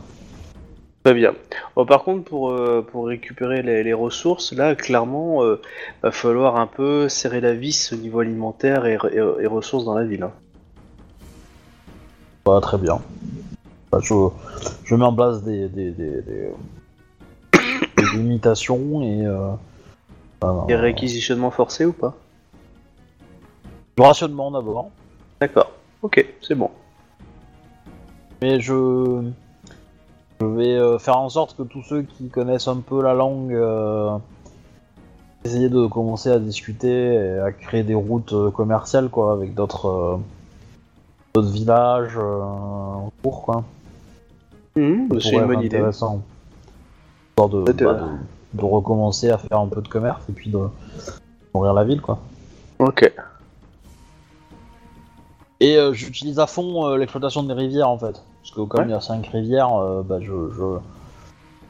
Très 1.04 1.12
bien. 1.14 1.34
Bon, 1.76 1.84
par 1.84 2.02
contre, 2.02 2.24
pour, 2.24 2.50
euh, 2.50 2.80
pour 2.90 3.06
récupérer 3.06 3.62
les, 3.62 3.82
les 3.84 3.92
ressources, 3.92 4.52
là, 4.54 4.74
clairement, 4.74 5.44
euh, 5.44 5.60
va 6.02 6.10
falloir 6.10 6.56
un 6.56 6.66
peu 6.66 7.10
serrer 7.10 7.42
la 7.42 7.52
vis 7.52 7.92
au 7.92 7.96
niveau 7.96 8.20
alimentaire 8.20 8.86
et, 8.86 8.96
et- 9.12 9.42
et 9.42 9.46
ressources 9.46 9.84
dans 9.84 9.94
la 9.94 10.04
ville. 10.04 10.22
hein. 10.22 10.32
Bah, 12.46 12.58
très 12.62 12.78
bien. 12.78 13.02
Bah, 13.92 13.98
je, 14.02 14.14
je 14.84 14.94
mets 14.94 15.04
en 15.04 15.14
place 15.14 15.42
des, 15.42 15.68
des, 15.68 15.90
des, 15.90 16.22
des, 16.22 16.48
des 17.98 18.06
limitations 18.14 19.02
et. 19.02 19.26
Euh, 19.26 19.50
bah, 20.40 20.64
Et 20.70 20.74
réquisitionnement 20.74 21.50
forcé 21.50 21.84
ou 21.84 21.92
pas? 21.92 22.14
Du 23.98 24.02
rationnement 24.02 24.50
d'abord. 24.50 24.88
D'accord. 25.40 25.70
Ok, 26.00 26.26
c'est 26.40 26.54
bon. 26.54 26.70
Mais 28.40 28.58
je. 28.58 29.22
Je 30.44 30.56
vais 30.56 30.74
euh, 30.76 30.98
faire 30.98 31.16
en 31.18 31.28
sorte 31.30 31.56
que 31.56 31.62
tous 31.62 31.82
ceux 31.82 32.02
qui 32.02 32.28
connaissent 32.28 32.68
un 32.68 32.76
peu 32.76 33.02
la 33.02 33.14
langue. 33.14 33.52
euh, 33.54 34.16
essayer 35.44 35.68
de 35.68 35.86
commencer 35.86 36.30
à 36.30 36.38
discuter 36.38 37.14
et 37.14 37.38
à 37.38 37.52
créer 37.52 37.82
des 37.82 37.94
routes 37.94 38.32
euh, 38.32 38.50
commerciales 38.50 39.08
quoi 39.10 39.32
avec 39.32 39.54
d'autres. 39.54 39.86
euh, 39.88 40.16
d'autres 41.34 41.50
villages 41.50 42.16
euh, 42.16 42.42
en 42.42 43.10
cours 43.22 43.42
quoi. 43.42 43.64
Mhm, 44.76 45.08
Ça 45.12 45.20
c'est 45.20 45.36
une 45.36 45.46
bonne 45.46 45.60
idée. 45.62 45.76
intéressant. 45.76 46.22
Histoire 47.30 47.48
de, 47.48 47.62
bah, 47.62 47.72
de, 48.54 48.58
de 48.60 48.64
recommencer 48.64 49.30
à 49.30 49.38
faire 49.38 49.58
un 49.60 49.66
peu 49.66 49.80
de 49.82 49.88
commerce 49.88 50.22
et 50.28 50.32
puis 50.32 50.50
de 50.50 50.60
nourrir 51.54 51.74
la 51.74 51.84
ville 51.84 52.00
quoi. 52.00 52.18
Ok. 52.78 53.12
Et 55.60 55.76
euh, 55.76 55.92
j'utilise 55.92 56.38
à 56.38 56.46
fond 56.46 56.94
l'exploitation 56.96 57.42
des 57.42 57.54
rivières 57.54 57.88
en 57.88 57.98
fait. 57.98 58.22
Parce 58.44 58.54
que 58.54 58.60
comme 58.60 58.80
Ouais. 58.80 58.86
il 58.88 58.90
y 58.90 58.94
a 58.94 59.00
5 59.00 59.26
rivières, 59.28 59.74
euh, 59.74 60.02
bah, 60.02 60.18
je, 60.20 60.26
je 60.26 60.78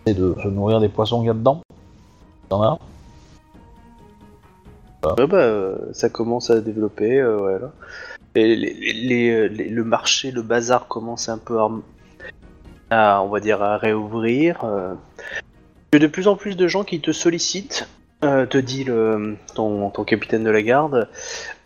j'essaie 0.06 0.18
de 0.18 0.34
se 0.42 0.48
nourrir 0.48 0.80
des 0.80 0.88
poissons 0.88 1.18
qu'il 1.20 1.28
y 1.28 1.30
a 1.30 1.34
dedans. 1.34 1.62
Il 2.50 2.54
y 2.54 2.54
en 2.56 2.62
a. 2.62 2.78
Ouais, 5.18 5.26
bah, 5.26 5.36
euh, 5.36 5.76
ça 5.92 6.08
commence 6.08 6.50
à 6.50 6.60
développer, 6.60 7.20
euh, 7.20 7.36
voilà. 7.36 7.70
Et 8.34 8.56
les, 8.56 8.72
les- 8.74 9.48
les- 9.48 9.68
le 9.68 9.84
marché, 9.84 10.30
le 10.32 10.42
bazar 10.42 10.88
commence 10.88 11.28
un 11.28 11.38
peu 11.38 11.60
à, 11.60 11.68
à, 12.90 13.22
on 13.22 13.28
va 13.28 13.38
dire, 13.40 13.62
à 13.62 13.76
réouvrir. 13.76 14.64
euh. 14.64 14.94
Il 15.92 15.96
y 16.00 16.04
a 16.04 16.06
de 16.08 16.10
plus 16.10 16.26
en 16.26 16.34
plus 16.34 16.56
de 16.56 16.66
gens 16.66 16.82
qui 16.82 17.00
te 17.00 17.12
sollicitent, 17.12 17.88
euh, 18.24 18.46
te 18.46 18.58
dit 18.58 18.82
le, 18.82 19.36
ton, 19.54 19.90
ton 19.90 20.02
capitaine 20.04 20.42
de 20.42 20.50
la 20.50 20.62
garde, 20.62 21.08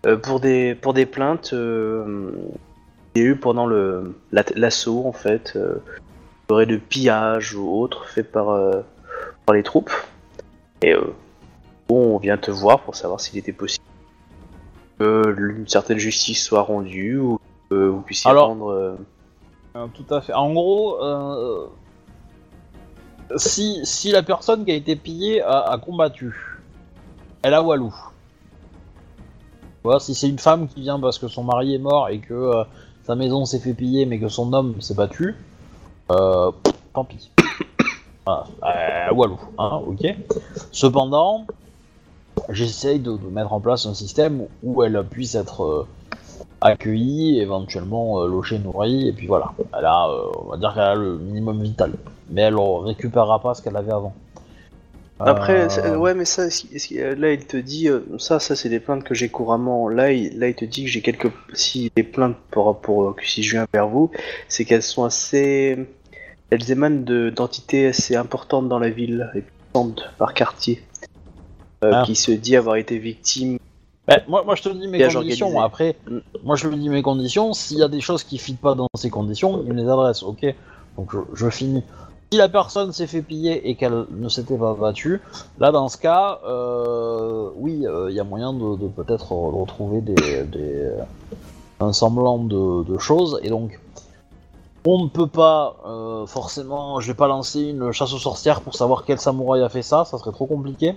euh, 0.04 0.18
pour 0.18 0.40
des 0.40 0.74
pour 0.74 0.92
des 0.92 1.06
plaintes. 1.06 1.54
Euh, 3.18 3.22
y 3.24 3.26
a 3.26 3.30
eu 3.30 3.36
pendant 3.36 3.66
le 3.66 4.14
l'assaut 4.32 5.04
en 5.06 5.12
fait, 5.12 5.52
euh, 5.56 5.76
il 6.48 6.52
y 6.52 6.54
aurait 6.54 6.66
de 6.66 6.76
pillage 6.76 7.54
ou 7.54 7.68
autre 7.80 8.06
fait 8.08 8.22
par 8.22 8.50
euh, 8.50 8.82
par 9.46 9.54
les 9.54 9.62
troupes. 9.62 9.92
Et 10.82 10.92
euh, 10.94 11.00
bon, 11.88 12.14
on 12.14 12.18
vient 12.18 12.36
te 12.38 12.50
voir 12.50 12.80
pour 12.80 12.94
savoir 12.96 13.20
s'il 13.20 13.38
était 13.38 13.52
possible 13.52 13.84
que 14.98 15.34
une 15.38 15.68
certaine 15.68 15.98
justice 15.98 16.42
soit 16.44 16.62
rendue 16.62 17.18
ou 17.18 17.38
que 17.70 17.74
vous 17.88 18.00
puissiez 18.02 18.30
Alors- 18.30 18.48
rendre. 18.48 18.70
euh, 18.72 18.96
Euh, 19.76 19.86
tout 19.94 20.12
à 20.12 20.20
fait. 20.22 20.32
En 20.32 20.52
gros, 20.54 21.00
euh, 21.04 21.66
si, 23.36 23.80
si 23.84 24.10
la 24.10 24.22
personne 24.22 24.64
qui 24.64 24.72
a 24.72 24.74
été 24.74 24.96
pillée 24.96 25.42
a, 25.42 25.60
a 25.70 25.78
combattu, 25.78 26.34
elle 27.42 27.54
a 27.54 27.62
Walou. 27.62 27.94
Si 30.00 30.14
c'est 30.14 30.28
une 30.28 30.38
femme 30.38 30.68
qui 30.68 30.80
vient 30.82 30.98
parce 31.00 31.18
que 31.18 31.28
son 31.28 31.44
mari 31.44 31.74
est 31.74 31.78
mort 31.78 32.08
et 32.08 32.18
que 32.18 32.34
euh, 32.34 32.64
sa 33.08 33.14
maison 33.14 33.46
s'est 33.46 33.58
fait 33.58 33.72
piller 33.72 34.04
mais 34.04 34.18
que 34.18 34.28
son 34.28 34.52
homme 34.52 34.82
s'est 34.82 34.92
battu, 34.92 35.34
euh, 36.12 36.52
tant 36.92 37.04
pis. 37.04 37.30
Voilà, 38.26 38.44
euh, 38.66 39.36
hein, 39.56 39.80
ok. 39.86 40.14
Cependant, 40.70 41.46
j'essaye 42.50 42.98
de, 42.98 43.16
mettre 43.30 43.54
en 43.54 43.60
place 43.60 43.86
un 43.86 43.94
système 43.94 44.44
où 44.62 44.82
elle 44.82 45.02
puisse 45.08 45.34
être 45.34 45.64
euh, 45.64 45.86
accueillie, 46.60 47.40
éventuellement 47.40 48.22
logée, 48.26 48.58
nourrie, 48.58 49.08
et 49.08 49.12
puis 49.14 49.26
voilà. 49.26 49.52
Elle 49.72 49.86
a, 49.86 50.10
on 50.44 50.50
va 50.50 50.58
dire 50.58 50.74
qu'elle 50.74 50.82
a 50.82 50.94
le 50.94 51.16
minimum 51.16 51.62
vital. 51.62 51.92
Mais 52.28 52.42
elle 52.42 52.56
ne 52.56 52.84
récupérera 52.84 53.40
pas 53.40 53.54
ce 53.54 53.62
qu'elle 53.62 53.76
avait 53.78 53.92
avant. 53.92 54.12
Après, 55.20 55.66
Euh, 55.84 55.96
ouais, 55.96 56.14
mais 56.14 56.24
ça, 56.24 56.48
qu'il- 56.48 57.00
là, 57.00 57.32
il 57.32 57.44
te 57.44 57.56
dit, 57.56 57.88
euh, 57.88 58.00
ça, 58.18 58.38
ça, 58.38 58.54
c'est 58.54 58.68
des 58.68 58.78
plaintes 58.80 59.02
que 59.04 59.14
j'ai 59.14 59.28
couramment. 59.28 59.88
Là, 59.88 60.12
il, 60.12 60.38
là, 60.38 60.48
il 60.48 60.54
te 60.54 60.64
dit 60.64 60.84
que 60.84 60.90
j'ai 60.90 61.02
quelques, 61.02 61.32
si 61.54 61.90
des 61.96 62.04
plaintes 62.04 62.36
pour, 62.50 62.80
pour 62.80 63.16
que 63.16 63.26
si 63.26 63.42
je 63.42 63.52
viens 63.56 63.66
vers 63.72 63.88
vous, 63.88 64.10
c'est 64.48 64.64
qu'elles 64.64 64.82
sont 64.82 65.04
assez, 65.04 65.76
elles 66.50 66.70
émanent 66.70 67.02
de 67.02 67.30
d'entités 67.30 67.88
assez 67.88 68.14
importantes 68.14 68.68
dans 68.68 68.78
la 68.78 68.90
ville 68.90 69.28
et 69.34 69.42
puissantes 69.42 70.02
par 70.18 70.34
quartier, 70.34 70.82
euh, 71.84 71.90
Ah. 71.94 72.02
qui 72.06 72.14
se 72.14 72.30
dit 72.30 72.56
avoir 72.56 72.76
été 72.76 72.98
victime. 72.98 73.58
Ben, 74.06 74.22
moi, 74.28 74.42
moi, 74.44 74.54
je 74.54 74.62
te 74.62 74.68
dis 74.70 74.86
mes 74.88 74.98
conditions. 75.02 75.46
organisé. 75.48 75.64
Après, 75.64 75.96
moi, 76.44 76.56
je 76.56 76.68
te 76.68 76.74
dis 76.74 76.88
mes 76.88 77.02
conditions. 77.02 77.52
S'il 77.54 77.78
y 77.78 77.82
a 77.82 77.88
des 77.88 78.00
choses 78.00 78.22
qui 78.24 78.36
ne 78.36 78.40
fitent 78.40 78.60
pas 78.60 78.74
dans 78.74 78.86
ces 78.96 79.10
conditions, 79.10 79.62
il 79.66 79.72
me 79.74 79.82
les 79.82 79.88
adresse, 79.88 80.22
ok? 80.22 80.46
Donc, 80.96 81.10
je, 81.12 81.18
je 81.34 81.50
finis. 81.50 81.82
Si 82.30 82.36
la 82.38 82.50
personne 82.50 82.92
s'est 82.92 83.06
fait 83.06 83.22
piller 83.22 83.70
et 83.70 83.74
qu'elle 83.74 84.04
ne 84.10 84.28
s'était 84.28 84.58
pas 84.58 84.74
battue, 84.74 85.22
là, 85.58 85.72
dans 85.72 85.88
ce 85.88 85.96
cas, 85.96 86.40
euh, 86.46 87.48
oui, 87.56 87.86
euh, 87.86 88.10
il 88.10 88.16
y 88.16 88.20
a 88.20 88.24
moyen 88.24 88.52
de, 88.52 88.76
de 88.76 88.86
peut-être 88.86 89.32
re- 89.32 89.60
retrouver 89.60 90.02
des, 90.02 90.44
des- 90.44 90.90
un 91.80 91.92
semblant 91.94 92.38
de, 92.38 92.84
de 92.84 92.98
choses. 92.98 93.40
Et 93.42 93.48
donc, 93.48 93.80
on 94.86 95.04
ne 95.04 95.08
peut 95.08 95.26
pas 95.26 95.76
euh, 95.86 96.26
forcément. 96.26 97.00
Je 97.00 97.06
vais 97.06 97.14
pas 97.16 97.28
lancer 97.28 97.62
une 97.62 97.92
chasse 97.92 98.12
aux 98.12 98.18
sorcières 98.18 98.60
pour 98.60 98.74
savoir 98.74 99.04
quel 99.06 99.18
samouraï 99.18 99.62
a 99.62 99.70
fait 99.70 99.82
ça. 99.82 100.04
Ça 100.04 100.18
serait 100.18 100.32
trop 100.32 100.46
compliqué. 100.46 100.96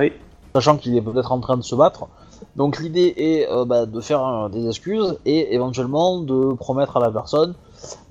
Oui. 0.00 0.12
Sachant 0.54 0.76
qu'il 0.76 0.96
est 0.96 1.02
peut-être 1.02 1.32
en 1.32 1.40
train 1.40 1.56
de 1.56 1.62
se 1.62 1.74
battre. 1.74 2.06
Donc 2.54 2.78
l'idée 2.78 3.14
est 3.16 3.50
euh, 3.50 3.64
bah, 3.64 3.86
de 3.86 4.00
faire 4.00 4.24
euh, 4.24 4.48
des 4.48 4.68
excuses 4.68 5.18
et 5.24 5.54
éventuellement 5.54 6.20
de 6.20 6.52
promettre 6.54 6.98
à 6.98 7.00
la 7.00 7.10
personne, 7.10 7.54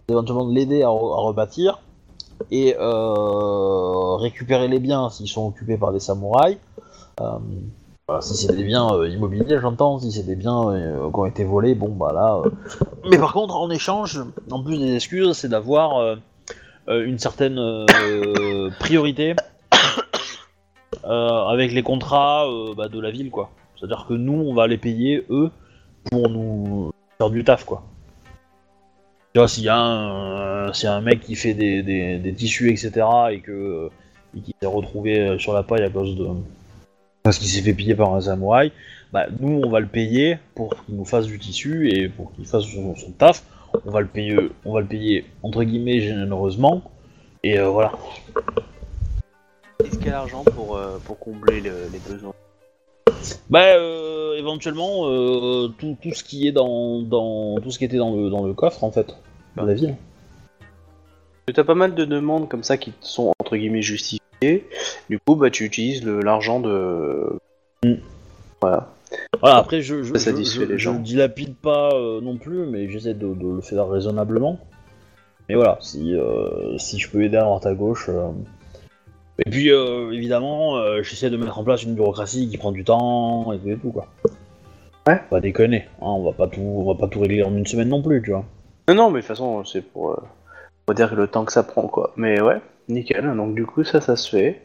éventuellement 0.09 0.45
de 0.47 0.53
l'aider 0.53 0.83
à, 0.83 0.87
re- 0.87 1.13
à 1.13 1.21
rebâtir 1.21 1.79
et 2.49 2.75
euh, 2.79 4.15
récupérer 4.15 4.67
les 4.67 4.79
biens 4.79 5.09
s'ils 5.09 5.27
sont 5.27 5.47
occupés 5.47 5.77
par 5.77 5.91
des 5.91 5.99
samouraïs. 5.99 6.57
Euh, 7.19 7.37
si 8.19 8.35
c'est 8.35 8.55
des 8.55 8.63
biens 8.63 8.89
euh, 8.93 9.07
immobiliers, 9.07 9.59
j'entends. 9.61 9.99
Si 9.99 10.11
c'est 10.11 10.25
des 10.25 10.35
biens 10.35 10.73
qui 11.13 11.19
ont 11.19 11.25
été 11.25 11.43
volés, 11.43 11.75
bon 11.75 11.89
bah 11.89 12.11
là. 12.13 12.41
Mais 13.09 13.17
par 13.17 13.33
contre, 13.33 13.55
en 13.55 13.69
échange, 13.69 14.21
en 14.49 14.63
plus 14.63 14.77
des 14.79 14.95
excuses, 14.95 15.33
c'est 15.33 15.49
d'avoir 15.49 16.17
une 16.87 17.19
certaine 17.19 17.85
priorité 18.79 19.35
avec 21.03 21.71
les 21.71 21.83
contrats 21.83 22.47
bah, 22.75 22.89
de 22.89 22.99
la 22.99 23.11
ville, 23.11 23.31
quoi. 23.31 23.51
C'est-à-dire 23.77 24.05
que 24.07 24.13
nous, 24.13 24.33
on 24.33 24.53
va 24.53 24.67
les 24.67 24.77
payer, 24.77 25.25
eux, 25.29 25.49
pour 26.11 26.29
nous 26.29 26.91
faire 27.17 27.29
du 27.29 27.43
taf, 27.43 27.63
quoi. 27.63 27.83
Tu 29.33 29.39
vois, 29.39 29.47
s'il 29.47 29.63
y, 29.63 29.69
a 29.69 29.77
un- 29.77 30.73
s'il 30.73 30.85
y 30.85 30.87
a 30.87 30.93
un 30.95 31.01
mec 31.01 31.21
qui 31.21 31.35
fait 31.35 31.53
des, 31.53 32.33
tissus, 32.35 32.69
etc., 32.69 32.91
et 33.31 33.39
que 33.39 33.51
euh, 33.51 33.89
qui 34.43 34.53
s'est 34.61 34.67
retrouvé 34.67 35.19
euh, 35.19 35.37
sur 35.37 35.53
la 35.53 35.63
paille 35.63 35.83
à 35.83 35.89
cause 35.89 36.15
de... 36.17 36.27
Parce 37.23 37.37
qu'il 37.37 37.47
s'est 37.47 37.61
fait 37.61 37.73
piller 37.73 37.95
par 37.95 38.13
un 38.13 38.21
samouraï, 38.21 38.71
bah, 39.13 39.27
nous, 39.39 39.61
on 39.63 39.69
va 39.69 39.79
le 39.79 39.87
payer 39.87 40.37
pour 40.55 40.75
qu'il 40.83 40.95
nous 40.95 41.05
fasse 41.05 41.27
du 41.27 41.39
tissu 41.39 41.89
et 41.91 42.09
pour 42.09 42.33
qu'il 42.33 42.45
fasse 42.45 42.63
son, 42.65 42.93
taf. 43.17 43.43
On 43.85 43.91
va 43.91 44.01
le 44.01 44.07
payer, 44.07 44.35
on 44.65 44.73
va 44.73 44.81
le 44.81 44.87
payer, 44.87 45.25
entre 45.43 45.63
guillemets, 45.63 46.01
généreusement. 46.01 46.81
Et 47.43 47.57
euh, 47.57 47.69
voilà. 47.69 47.93
Est-ce 49.83 49.97
qu'il 49.97 50.07
y 50.07 50.09
a 50.09 50.13
l'argent 50.13 50.43
pour, 50.43 50.75
euh, 50.75 50.97
pour 51.05 51.17
combler 51.19 51.61
le- 51.61 51.87
les 51.91 51.99
besoins? 51.99 52.33
Bah, 53.49 53.75
euh, 53.75 54.35
éventuellement, 54.37 55.09
euh, 55.09 55.67
tout, 55.77 55.97
tout 56.01 56.13
ce 56.13 56.23
qui 56.23 56.47
est 56.47 56.51
dans, 56.51 57.01
dans 57.01 57.59
tout 57.61 57.71
ce 57.71 57.77
qui 57.77 57.85
était 57.85 57.97
dans 57.97 58.15
le, 58.15 58.29
dans 58.29 58.45
le 58.45 58.53
coffre 58.53 58.83
en 58.83 58.91
fait, 58.91 59.15
dans 59.55 59.63
la 59.65 59.73
ville. 59.73 59.95
Tu 61.53 61.59
as 61.59 61.63
pas 61.63 61.75
mal 61.75 61.95
de 61.95 62.05
demandes 62.05 62.47
comme 62.47 62.63
ça 62.63 62.77
qui 62.77 62.93
sont 63.01 63.33
entre 63.39 63.57
guillemets 63.57 63.81
justifiées. 63.81 64.21
Du 65.09 65.19
coup, 65.19 65.35
bah, 65.35 65.49
tu 65.49 65.65
utilises 65.65 66.03
le- 66.03 66.21
l'argent 66.21 66.59
de. 66.61 67.27
Mm. 67.83 67.95
Voilà. 68.61 68.89
Voilà, 69.41 69.57
après 69.57 69.81
je 69.81 70.03
je, 70.03 70.13
Ça 70.13 70.19
je, 70.19 70.23
satisfait 70.23 70.65
je- 70.65 70.71
les 70.71 70.77
je 70.77 70.83
gens. 70.83 70.93
le 70.93 70.99
dilapide 70.99 71.55
pas 71.55 71.89
euh, 71.93 72.21
non 72.21 72.37
plus, 72.37 72.65
mais 72.67 72.89
j'essaie 72.89 73.13
de, 73.13 73.33
de 73.33 73.55
le 73.55 73.61
faire 73.61 73.89
raisonnablement. 73.89 74.59
Mais 75.49 75.55
voilà, 75.55 75.77
si 75.81 76.15
si 76.77 76.97
je 76.99 77.09
peux 77.09 77.23
aider 77.23 77.35
à 77.35 77.41
droite 77.43 77.65
à 77.65 77.73
gauche. 77.73 78.09
Euh. 79.39 79.43
Et 79.45 79.49
puis 79.49 79.71
euh, 79.71 80.11
évidemment, 80.11 80.77
euh, 80.77 81.01
j'essaie 81.03 81.29
de 81.29 81.37
mettre 81.37 81.57
en 81.57 81.63
place 81.63 81.83
une 81.83 81.95
bureaucratie 81.95 82.49
qui 82.49 82.57
prend 82.57 82.71
du 82.71 82.83
temps 82.83 83.51
et 83.53 83.59
tout 83.59 83.69
et 83.69 83.77
tout 83.77 83.91
quoi. 83.91 84.07
Ouais. 85.07 85.19
On 85.31 85.35
va 85.35 85.41
déconner, 85.41 85.85
hein, 86.01 86.05
on 86.07 86.23
va 86.23 86.31
pas 86.31 86.47
tout 86.47 86.61
on 86.61 86.93
va 86.93 86.99
pas 86.99 87.07
tout 87.07 87.21
régler 87.21 87.43
en 87.43 87.55
une 87.55 87.65
semaine 87.65 87.89
non 87.89 88.01
plus, 88.01 88.21
tu 88.21 88.31
vois. 88.31 88.45
Non, 88.87 88.95
non, 88.95 89.09
mais 89.09 89.21
de 89.21 89.21
toute 89.21 89.27
façon, 89.27 89.63
c'est 89.63 89.81
pour, 89.81 90.11
euh, 90.11 90.23
pour 90.85 90.95
dire 90.95 91.15
le 91.15 91.27
temps 91.27 91.45
que 91.45 91.53
ça 91.53 91.63
prend, 91.63 91.87
quoi. 91.87 92.13
Mais 92.17 92.41
ouais, 92.41 92.59
nickel. 92.89 93.33
Donc, 93.35 93.55
du 93.55 93.65
coup, 93.65 93.83
ça, 93.83 94.01
ça 94.01 94.15
se 94.15 94.29
fait. 94.29 94.61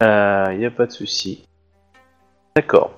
Il 0.00 0.58
n'y 0.58 0.66
a 0.66 0.70
pas 0.70 0.86
de 0.86 0.92
souci. 0.92 1.44
D'accord. 2.56 2.92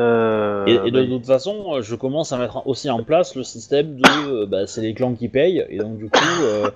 Euh, 0.00 0.66
Et, 0.66 0.88
et 0.88 0.90
de, 0.90 1.02
bah, 1.02 1.06
toute 1.06 1.26
façon, 1.26 1.74
euh, 1.74 1.82
je 1.82 1.94
commence 1.94 2.32
à 2.32 2.38
mettre 2.38 2.66
aussi 2.66 2.90
en 2.90 3.04
place 3.04 3.36
le 3.36 3.44
système 3.44 3.96
de 3.96 4.28
euh, 4.28 4.46
bah, 4.46 4.66
c'est 4.66 4.80
les 4.80 4.94
clans 4.94 5.14
qui 5.14 5.28
payent, 5.28 5.64
et 5.68 5.78
donc 5.78 5.98
du 5.98 6.08
coup, 6.08 6.42
euh, 6.42 6.70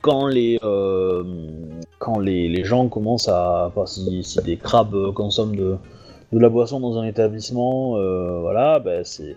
quand 0.00 0.26
les 0.26 0.58
euh, 0.62 1.22
quand 1.98 2.18
les, 2.18 2.48
les 2.48 2.64
gens 2.64 2.88
commencent 2.88 3.28
à, 3.28 3.66
enfin, 3.66 3.86
si, 3.86 4.22
si 4.24 4.42
des 4.42 4.56
crabes 4.56 5.12
consomment 5.12 5.56
de, 5.56 5.76
de 6.32 6.38
la 6.38 6.48
boisson 6.48 6.80
dans 6.80 6.98
un 6.98 7.04
établissement, 7.04 7.96
euh, 7.96 8.38
voilà, 8.40 8.78
bah, 8.78 9.04
c'est 9.04 9.36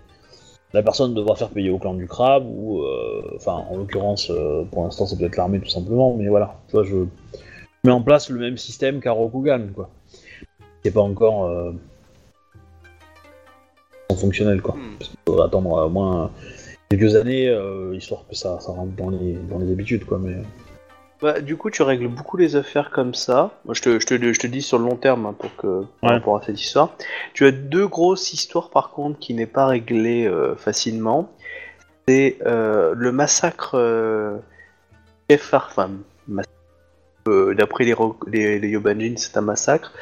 la 0.74 0.82
personne 0.82 1.14
devra 1.14 1.36
faire 1.36 1.50
payer 1.50 1.70
au 1.70 1.78
clan 1.78 1.94
du 1.94 2.08
crabe 2.08 2.46
ou, 2.48 2.82
euh, 2.82 3.22
enfin, 3.36 3.64
en 3.70 3.78
l'occurrence, 3.78 4.32
pour 4.72 4.84
l'instant, 4.84 5.06
c'est 5.06 5.18
peut-être 5.18 5.38
l'armée 5.38 5.60
tout 5.60 5.70
simplement, 5.70 6.16
mais 6.16 6.28
voilà, 6.28 6.56
tu 6.68 6.72
vois, 6.74 6.84
je 6.84 7.06
mets 7.84 7.92
en 7.92 8.02
place 8.02 8.30
le 8.30 8.40
même 8.40 8.58
système 8.58 9.00
qu'à 9.00 9.12
Rokugan, 9.12 9.68
quoi. 9.76 9.90
C'est 10.84 10.92
pas 10.92 11.02
encore 11.02 11.74
fonctionnel, 14.18 14.62
quoi. 14.62 14.76
Hmm. 14.76 14.98
Parce 14.98 15.10
qu'il 15.12 15.20
faudra 15.28 15.46
attendre 15.46 15.86
au 15.86 15.90
moins 15.90 16.32
quelques 16.98 17.16
années, 17.16 17.50
euh, 17.50 17.96
histoire 17.96 18.24
que 18.30 18.36
ça, 18.36 18.60
ça 18.60 18.72
rentre 18.72 18.96
dans 18.96 19.10
les, 19.10 19.34
dans 19.50 19.60
les 19.60 19.72
habitudes, 19.72 20.06
quoi. 20.06 20.20
Mais 20.20 20.36
bah, 21.22 21.40
du 21.40 21.56
coup, 21.56 21.70
tu 21.70 21.82
règles 21.84 22.08
beaucoup 22.08 22.38
les 22.38 22.56
affaires 22.56 22.92
comme 22.92 23.14
ça. 23.14 23.52
Moi, 23.66 23.74
je 23.74 23.82
te, 23.82 24.00
je 24.00 24.06
te, 24.06 24.34
je 24.34 24.40
te 24.40 24.48
dis 24.48 24.62
sur 24.62 24.78
le 24.78 24.86
long 24.86 24.98
terme 24.98 25.26
hein, 25.26 25.36
pour 25.38 25.56
que, 25.56 25.86
par 26.02 26.12
Ouais. 26.12 26.18
rapport 26.18 26.38
à 26.38 26.42
cette 26.42 26.60
histoire. 26.60 26.96
Tu 27.34 27.46
as 27.46 27.52
deux 27.52 27.88
grosses 27.88 28.34
histoires, 28.34 28.70
par 28.70 28.92
contre, 28.92 29.20
qui 29.20 29.34
n'est 29.34 29.46
pas 29.46 29.66
réglée 29.66 30.28
euh, 30.28 30.56
facilement. 30.56 31.32
C'est 32.08 32.38
euh, 32.46 32.94
le 32.96 33.12
massacre. 33.12 33.72
Euh, 33.76 34.38
massacre, 35.30 36.52
euh, 37.30 37.56
d'après 37.56 37.86
les, 37.86 37.96
les, 38.28 38.60
les 38.60 38.70
Yobanjin, 38.70 39.14
c'est 39.16 39.38
un 39.38 39.42
massacre 39.42 39.94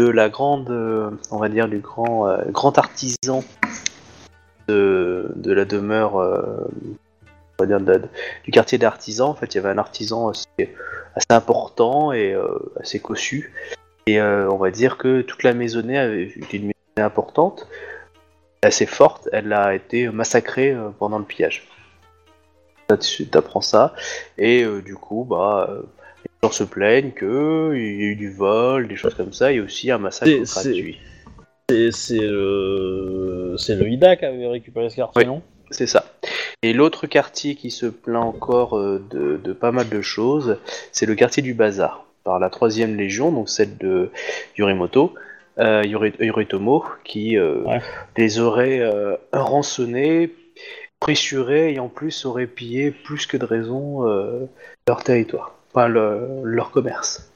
de 0.00 0.08
la 0.08 0.28
grande, 0.28 0.68
euh, 0.70 1.10
on 1.30 1.38
va 1.38 1.48
dire, 1.48 1.68
du 1.68 1.78
grand, 1.78 2.28
euh, 2.28 2.42
grand 2.50 2.76
artisan 2.76 3.42
de, 4.68 5.30
de 5.36 5.52
la 5.52 5.64
demeure, 5.64 6.18
euh, 6.18 6.68
on 7.58 7.62
va 7.62 7.66
dire, 7.66 7.80
de 7.80 7.92
la- 7.92 7.98
du 8.44 8.50
quartier 8.50 8.78
d'artisans. 8.78 9.28
En 9.28 9.34
fait, 9.34 9.54
il 9.54 9.58
y 9.58 9.60
avait 9.60 9.70
un 9.70 9.78
artisan 9.78 10.28
assez, 10.28 10.74
assez 11.14 11.26
important 11.30 12.12
et 12.12 12.34
euh, 12.34 12.46
assez 12.80 13.00
cossu 13.00 13.52
Et 14.06 14.20
euh, 14.20 14.48
on 14.50 14.56
va 14.56 14.70
dire 14.70 14.98
que 14.98 15.22
toute 15.22 15.42
la 15.42 15.52
maisonnée 15.52 15.98
avait 15.98 16.24
été 16.24 16.58
une 16.58 16.66
maisonnée 16.66 17.04
importante, 17.04 17.66
assez 18.62 18.86
forte. 18.86 19.28
Elle 19.32 19.52
a 19.52 19.74
été 19.74 20.08
massacrée 20.08 20.76
pendant 20.98 21.18
le 21.18 21.24
pillage. 21.24 21.66
T'apprends 23.32 23.60
ça. 23.60 23.94
Et 24.38 24.64
du 24.84 24.94
coup, 24.94 25.24
bah, 25.28 25.68
les 26.24 26.30
gens 26.42 26.52
se 26.52 26.62
plaignent 26.64 27.10
qu'il 27.10 27.26
y 27.26 28.04
a 28.04 28.10
eu 28.12 28.14
du 28.16 28.32
vol, 28.32 28.86
des 28.86 28.94
choses 28.96 29.14
comme 29.14 29.32
ça, 29.32 29.50
et 29.52 29.58
aussi 29.60 29.90
un 29.90 29.98
massacre 29.98 30.30
gratuit. 30.44 31.00
C'est 31.70 32.20
le... 32.20 33.56
c'est 33.58 33.74
le 33.74 33.88
IDA 33.88 34.14
qui 34.14 34.24
avait 34.24 34.46
récupéré 34.46 34.88
ce 34.88 34.96
quartier, 34.96 35.22
Oui. 35.22 35.26
non? 35.26 35.42
C'est 35.72 35.88
ça. 35.88 36.04
Et 36.62 36.72
l'autre 36.72 37.08
quartier 37.08 37.56
qui 37.56 37.72
se 37.72 37.86
plaint 37.86 38.22
encore 38.22 38.78
euh, 38.78 39.02
de, 39.10 39.36
de 39.42 39.52
pas 39.52 39.72
mal 39.72 39.88
de 39.88 40.00
choses, 40.00 40.58
c'est 40.92 41.06
le 41.06 41.16
quartier 41.16 41.42
du 41.42 41.54
Bazar, 41.54 42.06
par 42.22 42.38
la 42.38 42.50
troisième 42.50 42.94
légion, 42.96 43.32
donc 43.32 43.48
celle 43.48 43.76
de 43.78 44.10
Yorimoto, 44.56 45.12
euh, 45.58 45.82
Yori- 45.84 46.14
Yoritomo, 46.20 46.84
qui 47.02 47.36
euh, 47.36 47.62
Ouais. 47.64 47.80
les 48.16 48.38
aurait 48.38 48.78
euh, 48.78 49.16
rançonnés, 49.32 50.32
pressurés 51.00 51.72
et 51.74 51.80
en 51.80 51.88
plus 51.88 52.24
aurait 52.26 52.46
pillé 52.46 52.92
plus 52.92 53.26
que 53.26 53.36
de 53.36 53.44
raison 53.44 54.04
leur 54.86 55.02
territoire, 55.02 55.58
enfin 55.74 55.88
le- 55.88 56.42
leur 56.44 56.70
commerce. 56.70 57.32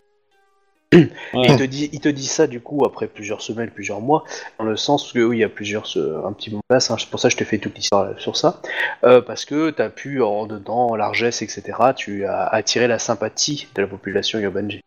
Ouais. 0.92 1.02
Il 1.34 1.56
te 1.56 1.62
dit, 1.62 1.88
il 1.92 2.00
te 2.00 2.08
dit 2.08 2.26
ça 2.26 2.48
du 2.48 2.60
coup 2.60 2.84
après 2.84 3.06
plusieurs 3.06 3.42
semaines, 3.42 3.70
plusieurs 3.70 4.00
mois, 4.00 4.24
dans 4.58 4.64
le 4.64 4.76
sens 4.76 5.12
que 5.12 5.20
oui, 5.20 5.36
il 5.36 5.40
y 5.40 5.44
a 5.44 5.48
plusieurs, 5.48 5.86
ce- 5.86 6.24
un 6.26 6.32
petit 6.32 6.50
moment 6.50 6.62
là, 6.68 6.80
c'est 6.80 6.92
pour 7.08 7.20
ça 7.20 7.28
que 7.28 7.32
je 7.32 7.36
t'ai 7.38 7.44
fait 7.44 7.58
toute 7.58 7.76
l'histoire 7.76 8.06
euh, 8.10 8.14
sur 8.18 8.36
ça, 8.36 8.60
euh, 9.04 9.20
parce 9.22 9.44
que 9.44 9.70
tu 9.70 9.80
as 9.80 9.88
pu 9.88 10.20
en 10.20 10.46
dedans, 10.46 10.88
en 10.88 10.96
largesse, 10.96 11.42
etc. 11.42 11.62
Tu 11.94 12.24
as 12.26 12.42
attiré 12.44 12.88
la 12.88 12.98
sympathie 12.98 13.68
de 13.76 13.82
la 13.82 13.86
population 13.88 14.40
Yobanji. 14.40 14.78
Du 14.78 14.82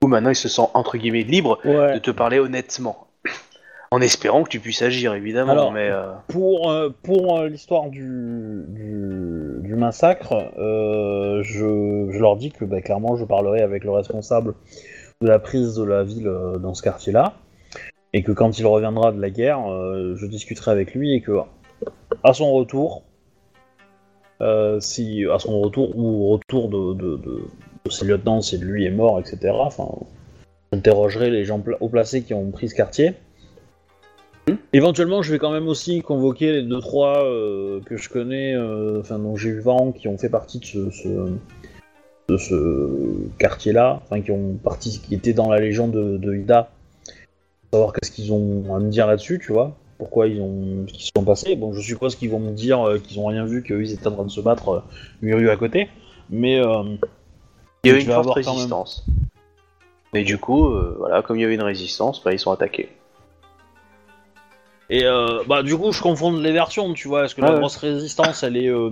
coup, 0.00 0.06
maintenant, 0.08 0.30
il 0.30 0.36
se 0.36 0.48
sent 0.48 0.62
entre 0.74 0.96
guillemets 0.96 1.22
libre 1.24 1.58
de 1.94 1.98
te 1.98 2.12
parler 2.12 2.38
honnêtement, 2.38 3.08
en 3.90 4.00
espérant 4.00 4.44
que 4.44 4.48
tu 4.48 4.60
puisses 4.60 4.82
agir 4.82 5.12
évidemment, 5.14 5.52
Alors, 5.52 5.72
mais 5.72 5.88
euh, 5.90 6.12
Pour, 6.28 6.70
euh, 6.70 6.90
pour 7.02 7.38
euh, 7.38 7.48
l'histoire 7.48 7.88
du, 7.90 8.64
du, 8.68 9.56
du 9.60 9.74
massacre, 9.74 10.34
euh, 10.58 11.42
je, 11.42 12.08
je 12.12 12.18
leur 12.20 12.36
dis 12.36 12.52
que 12.52 12.64
bah, 12.64 12.80
clairement 12.80 13.16
je 13.16 13.24
parlerai 13.24 13.60
avec 13.62 13.82
le 13.84 13.90
responsable 13.90 14.54
la 15.26 15.38
prise 15.38 15.74
de 15.74 15.84
la 15.84 16.02
ville 16.04 16.28
euh, 16.28 16.58
dans 16.58 16.74
ce 16.74 16.82
quartier-là, 16.82 17.34
et 18.12 18.22
que 18.22 18.32
quand 18.32 18.58
il 18.58 18.66
reviendra 18.66 19.12
de 19.12 19.20
la 19.20 19.30
guerre, 19.30 19.70
euh, 19.70 20.14
je 20.16 20.26
discuterai 20.26 20.70
avec 20.70 20.94
lui 20.94 21.14
et 21.14 21.20
que 21.20 21.32
à 22.22 22.32
son 22.34 22.52
retour, 22.52 23.02
euh, 24.40 24.80
si 24.80 25.24
à 25.32 25.38
son 25.38 25.60
retour 25.60 25.96
ou 25.96 26.24
au 26.26 26.32
retour 26.32 26.68
de, 26.68 26.94
de, 26.94 27.16
de, 27.16 27.40
de 27.84 27.90
ses 27.90 28.04
lieutenants, 28.04 28.40
si 28.42 28.58
lui 28.58 28.84
est 28.84 28.90
mort, 28.90 29.18
etc. 29.20 29.52
Enfin, 29.54 29.88
j'interrogerai 30.72 31.30
les 31.30 31.44
gens 31.44 31.60
pla- 31.60 31.76
haut 31.80 31.88
placés 31.88 32.22
qui 32.22 32.34
ont 32.34 32.50
pris 32.50 32.68
ce 32.68 32.74
quartier. 32.74 33.14
Éventuellement, 34.72 35.22
je 35.22 35.30
vais 35.32 35.38
quand 35.38 35.52
même 35.52 35.68
aussi 35.68 36.02
convoquer 36.02 36.52
les 36.52 36.62
deux 36.62 36.80
trois 36.80 37.24
euh, 37.24 37.80
que 37.86 37.96
je 37.96 38.08
connais, 38.08 38.56
enfin 38.98 39.18
dont 39.20 39.36
j'ai 39.36 39.50
eu 39.50 39.60
vent, 39.60 39.92
qui 39.92 40.08
ont 40.08 40.18
fait 40.18 40.28
partie 40.28 40.58
de 40.58 40.64
ce, 40.64 40.90
ce- 40.90 41.32
de 42.28 42.36
ce 42.36 42.88
quartier-là, 43.38 44.00
enfin 44.04 44.20
qui 44.20 44.30
ont 44.30 44.54
parti, 44.62 45.00
qui 45.00 45.14
étaient 45.14 45.32
dans 45.32 45.50
la 45.50 45.60
légion 45.60 45.88
de, 45.88 46.16
de 46.16 46.34
Ida, 46.34 46.70
savoir 47.72 47.92
qu'est-ce 47.92 48.10
qu'ils 48.10 48.32
ont 48.32 48.74
à 48.74 48.78
me 48.78 48.90
dire 48.90 49.06
là-dessus, 49.06 49.38
tu 49.38 49.52
vois, 49.52 49.76
pourquoi 49.98 50.28
ils 50.28 50.40
ont, 50.40 50.86
ce 50.86 50.92
qu'ils 50.92 51.04
se 51.04 51.10
sont 51.16 51.24
passés. 51.24 51.56
Bon, 51.56 51.72
je 51.72 51.80
suppose 51.80 52.16
qu'ils 52.16 52.30
vont 52.30 52.40
me 52.40 52.52
dire 52.52 52.80
euh, 52.86 52.98
qu'ils 52.98 53.18
ont 53.18 53.26
rien 53.26 53.44
vu, 53.44 53.62
qu'ils 53.62 53.92
étaient 53.92 54.06
en 54.06 54.12
train 54.12 54.24
de 54.24 54.30
se 54.30 54.40
battre 54.40 54.68
euh, 54.68 54.80
Muru 55.20 55.50
à 55.50 55.56
côté, 55.56 55.88
mais 56.30 56.58
euh, 56.58 56.96
il 57.84 57.88
y 57.88 57.90
avait 57.90 58.02
une 58.02 58.10
forte 58.10 58.36
même- 58.36 58.46
résistance. 58.46 59.04
Mais 60.14 60.24
du 60.24 60.38
coup, 60.38 60.68
euh, 60.68 60.94
voilà, 60.98 61.22
comme 61.22 61.38
il 61.38 61.42
y 61.42 61.44
avait 61.44 61.54
une 61.54 61.62
résistance, 61.62 62.22
bah, 62.22 62.32
ils 62.32 62.38
sont 62.38 62.52
attaqués. 62.52 62.90
Et 64.90 65.04
euh, 65.04 65.42
bah 65.46 65.62
du 65.62 65.74
coup 65.74 65.90
je 65.92 66.02
confonds 66.02 66.36
les 66.36 66.52
versions, 66.52 66.92
tu 66.92 67.08
vois. 67.08 67.24
Est-ce 67.24 67.34
que 67.34 67.40
la 67.40 67.54
ouais. 67.54 67.58
grosse 67.60 67.76
résistance 67.76 68.42
elle 68.42 68.58
est, 68.58 68.68
euh, 68.68 68.90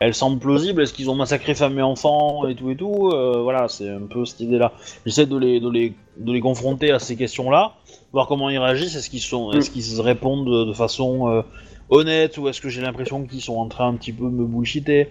elle 0.00 0.14
semble 0.14 0.38
plausible 0.40 0.82
Est-ce 0.82 0.92
qu'ils 0.92 1.08
ont 1.10 1.14
massacré 1.14 1.54
femmes 1.54 1.78
et 1.78 1.82
enfants 1.82 2.46
et 2.48 2.54
tout 2.54 2.70
et 2.70 2.76
tout 2.76 3.10
Euh, 3.12 3.40
Voilà, 3.42 3.68
c'est 3.68 3.88
un 3.88 4.02
peu 4.02 4.24
cette 4.24 4.40
idée-là. 4.40 4.72
J'essaie 5.06 5.26
de 5.26 5.36
les, 5.36 5.60
de 5.60 5.70
les, 5.70 5.94
de 6.16 6.32
les 6.32 6.40
confronter 6.40 6.90
à 6.90 6.98
ces 6.98 7.16
questions-là, 7.16 7.74
voir 8.12 8.26
comment 8.26 8.50
ils 8.50 8.58
réagissent. 8.58 8.96
Est-ce 8.96 9.08
qu'ils 9.10 9.20
sont, 9.20 9.52
est-ce 9.52 9.70
qu'ils 9.70 9.82
se 9.84 10.00
répondent 10.00 10.46
de, 10.46 10.64
de 10.64 10.72
façon 10.72 11.28
euh, 11.30 11.42
honnête 11.90 12.36
ou 12.38 12.48
est-ce 12.48 12.60
que 12.60 12.68
j'ai 12.68 12.80
l'impression 12.82 13.24
qu'ils 13.24 13.40
sont 13.42 13.56
en 13.56 13.68
train 13.68 13.88
un 13.88 13.94
petit 13.94 14.12
peu 14.12 14.24
de 14.24 14.30
me 14.30 14.44
bullshiter, 14.44 15.10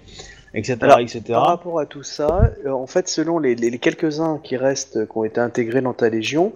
etc., 0.54 0.78
Alors, 0.82 1.00
etc. 1.00 1.22
Par 1.30 1.48
rapport 1.48 1.80
à 1.80 1.86
tout 1.86 2.04
ça, 2.04 2.50
euh, 2.66 2.72
en 2.72 2.86
fait, 2.88 3.08
selon 3.08 3.40
les, 3.40 3.56
les- 3.56 3.70
les 3.70 3.80
quelques-uns 3.80 4.40
qui 4.44 4.58
restent, 4.58 5.06
qui 5.08 5.18
ont 5.18 5.24
été 5.24 5.40
intégrés 5.40 5.82
dans 5.82 5.94
ta 5.94 6.10
légion, 6.10 6.52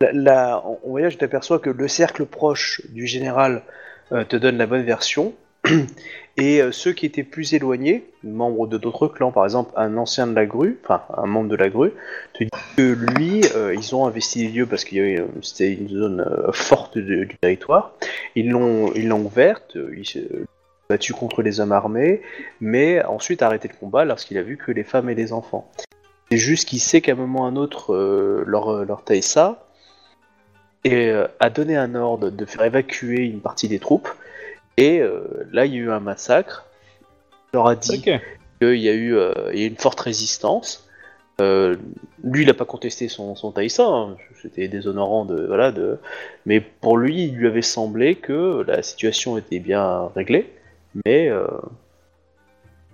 la, 0.00 0.12
la- 0.12 0.64
on 0.84 0.90
voyage, 0.90 1.12
je 1.14 1.18
t'aperçois 1.18 1.58
que 1.58 1.70
le 1.70 1.88
cercle 1.88 2.26
proche 2.26 2.82
du 2.90 3.06
général 3.06 3.62
te 4.28 4.36
donne 4.36 4.58
la 4.58 4.66
bonne 4.66 4.82
version, 4.82 5.32
et 6.36 6.62
euh, 6.62 6.72
ceux 6.72 6.92
qui 6.92 7.04
étaient 7.04 7.24
plus 7.24 7.52
éloignés, 7.52 8.04
membres 8.24 8.66
de 8.66 8.78
d'autres 8.78 9.08
clans, 9.08 9.32
par 9.32 9.44
exemple 9.44 9.72
un 9.76 9.96
ancien 9.96 10.26
de 10.26 10.34
la 10.34 10.46
grue, 10.46 10.78
enfin 10.82 11.02
un 11.16 11.26
membre 11.26 11.50
de 11.50 11.56
la 11.56 11.68
grue, 11.68 11.92
te 12.32 12.44
dit 12.44 12.50
que 12.76 12.82
lui, 12.82 13.42
euh, 13.54 13.74
ils 13.74 13.94
ont 13.94 14.06
investi 14.06 14.46
les 14.46 14.52
lieux 14.52 14.66
parce 14.66 14.84
avait, 14.84 15.20
euh, 15.20 15.26
c'était 15.42 15.74
une 15.74 15.88
zone 15.88 16.26
forte 16.52 16.96
du 16.96 17.28
territoire, 17.40 17.92
ils 18.34 18.48
l'ont, 18.48 18.92
ils 18.94 19.08
l'ont 19.08 19.20
ouverte, 19.20 19.76
ils 19.94 20.06
se 20.06 20.20
battu 20.88 21.12
contre 21.12 21.42
les 21.42 21.60
hommes 21.60 21.72
armés, 21.72 22.22
mais 22.60 23.04
ensuite 23.04 23.42
arrêté 23.42 23.68
le 23.68 23.74
combat 23.78 24.04
lorsqu'il 24.04 24.38
a 24.38 24.42
vu 24.42 24.56
que 24.56 24.72
les 24.72 24.84
femmes 24.84 25.10
et 25.10 25.14
les 25.14 25.32
enfants. 25.32 25.70
C'est 26.30 26.38
juste 26.38 26.68
qu'il 26.68 26.80
sait 26.80 27.02
qu'à 27.02 27.12
un 27.12 27.16
moment 27.16 27.42
ou 27.42 27.44
un 27.44 27.56
autre, 27.56 27.94
euh, 27.94 28.42
leur, 28.46 28.84
leur 28.84 29.02
ça, 29.20 29.66
et 30.84 31.12
a 31.38 31.50
donné 31.50 31.76
un 31.76 31.94
ordre 31.94 32.30
de 32.30 32.44
faire 32.44 32.64
évacuer 32.64 33.26
une 33.26 33.40
partie 33.40 33.68
des 33.68 33.78
troupes, 33.78 34.08
et 34.76 35.00
euh, 35.00 35.20
là 35.52 35.66
il 35.66 35.74
y 35.74 35.76
a 35.76 35.80
eu 35.80 35.90
un 35.90 36.00
massacre, 36.00 36.66
il 37.52 37.56
leur 37.56 37.66
a 37.68 37.74
dit 37.76 38.00
qu'il 38.02 38.20
y 38.78 38.88
a 38.88 38.92
eu 38.92 39.14
euh, 39.16 39.32
il 39.52 39.58
y 39.60 39.62
a 39.62 39.66
eu 39.66 39.68
une 39.68 39.76
forte 39.76 40.00
résistance. 40.00 40.88
Euh, 41.40 41.76
lui, 42.22 42.42
il 42.42 42.46
n'a 42.46 42.54
pas 42.54 42.66
contesté 42.66 43.08
son, 43.08 43.34
son 43.34 43.50
Taïsa, 43.52 43.84
hein. 43.84 44.16
c'était 44.42 44.68
déshonorant 44.68 45.24
de 45.24 45.46
voilà 45.46 45.72
de, 45.72 45.98
mais 46.46 46.60
pour 46.60 46.96
lui, 46.98 47.24
il 47.24 47.34
lui 47.34 47.46
avait 47.48 47.62
semblé 47.62 48.14
que 48.16 48.62
la 48.66 48.82
situation 48.82 49.38
était 49.38 49.58
bien 49.58 50.10
réglée, 50.14 50.52
mais 51.06 51.30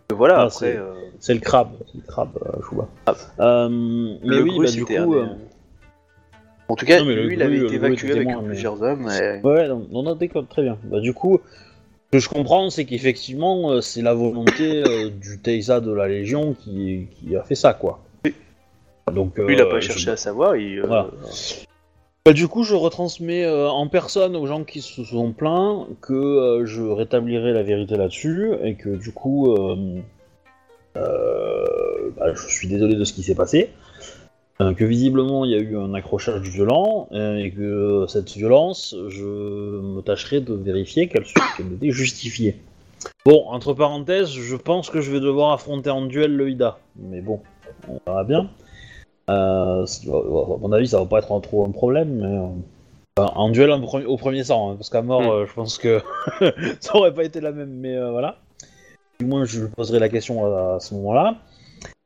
que 0.09 0.15
voilà 0.15 0.39
Ah, 0.39 0.43
après. 0.45 0.79
c'est- 1.19 1.35
le 1.35 1.41
crabe, 1.41 1.71
c'est 1.87 1.99
le 1.99 2.07
crabe, 2.07 2.39
Chouba. 2.69 2.89
Euh, 3.41 3.69
mais 3.69 4.37
le 4.37 4.43
oui, 4.43 4.59
bah, 4.59 4.71
du 4.71 4.85
coup. 4.85 5.15
un- 5.15 5.37
En 6.71 6.77
tout 6.77 6.85
cas, 6.85 7.01
Non, 7.01 7.07
lui, 7.07 7.35
il 7.35 7.43
avait 7.43 7.59
été 7.59 7.75
évacué 7.75 8.13
avec 8.13 8.29
témoin, 8.29 8.43
mais- 8.43 8.49
plusieurs 8.49 8.83
hommes. 8.83 9.09
et- 9.11 9.41
Ouais, 9.43 9.67
non, 9.69 9.87
non, 9.91 10.03
non, 10.03 10.15
d'accord, 10.15 10.47
très 10.49 10.63
bien. 10.63 10.79
Bah, 10.85 11.01
du 11.01 11.13
coup, 11.15 11.41
ce 12.09 12.13
que 12.13 12.19
je 12.21 12.29
comprends, 12.31 12.71
c'est 12.71 12.85
qu'effectivement, 12.87 13.71
euh, 13.71 13.81
c'est 13.83 14.01
la 14.03 14.15
volonté 14.15 14.83
euh, 14.87 15.11
du 15.11 15.39
Teisa 15.41 15.81
de 15.81 15.93
la 15.93 16.09
Légion 16.09 16.55
qui, 16.55 17.07
qui 17.13 17.37
a 17.37 17.43
fait 17.43 17.55
ça, 17.55 17.75
quoi. 17.75 18.01
Donc, 19.13 19.37
Lui, 19.39 19.55
il 19.55 19.59
n'a 19.59 19.65
euh, 19.65 19.71
pas 19.71 19.81
je- 19.81 19.89
cherché 19.89 20.11
à 20.11 20.17
savoir. 20.17 20.57
Il, 20.57 20.79
euh, 20.81 20.87
Voilà. 20.87 21.09
Bah, 22.25 22.33
du 22.33 22.49
coup, 22.49 22.63
je 22.65 22.75
retransmets 22.75 23.45
euh, 23.45 23.69
en 23.69 23.89
personne 23.89 24.37
aux 24.37 24.47
gens 24.47 24.65
qui 24.65 24.81
se 24.83 25.05
sont 25.05 25.33
plaints 25.33 25.87
que 26.03 26.63
je 26.65 26.83
rétablirai 26.83 27.53
la 27.53 27.63
vérité 27.63 27.97
là-dessus 27.97 28.53
et 28.63 28.75
que 28.75 28.91
du 28.91 29.13
coup, 29.13 29.55
bah, 30.95 32.35
je 32.35 32.47
suis 32.49 32.69
désolé 32.69 32.95
de 32.97 33.05
ce 33.05 33.13
qui 33.13 33.23
s'est 33.23 33.35
passé. 33.35 33.71
Euh, 34.61 34.75
que 34.75 34.85
visiblement 34.85 35.45
il 35.45 35.53
y 35.53 35.55
a 35.55 35.59
eu 35.59 35.77
un 35.79 35.95
accrochage 35.95 36.43
violent 36.49 37.09
euh, 37.13 37.37
et 37.37 37.53
que 37.53 37.61
euh, 37.61 38.07
cette 38.09 38.33
violence, 38.33 38.93
je 39.09 39.23
me 39.25 40.01
tâcherai 40.01 40.41
de 40.41 40.53
vérifier 40.53 41.07
qu'elle 41.09 41.25
était 41.75 41.91
justifiée. 41.93 42.57
Bon, 43.25 43.45
entre 43.47 43.73
parenthèses, 43.73 44.31
je 44.31 44.57
pense 44.57 44.91
que 44.91 45.01
je 45.01 45.13
vais 45.13 45.21
devoir 45.21 45.53
affronter 45.53 45.91
en 45.91 46.07
duel 46.07 46.35
le 46.35 46.51
Ida, 46.51 46.79
mais 46.97 47.21
bon, 47.21 47.41
on 47.89 48.01
verra 48.05 48.25
bien. 48.25 48.51
Euh, 49.31 49.85
à 49.85 50.59
mon 50.61 50.73
avis, 50.73 50.89
ça 50.89 50.99
va 50.99 51.07
pas 51.07 51.19
être 51.21 51.31
un- 51.31 51.39
trop 51.41 51.65
un 51.65 51.71
problème, 51.71 52.15
mais 52.17 52.39
enfin, 53.17 53.33
en 53.37 53.51
duel 53.51 53.71
en 53.71 53.79
pre- 53.81 54.07
au 54.07 54.17
premier 54.17 54.43
sang, 54.43 54.73
hein, 54.73 54.75
parce 54.77 54.91
qu'à 54.91 55.03
mort, 55.03 55.23
Mm. 55.23 55.27
euh, 55.29 55.47
je 55.47 55.53
pense 55.55 55.79
que 55.79 56.01
ça 56.81 56.97
aurait 56.97 57.15
pas 57.15 57.23
été 57.23 57.41
la 57.41 57.53
même, 57.53 57.71
mais 57.71 57.95
euh, 57.97 58.11
voilà. 58.11 58.39
Du 59.21 59.27
moins, 59.27 59.45
je 59.45 59.67
poserai 59.67 60.01
la 60.01 60.09
question 60.09 60.45
à, 60.47 60.75
à 60.77 60.81
ce 60.81 60.95
moment-là. 60.95 61.37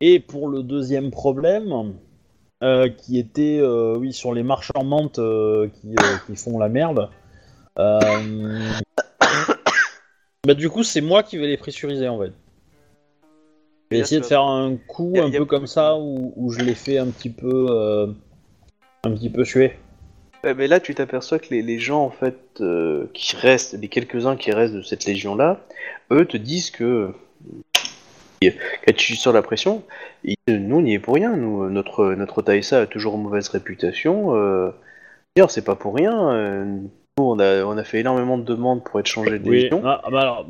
Et 0.02 0.18
pour 0.20 0.48
le 0.48 0.62
deuxième 0.62 1.10
problème, 1.10 1.94
euh, 2.62 2.88
qui 2.88 3.18
était, 3.18 3.58
euh, 3.60 3.96
oui, 3.96 4.12
sur 4.12 4.32
les 4.32 4.42
marchands 4.42 4.84
menthes 4.84 5.18
euh, 5.18 5.68
qui, 5.80 5.88
euh, 5.90 6.16
qui 6.26 6.36
font 6.36 6.58
la 6.58 6.68
merde. 6.68 7.10
bah, 10.46 10.54
du 10.54 10.68
coup, 10.70 10.82
c'est 10.82 11.00
moi 11.00 11.22
qui 11.22 11.38
vais 11.38 11.46
les 11.46 11.56
pressuriser 11.56 12.08
en 12.08 12.18
fait. 12.20 12.32
Je 13.90 13.96
vais 13.96 13.98
Là, 13.98 14.02
essayer 14.02 14.18
de 14.20 14.24
vas- 14.24 14.28
faire 14.28 14.42
un 14.42 14.76
coup 14.76 15.12
a- 15.16 15.24
un 15.24 15.30
peu 15.30 15.44
comme 15.44 15.66
ça 15.66 15.96
où, 15.96 16.32
où 16.36 16.50
je 16.52 16.60
les 16.60 16.74
fais 16.74 16.98
un 16.98 17.06
petit 17.08 17.30
peu, 17.30 18.14
un 19.04 19.10
petit 19.10 19.30
peu. 19.30 19.42
Ouais, 20.44 20.54
mais 20.54 20.66
là, 20.66 20.80
tu 20.80 20.94
t'aperçois 20.94 21.38
que 21.38 21.48
les, 21.50 21.62
les 21.62 21.78
gens, 21.78 22.02
en 22.04 22.10
fait, 22.10 22.62
qui 23.14 23.36
restent, 23.36 23.74
les 23.74 23.88
quelques-uns 23.88 24.36
qui 24.36 24.50
restent 24.52 24.74
de 24.74 24.82
cette 24.82 25.04
légion-là, 25.04 25.60
eux 26.10 26.26
te 26.26 26.36
disent 26.36 26.70
que 26.70 27.12
quand 28.86 28.94
tu 28.96 29.16
sens 29.16 29.32
la 29.34 29.42
pression, 29.42 29.82
nous 30.48 30.76
on 30.76 30.82
n'y 30.82 30.94
est 30.94 30.98
pour 30.98 31.14
rien. 31.14 31.36
Nous, 31.36 31.68
notre 31.70 32.14
notre 32.14 32.42
Taïsa 32.42 32.80
a 32.82 32.86
toujours 32.86 33.14
une 33.16 33.22
mauvaise 33.22 33.48
réputation. 33.48 34.34
Euh, 34.36 34.70
D'ailleurs, 35.34 35.50
c'est 35.50 35.64
pas 35.64 35.76
pour 35.76 35.94
rien. 35.94 36.30
euh, 36.30 36.64
nous, 36.64 36.90
on 37.18 37.38
a 37.38 37.64
on 37.64 37.76
a 37.78 37.84
fait 37.84 38.00
énormément 38.00 38.36
de 38.38 38.44
demandes 38.44 38.84
pour 38.84 39.00
être 39.00 39.06
changé 39.06 39.38
de 39.38 39.48
Oui, 39.48 39.68
ah, 39.84 40.02
bah 40.10 40.20
alors, 40.20 40.46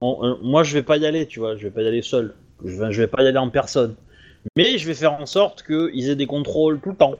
on- 0.00 0.24
euh, 0.24 0.34
moi 0.42 0.62
je 0.64 0.74
vais 0.74 0.82
pas 0.82 0.96
y 0.96 1.06
aller, 1.06 1.26
tu 1.26 1.38
vois, 1.40 1.56
je 1.56 1.62
vais 1.64 1.70
pas 1.70 1.82
y 1.82 1.86
aller 1.88 2.02
seul. 2.02 2.34
Je 2.64 2.76
vais, 2.76 2.92
je 2.92 3.00
vais 3.00 3.06
pas 3.06 3.22
y 3.22 3.26
aller 3.28 3.38
en 3.38 3.50
personne. 3.50 3.94
Mais 4.56 4.78
je 4.78 4.86
vais 4.86 4.94
faire 4.94 5.12
en 5.12 5.26
sorte 5.26 5.62
qu'ils 5.64 6.10
aient 6.10 6.16
des 6.16 6.26
contrôles 6.26 6.80
tout 6.80 6.90
le 6.90 6.96
temps. 6.96 7.14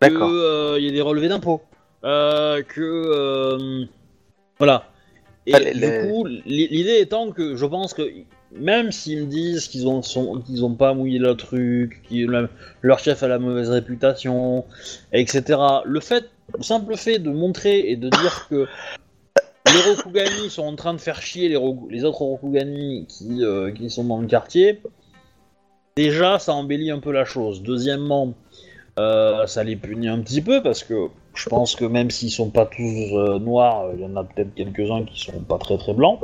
D'accord. 0.00 0.28
Qu'il 0.28 0.84
y 0.84 0.88
ait 0.88 0.92
des 0.92 1.00
relevés 1.00 1.28
d'impôts. 1.28 1.62
Euh, 2.04 2.62
que. 2.62 2.80
euh, 2.80 3.84
voilà. 4.58 4.84
Et 5.46 5.52
les- 5.58 5.72
du 5.74 6.08
coup, 6.10 6.26
l'i- 6.26 6.68
l'idée 6.68 6.98
étant 7.00 7.30
que 7.30 7.56
je 7.56 7.64
pense 7.66 7.94
que 7.94 8.02
même 8.58 8.92
s'ils 8.92 9.24
me 9.24 9.26
disent 9.26 9.68
qu'ils 9.68 9.86
ont, 9.86 10.00
qu'ils 10.00 10.64
ont 10.64 10.74
pas 10.74 10.94
mouillé 10.94 11.18
le 11.18 11.34
truc, 11.36 12.02
que 12.08 12.48
leur 12.82 12.98
chef 12.98 13.22
a 13.22 13.28
la 13.28 13.38
mauvaise 13.38 13.70
réputation, 13.70 14.64
etc. 15.12 15.58
Le 15.84 16.00
fait, 16.00 16.30
le 16.56 16.62
simple 16.62 16.96
fait 16.96 17.18
de 17.18 17.30
montrer 17.30 17.90
et 17.90 17.96
de 17.96 18.08
dire 18.08 18.46
que 18.48 18.66
les 19.66 19.94
Rokugani 19.94 20.50
sont 20.50 20.64
en 20.64 20.76
train 20.76 20.94
de 20.94 21.00
faire 21.00 21.20
chier 21.20 21.48
les, 21.48 21.56
autres 21.56 22.20
Rokugani 22.20 23.06
qui, 23.08 23.44
euh, 23.44 23.72
qui 23.72 23.90
sont 23.90 24.04
dans 24.04 24.20
le 24.20 24.26
quartier, 24.26 24.80
déjà 25.96 26.38
ça 26.38 26.54
embellit 26.54 26.90
un 26.90 27.00
peu 27.00 27.12
la 27.12 27.24
chose. 27.24 27.62
Deuxièmement, 27.62 28.34
euh, 28.98 29.46
ça 29.46 29.64
les 29.64 29.76
punit 29.76 30.08
un 30.08 30.20
petit 30.20 30.40
peu 30.40 30.62
parce 30.62 30.82
que 30.82 31.08
je 31.34 31.48
pense 31.48 31.76
que 31.76 31.84
même 31.84 32.10
s'ils 32.10 32.30
sont 32.30 32.50
pas 32.50 32.66
tous 32.66 32.82
euh, 32.82 33.38
noirs, 33.38 33.90
il 33.94 34.00
y 34.00 34.04
en 34.04 34.16
a 34.16 34.24
peut-être 34.24 34.54
quelques-uns 34.54 35.04
qui 35.04 35.20
sont 35.20 35.40
pas 35.40 35.58
très 35.58 35.76
très 35.76 35.92
blancs. 35.92 36.20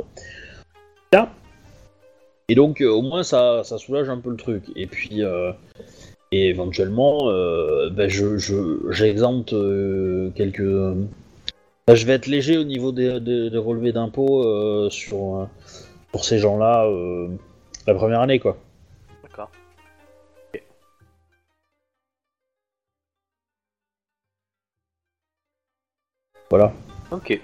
Bien. 1.11 1.29
Et 2.49 2.55
donc 2.55 2.81
euh, 2.81 2.89
au 2.89 3.01
moins 3.01 3.23
ça, 3.23 3.63
ça 3.63 3.77
soulage 3.77 4.09
un 4.09 4.17
peu 4.19 4.29
le 4.29 4.35
truc. 4.37 4.63
Et 4.75 4.87
puis 4.87 5.23
euh, 5.23 5.51
et 6.31 6.49
éventuellement, 6.49 7.29
euh, 7.29 7.89
ben, 7.89 8.09
je, 8.09 8.37
je- 8.37 8.91
j'exempte 8.91 9.53
quelques. 10.35 10.61
ben, 11.87 11.95
je 11.95 12.05
vais 12.05 12.13
être 12.13 12.27
léger 12.27 12.57
au 12.57 12.63
niveau 12.63 12.91
des, 12.91 13.19
des- 13.19 13.49
des 13.49 13.57
relevés 13.57 13.91
d'impôts 13.91 14.89
sur, 14.89 15.47
pour 16.11 16.25
ces 16.25 16.39
gens-là 16.39 16.89
la 17.87 17.93
première 17.93 18.21
année 18.21 18.39
quoi. 18.39 18.57
D'accord. 19.23 19.51
Voilà. 26.49 26.71
Ok. 27.11 27.39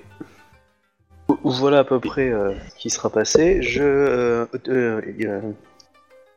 Voilà 1.44 1.80
à 1.80 1.84
peu 1.84 1.99
près 1.99 2.30
euh, 2.30 2.53
ce 2.70 2.76
qui 2.76 2.90
sera 2.90 3.10
passé. 3.10 3.61
Je. 3.61 3.82
Euh, 3.84 4.45
euh, 4.68 5.02
euh, 5.22 5.41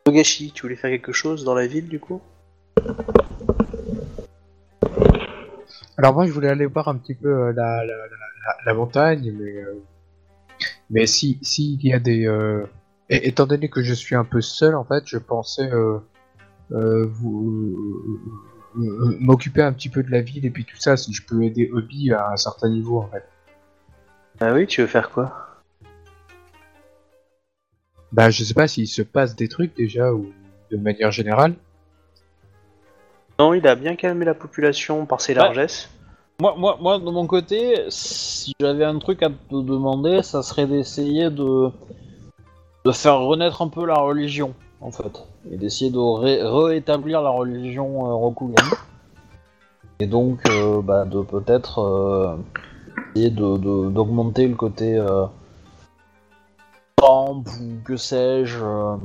Togashi, 0.03 0.51
tu 0.51 0.63
voulais 0.63 0.75
faire 0.75 0.91
quelque 0.91 1.11
chose 1.13 1.43
dans 1.43 1.55
la 1.55 1.67
ville 1.67 1.87
du 1.87 1.99
coup? 1.99 2.21
Alors 5.97 6.13
moi 6.13 6.25
je 6.25 6.31
voulais 6.31 6.49
aller 6.49 6.65
voir 6.65 6.87
un 6.87 6.95
petit 6.95 7.13
peu 7.13 7.27
euh, 7.29 7.53
la, 7.53 7.85
la, 7.85 7.95
la, 7.95 8.55
la 8.65 8.73
montagne, 8.73 9.31
mais 9.39 9.57
euh, 9.57 9.81
mais 10.89 11.05
si 11.05 11.37
s'il 11.41 11.85
y 11.85 11.93
a 11.93 11.99
des 11.99 12.25
euh, 12.25 12.65
et- 13.09 13.27
étant 13.27 13.45
donné 13.45 13.69
que 13.69 13.83
je 13.83 13.93
suis 13.93 14.15
un 14.15 14.25
peu 14.25 14.41
seul 14.41 14.75
en 14.75 14.83
fait, 14.83 15.03
je 15.05 15.17
pensais 15.17 15.71
euh, 15.71 15.99
euh, 16.71 17.05
vous 17.05 17.77
m'occuper 18.75 19.61
un 19.61 19.71
petit 19.71 19.89
peu 19.89 20.01
de 20.01 20.09
la 20.09 20.21
ville 20.21 20.45
et 20.45 20.49
puis 20.49 20.65
tout 20.65 20.77
ça 20.77 20.97
si 20.97 21.13
je 21.13 21.23
peux 21.25 21.43
aider 21.43 21.69
Hobby 21.71 22.11
à 22.11 22.29
un 22.31 22.37
certain 22.37 22.69
niveau 22.69 22.99
en 22.99 23.07
fait. 23.07 23.23
Ah 24.39 24.53
oui, 24.53 24.67
tu 24.67 24.81
veux 24.81 24.87
faire 24.87 25.09
quoi? 25.09 25.33
Bah 28.11 28.29
je 28.29 28.43
sais 28.43 28.53
pas 28.53 28.67
s'il 28.67 28.87
se 28.87 29.01
passe 29.01 29.35
des 29.35 29.47
trucs 29.47 29.75
déjà 29.75 30.13
ou 30.13 30.31
de 30.71 30.77
manière 30.77 31.11
générale. 31.11 31.55
Non, 33.39 33.53
il 33.53 33.65
a 33.67 33.75
bien 33.75 33.95
calmé 33.95 34.25
la 34.25 34.35
population 34.35 35.05
par 35.05 35.19
ses 35.21 35.33
Ouais. 35.33 35.39
largesses. 35.39 35.89
Moi, 36.39 36.55
moi, 36.57 36.77
moi, 36.79 36.99
de 36.99 37.03
mon 37.09 37.25
côté, 37.25 37.85
si 37.89 38.53
j'avais 38.59 38.85
un 38.85 38.99
truc 38.99 39.23
à 39.23 39.29
te 39.29 39.55
demander, 39.61 40.21
ça 40.23 40.43
serait 40.43 40.67
d'essayer 40.67 41.29
de, 41.29 41.69
de 42.85 42.91
faire 42.91 43.19
renaître 43.19 43.61
un 43.61 43.69
peu 43.69 43.85
la 43.85 43.95
religion, 43.95 44.53
en 44.81 44.91
fait. 44.91 45.23
Et 45.51 45.57
d'essayer 45.57 45.89
de 45.91 45.97
ré- 45.97 46.41
réétablir 46.43 47.21
la 47.21 47.29
religion 47.29 48.07
euh, 48.07 48.13
Rokugani. 48.13 48.69
Et 49.99 50.07
donc, 50.07 50.39
euh, 50.49 50.81
bah, 50.81 51.05
de 51.05 51.21
peut-être 51.21 51.79
euh, 51.79 52.35
essayer 53.15 53.29
d'augmenter 53.29 54.47
le 54.47 54.55
côté 54.55 54.95
euh, 54.97 55.25
temple 56.95 57.49
ou 57.61 57.83
que 57.83 57.97
sais-je. 57.97 58.59
euh. 58.63 58.95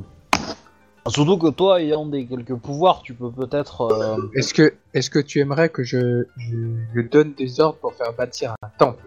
Surtout 1.08 1.38
que 1.38 1.48
toi, 1.48 1.80
ayant 1.80 2.04
des 2.04 2.26
quelques 2.26 2.54
pouvoirs, 2.54 3.00
tu 3.02 3.14
peux 3.14 3.30
peut-être. 3.30 3.80
euh, 3.82 4.16
Est-ce 4.34 4.52
que 4.52 4.74
est-ce 4.92 5.08
que 5.08 5.18
tu 5.18 5.40
aimerais 5.40 5.70
que 5.70 5.82
je, 5.82 6.24
je, 6.36 6.56
je 6.94 7.00
donne 7.00 7.32
des 7.32 7.60
ordres 7.60 7.78
pour 7.78 7.94
faire 7.94 8.12
bâtir 8.12 8.54
un 8.62 8.68
temple? 8.78 9.04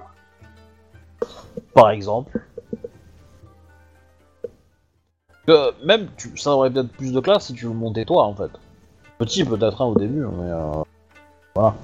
Par 1.74 1.92
exemple. 1.92 2.40
Que 5.48 5.86
même, 5.86 6.08
tu, 6.18 6.36
ça 6.38 6.52
aurait 6.52 6.72
peut-être 6.72 6.92
plus 6.92 7.14
de 7.14 7.20
classe 7.20 7.48
si 7.48 7.54
tu 7.54 7.66
le 7.66 7.74
montais 7.74 8.06
toi, 8.06 8.24
en 8.26 8.34
fait. 8.36 8.52
Petit 9.20 9.44
peut-être 9.44 9.82
hein, 9.82 9.86
au 9.86 9.96
début, 9.96 10.22
mais 10.26 10.50
euh, 10.52 10.72
voilà. 11.56 11.76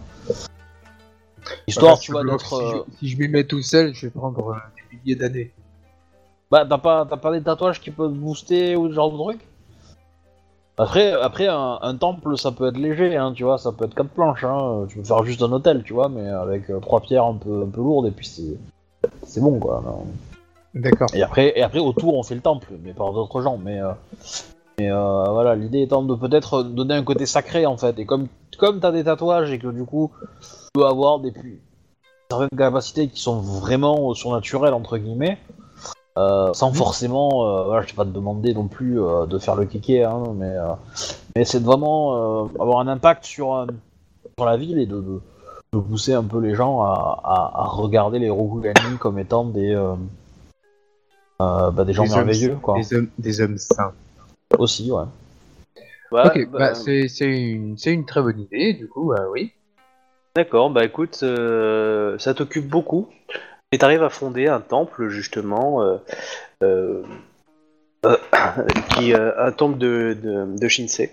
Histoire, 1.68 1.98
Voilà, 1.98 2.02
tu 2.02 2.12
vois, 2.12 2.22
si 2.22 2.28
je- 2.28 2.32
d'être... 2.32 2.48
Si, 2.48 2.56
euh, 2.56 2.84
je, 2.92 2.98
si 2.98 3.10
je 3.10 3.18
m'y 3.20 3.28
mets 3.28 3.44
tout 3.44 3.62
seul, 3.62 3.94
je 3.94 4.06
vais 4.08 4.12
prendre 4.12 4.50
euh, 4.50 4.56
des 4.92 4.98
milliers 4.98 5.16
d'années. 5.16 5.52
Bah, 6.50 6.66
t'as 6.68 6.78
pas, 6.78 7.06
t'as 7.10 7.18
pas 7.18 7.32
des 7.32 7.42
tatouages 7.42 7.82
qui 7.82 7.92
peuvent 7.92 8.12
booster 8.14 8.76
ou 8.76 8.88
ce 8.90 8.94
genre 8.94 9.12
de 9.12 9.18
truc? 9.18 9.40
Après, 10.78 11.12
après 11.12 11.48
un, 11.48 11.80
un 11.82 11.96
temple, 11.96 12.38
ça 12.38 12.52
peut 12.52 12.68
être 12.68 12.78
léger, 12.78 13.18
hein, 13.18 13.34
tu 13.34 13.44
vois, 13.44 13.58
ça 13.58 13.72
peut 13.72 13.86
être 13.86 13.96
quatre 13.96 14.10
planches, 14.10 14.44
hein. 14.44 14.86
Tu 14.88 14.98
peux 15.00 15.04
faire 15.04 15.24
juste 15.24 15.42
un 15.42 15.52
hôtel, 15.52 15.84
tu 15.84 15.94
vois, 15.94 16.08
mais 16.08 16.30
avec 16.30 16.70
euh, 16.70 16.80
trois 16.80 17.02
pierres 17.02 17.26
un 17.26 17.34
peu, 17.34 17.64
un 17.64 17.70
peu 17.70 17.82
lourdes, 17.82 18.08
et 18.08 18.12
puis 18.12 18.28
c'est... 18.28 18.58
C'est 19.24 19.42
bon, 19.42 19.60
quoi. 19.60 19.82
non. 19.86 20.06
D'accord. 20.74 21.08
Et 21.14 21.24
après, 21.24 21.54
et 21.58 21.64
après 21.64 21.80
autour 21.80 22.16
on 22.16 22.24
fait 22.24 22.36
le 22.36 22.42
temple, 22.42 22.68
mais 22.84 22.94
par 22.94 23.12
d'autres 23.14 23.42
gens. 23.42 23.58
Mais, 23.58 23.80
euh, 23.82 23.92
mais 24.78 24.92
euh, 24.92 25.24
voilà, 25.30 25.56
l'idée 25.56 25.82
étant 25.82 26.04
de 26.04 26.14
peut-être 26.14 26.62
donner 26.62 26.94
un 26.94 27.04
côté 27.04 27.26
sacré 27.26 27.66
en 27.66 27.78
fait. 27.78 27.98
Et 27.98 28.06
comme 28.06 28.28
comme 28.60 28.80
t'as 28.80 28.92
des 28.92 29.04
tatouages 29.04 29.52
et 29.52 29.58
que 29.58 29.68
du 29.68 29.86
coup 29.86 30.12
avoir 30.84 31.20
des 31.20 31.32
pu- 31.32 31.62
certaines 32.30 32.58
capacités 32.58 33.08
qui 33.08 33.22
sont 33.22 33.40
vraiment 33.40 34.14
surnaturelles 34.14 34.74
entre 34.74 34.98
guillemets, 34.98 35.38
euh, 36.18 36.52
sans 36.54 36.74
forcément, 36.74 37.46
euh, 37.48 37.64
voilà, 37.66 37.82
je 37.84 37.88
vais 37.90 37.96
pas 37.96 38.06
te 38.06 38.10
demander 38.10 38.54
non 38.54 38.68
plus 38.68 39.00
euh, 39.00 39.26
de 39.26 39.38
faire 39.38 39.56
le 39.56 39.66
kéké, 39.66 40.04
hein, 40.04 40.24
mais 40.36 40.50
euh, 40.50 40.74
mais 41.36 41.46
c'est 41.46 41.60
de 41.60 41.66
vraiment 41.66 42.46
euh, 42.46 42.48
avoir 42.60 42.80
un 42.80 42.88
impact 42.88 43.24
sur 43.26 43.54
euh, 43.54 43.68
sur 44.38 44.46
la 44.46 44.58
ville 44.58 44.80
et 44.80 44.86
de, 44.86 45.00
de 45.00 45.22
de 45.74 45.80
pousser 45.80 46.14
un 46.14 46.24
peu 46.24 46.40
les 46.40 46.56
gens 46.56 46.82
à, 46.82 47.20
à, 47.24 47.52
à 47.64 47.66
regarder 47.68 48.20
les 48.20 48.30
Rokugani 48.30 48.98
comme 49.00 49.20
étant 49.20 49.44
des 49.46 49.74
euh, 49.74 49.96
euh, 51.42 51.72
bah, 51.72 51.84
des 51.86 51.94
gens 51.94 52.04
Des 52.04 52.12
hommes- 52.12 52.26
merveilleux, 52.26 52.56
quoi. 52.62 52.78
Des 52.80 52.96
hommes, 52.96 53.10
des 53.18 53.42
hommes 53.42 53.58
saints. 53.58 53.94
Aussi, 54.58 54.92
ouais. 54.92 55.04
Ouais, 56.12 56.26
ok, 56.26 56.50
bah, 56.52 56.58
bah, 56.60 56.74
c'est 56.74 57.10
c'est 57.10 57.28
une, 57.30 57.78
c'est 57.78 57.94
une 57.94 58.06
très 58.06 58.22
bonne 58.22 58.40
idée, 58.40 58.74
du 58.74 58.88
coup, 58.88 59.12
euh, 59.12 59.28
oui. 59.30 59.52
D'accord, 60.38 60.70
bah 60.70 60.86
écoute, 60.86 61.22
euh, 61.24 62.16
ça 62.20 62.36
t'occupe 62.36 62.68
beaucoup. 62.68 63.08
Et 63.72 63.80
t'arrives 63.80 64.04
à 64.04 64.12
fonder 64.12 64.46
un 64.48 64.62
temple, 64.62 65.10
justement, 65.10 65.82
euh, 65.82 65.98
euh, 66.62 67.02
qui 68.96 69.14
un 69.16 69.52
temple 69.52 69.80
de, 69.80 70.16
de, 70.22 70.46
de 70.56 70.68
Shinsei. 70.68 71.10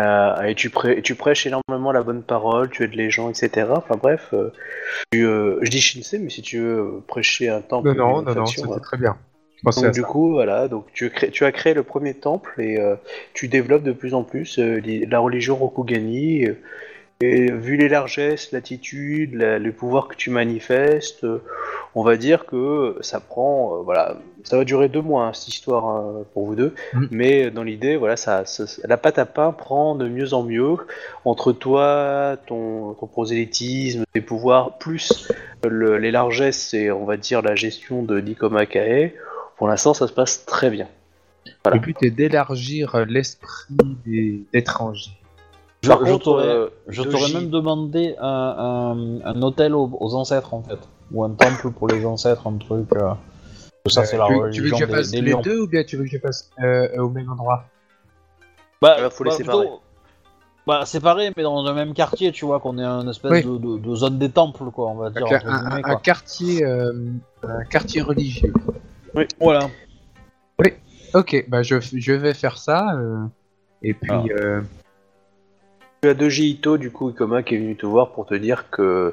Et 0.00 0.54
tu, 0.54 0.70
prê- 0.70 1.02
tu 1.02 1.14
prêches 1.16 1.46
énormément 1.46 1.92
la 1.92 2.02
bonne 2.02 2.22
parole, 2.22 2.70
tu 2.70 2.82
aides 2.82 2.94
les 2.94 3.10
gens, 3.10 3.28
etc. 3.28 3.70
Enfin 3.76 3.96
bref, 3.96 4.32
tu, 5.12 5.20
je 5.24 5.68
dis 5.70 5.82
Shinsei, 5.82 6.18
mais 6.18 6.30
si 6.30 6.40
tu 6.40 6.58
veux 6.58 7.02
prêcher 7.06 7.50
un 7.50 7.60
temple, 7.60 7.94
Non, 7.94 8.22
non, 8.22 8.34
non, 8.34 8.46
c'était 8.46 8.80
très 8.80 8.96
bien. 8.96 9.18
Donc 9.64 9.90
du 9.92 10.00
ça. 10.00 10.08
coup, 10.08 10.30
voilà, 10.30 10.68
donc 10.68 10.86
tu, 10.94 11.10
crées- 11.10 11.30
tu 11.30 11.44
as 11.44 11.52
créé 11.52 11.74
le 11.74 11.82
premier 11.82 12.14
temple 12.14 12.58
et 12.58 12.80
euh, 12.80 12.96
tu 13.34 13.48
développes 13.48 13.82
de 13.82 13.92
plus 13.92 14.14
en 14.14 14.22
plus 14.22 14.58
euh, 14.58 14.80
la 15.10 15.18
religion 15.18 15.56
Rokugani. 15.56 16.46
euh, 16.46 16.54
et 17.22 17.50
vu 17.50 17.76
les 17.76 17.88
largesses, 17.88 18.52
l'attitude, 18.52 19.34
la- 19.34 19.58
le 19.58 19.72
pouvoir 19.72 20.06
que 20.08 20.16
tu 20.16 20.28
manifestes, 20.28 21.24
euh, 21.24 21.42
on 21.94 22.02
va 22.02 22.18
dire 22.18 22.44
que 22.44 22.98
ça 23.00 23.20
prend, 23.20 23.74
euh, 23.78 23.82
voilà, 23.82 24.18
ça 24.44 24.58
va 24.58 24.64
durer 24.64 24.88
deux 24.90 25.00
mois 25.00 25.24
hein, 25.26 25.32
cette 25.32 25.48
histoire 25.48 25.86
hein, 25.86 26.24
pour 26.34 26.44
vous 26.44 26.54
deux, 26.54 26.74
Mhm. 26.92 27.08
mais 27.10 27.50
dans 27.50 27.62
l'idée, 27.62 27.96
voilà, 27.96 28.16
ça, 28.18 28.44
ça- 28.44 28.66
la 28.86 28.98
pâte 28.98 29.18
à 29.18 29.24
pain 29.24 29.50
prend 29.52 29.94
de 29.94 30.06
mieux 30.08 30.34
en 30.34 30.42
mieux 30.42 30.76
entre 31.24 31.52
toi, 31.52 32.36
ton, 32.46 32.92
ton 32.94 33.06
prosélytisme, 33.06 34.04
tes 34.12 34.20
pouvoirs, 34.20 34.76
plus 34.76 35.28
le- 35.66 35.96
les 35.96 36.10
largesses 36.10 36.74
et 36.74 36.90
on 36.90 37.06
va 37.06 37.16
dire 37.16 37.40
la 37.40 37.54
gestion 37.54 38.02
de 38.02 38.20
Nikoma 38.20 38.66
Kae. 38.66 39.14
Pour 39.56 39.68
l'instant, 39.68 39.94
ça 39.94 40.06
se 40.06 40.12
passe 40.12 40.44
très 40.44 40.68
bien. 40.68 40.86
Voilà. 41.64 41.78
Le 41.78 41.82
but 41.82 41.96
est 42.02 42.10
d'élargir 42.10 42.94
euh, 42.94 43.04
l'esprit 43.08 43.74
des 44.04 44.42
étrangers. 44.52 45.12
Je, 45.86 45.92
Par 45.92 46.04
je 46.04 46.12
contre, 46.12 46.24
t'aurais, 46.24 46.48
euh, 46.48 46.66
je 46.88 47.02
Doji- 47.02 47.10
t'aurais 47.10 47.32
même 47.40 47.50
demandé 47.50 48.16
un, 48.18 48.26
un, 48.26 49.20
un 49.24 49.42
hôtel 49.42 49.72
aux, 49.74 49.88
aux 50.00 50.14
ancêtres 50.16 50.52
en 50.52 50.62
fait, 50.62 50.78
ou 51.12 51.22
un 51.22 51.30
temple 51.30 51.70
pour 51.70 51.86
les 51.86 52.04
ancêtres, 52.04 52.46
un 52.48 52.56
truc. 52.58 52.88
euh. 52.96 53.12
Ça, 53.88 54.04
c'est 54.04 54.18
la 54.18 54.26
tu, 54.26 54.32
tu 54.50 54.62
veux 54.62 54.70
que 54.70 54.74
religion 54.74 54.76
je 54.78 54.84
des, 54.86 54.92
fasse 54.92 55.10
des 55.12 55.20
les 55.20 55.30
lions. 55.30 55.40
deux 55.42 55.60
ou 55.60 55.68
bien 55.68 55.84
tu 55.84 55.96
veux 55.96 56.02
que 56.02 56.10
je 56.10 56.18
fasse 56.18 56.50
euh, 56.60 56.88
au 56.98 57.08
même 57.08 57.30
endroit? 57.30 57.66
Bah, 58.82 58.96
Ouais, 59.00 59.10
faut 59.10 59.22
les 59.22 59.30
bah, 59.30 59.36
séparer. 59.36 59.58
plutôt- 59.60 59.80
Bah, 60.66 60.84
séparés, 60.86 61.30
mais 61.36 61.44
dans 61.44 61.64
un 61.64 61.72
même 61.72 61.94
quartier, 61.94 62.32
tu 62.32 62.44
vois, 62.46 62.58
qu'on 62.58 62.78
est 62.80 62.84
une 62.84 63.08
espèce 63.08 63.30
Oui. 63.30 63.44
de, 63.44 63.56
de- 63.58 63.78
de 63.78 63.94
zone 63.94 64.18
des 64.18 64.30
temples, 64.30 64.64
quoi, 64.72 64.88
on 64.88 64.96
va 64.96 65.10
dire. 65.10 65.22
Un, 65.24 65.36
entre 65.36 65.46
un- 65.46 65.58
guillemets, 65.60 65.74
un 65.76 65.82
quoi. 65.82 65.96
quartier, 66.00 66.64
euh, 66.64 66.92
un 67.44 67.64
quartier 67.64 68.02
religieux. 68.02 68.52
Voilà. 69.40 69.68
Ok, 71.14 71.44
bah 71.48 71.62
je, 71.62 71.76
je 71.80 72.12
vais 72.12 72.34
faire 72.34 72.58
ça. 72.58 72.94
euh, 72.96 73.24
et 73.82 73.94
puis, 73.94 74.10
Ah. 74.10 74.24
euh, 74.40 74.60
Tu 76.06 76.10
as 76.10 76.14
Doji 76.14 76.50
Ito, 76.50 76.78
du 76.78 76.92
coup, 76.92 77.10
Ikoma, 77.10 77.42
qui 77.42 77.56
est 77.56 77.58
venu 77.58 77.74
te 77.74 77.84
voir 77.84 78.10
pour 78.12 78.26
te 78.26 78.34
dire 78.36 78.70
que 78.70 79.12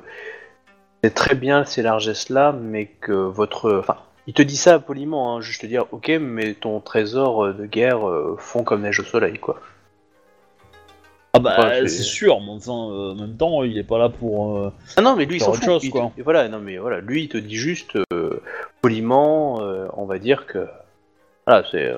c'est 1.03 1.15
très 1.15 1.33
bien 1.33 1.65
ces 1.65 1.81
largesses-là, 1.81 2.51
mais 2.51 2.85
que 2.85 3.11
votre. 3.13 3.79
Enfin, 3.79 3.97
il 4.27 4.35
te 4.35 4.43
dit 4.43 4.55
ça 4.55 4.77
poliment, 4.77 5.35
hein, 5.35 5.41
juste 5.41 5.61
te 5.61 5.65
dire, 5.65 5.85
ok, 5.91 6.11
mais 6.21 6.53
ton 6.53 6.79
trésor 6.81 7.45
euh, 7.45 7.53
de 7.53 7.65
guerre 7.65 8.07
euh, 8.07 8.35
fond 8.37 8.63
comme 8.63 8.83
neige 8.83 8.99
au 8.99 9.03
soleil, 9.03 9.39
quoi. 9.39 9.59
Ah 11.33 11.39
bah, 11.39 11.55
Ouais, 11.57 11.79
c'est- 11.79 11.87
c'est 11.87 12.03
sûr, 12.03 12.39
mais 12.41 12.51
enfin, 12.51 12.91
euh, 12.91 13.13
en 13.13 13.15
même 13.15 13.37
temps, 13.37 13.63
il 13.63 13.75
est 13.79 13.83
pas 13.83 13.97
là 13.97 14.09
pour... 14.09 14.55
euh, 14.55 14.71
Ah 14.95 15.01
non, 15.01 15.15
mais 15.15 15.25
lui, 15.25 15.37
il 15.37 15.39
s'en 15.41 15.49
autre 15.49 15.61
fout. 15.61 15.65
chose, 15.65 15.81
te- 15.81 15.89
quoi. 15.89 16.11
Voilà, 16.23 16.47
non, 16.47 16.59
mais 16.59 16.77
voilà, 16.77 16.99
lui, 17.01 17.23
il 17.23 17.27
te 17.27 17.39
dit 17.39 17.55
juste 17.55 17.97
euh, 18.13 18.39
poliment, 18.83 19.61
euh, 19.61 19.87
on 19.97 20.05
va 20.05 20.19
dire 20.19 20.45
que. 20.45 20.67
Voilà, 21.47 21.63
c'est. 21.71 21.87
euh, 21.87 21.97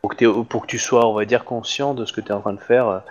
pour, 0.00 0.10
que 0.10 0.16
t'aies- 0.16 0.44
pour 0.48 0.62
que 0.62 0.66
tu 0.66 0.78
sois, 0.80 1.06
on 1.06 1.12
va 1.14 1.26
dire, 1.26 1.44
conscient 1.44 1.94
de 1.94 2.04
ce 2.04 2.12
que 2.12 2.20
tu 2.20 2.30
es 2.30 2.32
en 2.32 2.40
train 2.40 2.54
de 2.54 2.58
faire. 2.60 3.02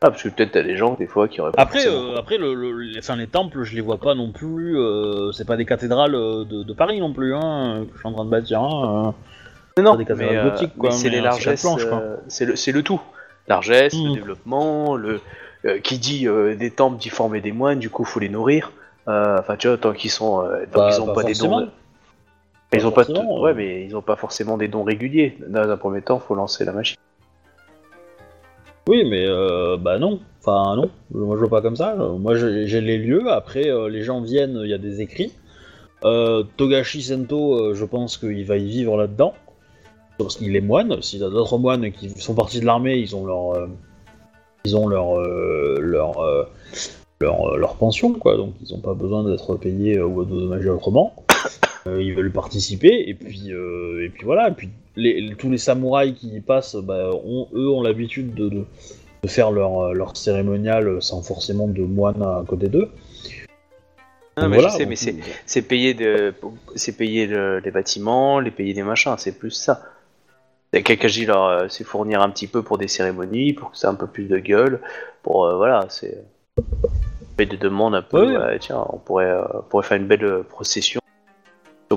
Voilà, 0.00 0.10
parce 0.12 0.22
que 0.22 0.28
peut-être 0.28 0.52
t'as 0.52 0.62
des 0.62 0.76
gens, 0.76 0.94
des 0.94 1.06
fois, 1.06 1.28
qui 1.28 1.40
auraient 1.40 1.52
pas 1.52 1.62
Après, 1.62 1.80
forcément- 1.80 2.12
euh, 2.14 2.18
après 2.18 2.36
le, 2.38 2.54
le- 2.54 2.78
les, 2.80 2.98
enfin, 2.98 3.16
les 3.16 3.26
temples, 3.26 3.62
je 3.62 3.74
les 3.74 3.80
vois 3.80 3.98
pas 3.98 4.14
non 4.14 4.32
plus. 4.32 4.78
euh, 4.78 5.32
c'est 5.32 5.46
pas 5.46 5.56
des 5.56 5.64
cathédrales 5.64 6.14
euh, 6.14 6.44
de, 6.44 6.62
de 6.62 6.72
Paris 6.74 7.00
non 7.00 7.12
plus, 7.12 7.34
hein, 7.34 7.84
que 7.88 7.94
je 7.94 7.98
suis 8.00 8.08
en 8.08 8.12
train 8.12 8.24
de 8.24 8.30
bâtir. 8.30 8.60
Hein, 8.60 9.14
euh. 9.78 9.82
Non, 9.82 9.92
non, 9.92 9.92
des 9.96 9.98
mais, 9.98 10.04
cathédrales 10.04 10.36
euh, 10.36 10.50
gothiques, 10.50 10.76
quoi, 10.78 10.90
mais 10.90 10.96
c'est 10.96 11.10
mais, 11.10 11.16
les 11.16 11.16
euh, 11.18 11.20
c'est 11.20 11.24
la 11.24 11.30
largesses, 11.30 11.60
planche, 11.62 11.86
quoi. 11.86 11.98
euh, 12.00 12.16
c'est 12.28 12.44
le, 12.44 12.56
c'est 12.56 12.72
le 12.72 12.82
tout. 12.82 13.00
Largesse, 13.48 13.94
Mm. 13.94 14.06
le 14.08 14.12
développement, 14.14 14.96
le 14.96 15.20
euh, 15.66 15.78
qui 15.80 15.98
dit 15.98 16.28
euh, 16.28 16.54
des 16.54 16.70
temples 16.70 16.98
d'y 16.98 17.08
former 17.08 17.40
des 17.40 17.52
moines, 17.52 17.78
du 17.78 17.88
coup 17.90 18.04
faut 18.04 18.20
les 18.20 18.28
nourrir. 18.28 18.72
Euh, 19.08 19.38
Enfin, 19.38 19.56
tu 19.56 19.68
vois, 19.68 19.76
tant 19.78 19.92
qu'ils 19.92 20.10
sont, 20.10 20.42
euh, 20.42 20.64
tant 20.72 20.80
Bah, 20.80 20.90
qu'ils 20.90 21.00
ont 21.02 21.06
pas 21.06 21.14
pas, 21.14 21.22
des 21.24 21.34
forcément. 21.34 21.60
dons, 21.62 21.70
ils 22.72 22.86
ont 22.86 22.90
pas, 22.90 23.04
forcément, 23.04 23.40
ouais, 23.40 23.54
mais 23.54 23.84
ils 23.84 23.96
ont 23.96 24.02
pas 24.02 24.16
forcément 24.16 24.56
des 24.56 24.68
dons 24.68 24.82
réguliers. 24.82 25.36
Dans 25.48 25.68
un 25.68 25.76
premier 25.76 26.02
temps, 26.02 26.18
faut 26.20 26.34
lancer 26.34 26.64
la 26.64 26.72
machine. 26.72 26.96
Oui, 28.88 29.04
mais 29.04 29.24
euh, 29.26 29.76
bah 29.76 29.98
non. 29.98 30.20
Enfin, 30.40 30.76
non. 30.76 30.90
Moi, 31.10 31.36
je 31.36 31.40
vois 31.40 31.48
pas 31.48 31.62
comme 31.62 31.76
ça. 31.76 31.94
Moi, 31.94 32.36
j'ai 32.36 32.80
les 32.80 32.98
lieux. 32.98 33.32
Après, 33.32 33.70
euh, 33.70 33.88
les 33.88 34.02
gens 34.02 34.20
viennent, 34.20 34.60
il 34.62 34.68
y 34.68 34.74
a 34.74 34.78
des 34.78 35.00
écrits. 35.00 35.32
Euh, 36.04 36.44
Togashi 36.58 37.00
Sento, 37.00 37.54
euh, 37.54 37.74
je 37.74 37.84
pense 37.86 38.18
qu'il 38.18 38.44
va 38.44 38.58
y 38.58 38.68
vivre 38.68 38.98
là-dedans. 38.98 39.32
Parce 40.18 40.36
qu'il 40.36 40.54
est 40.54 40.60
moine. 40.60 41.00
S'il 41.00 41.20
y 41.20 41.24
a 41.24 41.30
d'autres 41.30 41.56
moines 41.56 41.90
qui 41.92 42.10
sont 42.10 42.34
partis 42.34 42.60
de 42.60 42.66
l'armée, 42.66 42.96
ils 42.98 43.16
ont 43.16 43.24
leur. 43.24 43.68
ils 44.64 44.76
ont 44.76 44.86
leur. 44.86 45.18
leur. 45.80 46.48
leur, 47.20 47.76
pension, 47.76 48.12
quoi. 48.12 48.36
Donc, 48.36 48.52
ils 48.60 48.74
ont 48.74 48.80
pas 48.80 48.94
besoin 48.94 49.24
d'être 49.24 49.56
payés 49.56 49.98
ou 50.00 50.24
dédommagés 50.24 50.68
autrement. 50.68 51.23
Euh, 51.86 52.02
ils 52.02 52.14
veulent 52.14 52.32
participer. 52.32 53.08
Et 53.08 53.14
puis, 53.14 53.52
euh, 53.52 54.04
et 54.04 54.08
puis 54.08 54.24
voilà. 54.24 54.48
Et 54.48 54.52
puis, 54.52 54.70
les, 54.96 55.34
tous 55.36 55.50
les 55.50 55.58
samouraïs 55.58 56.14
qui 56.18 56.28
y 56.28 56.40
passent, 56.40 56.76
bah, 56.76 57.10
ont, 57.12 57.48
eux 57.54 57.68
ont 57.70 57.82
l'habitude 57.82 58.34
de, 58.34 58.48
de- 58.48 58.64
de 59.22 59.28
faire 59.28 59.50
leur, 59.52 59.78
euh, 59.80 59.92
leur 59.94 60.16
cérémonial 60.16 61.00
sans 61.02 61.22
forcément 61.22 61.66
de 61.66 61.82
moines 61.82 62.22
à 62.22 62.42
côté 62.46 62.68
d'eux. 62.68 62.90
Non, 64.36 64.48
mais 64.48 64.56
voilà, 64.56 64.70
je 64.70 64.76
sais, 64.78 64.86
mais 64.86 64.96
c'est, 64.96 65.14
c'est 65.46 65.62
payer 65.62 65.94
de, 65.94 66.34
c'est 66.74 66.96
payer 66.96 67.26
le- 67.26 67.60
les 67.60 67.70
bâtiments, 67.70 68.40
les 68.40 68.50
payer 68.50 68.74
des 68.74 68.82
machins, 68.82 69.14
c'est 69.16 69.38
plus 69.38 69.52
ça. 69.52 69.82
Kakaji 70.72 71.26
leur, 71.26 71.70
c'est 71.70 71.84
fournir 71.84 72.20
un 72.20 72.28
petit 72.30 72.48
peu 72.48 72.62
pour 72.62 72.78
des 72.78 72.88
cérémonies, 72.88 73.52
pour 73.52 73.70
que 73.70 73.78
ça 73.78 73.86
ait 73.88 73.90
un 73.92 73.94
peu 73.94 74.08
plus 74.08 74.24
de 74.24 74.38
gueule, 74.38 74.80
pour 75.22 75.44
euh, 75.46 75.56
voilà, 75.56 75.86
c'est 75.88 76.24
fait 77.36 77.46
des 77.46 77.56
demandes 77.56 77.94
un 77.94 78.02
peu. 78.02 78.36
Ouais. 78.36 78.58
tiens, 78.58 78.84
on 78.90 78.98
pourrait, 78.98 79.30
euh, 79.30 79.44
pourrait 79.70 79.86
faire 79.86 79.98
une 79.98 80.08
belle 80.08 80.42
procession. 80.48 81.00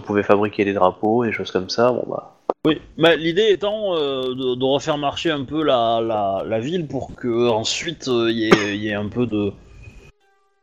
Pouvait 0.07 0.23
fabriquer 0.23 0.63
des 0.63 0.71
drapeaux, 0.73 1.25
des 1.25 1.33
choses 1.33 1.51
comme 1.51 1.69
ça. 1.69 1.91
Bon 1.91 2.05
bah, 2.07 2.37
Oui, 2.65 2.81
mais 2.97 3.17
l'idée 3.17 3.49
étant 3.51 3.93
euh, 3.95 4.21
de, 4.33 4.55
de 4.55 4.63
refaire 4.63 4.97
marcher 4.97 5.31
un 5.31 5.43
peu 5.43 5.61
la, 5.63 5.99
la, 6.01 6.43
la 6.45 6.59
ville 6.59 6.87
pour 6.87 7.13
que 7.13 7.49
ensuite 7.49 8.07
euh, 8.07 8.31
il 8.31 8.37
y, 8.37 8.45
ait- 8.45 8.75
il 8.75 8.81
y 8.81 8.87
ait 8.87 8.93
un 8.93 9.09
peu 9.09 9.25
de, 9.25 9.51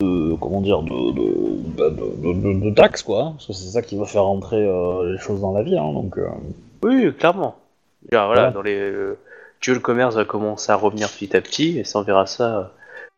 de- 0.01 0.35
comment 0.41 0.63
dire 0.63 0.81
de, 0.83 1.13
de, 1.13 1.23
bah, 1.77 1.91
de, 1.91 2.75
taxes 2.75 3.03
quoi, 3.03 3.33
parce 3.33 3.47
que 3.49 3.53
c'est 3.53 3.69
ça 3.69 3.83
qui 3.83 3.99
va 3.99 4.07
faire 4.07 4.25
rentrer 4.25 4.65
euh, 4.65 5.13
les 5.13 5.19
choses 5.19 5.43
dans 5.43 5.53
la 5.53 5.63
vie, 5.63 5.77
hein, 5.77 5.93
donc. 5.93 6.17
oui, 6.83 7.13
clairement. 7.13 7.57
Voilà, 8.11 8.51
dans 8.51 8.63
les, 8.63 8.93
tu 9.61 9.75
le 9.75 9.81
commerce 9.81 10.15
va 10.15 10.25
commencer 10.25 10.73
à 10.73 10.77
revenir 10.77 11.11
petit 11.11 11.37
à 11.37 11.43
petit, 11.43 11.79
et 11.79 11.85
ça 11.85 11.99
on 11.99 12.03
verra 12.03 12.27
ça. 12.27 12.73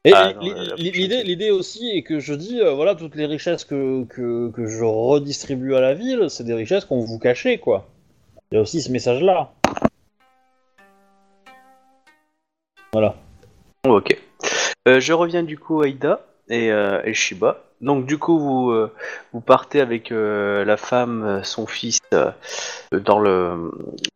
Et 0.07 0.13
Ah, 0.15 0.33
l'idée, 0.77 1.51
aussi 1.51 1.91
est 1.91 2.03
que 2.03 2.21
je 2.21 2.33
dis, 2.33 2.61
euh, 2.61 2.75
voilà, 2.75 2.95
toutes 2.95 3.17
les 3.17 3.27
richesses 3.27 3.65
que, 3.65 4.05
que, 4.05 4.53
que 4.53 4.69
je 4.69 4.85
redistribue 4.85 5.75
à 5.75 5.81
la 5.81 5.95
ville, 5.95 6.27
c'est 6.29 6.45
des 6.45 6.55
richesses 6.55 6.85
qu'on 6.85 7.01
vous 7.01 7.19
cachait, 7.19 7.59
quoi. 7.59 7.89
Il 8.53 8.55
y 8.55 8.59
a 8.59 8.61
aussi 8.61 8.81
ce 8.81 8.93
message-là. 8.93 9.53
Voilà. 12.93 13.17
Oh, 13.85 13.97
ok. 13.97 14.17
Euh, 14.87 15.01
je 15.01 15.13
reviens 15.13 15.43
du 15.43 15.59
coup 15.59 15.83
à 15.83 15.89
Ida 15.89 16.25
et, 16.49 16.71
euh, 16.71 17.03
et 17.05 17.13
Shiba. 17.13 17.65
Donc 17.81 18.07
du 18.07 18.17
coup 18.17 18.39
vous, 18.39 18.71
euh, 18.71 18.93
vous 19.33 19.41
partez 19.41 19.81
avec 19.81 20.11
la 20.11 20.77
femme, 20.77 21.43
son 21.43 21.67
fils, 21.67 21.99
dans 22.93 23.19
le 23.19 23.73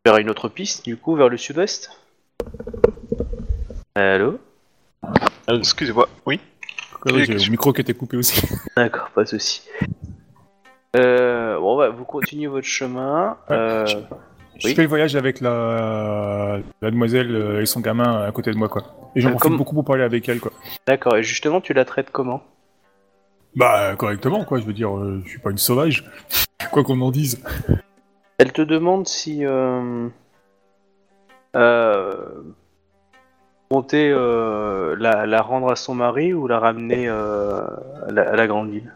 vers 0.06 0.16
une 0.18 0.30
autre 0.30 0.48
piste, 0.48 0.84
du 0.84 0.96
coup 0.96 1.16
vers 1.16 1.28
le 1.28 1.36
sud-ouest? 1.36 1.90
Allô? 3.96 4.38
Excusez-moi, 5.59 6.09
oui. 6.27 6.40
Ouais, 7.06 7.12
ouais, 7.12 7.24
j'ai 7.24 7.35
le 7.35 7.51
micro 7.51 7.72
qui 7.72 7.81
était 7.81 7.94
coupé 7.94 8.16
aussi. 8.16 8.43
D'accord, 8.77 9.10
pas 9.14 9.22
de 9.24 9.28
souci. 9.28 9.62
Euh, 10.97 11.59
bon, 11.59 11.78
bah, 11.78 11.89
vous 11.89 12.05
continuez 12.05 12.47
votre 12.48 12.66
chemin. 12.66 13.36
Euh, 13.51 13.86
Je 14.59 14.66
Oui. 14.68 14.74
fais 14.74 14.82
le 14.82 14.89
voyage 14.89 15.16
avec 15.16 15.40
la, 15.40 16.59
la 16.82 16.90
demoiselle 16.90 17.35
euh, 17.35 17.62
et 17.62 17.66
son 17.66 17.81
gamin 17.81 18.22
à 18.27 18.31
côté 18.32 18.51
de 18.51 18.56
moi, 18.56 18.68
quoi. 18.68 18.82
Et 19.16 19.20
j'en 19.22 19.28
Euh, 19.28 19.31
profite 19.32 19.43
comme- 19.48 19.56
beaucoup 19.56 19.74
pour 19.74 19.85
parler 19.85 20.02
avec 20.02 20.28
elle, 20.28 20.40
quoi. 20.40 20.52
D'accord. 20.86 21.16
Et 21.16 21.22
justement, 21.22 21.60
tu 21.62 21.72
la 21.72 21.85
traites 21.86 22.10
comment? 22.10 22.43
Bah, 23.56 23.97
correctement, 23.97 24.44
quoi. 24.44 24.60
Je 24.60 24.66
veux 24.66 24.74
dire, 24.74 24.94
euh, 24.94 25.22
je 25.24 25.31
suis 25.31 25.39
pas 25.39 25.51
une 25.51 25.59
sauvage. 25.59 26.05
quoi 26.72 26.85
qu'on 26.85 27.01
en 27.01 27.10
dise. 27.10 27.43
Elle 28.36 28.52
te 28.52 28.60
demande 28.62 29.09
si 29.09 29.47
euh, 29.47 30.09
euh, 33.72 34.97
la, 34.98 35.42
rendre 35.42 35.70
à 35.70 35.76
son 35.76 35.94
mari 35.94 36.34
ou 36.34 36.48
la 36.48 36.59
ramener 36.59 37.09
euh, 37.09 37.62
à, 38.09 38.10
la, 38.10 38.47
grande 38.48 38.70
ville? 38.70 38.92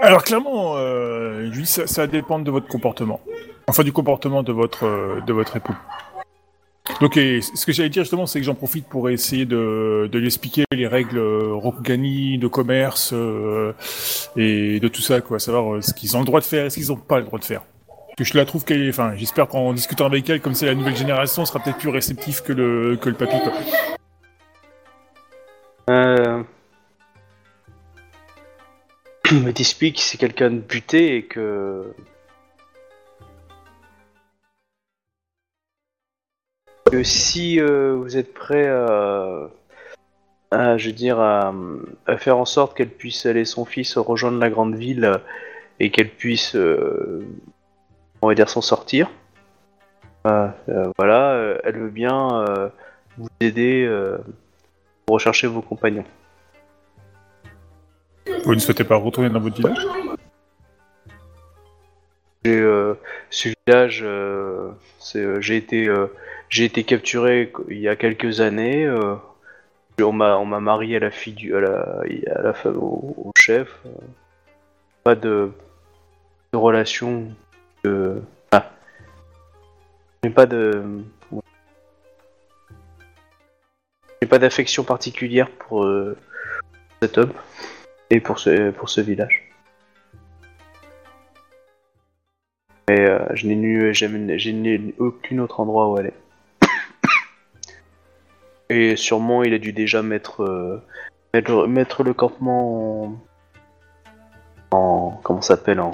Alors, 0.00 0.24
clairement, 0.24 0.74
euh, 0.76 1.48
ça, 1.64 1.86
ça 1.86 2.06
dépend 2.08 2.40
de 2.40 2.50
votre 2.50 2.66
comportement. 2.66 3.20
Enfin, 3.68 3.84
du 3.84 3.92
comportement 3.92 4.42
de 4.42 4.52
votre, 4.52 4.84
de 5.24 5.32
votre 5.32 5.56
époux. 5.56 5.76
Donc, 7.00 7.14
ce 7.14 7.64
que 7.64 7.72
j'allais 7.72 7.88
dire 7.88 8.02
justement, 8.02 8.26
c'est 8.26 8.40
que 8.40 8.44
j'en 8.44 8.54
profite 8.54 8.86
pour 8.86 9.08
essayer 9.08 9.46
de, 9.46 10.08
de 10.10 10.18
lui 10.18 10.26
expliquer 10.26 10.64
les 10.72 10.86
règles 10.88 11.18
Rokugani, 11.18 12.38
de 12.38 12.48
commerce 12.48 13.14
et 14.36 14.80
de 14.80 14.88
tout 14.88 15.00
ça, 15.02 15.20
quoi. 15.20 15.38
Savoir 15.38 15.82
ce 15.82 15.94
qu'ils 15.94 16.16
ont 16.16 16.20
le 16.20 16.26
droit 16.26 16.40
de 16.40 16.44
faire 16.44 16.66
et 16.66 16.70
ce 16.70 16.74
qu'ils 16.74 16.88
n'ont 16.88 16.96
pas 16.96 17.18
le 17.18 17.24
droit 17.24 17.38
de 17.38 17.44
faire. 17.44 17.62
Que 18.16 18.22
je 18.22 18.36
la 18.36 18.44
trouve 18.44 18.64
qu'elle 18.64 18.82
est, 18.82 18.90
enfin, 18.90 19.14
j'espère 19.16 19.48
qu'en 19.48 19.72
discutant 19.72 20.06
avec 20.06 20.28
elle, 20.30 20.40
comme 20.40 20.54
c'est 20.54 20.66
la 20.66 20.74
nouvelle 20.74 20.96
génération, 20.96 21.42
elle 21.42 21.48
sera 21.48 21.58
peut-être 21.58 21.78
plus 21.78 21.88
réceptif 21.88 22.42
que 22.42 22.52
le, 22.52 22.96
que 22.96 23.08
le 23.08 23.16
papy, 23.16 23.36
quoi. 23.40 23.52
Euh... 25.90 26.42
Mais 29.32 29.52
t'expliques 29.52 29.96
que 29.96 30.02
c'est 30.02 30.18
quelqu'un 30.18 30.50
de 30.50 30.60
buté 30.60 31.16
et 31.16 31.24
que... 31.24 31.92
que 36.90 37.02
si 37.02 37.58
euh, 37.58 37.96
vous 37.96 38.16
êtes 38.16 38.32
prêt 38.32 38.68
à, 38.68 39.48
je 40.52 40.86
veux 40.86 40.92
dire, 40.92 41.18
à, 41.18 41.52
faire 42.18 42.38
en 42.38 42.44
sorte 42.44 42.76
qu'elle 42.76 42.90
puisse 42.90 43.26
aller 43.26 43.44
son 43.44 43.64
fils 43.64 43.96
rejoindre 43.96 44.38
la 44.38 44.50
grande 44.50 44.76
ville 44.76 45.20
et 45.80 45.90
qu'elle 45.90 46.10
puisse, 46.10 46.54
euh, 46.54 47.26
on 48.24 48.28
va 48.28 48.34
dire, 48.34 48.48
s'en 48.48 48.62
sortir. 48.62 49.10
Euh, 50.26 50.48
euh, 50.70 50.90
voilà, 50.96 51.32
euh, 51.32 51.58
elle 51.64 51.78
veut 51.78 51.90
bien 51.90 52.44
vous 53.18 53.28
aider 53.40 53.88
pour 55.04 55.14
rechercher 55.14 55.46
vos 55.46 55.60
compagnons. 55.60 56.04
Vous 58.44 58.54
ne 58.54 58.60
souhaitez 58.60 58.84
pas 58.84 58.96
retourner 58.96 59.28
dans 59.28 59.40
votre 59.40 59.56
village? 59.56 59.86
J'ai, 62.44 62.60
ce 63.30 63.48
village, 63.66 64.04
c'est, 64.98 65.42
j'ai 65.42 65.56
été, 65.56 65.94
j'ai 66.48 66.64
été 66.64 66.84
capturé 66.84 67.52
il 67.68 67.78
y 67.78 67.88
a 67.88 67.96
quelques 67.96 68.40
années. 68.40 68.88
on 70.00 70.12
m'a, 70.12 70.38
on 70.38 70.46
m'a 70.46 70.60
marié 70.60 70.96
à 70.96 71.00
la 71.00 71.10
fille 71.10 71.34
du, 71.34 71.54
à 71.54 71.60
la, 71.60 72.02
à 72.34 72.42
la 72.42 72.52
femme, 72.54 72.76
au, 72.78 73.14
au 73.18 73.32
chef. 73.36 73.68
pas 75.04 75.14
de, 75.14 75.52
de 76.52 76.58
relation 76.58 77.28
Ah. 77.84 78.70
J'ai 80.22 80.30
pas 80.30 80.46
de. 80.46 80.82
J'ai 84.22 84.28
pas 84.28 84.38
d'affection 84.38 84.84
particulière 84.84 85.50
pour 85.50 85.84
euh, 85.84 86.16
cet 87.02 87.18
homme 87.18 87.32
et 88.10 88.20
pour 88.20 88.38
ce, 88.38 88.70
pour 88.70 88.88
ce 88.88 89.02
village. 89.02 89.52
Mais 92.88 93.00
euh, 93.00 93.26
je 93.34 93.46
n'ai 93.46 93.92
jamais, 93.92 94.94
aucun 94.98 95.38
autre 95.38 95.60
endroit 95.60 95.88
où 95.88 95.96
aller. 95.96 96.12
Et 98.70 98.96
sûrement 98.96 99.42
il 99.42 99.52
a 99.54 99.58
dû 99.58 99.72
déjà 99.72 100.02
mettre, 100.02 100.42
euh, 100.42 100.82
mettre, 101.66 102.02
le 102.02 102.14
campement 102.14 103.04
en, 104.70 104.76
en 104.76 105.20
comment 105.22 105.42
ça 105.42 105.56
s'appelle 105.56 105.80
en, 105.80 105.92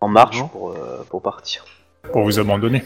en 0.00 0.08
marche 0.08 0.42
pour, 0.48 0.70
euh, 0.72 1.04
pour 1.08 1.22
partir. 1.22 1.64
Pour 2.12 2.22
vous 2.24 2.38
abandonner. 2.38 2.84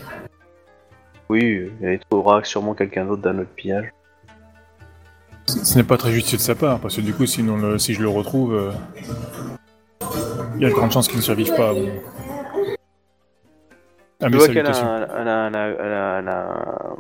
Oui, 1.29 1.71
il 1.81 1.99
trouvera 2.11 2.43
sûrement 2.45 2.75
quelqu'un 2.75 3.05
d'autre 3.07 3.23
d'un 3.23 3.39
autre 3.39 3.51
pillage. 3.55 3.91
Ce 5.47 5.77
n'est 5.77 5.85
pas 5.85 5.97
très 5.97 6.11
judicieux 6.11 6.39
de 6.39 6.43
sa 6.43 6.55
part, 6.55 6.81
parce 6.81 6.97
que 6.97 7.01
du 7.01 7.15
coup, 7.15 7.27
sinon, 7.27 7.57
le- 7.57 7.79
si 7.79 7.95
je 7.95 8.03
le 8.03 8.09
retrouve, 8.09 8.55
euh, 8.55 8.73
il 10.57 10.63
y 10.63 10.67
a 10.67 10.69
de 10.69 10.75
grandes 10.75 10.93
chances 10.93 11.07
qu'il 11.09 11.19
ne 11.19 11.23
survive 11.23 11.55
pas. 11.55 11.73
bon. 11.73 11.89
Ah, 14.21 14.27
Tu 14.27 14.31
mais 14.31 14.37
vois 14.39 14.49
qu'elle 14.49 14.67
a, 14.67 14.71
elle 14.71 15.29
a- 15.29 15.47
elle 15.49 15.57
a- 15.57 15.67
elle 15.69 15.93
a- 15.93 16.19
elle 16.21 16.29
a 16.29 16.95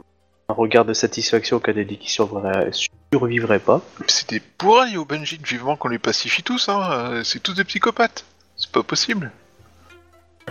un 0.49 0.53
regard 0.53 0.85
de 0.85 0.93
satisfaction 0.93 1.59
qu'elle 1.59 1.79
a 1.79 1.85
dit 1.85 1.97
qu'il 1.99 2.11
survivrait, 2.11 2.71
survivrait 3.13 3.59
pas. 3.61 3.81
C'était 4.09 4.41
pour 4.59 4.81
aller 4.81 4.97
au 4.99 5.05
Benji 5.07 5.39
vivement 5.43 5.77
qu'on 5.77 5.89
les 5.89 5.99
pacifie 5.99 6.43
tous, 6.43 6.69
hein. 6.69 7.23
C'est 7.25 7.43
tous 7.43 7.55
des 7.55 7.65
psychopathes. 7.65 8.25
C'est 8.57 8.71
pas 8.71 8.83
possible. 8.83 9.31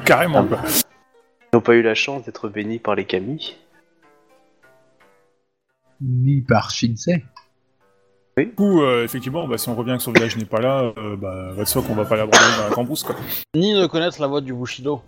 Carrément, 0.05 0.45
quoi. 0.45 0.59
Ils 0.65 1.55
n'ont 1.55 1.61
pas 1.61 1.75
eu 1.75 1.81
la 1.81 1.95
chance 1.95 2.23
d'être 2.23 2.49
bénis 2.49 2.79
par 2.79 2.95
les 2.95 3.05
Camille. 3.05 3.55
Ni 6.01 6.41
par 6.41 6.71
Shinsei. 6.71 7.23
Du 8.35 8.51
coup, 8.51 8.81
euh, 8.81 9.03
effectivement, 9.03 9.47
bah, 9.47 9.57
si 9.59 9.69
on 9.69 9.75
revient 9.75 9.93
que 9.97 10.03
son 10.03 10.11
village 10.11 10.35
n'est 10.37 10.45
pas 10.45 10.59
là, 10.59 10.91
euh, 10.97 11.15
bah, 11.15 11.51
va 11.53 11.63
de 11.63 11.67
soi 11.67 11.83
qu'on 11.83 11.93
va 11.93 12.03
pas 12.05 12.15
l'abandonner 12.15 12.57
dans 12.57 12.69
la 12.69 12.73
cambrousse, 12.75 13.03
quoi. 13.03 13.15
Ni 13.55 13.73
ne 13.73 13.85
connaître 13.85 14.19
la 14.19 14.27
voix 14.27 14.41
du 14.41 14.53
Bushido. 14.53 15.01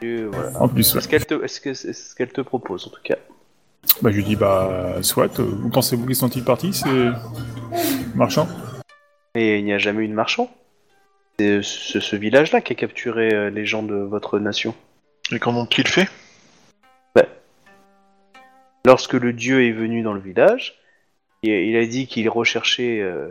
Et 0.00 0.24
voilà. 0.24 0.58
En 0.60 0.68
plus, 0.68 0.92
ouais. 0.94 0.98
Est-ce 0.98 1.08
qu'elle 1.08 1.26
te, 1.26 1.44
est-ce 1.44 1.60
que- 1.60 1.68
est 1.70 1.92
ce 1.92 2.14
qu'elle 2.14 2.32
te 2.32 2.40
propose 2.40 2.86
en 2.86 2.90
tout 2.90 3.02
cas 3.04 3.16
Bah, 4.00 4.10
je 4.10 4.16
lui 4.16 4.24
dis, 4.24 4.36
bah, 4.36 4.96
soit, 5.02 5.38
euh, 5.38 5.50
où 5.64 5.68
pensez-vous 5.68 6.06
qu'ils 6.06 6.16
sont-ils 6.16 6.44
partis, 6.44 6.72
ces 6.72 7.10
marchands 8.14 8.48
Et 9.34 9.58
il 9.58 9.64
n'y 9.66 9.72
a 9.74 9.78
jamais 9.78 10.04
eu 10.04 10.08
de 10.08 10.14
marchand. 10.14 10.50
C'est 11.38 11.62
ce, 11.62 12.00
ce 12.00 12.16
village-là 12.16 12.60
qui 12.60 12.72
a 12.72 12.76
capturé 12.76 13.34
euh, 13.34 13.50
les 13.50 13.66
gens 13.66 13.82
de 13.82 13.96
votre 13.96 14.38
nation. 14.38 14.74
Et 15.32 15.38
qu'en 15.38 15.54
ont-ils 15.56 15.88
fait? 15.88 16.08
Lorsque 18.86 19.14
le 19.14 19.32
dieu 19.32 19.64
est 19.64 19.72
venu 19.72 20.02
dans 20.02 20.12
le 20.12 20.20
village, 20.20 20.74
il, 21.42 21.50
il 21.50 21.76
a 21.76 21.86
dit 21.86 22.06
qu'il 22.06 22.28
recherchait 22.28 23.00
euh, 23.00 23.28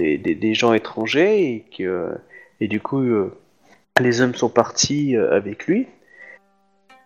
des, 0.00 0.18
des- 0.18 0.34
des 0.34 0.52
gens 0.54 0.72
étrangers 0.74 1.52
et 1.52 1.64
que 1.78 2.10
et 2.60 2.66
du 2.66 2.80
coup 2.80 3.02
euh, 3.02 3.32
les 4.00 4.20
hommes 4.20 4.34
sont 4.34 4.48
partis 4.48 5.14
euh, 5.16 5.32
avec 5.32 5.68
lui. 5.68 5.86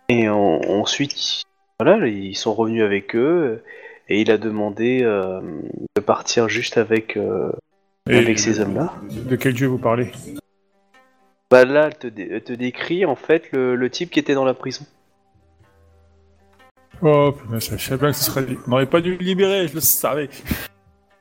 Et 0.09 0.29
en- 0.29 0.61
ensuite, 0.67 1.43
voilà, 1.79 2.07
ils 2.07 2.35
sont 2.35 2.55
revenus 2.55 2.81
avec 2.83 3.15
eux 3.15 3.63
et 4.09 4.19
il 4.21 4.31
a 4.31 4.39
demandé 4.39 5.01
euh, 5.03 5.39
de 5.95 6.01
partir 6.01 6.49
juste 6.49 6.79
avec 6.79 7.17
euh, 7.17 7.51
Et 8.09 8.17
avec 8.17 8.37
ces 8.39 8.59
hommes-là. 8.59 8.93
De 9.09 9.35
quel 9.35 9.53
dieu 9.53 9.67
vous 9.67 9.77
parlez 9.77 10.11
Bah 11.49 11.63
là, 11.65 11.87
elle 11.87 11.97
te, 11.97 12.07
dé- 12.07 12.27
elle 12.31 12.43
te 12.43 12.53
décrit 12.53 13.05
en 13.05 13.15
fait 13.15 13.51
le, 13.53 13.75
le 13.75 13.89
type 13.89 14.09
qui 14.09 14.19
était 14.19 14.33
dans 14.33 14.43
la 14.45 14.53
prison. 14.53 14.85
Oh, 17.01 17.31
putain, 17.31 17.59
je 17.59 17.77
savais 17.77 17.97
bien 18.01 18.11
que 18.11 18.17
ce 18.17 18.23
serait... 18.25 18.45
On 18.67 18.71
n'aurait 18.71 18.85
pas 18.89 19.01
dû 19.01 19.11
le 19.17 19.23
libérer, 19.23 19.67
je 19.67 19.75
le 19.75 19.81
savais. 19.81 20.29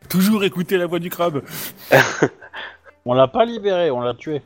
Toujours 0.09 0.45
écouter 0.45 0.77
la 0.77 0.87
voix 0.87 0.99
du 0.99 1.09
crabe. 1.11 1.43
On 3.05 3.15
l'a 3.15 3.27
pas 3.27 3.45
libéré, 3.45 3.91
on 3.91 4.01
l'a 4.01 4.15
tué. 4.15 4.43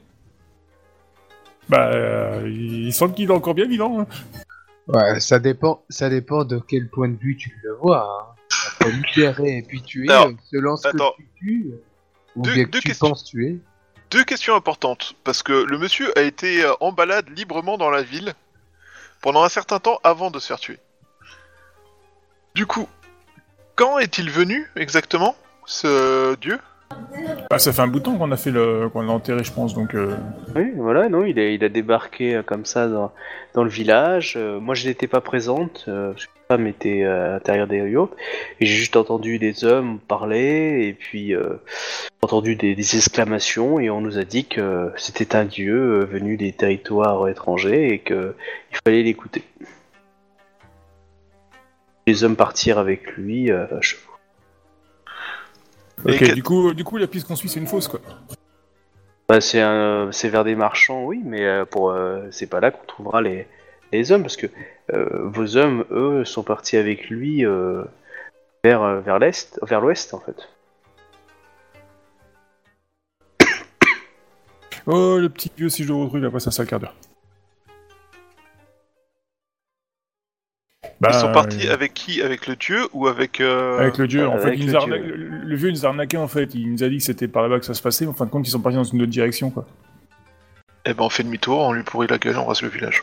Bah, 1.69 1.91
euh, 1.93 2.49
il 2.51 2.91
semble 2.95 3.13
qu'il 3.13 3.29
est 3.29 3.33
encore 3.35 3.53
bien 3.53 3.67
vivant. 3.67 4.01
hein. 4.01 4.07
Ouais, 4.89 5.21
ça 5.21 5.39
dépend, 5.39 5.83
ça 5.91 6.09
dépend 6.09 6.45
de 6.45 6.59
quel 6.67 6.89
point 6.89 7.09
de 7.11 7.19
vue 7.19 7.37
tu 7.37 7.55
le 7.63 7.75
vois. 7.75 8.35
Hein. 8.83 8.89
Libérer 8.89 9.59
et 9.59 9.63
puis 9.63 9.83
tuer, 9.83 10.09
Alors, 10.09 10.29
euh, 10.29 10.33
selon 10.51 10.77
ce 10.79 10.89
attends. 10.89 11.13
que 11.19 11.23
tu 11.23 11.29
tues, 11.37 11.67
euh, 11.71 11.83
ou 12.37 12.43
Deux- 12.43 12.55
bien 12.55 12.65
que 12.65 12.71
deux 12.71 12.81
tu 12.81 12.89
questions. 12.89 13.09
penses 13.09 13.25
tuer. 13.25 13.59
Deux 14.11 14.23
questions 14.25 14.55
importantes, 14.55 15.15
parce 15.25 15.43
que 15.43 15.53
le 15.53 15.79
monsieur 15.79 16.17
a 16.17 16.23
été 16.23 16.63
euh, 16.65 16.73
en 16.81 16.93
balade 16.93 17.29
librement 17.37 17.77
dans 17.77 17.91
la 17.91 18.03
ville 18.03 18.35
pendant 19.21 19.43
un 19.43 19.49
certain 19.49 19.81
temps 19.81 19.99
avant 20.05 20.31
de 20.31 20.39
se 20.39 20.47
faire 20.47 20.61
tuer. 20.61 20.79
Du 22.55 22.67
coup, 22.67 22.89
quand 23.75 23.99
est-il 23.99 24.31
venu 24.31 24.71
exactement, 24.77 25.37
ce 25.67 26.35
dieu? 26.37 26.59
Bah, 27.51 27.59
ça 27.59 27.73
fait 27.73 27.83
un 27.83 27.87
bout 27.87 28.01
de 28.01 28.05
temps 28.05 28.17
qu'on 28.17 28.33
a 28.33 28.37
fait 28.37 28.51
le... 28.51 28.89
qu'on 28.89 29.03
l'a 29.03 29.13
enterré, 29.13 29.45
je 29.45 29.53
pense, 29.53 29.75
donc... 29.75 29.95
euh, 29.95 30.17
Oui, 30.55 30.73
voilà, 30.77 31.09
non, 31.09 31.25
il 31.25 31.39
a, 31.39 31.69
débarqué 31.69 32.37
euh, 32.37 32.43
comme 32.43 32.65
ça 32.65 32.89
dans, 32.89 33.13
le 33.63 33.71
village. 33.71 34.35
Euh, 34.37 34.61
moi, 34.61 34.75
je 34.75 34.89
n'étais 34.89 35.07
pas 35.07 35.21
présente, 35.21 35.85
euh, 35.89 36.13
parce 36.13 36.27
que 36.27 36.31
ma 36.49 36.57
femme 36.57 36.67
était 36.67 37.05
à 37.05 37.31
l'intérieur 37.31 37.67
des 37.67 37.79
yachts, 37.79 38.13
et 38.61 38.67
j'ai 38.67 38.77
juste 38.77 38.97
entendu 38.97 39.39
des 39.39 39.65
hommes 39.65 39.99
parler, 40.01 40.87
et 40.89 40.93
puis 40.93 41.35
entendu 42.23 42.57
des, 42.57 42.97
exclamations, 42.97 43.81
et 43.81 43.91
on 43.91 44.01
nous 44.01 44.19
a 44.19 44.25
dit 44.25 44.45
que 44.45 44.93
c'était 44.97 45.35
un 45.35 45.45
dieu 45.45 46.05
venu 46.05 46.37
des 46.37 46.53
territoires 46.53 47.29
étrangers, 47.29 47.93
et 47.93 47.99
que 47.99 48.35
il 48.71 48.79
fallait 48.85 49.03
l'écouter. 49.03 49.43
Les 52.07 52.23
hommes 52.23 52.37
partirent 52.37 52.79
avec 52.79 53.17
lui. 53.17 53.51
Ok, 56.05 56.19
que- 56.19 56.35
du 56.35 56.43
coup, 56.43 56.75
du 56.75 56.85
coup, 56.85 56.97
la 56.99 57.07
piste 57.07 57.27
qu'on 57.27 57.37
suit, 57.37 57.49
c'est 57.49 57.61
une 57.61 57.67
fausse, 57.67 57.89
quoi. 57.89 58.01
Bah, 59.29 59.41
c'est 59.41 59.61
un, 59.61 60.11
c'est 60.13 60.29
vers 60.29 60.45
des 60.45 60.55
marchands, 60.55 61.05
oui, 61.05 61.21
mais 61.25 61.45
euh, 61.45 61.65
pour 61.65 61.91
euh, 61.91 62.27
c'est 62.31 62.47
pas 62.47 62.61
là 62.61 62.71
qu'on 62.71 62.85
trouvera 62.87 63.21
les, 63.23 63.49
les 63.93 64.13
hommes, 64.13 64.23
parce 64.23 64.37
que 64.37 64.47
euh, 64.93 65.09
vos 65.25 65.57
hommes, 65.57 65.85
eux, 65.91 66.25
sont 66.25 66.43
partis 66.45 66.77
avec 66.77 67.09
lui 67.11 67.45
vers 68.65 69.01
vers 69.01 69.19
l'est, 69.19 69.59
vers 69.63 69.81
l'ouest 69.81 70.15
en 70.15 70.21
fait. 70.21 70.49
Oh, 74.87 75.19
le 75.19 75.29
petit 75.29 75.51
vieux, 75.57 75.69
si 75.69 75.83
je 75.83 75.89
le 75.89 75.95
retrouve, 75.95 76.21
il 76.21 76.27
a 76.27 76.31
passé 76.31 76.47
un 76.47 76.53
sale 76.53 76.67
quart 76.67 76.79
d'heure. 76.79 76.95
Bah, 81.09 81.13
Ils 81.17 81.21
sont 81.21 81.33
partis 81.33 81.69
euh, 81.69 81.73
avec 81.75 81.95
qui? 81.95 82.23
Avec 82.23 82.47
le 82.47 82.57
dieu 82.57 82.89
ou 82.93 83.07
avec... 83.07 83.41
euh, 83.41 83.79
Avec 83.79 83.99
le 83.99 84.07
dieu, 84.09 84.27
en 84.29 84.39
fait, 84.39 84.53
nous 84.57 84.59
le 84.59 84.65
dieu, 84.67 84.75
arna- 84.77 84.97
le, 84.97 85.15
le 85.17 85.57
vieux 85.57 85.71
nous 85.71 85.85
a 85.85 85.89
arnaqué 85.89 86.17
en 86.17 86.29
fait, 86.29 86.55
il 86.55 86.73
nous 86.73 86.83
a 86.85 86.89
dit 86.89 86.99
que 86.99 87.03
c'était 87.05 87.29
par 87.29 87.43
là-bas 87.43 87.59
que 87.61 87.67
ça 87.67 87.75
se 87.75 87.83
passait, 87.83 88.05
mais 88.05 88.11
en 88.11 88.15
fin 88.15 88.25
de 88.27 88.31
compte, 88.31 88.47
ils 88.47 88.51
sont 88.51 88.61
partis 88.61 88.77
dans 88.77 88.85
une 88.85 89.03
autre 89.03 89.11
direction, 89.11 89.51
quoi. 89.51 89.65
Eh 90.85 90.95
ben 90.95 91.03
on 91.05 91.09
fait 91.11 91.25
demi-tour, 91.25 91.59
on 91.59 91.73
lui 91.73 91.83
pourrit 91.83 92.07
la 92.09 92.19
gueule, 92.19 92.37
on 92.39 92.45
rase 92.45 92.63
le 92.63 92.69
village. 92.69 93.03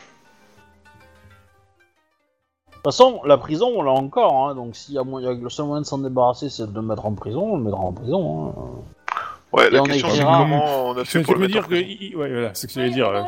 De 2.70 2.74
toute 2.76 2.82
façon, 2.84 3.20
la 3.24 3.38
prison, 3.38 3.72
on 3.76 3.82
l'a 3.82 3.92
encore, 3.92 4.48
hein, 4.48 4.54
donc 4.54 4.76
s'il 4.76 4.94
y 4.94 4.98
a 4.98 5.04
moyen, 5.04 5.34
le 5.34 5.48
seul 5.50 5.66
moyen 5.66 5.80
de 5.82 5.86
s'en 5.86 5.98
débarrasser, 5.98 6.48
c'est 6.50 6.66
de 6.70 6.74
le 6.74 6.82
mettre 6.82 7.06
en 7.06 7.12
prison, 7.14 7.54
on 7.54 7.56
le 7.56 7.62
mettra 7.64 7.80
en 7.80 7.92
prison. 7.92 8.48
Hein. 8.48 9.14
Ouais, 9.52 9.68
Et 9.68 9.70
la 9.70 9.80
on 9.82 9.84
question 9.84 10.08
c'est 10.10 10.22
comment 10.22 10.88
on 10.90 10.96
a 10.98 11.04
fait 11.04 11.22
pour 11.22 11.34
le 11.34 11.40
mettre 11.40 11.52
dire 11.52 11.62
que... 11.68 11.74
prison? 11.74 12.18
Ouais, 12.18 12.32
voilà, 12.32 12.50
c'est 12.54 12.62
ce 12.68 12.74
que 12.74 12.80
j'allais 12.80 12.92
dire. 12.92 13.08
euh, 13.08 13.22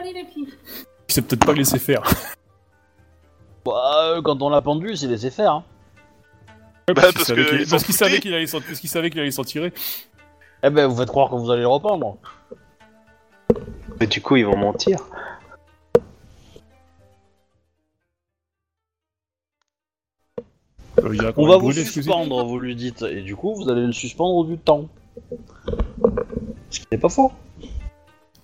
Il 1.08 1.14
s'est 1.14 1.22
peut-être 1.22 1.46
pas 1.46 1.52
laissé 1.52 1.78
faire. 1.78 2.02
Bah, 3.66 4.14
euh, 4.16 4.22
quand 4.22 4.40
on 4.42 4.48
l'a 4.48 4.62
pendu, 4.62 4.96
c'est 4.96 5.08
laissé 5.08 5.30
faire. 5.30 5.52
Hein. 5.52 5.64
Ouais, 6.88 6.94
Bah, 6.94 7.02
parce 7.02 7.14
qu'il 7.14 7.24
savait 7.24 7.44
qu'il- 7.46 7.60
ils 7.62 7.68
parce 7.68 7.82
s'en 7.82 7.86
qu'il 7.86 7.94
savait 7.94 8.10
foutaient. 8.10 8.22
qu'il 8.22 8.34
allait 8.34 8.46
s'en- 8.46 8.60
parce 8.60 8.78
qu'il 8.80 8.88
savait 8.90 9.10
qu'il 9.10 9.20
allait 9.20 9.30
s'en 9.32 9.42
tirer. 9.44 9.72
Eh 10.62 10.70
ben, 10.70 10.86
vous 10.86 10.96
faites 10.96 11.08
croire 11.08 11.30
que 11.30 11.34
vous 11.34 11.50
allez 11.50 11.62
le 11.62 11.68
rependre. 11.68 12.16
Mais 14.00 14.06
du 14.06 14.22
coup, 14.22 14.36
ils 14.36 14.46
vont 14.46 14.56
mentir. 14.56 14.98
Euh, 21.02 21.14
il 21.14 21.24
a 21.24 21.32
On 21.36 21.46
va 21.46 21.56
vous 21.56 21.64
brûlé, 21.64 21.80
excusez. 21.82 22.02
suspendre, 22.02 22.44
vous 22.44 22.58
lui 22.58 22.74
dites, 22.74 23.02
et 23.02 23.20
du 23.22 23.36
coup, 23.36 23.54
vous 23.54 23.68
allez 23.68 23.86
le 23.86 23.92
suspendre 23.92 24.44
du 24.46 24.56
temps. 24.58 24.88
Ce 26.70 26.80
qui 26.80 26.86
n'est 26.90 26.98
pas 26.98 27.08
faux. 27.08 27.32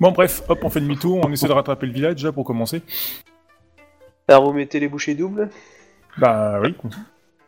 Bon, 0.01 0.11
bref, 0.13 0.43
hop, 0.49 0.59
on 0.63 0.69
fait 0.71 0.81
demi-tour, 0.81 1.21
on 1.25 1.31
essaie 1.33 1.47
de 1.47 1.53
rattraper 1.53 1.87
le 1.87 1.93
village 1.93 2.15
déjà 2.17 2.33
pour 2.33 2.45
commencer. 2.45 2.83
Alors 4.29 4.45
vous 4.45 4.53
mettez 4.53 4.81
les 4.81 4.89
bouchées 4.89 5.15
doubles 5.15 5.51
Bah 6.19 6.61
oui. 6.63 6.75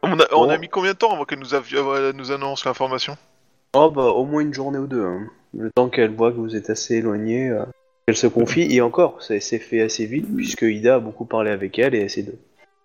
On 0.02 0.18
a, 0.20 0.24
on 0.34 0.48
a 0.48 0.54
Bon. 0.56 0.60
mis 0.60 0.68
combien 0.68 0.92
de 0.92 0.98
temps 0.98 1.12
avant 1.12 1.24
qu'elle 1.24 1.38
nous, 1.38 1.54
avi- 1.54 1.76
euh, 1.76 2.12
nous 2.12 2.30
annonce 2.32 2.64
l'information? 2.64 3.16
Oh 3.74 3.90
bah 3.90 4.04
au 4.04 4.24
moins 4.24 4.42
une 4.42 4.52
journée 4.54 4.78
ou 4.78 4.86
deux. 4.86 5.04
hein. 5.04 5.26
Le 5.56 5.70
temps 5.70 5.88
qu'elle 5.88 6.14
voit 6.14 6.30
que 6.32 6.36
vous 6.36 6.56
êtes 6.56 6.68
assez 6.70 6.96
éloigné, 6.96 7.48
euh, 7.48 7.64
qu'elle 8.06 8.16
se 8.16 8.26
confie. 8.26 8.62
Et 8.74 8.80
encore, 8.80 9.22
ça 9.22 9.38
s'est 9.40 9.58
fait 9.58 9.80
assez 9.80 10.04
vite 10.06 10.26
puisque 10.34 10.62
Ida 10.62 10.96
a 10.96 10.98
beaucoup 11.00 11.24
parlé 11.24 11.50
avec 11.50 11.78
elle 11.78 11.94
et 11.94 12.00
essaie 12.00 12.22
de, 12.22 12.34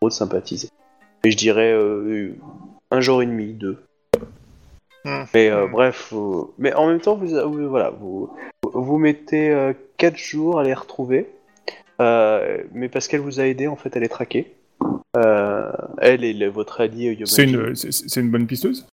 de 0.02 0.10
sympathiser. 0.10 0.70
Et 1.24 1.32
je 1.32 1.38
dirais 1.38 1.74
euh, 1.74 2.34
un 2.92 3.02
jour 3.02 3.22
et 3.22 3.26
demi, 3.26 3.54
deux. 3.54 3.84
Hmm. 5.06 5.24
Mais 5.34 5.50
euh, 5.50 5.68
bref, 5.68 6.10
vous- 6.12 6.54
mais 6.58 6.74
en 6.74 6.88
même 6.88 7.02
temps, 7.02 7.16
vous, 7.16 7.28
vous- 7.28 7.70
voilà, 7.70 7.90
vous, 7.90 8.30
vous 8.64 8.98
mettez 8.98 9.74
4 9.98 10.18
jours 10.18 10.60
à 10.60 10.64
les 10.64 10.74
retrouver. 10.74 11.30
Euh, 12.02 12.64
mais 12.74 12.90
parce 12.90 13.08
qu'elle 13.08 13.20
vous 13.22 13.40
a 13.40 13.46
aidé, 13.46 13.68
en 13.68 13.76
fait, 13.76 13.96
elle 13.96 14.04
est 14.04 14.08
traquée. 14.10 14.54
Euh, 15.18 15.72
elle 16.00 16.24
est 16.24 16.34
le- 16.34 16.48
votre 16.50 16.82
allié 16.82 17.12
Yomaji. 17.14 17.26
C'est 17.28 17.44
une, 17.44 17.76
c'est- 17.76 17.92
c'est 17.92 18.22
une 18.22 18.30
bonne 18.32 18.48
pisteuse? 18.48 18.88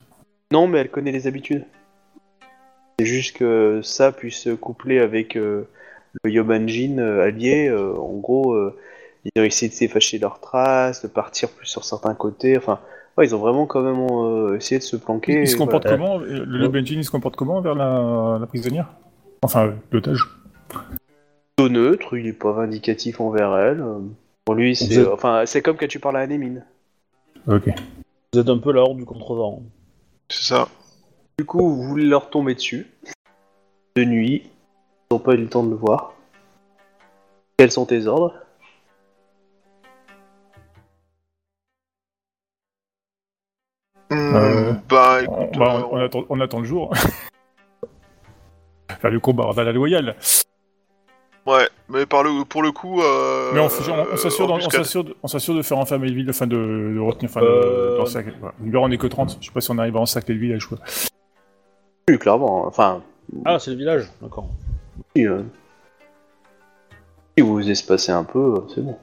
Non, 0.51 0.67
mais 0.67 0.79
elle 0.79 0.89
connaît 0.89 1.11
les 1.11 1.27
habitudes. 1.27 1.65
C'est 2.99 3.05
juste 3.05 3.35
que 3.37 3.81
ça 3.83 4.11
puisse 4.11 4.37
se 4.37 4.51
coupler 4.51 4.99
avec 4.99 5.35
euh, 5.35 5.67
le 6.23 6.31
Yobanjin 6.31 6.99
euh, 6.99 7.25
allié. 7.25 7.67
euh, 7.67 7.95
en 7.95 8.13
gros, 8.17 8.53
euh, 8.53 8.77
ils 9.25 9.41
ont 9.41 9.43
essayé 9.43 9.69
de 9.69 9.73
s'effacer 9.75 10.19
leurs 10.19 10.39
traces, 10.39 11.01
de 11.01 11.07
partir 11.07 11.49
plus 11.49 11.65
sur 11.67 11.83
certains 11.83 12.13
côtés. 12.13 12.55
Enfin, 12.57 12.79
ouais, 13.17 13.25
ils 13.25 13.33
ont 13.35 13.39
vraiment 13.39 13.65
quand 13.65 13.81
même 13.81 13.99
euh, 14.11 14.57
essayé 14.57 14.77
de 14.79 14.83
se 14.83 14.95
planquer. 14.95 15.41
Il 15.41 15.47
se 15.47 15.55
et 15.55 15.57
comporte 15.57 15.83
voilà. 15.85 15.97
comment? 15.97 16.17
Le 16.19 16.67
Benjin, 16.67 16.97
il 16.97 17.03
se 17.03 17.11
comporte 17.11 17.35
comment 17.35 17.59
vers 17.61 17.75
la, 17.75 18.37
la 18.39 18.45
prisonnière? 18.45 18.87
Enfin, 19.41 19.65
euh, 19.67 19.71
l'otage. 19.91 20.29
Plutôt 21.55 21.69
neutre, 21.71 22.17
il 22.17 22.25
est 22.27 22.33
pas 22.33 22.51
vindicatif 22.51 23.21
envers 23.21 23.55
elle. 23.57 23.81
euh, 23.81 23.99
Pour 24.45 24.55
lui, 24.55 24.75
c'est 24.75 24.95
êtes- 24.97 25.07
enfin, 25.07 25.45
c'est 25.45 25.61
comme 25.61 25.77
quand 25.77 25.87
tu 25.87 25.99
parles 25.99 26.17
à 26.17 26.21
Anémine. 26.21 26.65
Ok. 27.47 27.69
Vous 28.33 28.39
êtes 28.39 28.49
un 28.49 28.57
peu 28.57 28.71
la 28.73 28.81
horde 28.81 28.97
du 28.97 29.05
contrevent. 29.05 29.61
C'est 30.29 30.43
ça. 30.43 30.67
Du 31.37 31.45
coup, 31.45 31.59
vous 31.75 31.83
voulez 31.83 32.05
leur 32.05 32.29
tomber 32.31 32.55
dessus. 32.55 32.87
De 33.95 34.03
nuit. 34.03 34.49
Ils 35.11 35.13
n'ont 35.13 35.19
pas 35.19 35.35
eu 35.35 35.37
le 35.37 35.47
temps 35.47 35.63
de 35.63 35.69
le 35.69 35.75
voir. 35.75 36.13
Quels 37.57 37.71
sont 37.71 37.85
tes 37.85 38.07
ordres? 38.07 38.33
Hmm, 44.09 44.35
Euh, 44.35 44.73
bah 44.89 45.23
écoute, 45.23 45.57
bah, 45.57 45.75
euh, 45.75 45.83
on- 45.91 45.97
on 45.97 46.01
attend, 46.03 46.23
on 46.29 46.39
attend 46.41 46.59
le 46.59 46.65
jour. 46.65 46.91
Faire 48.99 49.11
le 49.11 49.19
combat 49.19 49.49
à 49.55 49.63
la 49.63 49.71
loyale. 49.71 50.15
Ouais, 51.45 51.67
mais 51.89 52.05
par 52.05 52.23
le, 52.23 52.43
pour 52.45 52.61
le 52.63 52.71
coup. 52.71 53.01
Euh, 53.01 53.51
Mais 53.53 53.59
on, 53.59 53.69
fait- 53.69 53.91
on- 53.91 54.13
on 54.13 54.17
s'assure 54.17 54.47
d'en- 54.47 54.53
on 54.53 54.55
embuscade. 54.57 54.83
s'assure 54.83 55.03
de, 55.03 55.15
on 55.23 55.27
s'assure 55.27 55.55
de 55.55 55.61
faire 55.61 55.77
enfermer 55.77 56.07
le 56.09 56.15
village, 56.15 56.35
enfin 56.35 56.47
de, 56.47 56.93
de 56.95 56.99
retenir, 56.99 57.29
enfin 57.29 57.41
Euh. 57.43 57.97
on 58.75 58.91
est 58.91 58.97
que 58.97 59.07
30. 59.07 59.37
Je 59.41 59.45
sais 59.47 59.51
pas 59.53 59.61
si 59.61 59.71
on 59.71 59.77
arrive 59.77 59.95
à 59.97 59.99
encercler 59.99 60.35
le 60.35 60.39
village. 60.41 60.65
Quoi. 60.67 60.77
Oui, 62.09 62.17
clairement. 62.19 62.65
Enfin, 62.67 63.01
Ah, 63.45 63.59
c'est 63.59 63.71
le 63.71 63.77
village, 63.77 64.09
d'accord. 64.21 64.49
si, 65.15 65.25
euh, 65.27 65.41
si 67.37 67.43
vous 67.43 67.53
vous 67.53 67.69
espacez 67.69 68.11
un 68.11 68.23
peu, 68.23 68.39
euh, 68.57 68.59
c'est 68.73 68.81
bon. 68.81 68.97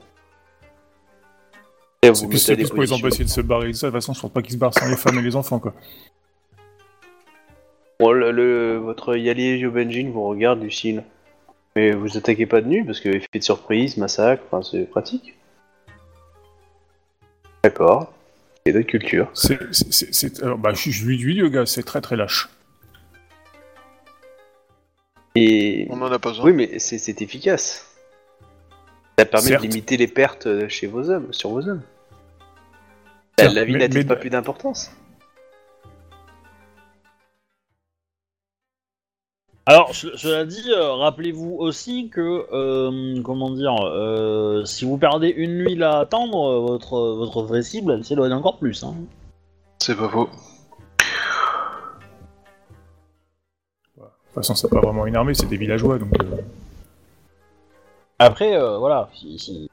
Et 2.03 2.13
C'est 2.15 2.23
vous 2.23 2.29
plus, 2.29 2.69
pour 2.69 2.81
les 2.81 2.93
empêcher 2.93 3.23
de 3.23 3.29
se 3.29 3.41
barrer 3.41 3.73
ça. 3.73 3.87
De 3.87 3.91
toute 3.91 3.97
façon, 4.01 4.13
je 4.13 4.21
pense 4.21 4.31
pas 4.31 4.41
qu'ils 4.41 4.53
se 4.53 4.57
barrent 4.57 4.73
sans 4.73 4.87
les 4.89 4.95
femmes 4.97 5.19
et 5.19 5.21
les 5.21 5.35
enfants. 5.35 5.59
Quoi. 5.59 5.73
Bon, 7.99 8.11
le, 8.11 8.31
le- 8.31 8.77
votre 8.77 9.15
Yali 9.15 9.59
Yobenjin 9.59 10.09
vous 10.11 10.23
regarde 10.23 10.59
du 10.61 10.71
style. 10.71 11.03
Mais 11.75 11.91
vous 11.93 12.17
attaquez 12.17 12.45
pas 12.45 12.61
de 12.61 12.67
nuit 12.67 12.83
parce 12.83 12.99
que 12.99 13.09
effet 13.09 13.27
de 13.39 13.43
surprise, 13.43 13.97
massacre, 13.97 14.43
enfin 14.51 14.61
c'est 14.61 14.83
pratique. 14.85 15.35
D'accord. 17.63 18.11
Et 18.65 18.73
d'autres 18.73 18.87
cultures. 18.87 19.29
C'est, 19.33 19.57
c'est, 19.71 19.91
c'est, 19.93 20.13
c'est- 20.13 20.43
alors, 20.43 20.57
bah, 20.57 20.73
je, 20.73 20.91
je 20.91 21.05
lui 21.05 21.17
dis, 21.17 21.33
le 21.33 21.49
gars, 21.49 21.65
c'est 21.65 21.83
très 21.83 22.01
très 22.01 22.15
lâche. 22.15 22.49
Et 25.35 25.87
On 25.89 26.01
en 26.01 26.11
a 26.11 26.19
pas 26.19 26.29
besoin. 26.29 26.45
oui, 26.45 26.53
mais 26.53 26.77
c'est 26.79 26.97
c'est 26.97 27.21
efficace. 27.21 27.87
Ça 29.17 29.25
permet 29.25 29.47
Certes. 29.47 29.63
de 29.63 29.67
limiter 29.67 29.97
les 29.97 30.07
pertes 30.07 30.67
chez 30.67 30.87
vos 30.87 31.09
hommes, 31.09 31.31
sur 31.31 31.49
vos 31.51 31.67
hommes. 31.67 31.81
La, 33.37 33.45
Certes, 33.45 33.55
la 33.55 33.63
vie 33.63 33.73
mais- 33.73 33.79
n'a-t-il 33.79 33.99
mais- 33.99 34.05
pas 34.05 34.15
plus 34.17 34.29
d'importance? 34.29 34.91
Alors, 39.71 39.95
ce- 39.95 40.17
cela 40.17 40.43
dit, 40.43 40.69
euh, 40.69 40.91
rappelez-vous 40.95 41.55
aussi 41.57 42.09
que, 42.09 42.45
euh, 42.51 43.21
comment 43.23 43.49
dire, 43.51 43.73
euh, 43.85 44.65
si 44.65 44.83
vous 44.83 44.97
perdez 44.97 45.29
une 45.29 45.59
nuit 45.59 45.75
là 45.75 45.93
à 45.93 45.99
attendre, 46.01 46.45
euh, 46.45 46.59
votre, 46.59 46.99
votre 47.13 47.43
vraie 47.43 47.63
cible, 47.63 47.93
elle 47.93 48.03
s'éloigne 48.03 48.33
encore 48.33 48.57
plus. 48.57 48.83
Hein. 48.83 48.95
C'est 49.79 49.95
pas 49.95 50.09
faux. 50.09 50.27
De 53.95 54.03
toute 54.03 54.33
façon, 54.35 54.55
c'est 54.55 54.69
pas 54.69 54.81
vraiment 54.81 55.05
une 55.05 55.15
armée, 55.15 55.33
c'est 55.33 55.45
des 55.47 55.55
villageois. 55.55 55.99
Donc, 55.99 56.11
euh, 56.21 56.41
Après, 58.19 58.53
euh, 58.53 58.77
voilà, 58.77 59.07
si, 59.13 59.39
si... 59.39 59.69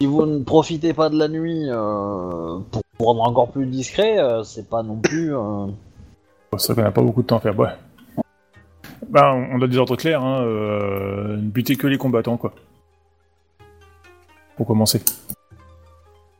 si 0.00 0.06
vous 0.06 0.24
ne 0.24 0.44
profitez 0.44 0.94
pas 0.94 1.08
de 1.08 1.18
la 1.18 1.26
nuit 1.26 1.64
euh, 1.68 2.58
pour 2.70 2.82
vous 3.00 3.04
rendre 3.06 3.22
encore 3.22 3.50
plus 3.50 3.66
discret, 3.66 4.20
euh, 4.20 4.44
c'est 4.44 4.68
pas 4.68 4.84
non 4.84 5.00
plus... 5.00 5.34
euh, 5.36 5.66
c'est 6.58 6.72
vrai 6.72 6.82
qu'on 6.82 6.88
n'a 6.88 6.92
pas 6.92 7.02
beaucoup 7.02 7.22
de 7.22 7.26
temps 7.26 7.38
à 7.38 7.40
faire. 7.40 7.58
Ouais. 7.58 7.68
Bah, 9.08 9.32
on 9.34 9.60
a 9.60 9.66
des 9.66 9.76
ordres 9.78 9.96
clairs. 9.96 10.22
Hein, 10.22 10.42
euh, 10.42 11.36
ne 11.36 11.48
buter 11.48 11.76
que 11.76 11.86
les 11.86 11.98
combattants, 11.98 12.36
quoi. 12.36 12.52
Pour 14.56 14.66
commencer. 14.66 15.02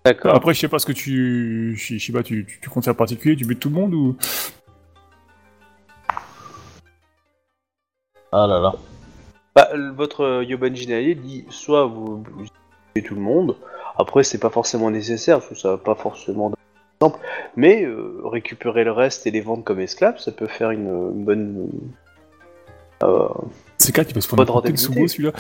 D'accord. 0.05 0.35
Après, 0.35 0.55
je 0.55 0.61
sais 0.61 0.69
pas 0.69 0.79
ce 0.79 0.87
que 0.87 0.93
tu. 0.93 1.75
Shi- 1.77 1.99
Shiba, 1.99 2.23
tu, 2.23 2.47
tu, 2.47 2.61
tu 2.61 2.71
comptes 2.71 2.85
faire 2.85 2.97
particulier 2.97 3.37
Tu 3.37 3.45
butes 3.45 3.61
tout 3.61 3.69
le 3.69 3.75
monde 3.75 3.95
ou? 3.95 4.17
Ah 8.33 8.47
là 8.47 8.61
là. 8.61 8.75
Bah, 9.57 9.69
votre 9.97 10.21
euh, 10.23 10.45
Yobanjin 10.45 10.93
allié 10.95 11.15
dit 11.17 11.45
soit 11.51 11.87
vous, 11.87 12.23
vous 12.23 12.47
tuez 12.95 13.03
tout 13.03 13.17
le 13.17 13.21
monde, 13.21 13.57
après 13.99 14.23
c'est 14.23 14.39
pas 14.39 14.51
forcément 14.51 14.91
nécessaire, 14.93 15.39
parce 15.39 15.49
que 15.49 15.55
ça 15.57 15.71
va 15.71 15.79
pas 15.79 15.97
forcément 15.97 16.53
mais 17.57 17.85
euh, 17.85 18.21
récupérer 18.25 18.85
le 18.85 18.93
reste 18.93 19.27
et 19.27 19.31
les 19.31 19.41
vendre 19.41 19.65
comme 19.65 19.81
esclaves, 19.81 20.19
ça 20.19 20.33
peut 20.33 20.47
faire 20.47 20.71
une, 20.71 20.87
une 20.89 21.25
bonne... 21.25 21.69
euh, 23.03 23.29
C'est 23.79 23.95
quoi 23.95 24.05
qui 24.05 24.13
va 24.13 24.21
se 24.21 24.29
Pas 24.29 24.45
prendre 24.45 24.69
de. 24.71 24.77
Subo, 24.77 25.09
celui-là 25.09 25.33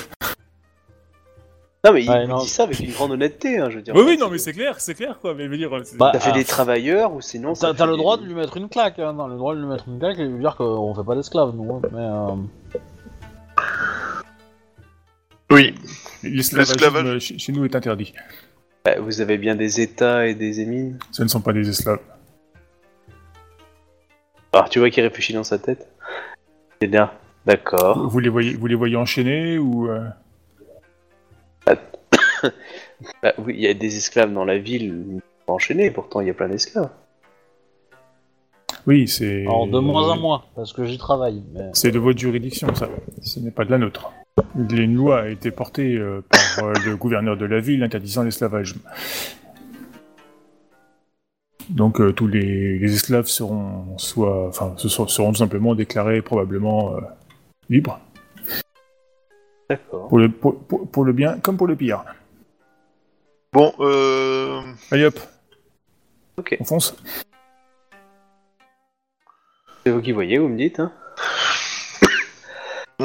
Non 1.84 1.92
mais 1.92 2.02
il 2.04 2.10
Ouais, 2.10 2.26
non. 2.26 2.38
dit 2.38 2.48
ça 2.48 2.62
avec 2.64 2.80
une 2.80 2.90
grande 2.92 3.12
honnêteté, 3.12 3.58
hein, 3.58 3.68
je 3.70 3.76
veux 3.76 3.82
dire. 3.82 3.94
Oui, 3.94 4.02
oui, 4.06 4.16
non, 4.18 4.28
mais 4.30 4.38
c'est 4.38 4.52
clair, 4.52 4.80
c'est 4.80 4.94
clair, 4.94 5.18
quoi. 5.20 5.34
Mais 5.34 5.44
je 5.44 5.48
veux 5.50 5.56
dire. 5.58 5.70
Bah, 5.98 6.12
Ça 6.14 6.20
fait 6.20 6.30
Ah. 6.32 6.38
des 6.38 6.44
travailleurs, 6.44 7.12
ou 7.14 7.20
sinon... 7.20 7.54
ça 7.54 7.68
T'as 7.68 7.72
fait 7.74 7.78
t'as 7.78 7.86
le 7.86 7.92
des- 7.92 7.98
droit 7.98 8.16
de 8.16 8.24
lui 8.24 8.34
mettre 8.34 8.56
une 8.56 8.68
claque, 8.68 8.98
hein, 8.98 9.14
t'as 9.16 9.26
le 9.28 9.36
droit 9.36 9.54
de 9.54 9.60
lui 9.60 9.66
mettre 9.68 9.84
une 9.88 9.98
claque 9.98 10.18
et 10.18 10.24
lui 10.26 10.38
dire 10.40 10.56
qu'on 10.56 10.94
fait 10.94 11.04
pas 11.04 11.14
d'esclaves, 11.14 11.54
nous. 11.54 11.74
hein, 11.74 11.80
Mais, 11.92 11.98
euh, 12.00 12.80
Oui. 15.50 15.74
L'esclavage- 16.22 17.06
euh, 17.06 17.18
chez 17.18 17.52
nous 17.52 17.64
est 17.64 17.74
interdit. 17.74 18.14
Bah, 18.84 18.98
vous 19.00 19.20
avez 19.20 19.36
bien 19.38 19.54
des 19.56 19.80
états 19.80 20.26
et 20.26 20.34
des 20.34 20.60
émines. 20.60 20.98
Ce 21.10 21.22
ne 21.22 21.28
sont 21.28 21.40
pas 21.40 21.52
des 21.52 21.68
esclaves. 21.68 22.00
Alors 24.52 24.68
tu 24.68 24.78
vois 24.78 24.90
qu'il 24.90 25.02
réfléchit 25.02 25.32
dans 25.32 25.44
sa 25.44 25.58
tête. 25.58 25.88
C'est 26.80 26.88
bien. 26.88 27.12
D'accord. 27.46 28.08
Vous 28.08 28.18
les 28.18 28.28
voyez, 28.28 28.54
vous 28.54 28.66
les 28.66 28.74
voyez 28.74 28.96
enchaînés 28.96 29.58
ou. 29.58 29.88
euh, 29.90 30.08
Bah 33.22 33.32
oui, 33.38 33.54
il 33.56 33.60
y 33.60 33.66
a 33.66 33.74
des 33.74 33.96
esclaves 33.96 34.32
dans 34.32 34.44
la 34.44 34.58
ville 34.58 35.20
enchaînés, 35.46 35.90
pourtant 35.90 36.20
il 36.20 36.26
y 36.26 36.30
a 36.30 36.34
plein 36.34 36.48
d'esclaves. 36.48 36.90
Oui, 38.86 39.08
c'est. 39.08 39.42
alors 39.42 39.66
de 39.66 39.78
moins 39.78 40.08
en 40.08 40.18
moins, 40.18 40.44
parce 40.54 40.72
que 40.72 40.84
j'y 40.84 40.96
travaille. 40.98 41.42
Mais... 41.52 41.70
C'est 41.74 41.90
de 41.90 41.98
votre 41.98 42.18
juridiction, 42.18 42.74
ça. 42.74 42.88
Ce 43.22 43.40
n'est 43.40 43.50
pas 43.50 43.64
de 43.64 43.70
la 43.70 43.78
nôtre. 43.78 44.12
Une 44.56 44.94
loi 44.94 45.22
a 45.22 45.28
été 45.28 45.50
portée 45.50 45.96
euh, 45.96 46.22
par 46.28 46.64
euh, 46.64 46.72
le 46.84 46.96
gouverneur 46.96 47.36
de 47.36 47.44
la 47.46 47.60
ville 47.60 47.82
interdisant 47.82 48.22
l'esclavage. 48.22 48.74
Donc 51.68 52.00
euh, 52.00 52.12
tous 52.12 52.26
les, 52.26 52.78
les 52.78 52.94
esclaves 52.94 53.26
seront 53.26 53.96
soit, 53.98 54.48
enfin, 54.48 54.74
seront, 54.76 55.06
seront 55.06 55.32
tout 55.32 55.38
simplement 55.38 55.74
déclarés 55.74 56.20
probablement 56.20 56.96
euh, 56.96 57.00
libres 57.68 58.00
D'accord. 59.68 60.08
pour 60.08 60.18
le, 60.18 60.28
pour, 60.30 60.58
pour- 60.64 60.90
pour 60.90 61.04
le 61.04 61.12
bien 61.12 61.38
comme 61.38 61.56
pour 61.56 61.68
le 61.68 61.76
pire. 61.76 62.04
Bon, 63.52 63.72
euh... 63.80 64.60
Allez 64.90 65.04
hop, 65.04 65.18
Ok. 66.36 66.56
on 66.60 66.64
fonce. 66.64 66.96
C'est 69.84 69.92
vous 69.92 70.00
qui 70.00 70.12
voyez, 70.12 70.38
vous 70.38 70.48
me 70.48 70.56
dites, 70.56 70.80
hein 70.80 70.92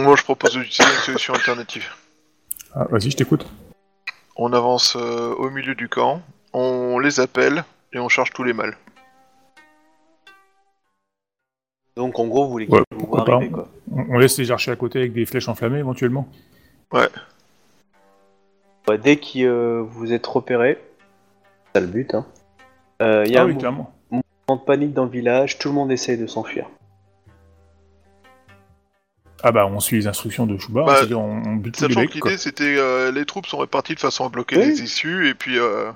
moi 0.01 0.15
je 0.15 0.23
propose 0.23 0.53
d'utiliser 0.53 0.93
une 0.93 0.99
solution 1.01 1.33
alternative. 1.33 1.89
Ah, 2.73 2.85
vas-y, 2.89 3.11
je 3.11 3.17
t'écoute. 3.17 3.45
On 4.35 4.51
avance 4.53 4.95
euh, 4.95 5.33
au 5.35 5.49
milieu 5.49 5.75
du 5.75 5.87
camp, 5.87 6.21
on 6.53 6.99
les 6.99 7.19
appelle 7.19 7.63
et 7.93 7.99
on 7.99 8.09
charge 8.09 8.31
tous 8.31 8.43
les 8.43 8.53
mâles. 8.53 8.75
Donc 11.95 12.19
en 12.19 12.27
gros, 12.27 12.45
vous 12.45 12.51
voulez 12.51 12.67
Ouais, 12.67 12.79
qu'ils 12.89 12.97
vous 12.97 13.05
pourquoi 13.05 13.19
voient 13.19 13.25
pas. 13.25 13.35
arriver, 13.37 13.51
quoi. 13.51 13.69
On, 13.91 14.15
on 14.15 14.17
laisse 14.17 14.37
les 14.37 14.51
archers 14.51 14.71
à 14.71 14.75
côté 14.75 14.99
avec 14.99 15.13
des 15.13 15.25
flèches 15.25 15.47
enflammées 15.47 15.79
éventuellement. 15.79 16.27
Ouais, 16.91 17.07
dès 19.01 19.17
que 19.17 19.39
euh, 19.45 19.81
vous 19.81 20.11
êtes 20.13 20.27
repéré, 20.27 20.77
c'est 21.73 21.81
le 21.81 21.87
but, 21.87 22.13
hein. 22.13 22.25
Euh, 23.01 23.23
Il 23.25 23.31
y 23.33 23.37
a 23.37 23.41
ah 23.41 23.43
un 23.43 23.47
oui, 23.47 23.53
mouvement 23.53 23.93
clairement. 24.09 24.25
de 24.49 24.65
panique 24.65 24.93
dans 24.93 25.05
le 25.05 25.09
village, 25.09 25.57
tout 25.57 25.69
le 25.69 25.73
monde 25.73 25.91
essaye 25.91 26.17
de 26.17 26.27
s'enfuir. 26.27 26.67
Ah 29.43 29.51
bah 29.51 29.67
on 29.67 29.79
suit 29.79 29.97
les 29.97 30.07
instructions 30.07 30.45
de 30.47 30.57
Shuba, 30.57 30.83
Bah, 30.85 30.95
c'est-à-dire 30.97 31.19
on, 31.19 31.43
on 31.45 31.55
bute 31.55 31.75
Sachant 31.75 32.05
que 32.07 32.13
l'idée 32.13 32.37
c'était 32.37 32.75
euh, 32.77 33.11
les 33.11 33.25
troupes 33.25 33.45
sont 33.45 33.57
réparties 33.57 33.93
de 33.95 33.99
façon 33.99 34.25
à 34.25 34.29
bloquer 34.29 34.57
Oui. 34.57 34.65
les 34.65 34.81
issues 34.81 35.27
et 35.27 35.33
puis 35.35 35.59
euh, 35.59 35.91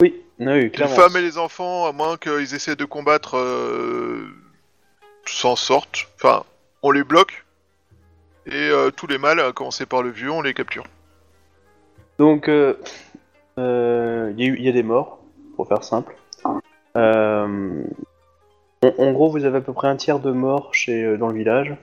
Oui, 0.00 0.14
oui, 0.38 0.60
les 0.62 0.70
clairement. 0.70 0.94
femmes 0.94 1.16
et 1.16 1.22
les 1.22 1.38
enfants, 1.38 1.86
à 1.86 1.92
moins 1.92 2.16
qu'ils 2.16 2.54
essaient 2.54 2.76
de 2.76 2.84
combattre, 2.84 3.36
euh, 3.38 4.26
s'en 5.26 5.56
sortent. 5.56 6.08
Enfin, 6.16 6.44
on 6.82 6.90
les 6.90 7.04
bloque. 7.04 7.44
Et 8.46 8.52
euh, 8.54 8.90
tous 8.90 9.06
les 9.06 9.18
mâles, 9.18 9.38
à 9.40 9.52
commencer 9.52 9.86
par 9.86 10.02
le 10.02 10.10
vieux, 10.10 10.30
on 10.30 10.40
les 10.42 10.54
capture. 10.54 10.84
Donc, 12.18 12.48
euh, 12.48 12.74
euh, 13.58 14.32
il 14.36 14.44
y, 14.62 14.66
a 14.66 14.70
y 14.70 14.72
des 14.72 14.82
morts, 14.82 15.20
pour 15.56 15.68
faire 15.68 15.84
simple. 15.84 16.16
Euh, 16.96 17.82
en, 18.82 18.88
en 18.98 19.12
gros, 19.12 19.30
vous 19.30 19.44
avez 19.44 19.58
à 19.58 19.60
peu 19.60 19.72
près 19.74 19.88
un 19.88 19.96
tiers 19.96 20.18
de 20.18 20.32
morts 20.32 20.74
chez, 20.74 21.16
dans 21.18 21.28
le 21.28 21.34
village. 21.34 21.74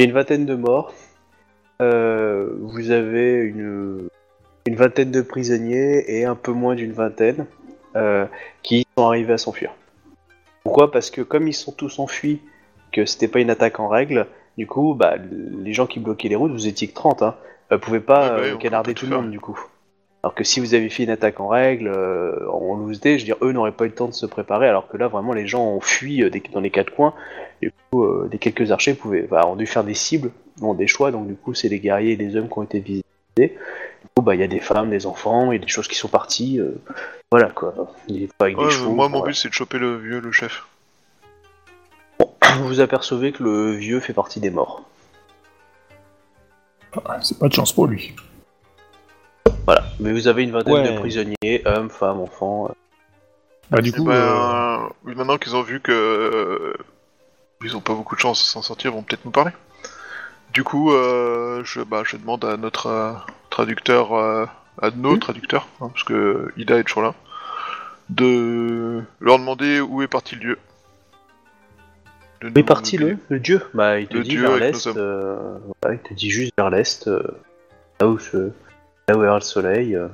Il 0.00 0.04
y 0.04 0.06
a 0.06 0.10
une 0.10 0.14
vingtaine 0.14 0.46
de 0.46 0.54
morts. 0.54 0.94
Euh, 1.82 2.50
vous 2.60 2.92
avez 2.92 3.34
une, 3.34 4.08
une 4.68 4.76
vingtaine 4.76 5.10
de 5.10 5.22
prisonniers 5.22 6.04
et 6.06 6.24
un 6.24 6.36
peu 6.36 6.52
moins 6.52 6.76
d'une 6.76 6.92
vingtaine 6.92 7.46
euh, 7.96 8.26
qui 8.62 8.86
sont 8.96 9.06
arrivés 9.08 9.32
à 9.32 9.38
s'enfuir. 9.38 9.72
Pourquoi? 10.62 10.92
Parce 10.92 11.10
que 11.10 11.20
comme 11.20 11.48
ils 11.48 11.52
sont 11.52 11.72
tous 11.72 11.98
enfuis, 11.98 12.40
que 12.92 13.06
c'était 13.06 13.26
pas 13.26 13.40
une 13.40 13.50
attaque 13.50 13.80
en 13.80 13.88
règle, 13.88 14.28
du 14.56 14.68
coup, 14.68 14.94
bah, 14.94 15.16
les 15.18 15.72
gens 15.72 15.88
qui 15.88 15.98
bloquaient 15.98 16.28
les 16.28 16.36
routes, 16.36 16.52
vous 16.52 16.68
étiez 16.68 16.86
que 16.86 16.94
30, 16.94 17.22
hein, 17.22 17.34
euh, 17.72 17.78
pouvaient 17.78 17.98
pas 17.98 18.34
Ouais, 18.34 18.40
ouais, 18.40 18.48
euh, 18.50 18.54
on 18.54 18.58
canarder 18.58 18.94
tout 18.94 19.06
le 19.06 19.16
monde, 19.16 19.32
du 19.32 19.40
coup. 19.40 19.58
Alors 20.24 20.34
que 20.34 20.42
si 20.42 20.58
vous 20.58 20.74
avez 20.74 20.88
fait 20.90 21.04
une 21.04 21.10
attaque 21.10 21.38
en 21.38 21.46
règle, 21.48 21.86
euh, 21.88 22.50
en 22.50 22.74
loose 22.76 22.98
day, 23.00 23.18
je 23.18 23.22
veux 23.22 23.26
dire, 23.26 23.36
eux 23.40 23.52
n'auraient 23.52 23.70
pas 23.72 23.84
eu 23.84 23.88
le 23.88 23.94
temps 23.94 24.08
de 24.08 24.12
se 24.12 24.26
préparer, 24.26 24.66
alors 24.68 24.88
que 24.88 24.96
là, 24.96 25.06
vraiment, 25.06 25.32
les 25.32 25.46
gens 25.46 25.64
ont 25.64 25.80
fui 25.80 26.22
euh, 26.24 26.30
des- 26.30 26.42
dans 26.52 26.60
les 26.60 26.70
quatre 26.70 26.90
coins. 26.92 27.14
Du 27.62 27.72
coup, 27.90 28.02
euh, 28.04 28.28
des 28.30 28.38
quelques 28.38 28.72
archers 28.72 28.94
pouvaient, 28.94 29.22
bah, 29.22 29.46
ont 29.46 29.54
dû 29.54 29.66
faire 29.66 29.84
des 29.84 29.94
cibles, 29.94 30.32
ont 30.60 30.74
des 30.74 30.88
choix, 30.88 31.12
donc 31.12 31.28
du 31.28 31.34
coup, 31.36 31.54
c'est 31.54 31.68
les 31.68 31.78
guerriers 31.78 32.12
et 32.14 32.16
les 32.16 32.34
hommes 32.36 32.48
qui 32.48 32.58
ont 32.58 32.64
été 32.64 32.80
visés. 32.80 33.04
Du 33.36 33.48
coup, 34.16 34.22
bah, 34.22 34.34
il 34.34 34.40
y 34.40 34.44
a 34.44 34.48
des 34.48 34.58
femmes, 34.58 34.90
des 34.90 35.06
enfants, 35.06 35.52
il 35.52 35.56
y 35.56 35.62
a 35.62 35.64
des 35.64 35.68
choses 35.68 35.86
qui 35.86 35.94
sont 35.94 36.08
parties. 36.08 36.58
euh, 36.58 36.72
voilà, 37.30 37.50
quoi. 37.50 37.72
Il 38.08 38.24
est 38.24 38.32
pas 38.36 38.46
avec 38.46 38.58
Ouais, 38.58 38.64
des 38.64 38.70
chevaux. 38.70 38.90
moi, 38.90 39.08
mon 39.08 39.18
voilà. 39.18 39.30
but, 39.32 39.34
c'est 39.38 39.48
de 39.50 39.54
choper 39.54 39.78
le 39.78 39.98
vieux, 39.98 40.18
le 40.20 40.32
chef. 40.32 40.66
Vous 42.18 42.26
vous 42.64 42.80
apercevez 42.80 43.30
que 43.30 43.44
le 43.44 43.70
vieux 43.72 44.00
fait 44.00 44.14
partie 44.14 44.40
des 44.40 44.50
morts. 44.50 44.82
Ah, 47.06 47.18
C'est 47.22 47.38
pas 47.38 47.46
de 47.48 47.52
chance 47.52 47.72
pour 47.72 47.86
lui. 47.86 48.14
Voilà. 49.66 49.84
Mais 50.00 50.12
vous 50.12 50.28
avez 50.28 50.42
une 50.44 50.50
vingtaine 50.52 50.74
Ouais. 50.74 50.92
de 50.92 50.98
prisonniers, 50.98 51.62
hommes, 51.66 51.90
femmes, 51.90 52.20
enfants. 52.20 52.70
Bah, 53.70 53.80
du 53.80 53.90
Eh 53.90 53.92
coup, 53.92 54.08
euh, 54.08 54.76
ben, 54.78 54.88
oui, 55.04 55.14
maintenant 55.14 55.36
qu'ils 55.38 55.54
ont 55.56 55.62
vu 55.62 55.80
que 55.80 55.92
euh, 55.92 56.74
ils 57.62 57.76
ont 57.76 57.80
pas 57.80 57.94
beaucoup 57.94 58.14
de 58.14 58.20
chance 58.20 58.40
de 58.40 58.44
s'en 58.46 58.62
sortir, 58.62 58.90
ils 58.90 58.94
vont 58.94 59.02
peut-être 59.02 59.24
nous 59.24 59.30
parler. 59.30 59.50
Du 60.54 60.64
coup, 60.64 60.92
euh, 60.92 61.62
je, 61.64 61.80
bah, 61.82 62.02
je 62.04 62.16
demande 62.16 62.44
à 62.44 62.56
notre 62.56 62.86
euh, 62.86 63.12
traducteur, 63.50 64.14
euh, 64.14 64.46
à 64.80 64.90
nos 64.90 65.16
Hmm. 65.16 65.18
traducteurs, 65.18 65.68
hein, 65.80 65.88
parce 65.92 66.04
que 66.04 66.50
Ida 66.56 66.78
est 66.78 66.84
toujours 66.84 67.02
là, 67.02 67.14
de 68.08 69.02
leur 69.20 69.38
demander 69.38 69.80
où 69.80 70.00
est 70.02 70.08
parti 70.08 70.36
le 70.36 70.40
dieu. 70.40 70.58
De 72.40 72.48
Où 72.48 72.58
est 72.58 72.62
parti 72.62 72.96
le, 72.96 73.18
le 73.28 73.40
dieu? 73.40 73.60
Bah, 73.74 73.98
il 74.00 74.06
te 74.06 74.16
Le 74.16 74.22
dit 74.22 74.30
dieu 74.30 74.40
vers 74.42 74.56
l'est. 74.56 74.86
euh, 74.86 75.58
voilà, 75.82 75.96
il 75.96 76.08
te 76.08 76.14
dit 76.14 76.30
juste 76.30 76.52
vers 76.56 76.70
l'est, 76.70 77.06
euh, 77.08 77.22
là 78.00 78.06
où 78.08 78.18
se- 78.18 78.52
là 79.08 79.16
où 79.16 79.24
est 79.24 79.34
le 79.34 79.40
soleil. 79.40 79.96
euh. 79.96 80.08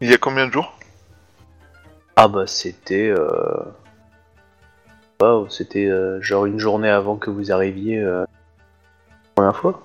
Il 0.00 0.08
y 0.10 0.14
a 0.14 0.18
combien 0.18 0.46
de 0.46 0.52
jours? 0.52 0.78
Ah 2.16 2.28
bah 2.28 2.46
c'était, 2.46 3.08
euh... 3.10 3.64
c'était 5.50 5.86
euh, 5.86 6.20
genre 6.22 6.46
une 6.46 6.58
journée 6.58 6.88
avant 6.88 7.16
que 7.16 7.30
vous 7.30 7.52
arriviez 7.52 7.98
euh, 7.98 8.20
la 8.22 9.30
première 9.34 9.56
fois. 9.56 9.82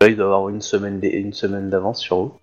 Là, 0.00 0.08
il 0.08 0.16
doit 0.16 0.26
avoir 0.26 0.48
une 0.50 0.60
semaine, 0.60 1.00
d- 1.00 1.08
une 1.08 1.32
semaine 1.32 1.68
d'avance 1.70 2.00
sur 2.00 2.16
vous. 2.16 2.38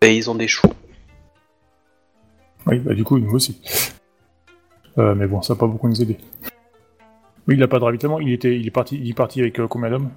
Et 0.00 0.16
ils 0.16 0.30
ont 0.30 0.34
des 0.34 0.48
choux. 0.48 0.68
Oui, 2.68 2.78
bah, 2.78 2.94
du 2.94 3.04
coup, 3.04 3.18
nous 3.18 3.34
aussi. 3.34 3.60
Euh, 4.98 5.14
mais 5.14 5.26
bon, 5.26 5.42
ça 5.42 5.54
va 5.54 5.60
pas 5.60 5.66
beaucoup 5.66 5.88
nous 5.88 6.00
aider. 6.02 6.18
Oui, 7.46 7.54
il 7.54 7.62
a 7.62 7.68
pas 7.68 7.78
de 7.78 7.84
ravitaillement. 7.84 8.20
Il 8.20 8.32
était, 8.32 8.58
il 8.58 8.66
est 8.66 8.70
parti, 8.70 8.96
il 8.96 9.10
est 9.10 9.14
parti 9.14 9.40
avec 9.40 9.58
euh, 9.58 9.66
combien 9.66 9.90
d'hommes? 9.90 10.10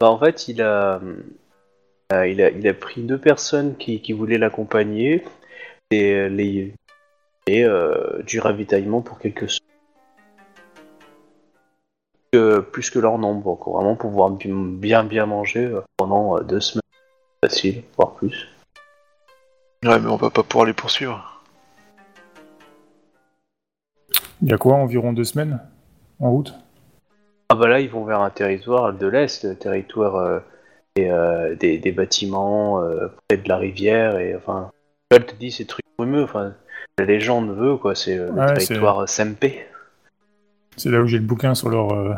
Bah, 0.00 0.10
en 0.10 0.18
fait, 0.18 0.48
il 0.48 0.62
a, 0.62 1.00
euh, 2.12 2.26
il 2.26 2.40
a, 2.40 2.50
il 2.50 2.66
a 2.68 2.74
pris 2.74 3.02
deux 3.02 3.18
personnes 3.18 3.76
qui, 3.76 4.12
voulaient 4.12 4.38
l'accompagner 4.38 5.24
et, 5.90 6.28
les, 6.28 6.74
et 7.46 7.66
du 8.24 8.40
ravitaillement 8.40 9.00
pour 9.00 9.18
quelques 9.18 9.50
semaines. 9.50 9.64
Euh, 12.34 12.60
plus 12.60 12.90
que 12.90 12.98
leur 12.98 13.16
nombre, 13.16 13.54
quoi, 13.56 13.80
vraiment 13.80 13.96
pouvoir 13.96 14.30
bi- 14.30 14.52
bien 14.52 15.02
bien 15.02 15.24
manger 15.24 15.80
pendant 15.96 16.38
deux 16.42 16.60
semaines. 16.60 16.82
Facile, 17.42 17.82
voire 17.96 18.12
plus. 18.12 18.48
Ouais, 19.84 19.98
mais 20.00 20.08
on 20.08 20.16
va 20.16 20.30
pas 20.30 20.42
pouvoir 20.42 20.66
les 20.66 20.72
poursuivre. 20.72 21.42
Il 24.42 24.48
y 24.48 24.52
a 24.52 24.58
quoi, 24.58 24.74
environ 24.74 25.12
deux 25.12 25.24
semaines 25.24 25.60
en 26.20 26.30
route? 26.30 26.54
Ah 27.50 27.54
bah 27.54 27.68
là, 27.68 27.80
ils 27.80 27.88
vont 27.90 28.04
vers 28.04 28.20
un 28.20 28.30
territoire 28.30 28.92
de 28.92 29.06
l'Est, 29.06 29.44
le 29.44 29.54
territoire 29.56 30.16
euh, 30.16 30.40
des, 30.96 31.08
euh, 31.08 31.54
des, 31.54 31.78
des 31.78 31.92
bâtiments 31.92 32.82
euh, 32.82 33.08
près 33.28 33.38
de 33.38 33.48
la 33.48 33.56
rivière, 33.56 34.18
et 34.18 34.34
enfin, 34.36 34.70
elle 35.10 35.24
te 35.26 35.34
dit 35.34 35.50
ces 35.50 35.64
trucs 35.66 35.84
brumeux, 35.96 36.24
enfin, 36.24 36.54
la 36.98 37.04
légende 37.04 37.50
veut, 37.56 37.76
quoi, 37.76 37.94
c'est 37.94 38.18
euh, 38.18 38.30
le 38.30 38.32
Ouais, 38.40 38.60
c'est- 38.60 38.66
territoire 38.68 39.08
Sempe. 39.08 39.44
C'est 40.76 40.90
là 40.90 41.00
où 41.00 41.06
j'ai 41.06 41.18
le 41.18 41.24
bouquin 41.24 41.54
sur 41.54 41.70
leur, 41.70 41.92
euh, 41.92 42.14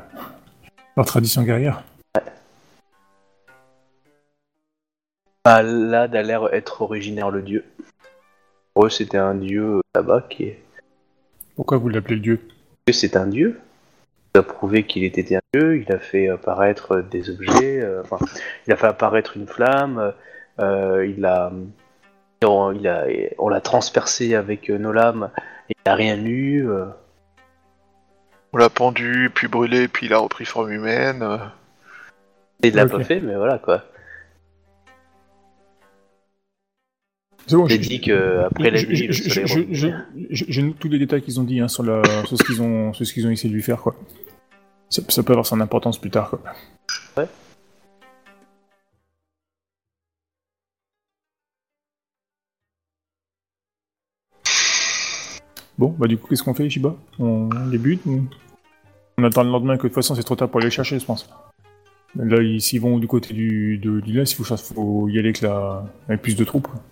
leur 0.96 1.06
tradition 1.06 1.42
guerrière. 1.42 1.82
Là, 5.46 6.02
a 6.02 6.22
l'air 6.22 6.52
être 6.52 6.82
originaire 6.82 7.30
le 7.30 7.40
dieu. 7.42 7.64
Pour 8.74 8.86
eux, 8.86 8.90
c'était 8.90 9.18
un 9.18 9.34
dieu 9.34 9.76
euh, 9.76 9.80
là-bas 9.94 10.26
qui 10.28 10.44
est. 10.44 10.62
Pourquoi 11.56 11.78
vous 11.78 11.88
l'appelez 11.88 12.16
le 12.16 12.20
dieu? 12.20 12.40
C'est 12.92 13.16
un 13.16 13.26
dieu. 13.26 13.58
Il 14.34 14.38
a 14.38 14.42
prouvé 14.42 14.84
qu'il 14.84 15.02
était 15.04 15.36
un 15.36 15.40
dieu. 15.54 15.78
Il 15.78 15.90
a 15.92 15.98
fait 15.98 16.28
apparaître 16.28 17.00
des 17.00 17.30
objets. 17.30 17.80
euh, 17.80 18.02
enfin, 18.02 18.18
il 18.66 18.72
a 18.72 18.76
fait 18.76 18.86
apparaître 18.86 19.36
une 19.36 19.46
flamme. 19.46 20.12
euh, 20.58 21.06
il 21.06 21.24
a. 21.24 21.50
On, 22.44 22.72
il 22.72 22.86
a, 22.88 23.06
on 23.38 23.48
l'a 23.48 23.60
transpercé 23.60 24.34
avec 24.34 24.68
nos 24.68 24.92
lames. 24.92 25.30
Et 25.68 25.72
il 25.74 25.88
n'a 25.88 25.94
rien 25.94 26.22
eu. 26.22 26.68
euh. 26.68 26.86
On 28.52 28.58
l'a 28.58 28.68
pendu, 28.68 29.30
puis 29.34 29.48
brûlé, 29.48 29.88
puis 29.88 30.06
il 30.06 30.12
a 30.12 30.18
repris 30.18 30.44
forme 30.44 30.70
humaine. 30.72 31.24
il 32.62 32.74
l'a 32.74 32.86
pas 32.86 33.02
fait, 33.04 33.20
mais 33.20 33.36
voilà 33.36 33.58
quoi. 33.58 33.84
Bon, 37.56 37.66
J'ai 37.68 37.82
je- 37.82 37.88
dit 37.88 38.00
qu'après 38.00 38.70
la 38.70 38.82
nuit, 38.82 39.08
je- 40.30 40.60
note 40.60 40.78
tous 40.78 40.88
les 40.88 40.98
détails 40.98 41.22
qu'ils 41.22 41.40
ont 41.40 41.44
dit 41.44 41.60
hein, 41.60 41.68
sur, 41.68 41.82
la, 41.82 42.02
sur 42.26 42.36
ce 42.36 42.42
qu'ils 42.44 42.60
ont, 42.62 42.92
sur 42.92 43.06
ce 43.06 43.12
qu'ils 43.12 43.26
ont 43.26 43.30
essayé 43.30 43.48
de 43.50 43.54
lui 43.54 43.62
faire, 43.62 43.80
quoi. 43.80 43.96
Ça, 44.88 45.02
ça 45.08 45.22
peut 45.22 45.32
avoir 45.32 45.46
son 45.46 45.60
importance 45.60 45.98
plus 46.00 46.10
tard, 46.10 46.30
quoi. 46.30 46.40
Ouais. 47.16 47.28
Bon, 55.78 55.94
bah 55.98 56.06
du 56.06 56.18
coup, 56.18 56.28
qu'est-ce 56.28 56.42
qu'on 56.42 56.54
fait, 56.54 56.68
Shiba? 56.68 56.94
On 57.18 57.48
les 57.70 57.78
bute 57.78 58.04
ou... 58.06 58.24
On 59.18 59.24
attend 59.24 59.42
le 59.44 59.50
lendemain 59.50 59.76
que 59.76 59.82
de 59.82 59.88
toute 59.88 59.94
façon 59.94 60.14
c'est 60.14 60.22
trop 60.22 60.36
tard 60.36 60.48
pour 60.48 60.60
aller 60.60 60.70
chercher, 60.70 60.98
je 60.98 61.04
pense. 61.04 61.28
Là, 62.16 62.42
ils- 62.42 62.60
s'ils 62.60 62.80
vont 62.80 62.98
du 62.98 63.06
côté 63.06 63.32
du, 63.34 63.78
de, 63.78 64.02
il 64.04 64.26
faut, 64.34 64.44
faut 64.56 65.08
y 65.08 65.12
aller 65.18 65.28
avec, 65.28 65.40
la, 65.40 65.84
avec 66.08 66.22
plus 66.22 66.36
de 66.36 66.44
troupes. 66.44 66.68
quoi. 66.68 66.82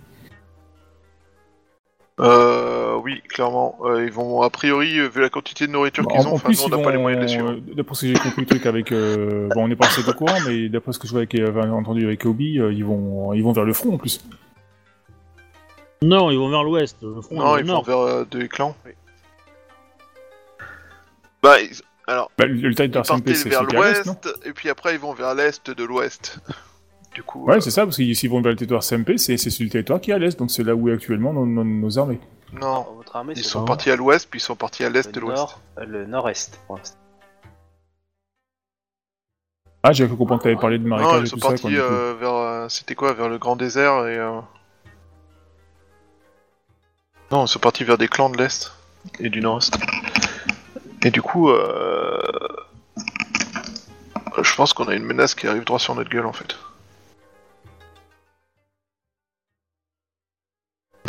Euh, 2.20 2.96
oui, 2.96 3.22
clairement. 3.28 3.78
Euh, 3.84 4.04
ils 4.04 4.12
vont, 4.12 4.42
a 4.42 4.50
priori, 4.50 4.98
euh, 4.98 5.08
vu 5.08 5.20
la 5.20 5.28
quantité 5.30 5.66
de 5.66 5.72
nourriture 5.72 6.06
qu'ils 6.06 6.26
ont, 6.26 6.32
enfin, 6.34 6.48
nous, 6.50 6.62
on 6.64 6.68
n'a 6.68 6.78
pas 6.82 6.90
les 6.90 6.98
moyens 6.98 7.20
de 7.22 7.26
les 7.26 7.32
suivre. 7.32 7.50
euh, 7.52 7.60
d'après 7.76 7.94
ce 7.94 8.00
que 8.02 8.06
j'ai 8.08 8.14
compris 8.14 8.40
le 8.42 8.46
truc 8.46 8.66
avec, 8.66 8.90
euh, 8.92 9.48
bon, 9.54 9.64
on 9.64 9.68
n'est 9.68 9.76
pas 9.76 9.86
assez 9.86 10.06
au 10.08 10.12
courant, 10.12 10.36
mais 10.46 10.68
d'après 10.68 10.92
ce 10.92 10.98
que 10.98 11.06
je 11.06 11.12
vois 11.12 11.20
avec, 11.20 11.34
euh, 11.36 11.70
entendu 11.70 12.04
avec 12.04 12.24
Obi, 12.26 12.58
euh, 12.58 12.72
ils 12.72 12.84
vont, 12.84 13.32
ils 13.34 13.42
vont 13.42 13.52
vers 13.52 13.64
le 13.64 13.72
front 13.72 13.94
en 13.94 13.98
plus. 13.98 14.20
Non, 16.02 16.30
ils 16.30 16.38
vont 16.38 16.48
vers 16.50 16.62
l'ouest. 16.64 16.96
Le 17.02 17.20
front 17.20 17.36
Non, 17.36 17.56
ils 17.56 17.64
vont 17.64 17.82
vers 17.82 17.98
euh, 17.98 18.24
des 18.30 18.48
clans. 18.48 18.76
Bah, 21.42 21.60
ils- 21.60 21.80
alors, 22.06 22.30
Bah, 22.38 22.46
le, 22.46 22.54
le 22.54 22.70
ils 22.70 22.74
partaient 22.74 23.32
vers 23.48 23.62
l'ouest, 23.64 24.28
et 24.44 24.52
puis 24.52 24.70
après 24.70 24.94
ils 24.94 24.98
vont 25.00 25.12
vers 25.12 25.34
l'est 25.34 25.70
de 25.70 25.84
l'ouest. 25.84 26.40
Du 27.14 27.22
coup, 27.22 27.44
Ouais, 27.46 27.56
euh, 27.56 27.60
c'est 27.60 27.70
ça, 27.70 27.84
parce 27.84 27.96
que 27.96 28.12
s'ils 28.14 28.30
vont 28.30 28.40
vers 28.40 28.52
le 28.52 28.56
territoire 28.56 28.82
SMP, 28.82 29.16
c'est 29.18 29.36
c'est 29.36 29.50
sur 29.50 29.64
le 29.64 29.70
territoire 29.70 30.00
qui 30.00 30.10
est 30.10 30.14
à 30.14 30.18
l'est, 30.18 30.38
donc 30.38 30.50
c'est 30.50 30.62
là 30.62 30.74
où 30.74 30.88
est 30.88 30.92
actuellement 30.92 31.32
nos, 31.32 31.46
nos- 31.46 31.64
nos 31.64 31.98
armées. 31.98 32.20
non, 32.52 32.86
Votre 32.96 33.16
armée, 33.16 33.32
ils 33.36 33.42
sont 33.44 33.64
partis 33.64 33.90
à 33.90 33.96
l'ouest, 33.96 34.28
puis 34.30 34.38
ils 34.38 34.42
sont 34.42 34.54
partis 34.56 34.84
à 34.84 34.90
l'est 34.90 35.12
de 35.12 35.18
le 35.20 35.26
l'ouest. 35.26 35.36
nord, 35.38 35.60
euh, 35.78 35.84
le 35.84 36.06
nord-est 36.06 36.60
pour 36.66 36.76
l'instant. 36.76 36.96
Ah, 39.82 39.92
j'avais 39.92 40.08
cru 40.08 40.18
comprendre 40.18 40.40
que 40.40 40.44
t'avais 40.44 40.56
parlé 40.60 40.78
de 40.78 40.84
Non, 40.84 40.96
marécage 40.96 41.20
ils 41.20 41.26
et 41.26 41.28
sont 41.30 41.36
tout 41.36 41.42
ça, 41.42 41.48
partis 41.48 41.66
du 41.68 41.78
euh, 41.78 42.14
vers, 42.20 42.34
euh, 42.34 42.68
c'était 42.68 42.94
quoi, 42.94 43.12
vers 43.14 43.28
le 43.28 43.38
grand 43.38 43.56
désert 43.56 44.06
et. 44.06 44.16
euh, 44.18 44.40
Non, 47.30 47.44
ils 47.44 47.48
sont 47.48 47.58
partis 47.60 47.84
vers 47.84 47.96
des 47.98 48.08
clans 48.08 48.28
de 48.30 48.36
l'est 48.38 48.72
et 49.20 49.28
du 49.30 49.40
nord-est. 49.40 49.76
Et 51.02 51.10
du 51.10 51.22
coup, 51.22 51.48
euh... 51.50 52.20
Je 54.42 54.54
pense 54.54 54.72
qu'on 54.72 54.86
a 54.88 54.94
une 54.94 55.04
menace 55.04 55.34
qui 55.34 55.46
arrive 55.48 55.64
droit 55.64 55.78
sur 55.80 55.94
notre 55.94 56.10
gueule 56.10 56.26
en 56.26 56.32
fait. 56.32 56.56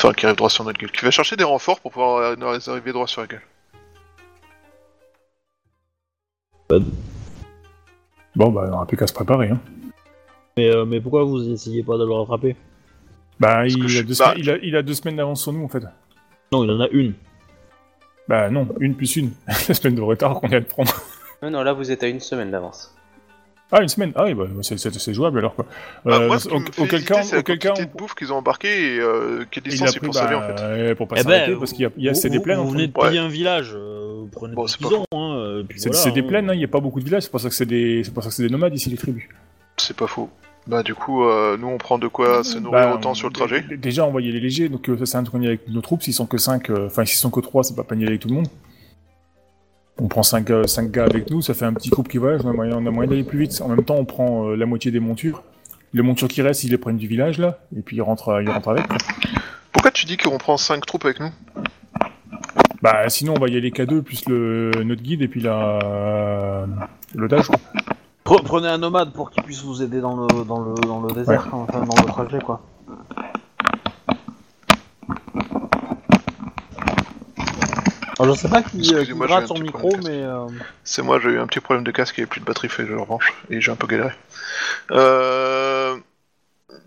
Enfin, 0.01 0.13
qui 0.13 0.25
arrive 0.25 0.37
droit 0.37 0.49
sur 0.49 0.63
notre 0.63 0.79
gueule. 0.79 0.91
Qui 0.91 1.03
va 1.03 1.11
chercher 1.11 1.35
des 1.35 1.43
renforts 1.43 1.81
pour 1.81 1.91
pouvoir 1.91 2.17
euh, 2.19 2.35
nous 2.37 2.69
arriver 2.69 2.93
droit 2.93 3.05
sur 3.05 3.19
la 3.19 3.27
gueule. 3.27 3.41
Bon, 8.33 8.49
bah, 8.49 8.67
on 8.69 8.73
aura 8.73 8.85
plus 8.85 8.95
qu'à 8.95 9.07
se 9.07 9.13
préparer. 9.13 9.49
Hein. 9.49 9.59
Mais, 10.55 10.73
euh, 10.73 10.85
mais 10.85 11.01
pourquoi 11.01 11.25
vous 11.25 11.49
essayez 11.49 11.83
pas 11.83 11.97
de 11.97 12.05
le 12.05 12.13
rattraper? 12.13 12.55
Bah, 13.41 13.67
il 13.67 13.97
a, 13.97 14.03
deux 14.03 14.13
semaines, 14.13 14.33
il, 14.37 14.49
a, 14.49 14.57
il 14.63 14.75
a 14.77 14.81
deux 14.83 14.93
semaines 14.93 15.17
d'avance 15.17 15.41
sur 15.41 15.51
nous, 15.51 15.65
en 15.65 15.67
fait. 15.67 15.83
Non, 16.53 16.63
il 16.63 16.71
en 16.71 16.79
a 16.79 16.87
une. 16.91 17.13
Bah, 18.29 18.49
non, 18.49 18.69
une 18.79 18.95
plus 18.95 19.17
une. 19.17 19.31
La 19.47 19.53
semaine 19.55 19.95
de 19.95 20.01
retard 20.01 20.35
qu'on 20.35 20.47
vient 20.47 20.61
de 20.61 20.65
prendre. 20.65 20.93
Non, 21.41 21.51
non, 21.51 21.61
là 21.61 21.73
vous 21.73 21.91
êtes 21.91 22.03
à 22.03 22.07
une 22.07 22.21
semaine 22.21 22.51
d'avance. 22.51 22.95
Ah, 23.71 23.81
une 23.83 23.87
semaine 23.87 24.11
Ah 24.15 24.23
oui, 24.25 24.33
bah, 24.33 24.45
c'est- 24.63 24.77
jouable 25.13 25.37
alors, 25.39 25.53
quoi. 25.53 25.65
Bah, 26.03 26.21
Euh, 26.21 26.27
moi, 26.27 26.39
me 26.59 26.65
fait 26.65 26.81
auquel 26.81 27.05
cas, 27.05 27.21
c'est 27.21 27.33
la 27.35 27.39
auquel 27.41 27.59
cas, 27.59 27.69
quantité 27.69 27.85
de 27.87 27.95
bouffe 27.97 28.15
qu'ils 28.15 28.33
ont 28.33 28.37
embarqué 28.37 28.95
et 28.95 28.99
euh, 28.99 29.45
quelle 29.51 29.63
il 29.65 29.69
distance 29.71 29.89
a 29.89 29.91
ils 29.93 29.99
pensent 30.07 30.17
aller 30.17 30.35
en 30.35 30.39
bah, 30.39 30.55
fait. 30.57 30.63
euh, 30.63 30.95
pour 30.95 31.07
pas 31.07 31.15
Eh 31.19 31.21
s'arrêter, 31.21 31.51
ben, 31.51 31.59
parce 31.59 31.73
qu'il 31.73 31.81
y 31.83 31.85
a, 31.85 31.89
il 31.97 32.03
y 32.03 32.09
a- 32.09 32.13
vous- 32.13 32.19
c'est 32.19 32.29
des 32.31 32.39
plaines. 32.39 32.57
Vous 32.59 32.69
venez 32.71 32.87
de 32.87 32.97
Ouais. 32.99 33.07
payer 33.09 33.19
un 33.19 33.27
village, 33.27 33.73
euh, 33.75 34.21
vous 34.21 34.27
prenez 34.31 34.55
Bon, 34.55 34.63
des 34.65 34.71
c'est 34.71 34.77
hein, 35.11 35.33
euh, 35.35 35.63
voilà, 36.09 36.15
des 36.15 36.25
hein. 36.25 36.29
plaines, 36.29 36.49
hein, 36.49 36.53
il 36.53 36.57
n'y 36.57 36.63
a 36.65 36.67
pas 36.67 36.79
beaucoup 36.79 36.99
de 36.99 37.05
villages, 37.05 37.23
c'est 37.23 37.31
pour 37.31 37.39
ça 37.41 37.49
que 37.49 37.55
c'est 37.55 37.65
des, 37.67 38.01
c'est 38.03 38.13
pour 38.13 38.23
ça 38.23 38.29
que 38.29 38.35
c'est 38.35 38.43
des 38.43 38.49
nomades 38.49 38.73
ici 38.73 38.89
les 38.89 38.97
tribus. 38.97 39.23
C'est 39.77 39.95
pas 39.95 40.07
faux. 40.07 40.29
Bah 40.67 40.81
du 40.83 40.93
coup, 40.95 41.23
euh, 41.23 41.55
nous 41.57 41.67
on 41.67 41.77
prend 41.77 41.97
de 41.99 42.07
quoi 42.07 42.43
se 42.43 42.57
nourrir 42.57 42.89
Bah, 42.89 42.95
autant 42.95 43.13
sur 43.13 43.27
le 43.27 43.33
trajet. 43.33 43.63
Déjà 43.77 44.03
envoyer 44.05 44.31
les 44.31 44.39
légers, 44.39 44.67
donc 44.69 44.87
euh, 44.89 44.97
ça 44.97 45.05
c'est 45.05 45.17
un 45.17 45.23
truc 45.23 45.33
qu'on 45.35 45.41
y 45.41 45.45
a 45.45 45.49
avec 45.49 45.67
nos 45.67 45.81
troupes, 45.81 46.01
s'ils 46.03 46.13
sont 46.13 46.25
que 46.25 46.37
5, 46.37 46.69
enfin 46.87 47.05
s'ils 47.05 47.17
sont 47.17 47.29
que 47.29 47.39
3, 47.39 47.63
c'est 47.63 47.75
pas 47.75 47.83
aller 48.05 48.09
avec 48.09 48.21
tout 48.21 48.27
le 48.29 48.35
monde. 48.35 48.47
On 50.01 50.07
prend 50.07 50.23
5, 50.23 50.45
gars 50.45 51.03
avec 51.03 51.29
nous, 51.29 51.41
ça 51.41 51.53
fait 51.53 51.65
un 51.65 51.73
petit 51.73 51.89
groupe 51.89 52.07
qui 52.07 52.17
voyage, 52.17 52.41
on 52.45 52.49
a 52.49 52.53
moyen, 52.53 52.79
d'aller 53.07 53.23
plus 53.23 53.39
vite. 53.39 53.61
En 53.61 53.67
même 53.67 53.83
temps, 53.83 53.95
on 53.97 54.05
prend 54.05 54.47
euh, 54.49 54.55
la 54.55 54.65
moitié 54.65 54.91
des 54.91 54.99
montures. 54.99 55.43
Les 55.93 56.01
montures 56.01 56.27
qui 56.27 56.41
restent, 56.41 56.63
ils 56.63 56.71
les 56.71 56.77
prennent 56.77 56.97
du 56.97 57.07
village 57.07 57.37
là, 57.37 57.59
et 57.75 57.81
puis 57.81 57.97
ils 57.97 58.01
rentrent, 58.01 58.41
ils 58.41 58.49
rentrent 58.49 58.69
avec. 58.69 58.87
quoi. 58.87 58.97
Pourquoi 59.71 59.91
tu 59.91 60.05
dis 60.05 60.17
qu'on 60.17 60.37
prend 60.37 60.55
5 60.57 60.85
troupes 60.85 61.05
avec 61.05 61.19
nous? 61.19 61.29
Bah 62.81 63.09
sinon 63.09 63.33
on 63.35 63.39
va 63.41 63.49
y 63.49 63.57
aller 63.57 63.71
K2 63.71 64.01
plus 64.01 64.23
le, 64.29 64.71
notre 64.85 65.01
guide 65.01 65.21
et 65.21 65.27
puis 65.27 65.41
la 65.41 66.65
l'otage. 67.13 67.47
quoi. 67.47 67.57
Pre- 68.23 68.43
Prenez 68.43 68.67
un 68.69 68.77
nomade 68.77 69.11
pour 69.11 69.31
qu'il 69.31 69.43
puisse 69.43 69.61
vous 69.63 69.81
aider 69.83 69.99
dans 69.99 70.15
le, 70.15 70.45
dans 70.45 70.61
le, 70.61 70.75
dans 70.75 71.01
le 71.01 71.11
désert, 71.13 71.49
enfin 71.51 71.81
dans 71.81 71.95
le 72.01 72.07
trajet 72.07 72.39
quoi. 72.39 72.61
Alors, 78.19 78.35
je 78.35 78.41
sais 78.41 78.49
pas 78.49 78.61
qui, 78.61 78.77
euh, 78.77 78.81
qui 78.81 78.91
Excusez-moi, 78.91 79.27
j'ai 79.27 79.31
gratte 79.33 79.43
un 79.43 79.47
son 79.47 79.53
petit 79.55 79.63
micro, 79.63 79.79
problème 79.89 80.03
de 80.03 80.09
mais... 80.09 80.23
euh, 80.23 80.47
C'est 80.83 81.01
moi, 81.01 81.19
j'ai 81.21 81.29
eu 81.29 81.39
un 81.39 81.47
petit 81.47 81.59
problème 81.59 81.83
de 81.83 81.91
casque 81.91 82.19
et 82.19 82.25
plus 82.25 82.41
de 82.41 82.45
batterie 82.45 82.69
fait 82.69 82.83
de 82.85 82.93
revanche, 82.95 83.33
et 83.49 83.61
j'ai 83.61 83.71
un 83.71 83.75
peu 83.75 83.87
galéré. 83.87 84.11
Euh... 84.91 85.95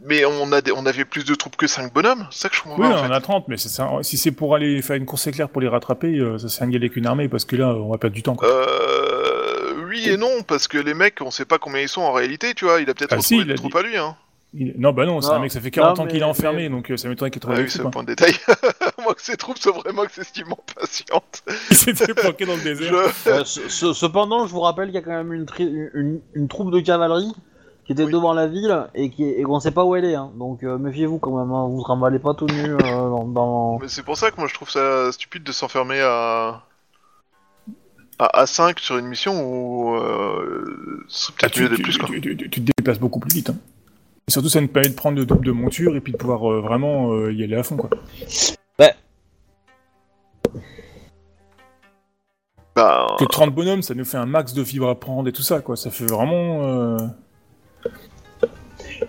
Mais 0.04 0.24
on, 0.24 0.50
a 0.52 0.60
des... 0.60 0.72
on 0.72 0.84
avait 0.86 1.04
plus 1.04 1.24
de 1.24 1.34
troupes 1.34 1.56
que 1.56 1.66
5 1.66 1.92
bonhommes, 1.92 2.26
c'est 2.30 2.40
ça 2.42 2.48
que 2.48 2.56
je 2.56 2.62
comprends 2.62 2.80
Oui, 2.80 2.88
pas, 2.88 2.94
en 2.96 3.02
on 3.02 3.04
en 3.04 3.08
fait. 3.08 3.14
a 3.14 3.20
30, 3.20 3.48
mais 3.48 3.56
c'est 3.56 3.68
ça. 3.68 3.88
Si 4.02 4.16
c'est 4.18 4.32
pour 4.32 4.54
aller 4.54 4.82
faire 4.82 4.96
une 4.96 5.06
course 5.06 5.26
éclair 5.28 5.48
pour 5.48 5.60
les 5.60 5.68
rattraper, 5.68 6.18
euh, 6.18 6.38
ça 6.38 6.48
sert 6.48 6.62
à 6.62 6.64
rien 6.64 6.70
d'y 6.70 6.76
aller 6.76 6.86
avec 6.86 6.96
une 6.96 7.06
armée 7.06 7.28
parce 7.28 7.44
que 7.44 7.54
là 7.56 7.68
on 7.68 7.90
va 7.90 7.98
perdre 7.98 8.14
du 8.14 8.22
temps. 8.22 8.34
Quoi. 8.34 8.48
Euh... 8.48 9.74
Oui 9.88 10.08
et 10.08 10.16
non, 10.16 10.42
parce 10.46 10.68
que 10.68 10.78
les 10.78 10.94
mecs, 10.94 11.20
on 11.20 11.30
sait 11.30 11.44
pas 11.44 11.58
combien 11.58 11.80
ils 11.82 11.88
sont 11.88 12.00
en 12.00 12.12
réalité, 12.12 12.54
tu 12.54 12.64
vois, 12.64 12.80
il 12.80 12.88
a 12.90 12.94
peut-être 12.94 13.12
Ah, 13.12 13.16
retrouvé 13.16 13.42
si, 13.42 13.46
il 13.46 13.52
a 13.52 13.54
dit- 13.54 13.70
à 13.76 13.82
lui, 13.82 13.96
hein. 13.96 14.16
Il- 14.54 14.74
Non, 14.78 14.92
bah 14.92 15.06
non, 15.06 15.20
c'est 15.22 15.30
un 15.32 15.38
mec, 15.38 15.50
ça 15.50 15.60
fait 15.60 15.70
40 15.70 15.96
Non, 15.96 16.02
ans 16.02 16.06
qu'il 16.06 16.16
est 16.16 16.20
mais- 16.20 16.26
enfermé, 16.26 16.68
donc 16.68 16.90
euh, 16.90 16.96
ça 16.98 17.08
m'étonnerait 17.08 17.30
qu'il 17.30 17.40
Ah 17.40 17.44
trouve 17.44 17.54
oui, 17.54 17.60
avec 17.60 17.70
c'est 17.70 17.80
quoi. 17.80 17.90
point 17.90 18.02
de 18.02 18.08
détail. 18.08 18.34
moi 19.02 19.14
que 19.14 19.22
ces 19.22 19.36
troupes 19.36 19.56
sont 19.58 19.72
vraiment 19.72 20.04
excessivement 20.04 20.58
patientes. 20.78 21.42
Il 21.70 21.76
s'était 21.76 22.12
planqué 22.14 22.44
dans 22.44 22.56
le 22.56 22.62
désert. 22.62 22.92
Je... 23.24 23.30
euh, 23.30 23.44
ce- 23.44 23.68
ce- 23.68 23.92
cependant, 23.94 24.46
je 24.46 24.52
vous 24.52 24.60
rappelle 24.60 24.86
qu'il 24.86 24.96
y 24.96 24.98
a 24.98 25.02
quand 25.02 25.10
même 25.10 25.32
une, 25.32 25.46
tri- 25.46 25.64
une, 25.64 25.90
une- 25.94 26.20
une 26.34 26.48
troupe 26.48 26.70
de 26.70 26.80
cavalerie 26.80 27.32
qui 27.86 27.92
était 27.92 28.04
Oui. 28.04 28.12
devant 28.12 28.32
la 28.34 28.46
ville 28.46 28.86
et 28.94 29.10
qui 29.10 29.24
et 29.24 29.42
qu'on 29.42 29.58
sait 29.58 29.70
pas 29.72 29.84
où 29.84 29.96
elle 29.96 30.04
est, 30.04 30.14
hein. 30.14 30.30
donc 30.38 30.62
euh, 30.62 30.78
méfiez-vous 30.78 31.18
quand 31.18 31.36
même, 31.36 31.50
hein. 31.52 31.66
vous 31.66 31.76
vous 31.78 31.82
remballez 31.82 32.18
pas 32.20 32.32
tout 32.34 32.46
nu 32.46 32.74
euh, 32.74 32.78
dans... 32.78 33.24
dans- 33.26 33.78
Mais 33.80 33.88
c'est 33.88 34.04
pour 34.04 34.16
ça 34.16 34.30
que 34.30 34.36
moi 34.36 34.46
je 34.48 34.54
trouve 34.54 34.70
ça 34.70 35.10
stupide 35.12 35.42
de 35.42 35.50
s'enfermer 35.50 36.00
à... 36.00 36.62
à 38.18 38.44
A5 38.44 38.78
sur 38.78 38.98
une 38.98 39.06
mission 39.06 39.32
où 39.44 39.96
euh, 39.96 41.04
c'est 41.08 41.32
Ah, 41.32 41.34
peut-être 41.40 41.52
tu, 41.54 41.62
mieux 41.62 41.68
de 41.70 41.76
tu- 41.76 41.82
plus 41.82 41.98
quoi. 41.98 42.08
tu- 42.08 42.20
tu- 42.20 42.36
tu 42.36 42.60
te 42.60 42.70
déplaces 42.76 43.00
beaucoup 43.00 43.18
plus 43.18 43.32
vite. 43.34 43.50
Hein. 43.50 43.56
Et 44.28 44.30
surtout, 44.30 44.48
ça 44.48 44.60
nous 44.60 44.68
permet 44.68 44.88
de 44.88 44.94
prendre 44.94 45.18
le 45.18 45.26
double 45.26 45.44
de 45.46 45.52
monture 45.52 45.96
et 45.96 46.00
puis 46.00 46.12
de 46.12 46.16
pouvoir 46.18 46.50
euh, 46.50 46.60
vraiment 46.60 47.12
euh, 47.12 47.32
y 47.32 47.42
aller 47.42 47.56
à 47.56 47.62
fond. 47.62 47.76
Quoi. 47.76 47.90
Bah, 52.74 53.06
Que 53.18 53.24
30 53.24 53.54
bonhommes, 53.54 53.82
ça 53.82 53.94
nous 53.94 54.04
fait 54.04 54.16
un 54.16 54.26
max 54.26 54.54
de 54.54 54.64
fibres 54.64 54.88
à 54.88 54.94
prendre 54.98 55.28
et 55.28 55.32
tout 55.32 55.42
ça. 55.42 55.60
quoi. 55.60 55.76
Ça 55.76 55.90
fait 55.90 56.06
vraiment. 56.06 56.62
euh, 56.64 56.96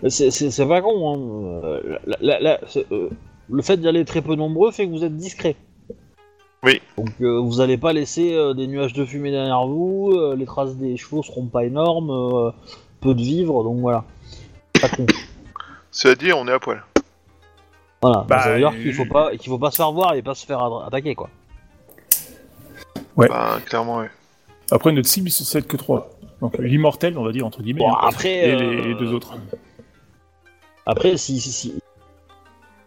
C'est- 0.09 0.67
pas 0.67 0.81
con, 0.81 1.13
hein. 1.13 1.79
La- 2.05 2.17
la- 2.19 2.39
la- 2.39 2.59
c'est, 2.67 2.85
le 2.89 3.61
fait 3.61 3.77
d'y 3.77 3.87
aller 3.87 4.03
très 4.05 4.21
peu 4.21 4.35
nombreux 4.35 4.71
fait 4.71 4.85
que 4.85 4.91
vous 4.91 5.03
êtes 5.05 5.15
discret. 5.15 5.55
Oui. 6.63 6.81
Donc 6.97 7.09
euh, 7.21 7.39
vous 7.39 7.59
allez 7.61 7.77
pas 7.77 7.93
laisser 7.93 8.33
euh, 8.33 8.53
des 8.53 8.67
nuages 8.67 8.93
de 8.93 9.05
fumée 9.05 9.31
derrière 9.31 9.65
vous, 9.67 10.11
euh, 10.13 10.35
les 10.35 10.45
traces 10.45 10.75
des 10.77 10.95
chevaux 10.97 11.21
seront 11.21 11.45
pas 11.47 11.65
énormes, 11.65 12.09
euh, 12.09 12.51
peu 13.01 13.13
de 13.13 13.21
vivres, 13.21 13.63
donc 13.63 13.79
voilà. 13.79 14.05
Pas 14.83 14.89
con. 14.89 15.05
cela 15.91 16.15
dit, 16.15 16.33
on 16.33 16.45
est 16.47 16.51
à 16.51 16.59
poil. 16.59 16.83
Voilà. 18.01 18.25
Bah, 18.27 18.39
ça 18.39 18.51
veut 18.51 18.57
dire 18.57 18.73
euh, 18.73 18.83
qu'il 18.83 18.93
faut 18.93 19.05
pas 19.05 19.31
qu'il 19.31 19.49
faut 19.49 19.57
pas 19.57 19.71
se 19.71 19.77
faire 19.77 19.91
voir 19.93 20.13
et 20.13 20.21
pas 20.21 20.35
se 20.35 20.45
faire 20.45 20.61
attaquer 20.85 21.15
quoi. 21.15 21.29
Ouais. 23.15 23.29
Bah, 23.29 23.59
clairement, 23.65 23.99
ouais. 23.99 24.09
Après, 24.71 24.91
notre 24.91 25.07
cible, 25.07 25.29
c'est 25.29 25.65
que 25.65 25.77
3. 25.77 26.09
Donc 26.41 26.57
l'immortel, 26.57 27.17
on 27.17 27.23
va 27.23 27.31
dire, 27.31 27.45
entre 27.45 27.61
guillemets. 27.61 27.79
Bon, 27.79 27.93
hein, 27.93 27.99
après, 28.01 28.49
et 28.49 28.53
euh, 28.53 28.59
les, 28.59 28.81
les 28.81 28.95
deux 28.95 29.13
autres. 29.13 29.37
Après, 30.85 31.15
si 31.15 31.39
si 31.39 31.51
si. 31.51 31.75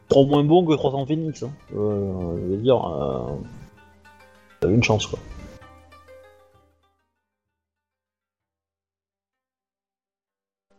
Trop 0.09 0.27
moins 0.27 0.45
bon 0.45 0.67
que 0.67 0.75
300 0.75 1.07
phoenix. 1.07 1.43
Hein. 1.43 1.51
Euh, 1.75 2.37
je 2.43 2.51
veux 2.51 2.57
dire, 2.59 2.85
euh, 2.87 3.37
t'as 4.61 4.69
une 4.69 4.83
chance 4.83 5.07
quoi. 5.07 5.19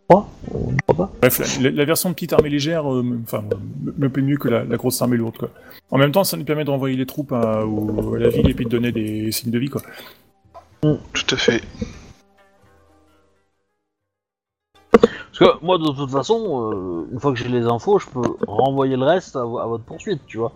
On 0.09 0.23
ne 0.71 0.77
croit 0.87 0.95
pas 1.07 1.11
Bref, 1.21 1.59
la, 1.61 1.85
version 1.85 2.09
de 2.09 2.13
petite 2.15 2.31
armée 2.33 2.49
légère, 2.49 2.91
euh, 2.91 3.03
me- 3.03 3.19
enfin, 3.23 3.43
me, 3.83 3.93
me 3.97 4.09
plaît 4.09 4.21
mieux 4.23 4.37
que 4.37 4.47
la, 4.47 4.63
la 4.63 4.77
grosse 4.77 5.01
armée 5.01 5.17
lourde, 5.17 5.37
quoi. 5.37 5.49
En 5.91 5.97
même 5.97 6.11
temps, 6.13 6.23
ça 6.23 6.37
nous 6.37 6.45
permet 6.45 6.63
de 6.63 6.69
renvoyer 6.69 6.95
les 6.95 7.05
troupes 7.05 7.33
à, 7.33 7.65
au- 7.65 8.15
à 8.15 8.19
la 8.19 8.29
ville 8.29 8.49
et 8.49 8.53
puis 8.53 8.65
de 8.65 8.69
donner 8.69 8.91
des 8.93 9.31
signes 9.33 9.51
de 9.51 9.59
vie, 9.59 9.69
quoi. 9.69 9.81
Tout 10.81 11.35
à 11.35 11.37
fait. 11.37 11.61
Parce 14.91 15.39
que 15.59 15.65
moi, 15.65 15.77
de 15.77 15.85
toute 15.91 16.09
façon, 16.09 16.71
euh, 16.71 17.07
une 17.11 17.19
fois 17.19 17.31
que 17.33 17.37
j'ai 17.37 17.49
les 17.49 17.65
infos, 17.65 17.99
je 17.99 18.07
peux 18.07 18.21
renvoyer 18.47 18.95
le 18.95 19.03
reste 19.03 19.35
à 19.35 19.43
votre 19.43 19.83
poursuite, 19.83 20.21
tu 20.25 20.37
vois. 20.37 20.53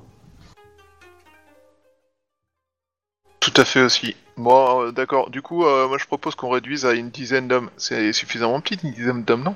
Tout 3.41 3.53
à 3.57 3.65
fait 3.65 3.81
aussi. 3.81 4.15
Bon, 4.41 4.81
euh, 4.87 4.91
d'accord. 4.91 5.29
Du 5.29 5.41
coup, 5.43 5.65
euh, 5.65 5.87
moi 5.87 5.97
je 5.99 6.05
propose 6.07 6.33
qu'on 6.33 6.49
réduise 6.49 6.83
à 6.85 6.93
une 6.93 7.09
dizaine 7.11 7.47
d'hommes. 7.47 7.69
C'est 7.77 8.11
suffisamment 8.11 8.59
petit, 8.59 8.79
une 8.83 8.91
dizaine 8.91 9.23
d'hommes, 9.23 9.43
non? 9.43 9.55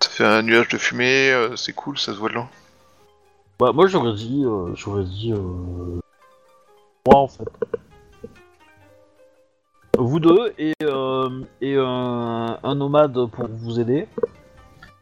Ça 0.00 0.08
fait 0.08 0.24
un 0.24 0.42
nuage 0.42 0.68
de 0.68 0.78
fumée, 0.78 1.30
euh, 1.30 1.54
c'est 1.56 1.74
cool, 1.74 1.98
ça 1.98 2.12
se 2.14 2.18
voit 2.18 2.30
de 2.30 2.34
loin. 2.34 2.48
Bah, 3.60 3.72
moi, 3.72 3.86
j'aurais 3.86 4.14
dit, 4.14 4.42
euh, 4.44 4.74
j'aurais 4.74 5.04
dit, 5.04 5.32
euh... 5.32 6.00
moi 7.06 7.16
en 7.20 7.28
fait. 7.28 7.44
Vous 9.98 10.18
deux 10.20 10.52
et, 10.58 10.72
euh, 10.82 11.28
et 11.60 11.76
un, 11.76 12.58
un 12.62 12.74
nomade 12.74 13.26
pour 13.26 13.46
vous 13.48 13.78
aider. 13.78 14.08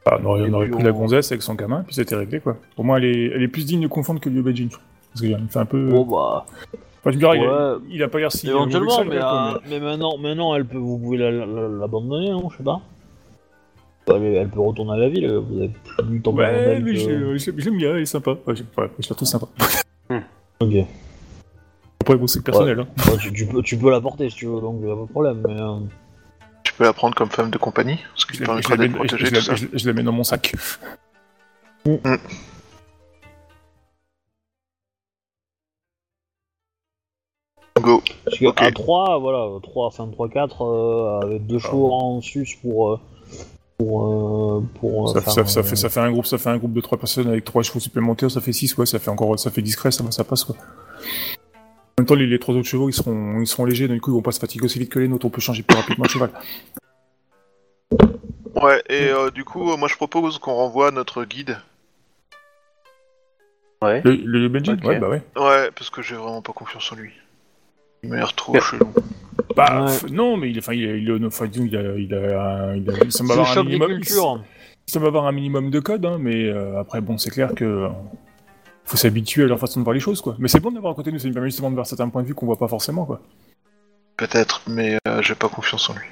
Ah, 0.04 0.16
on 0.20 0.24
aurait, 0.26 0.40
Et 0.42 0.50
on 0.50 0.54
aurait 0.54 0.66
puis 0.66 0.74
pris 0.74 0.82
on- 0.82 0.86
la 0.86 0.92
gonzesse 0.92 1.30
avec 1.30 1.42
son 1.42 1.54
gamin, 1.54 1.82
puis 1.84 1.94
c'était 1.94 2.16
réglé, 2.16 2.40
quoi. 2.40 2.56
Pour 2.74 2.84
moi, 2.84 2.98
elle 2.98 3.04
est, 3.04 3.26
elle 3.34 3.42
est 3.42 3.48
plus 3.48 3.64
digne 3.64 3.82
de 3.82 3.86
confondre 3.86 4.20
que 4.20 4.28
Liu 4.28 4.42
Beijing. 4.42 4.68
Parce 4.70 5.20
qu'il 5.20 5.48
fait 5.48 5.58
un 5.58 5.64
peu... 5.64 5.88
Bon 5.88 6.04
bah, 6.04 6.44
Enfin, 7.04 7.10
me 7.10 7.16
diras, 7.16 7.34
il 7.36 7.42
a- 7.44 7.72
ouais. 7.74 7.78
il, 7.90 8.02
a 8.02 8.08
pas 8.08 8.18
l'air 8.20 8.30
si... 8.30 8.48
éventuellement, 8.48 9.04
mais, 9.04 9.16
gars, 9.16 9.54
euh, 9.56 9.58
mais 9.68 9.80
maintenant, 9.80 10.16
maintenant, 10.18 10.54
elle 10.54 10.64
peut, 10.64 10.78
vous 10.78 10.98
pouvez 10.98 11.16
la- 11.18 11.30
la- 11.32 11.68
l'abandonner, 11.68 12.30
non 12.30 12.48
Je 12.50 12.58
sais 12.58 12.62
pas. 12.62 12.80
Elle, 14.08 14.22
elle 14.22 14.48
peut 14.48 14.60
retourner 14.60 14.92
à 14.92 14.96
la 14.96 15.08
ville. 15.08 15.28
Vous 15.32 15.58
avez 15.58 15.70
plus 15.98 16.16
le 16.16 16.22
temps 16.22 16.32
Ouais, 16.32 16.80
mais 16.80 16.92
que- 16.92 17.36
j'ai- 17.38 17.52
j'aime 17.56 17.76
bien, 17.76 17.94
elle 17.96 18.02
est 18.02 18.06
sympa. 18.06 18.32
Ouais, 18.46 18.54
ouais, 18.78 18.90
je 18.98 19.08
la 19.08 19.16
trouve 19.16 19.28
sympa. 19.28 19.46
Ok. 20.60 20.74
Après, 22.00 22.16
bon, 22.16 22.26
c'est 22.26 22.42
personnel, 22.44 22.80
hein. 22.80 22.86
Tu, 23.20 23.32
tu 23.32 23.46
peux, 23.46 23.62
tu 23.62 23.76
peux 23.76 23.90
la 23.90 24.00
porter 24.00 24.28
si 24.30 24.36
tu 24.36 24.46
veux, 24.46 24.60
donc 24.60 24.80
pas 24.82 24.86
de 24.88 25.06
problème. 25.10 25.42
Mais, 25.46 25.60
euh, 25.60 25.78
Tu 26.64 26.72
peux 26.74 26.84
la 26.84 26.92
prendre 26.92 27.14
comme 27.16 27.30
femme 27.30 27.50
de 27.50 27.58
compagnie, 27.58 27.98
ce 28.14 28.26
qui 28.26 28.34
Je, 28.36 28.40
la- 28.40 28.46
permettra 28.46 28.74
je 28.76 28.80
la 28.80 28.86
je- 28.86 29.16
je 29.26 29.34
la- 29.50 29.54
je- 29.56 29.66
je 29.72 29.86
la 29.86 29.92
mets 29.92 30.02
dans 30.02 30.12
mon 30.12 30.24
sac. 30.24 30.52
Go. 37.82 38.02
Parce 38.24 38.38
que 38.38 38.46
Ok. 38.46 38.62
à 38.62 38.70
3, 38.72 39.18
voilà, 39.18 39.48
3, 39.62 39.86
enfin 39.86 40.06
3-4, 40.08 40.62
euh, 40.64 41.20
avec 41.20 41.46
deux 41.46 41.58
chevaux 41.58 41.92
en 41.92 42.20
sus 42.20 42.58
pour. 42.62 42.92
euh, 42.92 43.00
pour. 43.78 44.04
euh, 44.06 44.64
pour 44.80 45.10
euh, 45.10 45.12
Ça, 45.14 45.20
faire, 45.20 45.32
ça- 45.32 45.46
ça 45.46 45.62
fait, 45.62 45.76
ça 45.76 45.88
fait 45.88 46.00
un 46.00 46.10
groupe, 46.12 46.26
ça 46.26 46.38
fait 46.38 46.48
un 46.50 46.56
groupe 46.56 46.72
de 46.72 46.80
3 46.80 46.98
personnes 46.98 47.28
avec 47.28 47.44
3 47.44 47.62
chevaux 47.62 47.80
supplémentaires, 47.80 48.30
ça 48.30 48.40
fait 48.40 48.52
6, 48.52 48.76
ouais, 48.78 48.86
ça 48.86 48.98
fait 48.98 49.10
encore, 49.10 49.38
ça 49.38 49.50
fait 49.50 49.62
discret, 49.62 49.90
ça, 49.90 50.24
passe, 50.24 50.44
quoi. 50.44 50.54
En 51.98 52.02
même 52.02 52.06
temps, 52.06 52.14
les, 52.14 52.26
les 52.26 52.38
trois 52.38 52.54
autres 52.54 52.66
chevaux, 52.68 52.88
ils 52.88 52.94
seront, 52.94 53.40
ils 53.40 53.46
seront 53.46 53.64
légers, 53.66 53.86
donc 53.86 53.96
du 53.96 54.00
coup, 54.00 54.10
ils 54.10 54.14
vont 54.14 54.22
pas 54.22 54.32
se 54.32 54.40
fatiguer 54.40 54.64
aussi 54.64 54.78
vite 54.78 54.88
que 54.90 54.98
les 54.98 55.08
nôtres, 55.08 55.26
on 55.26 55.30
peut 55.30 55.40
changer 55.42 55.62
plus 55.62 55.76
rapidement 55.76 56.04
le 56.04 56.08
cheval. 56.10 56.30
Ouais, 58.62 58.82
et 58.88 59.08
euh, 59.08 59.30
du 59.30 59.44
coup, 59.44 59.76
moi 59.76 59.88
je 59.88 59.96
propose 59.96 60.38
qu'on 60.38 60.54
renvoie 60.54 60.90
notre 60.90 61.24
guide. 61.24 61.58
Ouais. 63.82 64.00
Le, 64.04 64.14
le 64.14 64.48
Benji. 64.48 64.70
Ouais, 64.84 64.98
bah 65.00 65.08
ouais. 65.08 65.22
Ouais, 65.36 65.70
parce 65.74 65.90
que 65.90 66.02
j'ai 66.02 66.14
vraiment 66.14 66.42
pas 66.42 66.52
confiance 66.52 66.92
en 66.92 66.96
lui. 66.96 67.10
Il 68.02 68.08
m'a 68.10 68.16
l'air 68.16 68.34
trop 68.34 68.52
Ouais. 68.54 68.60
chelou. 68.60 68.92
Bah, 69.56 69.84
Ouais. 69.86 70.10
non, 70.10 70.36
mais 70.36 70.50
il, 70.50 70.58
enfin, 70.58 70.72
il, 70.74 70.84
est- 70.84 71.00
il, 71.00 71.08
est- 71.10 71.24
enfin, 71.26 71.46
disons, 71.46 71.66
il, 71.66 71.76
a, 71.76 71.80
il, 71.96 72.12
a, 72.14 72.74
il, 72.76 72.90
a, 72.90 72.94
il 73.04 73.12
semble 73.12 73.30
C'est 73.30 73.34
le 73.36 73.40
avoir 73.40 73.58
un 73.58 73.62
minimum. 73.64 74.00
Il 74.00 74.92
semble 74.92 75.06
avoir 75.06 75.26
un 75.26 75.32
minimum 75.32 75.70
de 75.70 75.78
code, 75.80 76.04
hein, 76.04 76.16
mais 76.18 76.46
euh, 76.48 76.80
après, 76.80 77.00
bon, 77.00 77.16
c'est 77.16 77.30
clair 77.30 77.54
que 77.54 77.64
euh, 77.64 77.88
faut 78.84 78.96
s'habituer 78.96 79.44
à 79.44 79.46
leur 79.46 79.60
façon 79.60 79.78
de 79.80 79.84
voir 79.84 79.94
les 79.94 80.00
choses, 80.00 80.20
quoi. 80.20 80.34
Mais 80.40 80.48
c'est 80.48 80.58
bon 80.58 80.72
d'avoir 80.72 80.92
à 80.92 80.96
côté 80.96 81.10
de 81.10 81.14
nous, 81.14 81.20
ça 81.20 81.28
nous 81.28 81.34
permet 81.34 81.48
justement 81.50 81.70
de 81.70 81.74
voir 81.76 81.86
certains 81.86 82.08
points 82.08 82.22
de 82.22 82.26
vue 82.26 82.34
qu'on 82.34 82.46
voit 82.46 82.58
pas 82.58 82.66
forcément, 82.68 83.04
quoi. 83.04 83.20
Peut-être, 84.16 84.62
mais 84.66 84.98
euh, 85.06 85.22
j'ai 85.22 85.34
pas 85.36 85.48
confiance 85.48 85.88
en 85.88 85.94
lui. 85.94 86.06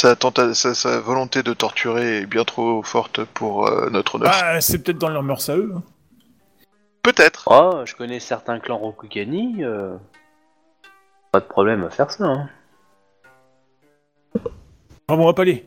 Sa, 0.00 0.14
tenta- 0.16 0.52
sa, 0.54 0.74
sa 0.74 0.98
volonté 1.00 1.42
de 1.44 1.52
torturer 1.54 2.18
est 2.22 2.26
bien 2.26 2.44
trop 2.44 2.82
forte 2.82 3.22
pour 3.24 3.68
euh, 3.68 3.88
notre 3.90 4.16
honneur. 4.16 4.32
Ah, 4.34 4.60
c'est 4.60 4.82
peut-être 4.82 4.98
dans 4.98 5.08
leurs 5.08 5.22
mœurs 5.22 5.48
à 5.48 5.56
eux. 5.56 5.72
hein. 5.76 5.82
Peut-être. 7.02 7.44
Oh, 7.46 7.82
je 7.84 7.94
connais 7.94 8.18
certains 8.18 8.58
clans 8.58 8.78
Rokugani. 8.78 9.62
Pas 11.34 11.40
de 11.40 11.46
problème 11.46 11.82
à 11.82 11.90
faire 11.90 12.12
ça. 12.12 12.26
Hein. 12.26 12.48
Ah 15.08 15.16
bon, 15.16 15.24
on 15.24 15.26
va 15.26 15.32
pas 15.32 15.42
aller. 15.42 15.66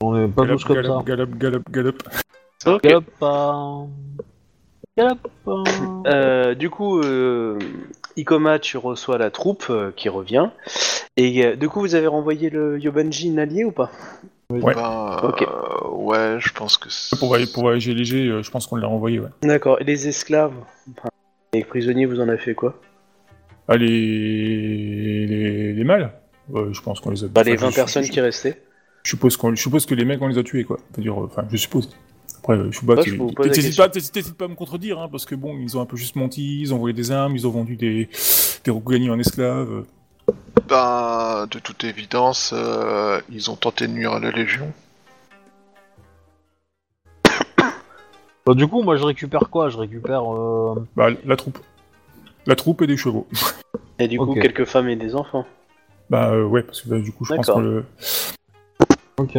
On 0.00 0.16
est 0.20 0.26
pas 0.26 0.42
Galop, 0.42 0.56
tous 0.56 0.64
comme 0.64 0.74
galop, 0.82 0.98
ça. 0.98 1.04
galop, 1.06 1.26
galop, 1.36 1.62
galop. 1.70 1.94
Ok. 2.66 2.82
Galop. 4.98 5.18
Euh, 6.08 6.54
du 6.56 6.70
coup, 6.70 6.98
euh, 6.98 7.56
Ikomatch 8.16 8.74
reçoit 8.74 9.16
la 9.16 9.30
troupe 9.30 9.66
euh, 9.70 9.92
qui 9.94 10.08
revient. 10.08 10.48
Et 11.16 11.46
euh, 11.46 11.54
du 11.54 11.68
coup, 11.68 11.78
vous 11.78 11.94
avez 11.94 12.08
renvoyé 12.08 12.50
le 12.50 12.76
Yobanji 12.80 13.38
allié 13.38 13.62
ou 13.64 13.70
pas? 13.70 13.92
Ouais. 14.50 14.74
Ben, 14.74 15.20
Ok. 15.22 15.42
euh, 15.42 15.88
ouais, 15.90 16.36
je 16.40 16.52
pense 16.52 16.78
que 16.78 16.90
c'est... 16.90 17.16
Pour, 17.16 17.28
voyager- 17.28 17.52
pour 17.52 17.62
voyager 17.62 17.94
léger, 17.94 18.42
je 18.42 18.50
pense 18.50 18.66
qu'on 18.66 18.74
l'a 18.74 18.88
renvoyé, 18.88 19.20
ouais. 19.20 19.28
D'accord. 19.42 19.80
Et 19.80 19.84
les 19.84 20.08
esclaves? 20.08 20.52
Enfin, 20.98 21.10
Les 21.52 21.62
prisonniers, 21.62 22.06
vous 22.06 22.18
en 22.18 22.28
avez 22.28 22.38
fait 22.38 22.56
quoi? 22.56 22.74
Ah, 23.68 23.76
les, 23.76 25.26
les, 25.26 25.72
les 25.72 25.84
mâles 25.84 26.12
Ouais, 26.50 26.64
Je 26.72 26.80
pense 26.82 27.00
qu'on 27.00 27.10
les 27.10 27.24
a 27.24 27.28
Bah, 27.28 27.42
les 27.42 27.52
enfin, 27.54 27.66
20 27.66 27.70
je- 27.70 27.74
personnes 27.76 28.02
je- 28.04 28.12
qui 28.12 28.20
restaient. 28.20 28.60
Je 29.02 29.10
suppose, 29.10 29.36
qu'on, 29.36 29.54
je 29.54 29.60
suppose 29.62 29.86
que 29.86 29.94
les 29.94 30.04
mecs, 30.04 30.20
on 30.22 30.28
les 30.28 30.38
a 30.38 30.42
tués, 30.42 30.64
quoi. 30.64 30.78
C'est-à-dire, 30.92 31.18
euh, 31.20 31.26
enfin, 31.26 31.44
je 31.50 31.56
suppose. 31.56 31.90
Après, 32.38 32.58
pose 32.58 33.46
la 33.46 33.52
t'hésites 33.54 33.76
pas, 33.76 33.88
pas 33.88 34.44
à 34.44 34.48
me 34.48 34.54
contredire, 34.54 34.98
hein, 34.98 35.08
parce 35.10 35.24
que 35.24 35.34
bon, 35.34 35.56
ils 35.58 35.76
ont 35.78 35.80
un 35.80 35.86
peu 35.86 35.96
juste 35.96 36.16
menti, 36.16 36.60
ils 36.60 36.74
ont 36.74 36.78
volé 36.78 36.92
des 36.92 37.10
armes, 37.10 37.34
ils 37.36 37.46
ont 37.46 37.50
vendu 37.50 37.76
des, 37.76 38.08
des 38.64 38.70
Rokugani 38.70 39.08
en 39.10 39.18
esclaves. 39.18 39.84
Ben, 40.68 41.46
de 41.50 41.58
toute 41.58 41.84
évidence, 41.84 42.52
euh, 42.54 43.20
ils 43.30 43.50
ont 43.50 43.56
tenté 43.56 43.86
de 43.86 43.92
nuire 43.92 44.12
à 44.12 44.20
la 44.20 44.30
Légion. 44.30 44.70
Bah, 48.46 48.52
du 48.54 48.66
coup, 48.66 48.82
moi 48.82 48.96
je 48.96 49.04
récupère 49.04 49.48
quoi? 49.48 49.70
Je 49.70 49.78
récupère. 49.78 50.30
Euh... 50.30 50.74
Bah, 50.96 51.08
la 51.24 51.36
troupe. 51.36 51.58
La 52.46 52.56
troupe 52.56 52.82
et 52.82 52.86
des 52.86 52.96
chevaux. 52.96 53.26
Et 53.98 54.08
du 54.08 54.18
coup, 54.18 54.32
Ok. 54.32 54.40
quelques 54.40 54.64
femmes 54.64 54.88
et 54.88 54.96
des 54.96 55.14
enfants. 55.14 55.46
Bah, 56.10 56.30
euh, 56.32 56.44
ouais, 56.44 56.62
parce 56.62 56.82
que 56.82 56.88
bah, 56.88 56.98
du 56.98 57.12
coup, 57.12 57.24
je 57.24 57.34
pense 57.34 57.46
D'accord. 57.46 57.60
que 57.62 57.66
le. 57.66 57.84
Ok. 59.16 59.36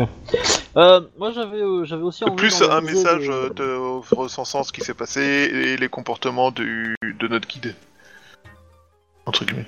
Euh, 0.77 1.01
moi 1.17 1.31
j'avais 1.31 1.61
euh, 1.61 1.83
j'avais 1.83 2.03
aussi 2.03 2.23
envie 2.23 2.35
Plus 2.37 2.61
un 2.61 2.67
d'organiser 2.67 2.93
message 2.95 3.27
des- 3.27 3.29
euh, 3.33 3.49
de 3.49 4.15
recensant 4.15 4.63
ce 4.63 4.71
qui 4.71 4.79
s'est 4.81 4.93
passé 4.93 5.21
et 5.21 5.75
les 5.77 5.89
comportements 5.89 6.51
du, 6.51 6.95
de 7.19 7.27
notre 7.27 7.47
guide. 7.47 7.75
Entre 9.25 9.43
guillemets. 9.45 9.65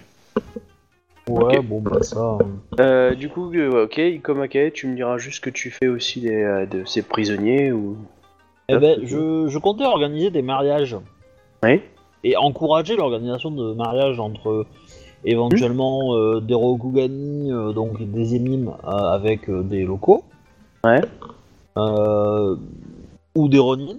Ouais, 1.29 1.59
bon 1.59 1.81
bah 1.81 2.01
ça. 2.03 2.37
Euh, 2.79 3.13
du 3.15 3.27
coup, 3.27 3.53
euh, 3.53 3.83
ok, 3.83 3.97
Ikomake, 3.97 4.71
tu 4.73 4.87
me 4.87 4.95
diras 4.95 5.17
juste 5.17 5.37
ce 5.37 5.41
que 5.41 5.49
tu 5.49 5.71
fais 5.71 5.87
aussi 5.87 6.21
des, 6.21 6.41
euh, 6.43 6.65
de 6.65 6.85
ces 6.85 7.01
prisonniers 7.01 7.73
ou. 7.73 7.97
Eh 8.69 8.77
ben, 8.77 8.99
je, 9.03 9.47
je 9.49 9.57
comptais 9.59 9.83
organiser 9.85 10.29
des 10.29 10.41
mariages 10.41 10.95
Oui. 11.63 11.81
Et 12.29 12.37
encourager 12.37 12.95
l'organisation 12.95 13.51
de 13.51 13.73
mariages 13.73 14.19
entre 14.19 14.49
euh, 14.49 14.65
éventuellement 15.23 16.15
euh, 16.15 16.39
des 16.41 16.53
Rokugani, 16.53 17.51
euh, 17.51 17.71
donc 17.73 18.01
des 18.01 18.35
émimes 18.35 18.71
euh, 18.85 18.89
avec 18.91 19.49
euh, 19.49 19.63
des 19.63 19.83
locaux. 19.83 20.23
Ouais. 20.83 21.01
Euh, 21.77 22.55
ou 23.35 23.47
des 23.47 23.59
Ronin. 23.59 23.97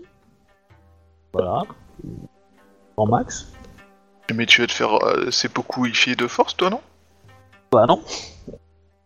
Voilà. 1.33 1.63
En 2.97 3.07
max. 3.07 3.53
Mais 4.35 4.47
tu 4.47 4.61
vas 4.61 4.67
te 4.67 4.73
faire 4.73 4.95
euh, 5.05 5.31
c'est 5.31 5.53
beaucoup 5.55 5.85
filles 5.87 6.17
de 6.17 6.27
force, 6.27 6.57
toi, 6.57 6.71
non? 6.71 6.81
Bah 7.73 7.87
non. 7.87 8.01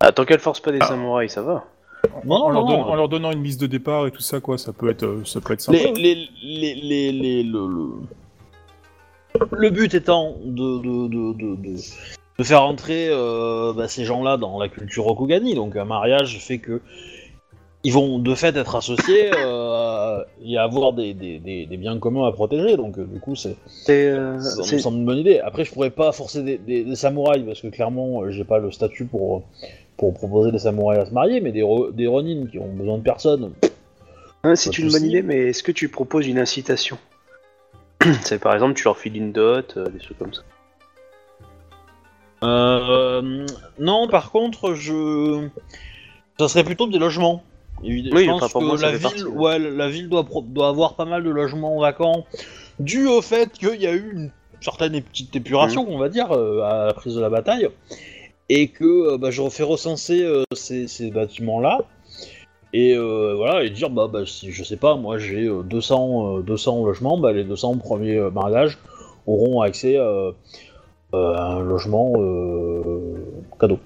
Ah, 0.01 0.11
tant 0.13 0.25
qu'elle 0.25 0.41
force 0.41 0.61
pas 0.61 0.73
des 0.73 0.79
Ah. 0.81 0.87
samouraïs, 0.87 1.33
ça 1.33 1.43
va? 1.43 1.65
Non, 2.25 2.39
non, 2.39 2.45
en, 2.47 2.51
leur 2.51 2.63
non, 2.63 2.69
don- 2.69 2.77
non. 2.79 2.85
en 2.89 2.95
leur 2.97 3.09
donnant 3.09 3.31
une 3.31 3.45
liste 3.45 3.61
de 3.61 3.67
départ 3.69 4.07
et 4.09 4.11
tout 4.11 4.23
ça, 4.23 4.41
quoi, 4.41 4.59
ça 4.59 4.73
peut 4.73 4.91
être, 4.91 5.23
ça 5.25 5.41
peut 5.41 5.53
être 5.53 5.61
sympa. 5.61 5.79
Les, 5.79 5.93
les, 5.93 6.15
les, 6.43 6.75
les, 6.75 7.13
les- 7.13 7.43
le, 7.45 7.67
le- 7.69 7.93
le 9.53 9.71
but 9.71 9.95
étant 9.95 10.37
de, 10.45 10.79
de, 10.79 11.09
de, 11.09 11.77
de, 12.39 12.45
faire 12.45 12.63
entrer 12.63 13.09
euh, 13.11 13.73
bah, 13.73 13.89
ces 13.89 14.05
gens-là 14.05 14.37
dans 14.37 14.59
la 14.59 14.69
culture 14.69 15.05
Rokugani. 15.05 15.55
Donc 15.55 15.77
un 15.77 15.85
mariage 15.85 16.39
fait 16.39 16.59
que 16.59 16.81
ils 17.85 17.93
vont 17.93 18.21
de 18.21 18.35
fait 18.37 18.57
être 18.57 18.77
associés 18.77 19.33
euh, 19.37 20.23
et 20.45 20.57
avoir 20.57 20.93
des, 20.93 21.15
des, 21.15 21.41
des, 21.41 21.67
des 21.67 21.77
biens 21.77 21.99
communs 21.99 22.29
à 22.29 22.33
protéger. 22.33 22.77
Donc 22.77 22.99
euh, 22.99 23.05
du 23.05 23.19
coup, 23.19 23.35
c'est 23.35 23.57
ça 24.41 24.75
me 24.75 24.79
semble 24.79 24.99
une 24.99 25.05
bonne 25.05 25.19
idée. 25.19 25.41
Après, 25.41 25.65
je 25.65 25.73
pourrais 25.73 25.91
pas 25.91 26.13
forcer 26.13 26.43
des, 26.43 26.95
samouraïs 26.95 27.45
parce 27.45 27.61
que 27.61 27.69
clairement, 27.69 28.31
j'ai 28.31 28.45
pas 28.45 28.59
le 28.59 28.71
statut 28.71 29.07
pour, 29.07 29.43
pour 29.97 30.15
proposer 30.15 30.53
des 30.53 30.61
samouraïs 30.61 31.01
à 31.01 31.07
se 31.07 31.13
marier, 31.13 31.41
mais 31.41 31.51
des, 31.51 31.63
ro- 31.63 31.91
des 31.91 32.07
Ronin 32.07 32.47
qui 32.47 32.59
ont 32.59 32.73
besoin 32.73 32.99
de 32.99 33.03
personne. 33.03 33.51
Hein, 34.45 34.55
c'est 34.57 34.79
une 34.79 34.91
bonne 34.91 35.05
idée, 35.05 35.23
mais 35.23 35.49
est-ce 35.49 35.63
que 35.63 35.73
tu 35.73 35.89
proposes 35.89 36.27
une 36.29 36.39
incitation? 36.39 36.99
C'est 38.23 38.39
par 38.41 38.55
exemple, 38.55 38.75
tu 38.75 38.85
leur 38.85 38.99
files 38.99 39.17
une 39.17 39.33
dot, 39.33 39.75
euh, 39.77 39.87
des 39.89 39.99
trucs 39.99 40.19
comme 40.19 40.33
ça. 40.35 40.43
Euh, 42.45 43.47
non, 43.79 44.09
par 44.09 44.31
contre, 44.31 44.75
je. 44.75 45.49
Ça 46.39 46.49
serait 46.49 46.65
plutôt 46.65 46.87
des 46.87 46.99
logements. 46.99 47.45
Évidemment, 47.85 48.17
Oui, 48.17 48.25
je 48.25 48.31
pense 48.31 48.53
que 48.53 48.59
moi, 48.59 48.77
la 48.77 48.93
ville, 48.93 49.01
partie, 49.01 49.25
ouais. 49.25 49.59
ouais, 49.59 49.59
la 49.59 49.89
ville 49.89 50.09
doit, 50.09 50.25
pro- 50.25 50.43
doit 50.43 50.69
avoir 50.69 50.95
pas 50.95 51.05
mal 51.05 51.25
de 51.25 51.31
logements 51.31 51.79
vacants, 51.81 52.27
dû 52.79 53.07
au 53.07 53.23
fait 53.23 53.53
qu'il 53.53 53.81
y 53.81 53.87
a 53.87 53.93
eu 53.93 54.13
une 54.13 54.31
certaine 54.61 55.01
petite 55.03 55.35
épuration, 55.35 55.85
Mhm. 55.85 55.91
on 55.93 55.99
va 55.99 56.09
dire, 56.09 56.31
euh, 56.33 56.61
à 56.63 56.87
la 56.87 56.95
prise 56.95 57.15
de 57.17 57.21
la 57.21 57.29
bataille, 57.31 57.69
et 58.49 58.69
que 58.69 59.17
bah, 59.17 59.31
je 59.31 59.41
refais 59.43 59.65
recenser 59.65 60.25
ces, 60.55 60.87
ces 60.87 61.11
bâtiments-là, 61.11 61.81
et 62.73 62.97
euh, 62.97 63.35
voilà, 63.37 63.65
et 63.65 63.71
dire, 63.71 63.91
bah, 63.91 64.09
bah, 64.11 64.25
si 64.25 64.51
je 64.51 64.65
sais 64.65 64.77
pas, 64.77 64.97
moi 64.97 65.19
j'ai 65.19 65.47
euh, 65.47 65.63
200, 65.63 66.39
euh, 66.39 66.43
200 66.43 66.87
logements, 66.87 67.19
bah, 67.19 67.33
les 67.33 67.45
200 67.45 67.79
premiers 67.79 68.17
euh, 68.17 68.31
mariages 68.31 68.79
auront 69.27 69.61
accès 69.61 69.97
euh, 69.99 70.33
euh, 71.15 71.35
à 71.35 71.53
un 71.53 71.61
logement 71.61 72.15
euh, 72.17 73.15
cadeau. 73.61 73.79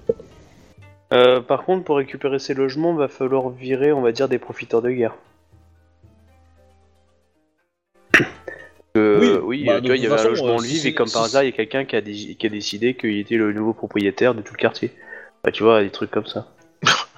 Euh, 1.13 1.41
par 1.41 1.63
contre, 1.63 1.83
pour 1.83 1.97
récupérer 1.97 2.39
ces 2.39 2.53
logements, 2.53 2.93
va 2.93 3.07
falloir 3.07 3.49
virer, 3.49 3.91
on 3.91 4.01
va 4.01 4.11
dire, 4.11 4.29
des 4.29 4.39
profiteurs 4.39 4.81
de 4.81 4.91
guerre. 4.91 5.15
Euh, 8.95 9.39
Oui, 9.41 9.59
oui, 9.59 9.65
bah, 9.65 9.73
euh, 9.73 9.75
de 9.75 9.81
tu 9.81 9.87
vois, 9.89 9.97
il 9.97 10.01
y 10.01 10.07
avait 10.07 10.15
façon, 10.15 10.27
un 10.27 10.29
logement 10.31 10.47
euh, 10.47 10.63
libre 10.63 10.81
si 10.81 10.87
et 10.87 10.93
comme 10.95 11.11
par 11.11 11.25
si 11.25 11.29
hasard, 11.29 11.43
il 11.43 11.47
y 11.47 11.49
a 11.49 11.55
quelqu'un 11.55 11.85
qui, 11.85 12.35
qui 12.35 12.47
a 12.47 12.49
décidé 12.49 12.95
qu'il 12.95 13.19
était 13.19 13.35
le 13.35 13.53
nouveau 13.53 13.73
propriétaire 13.73 14.33
de 14.33 14.41
tout 14.41 14.53
le 14.55 14.57
quartier. 14.57 14.91
Bah, 15.43 15.51
tu 15.51 15.61
vois, 15.61 15.83
des 15.83 15.91
trucs 15.91 16.09
comme 16.09 16.25
ça. 16.25 16.47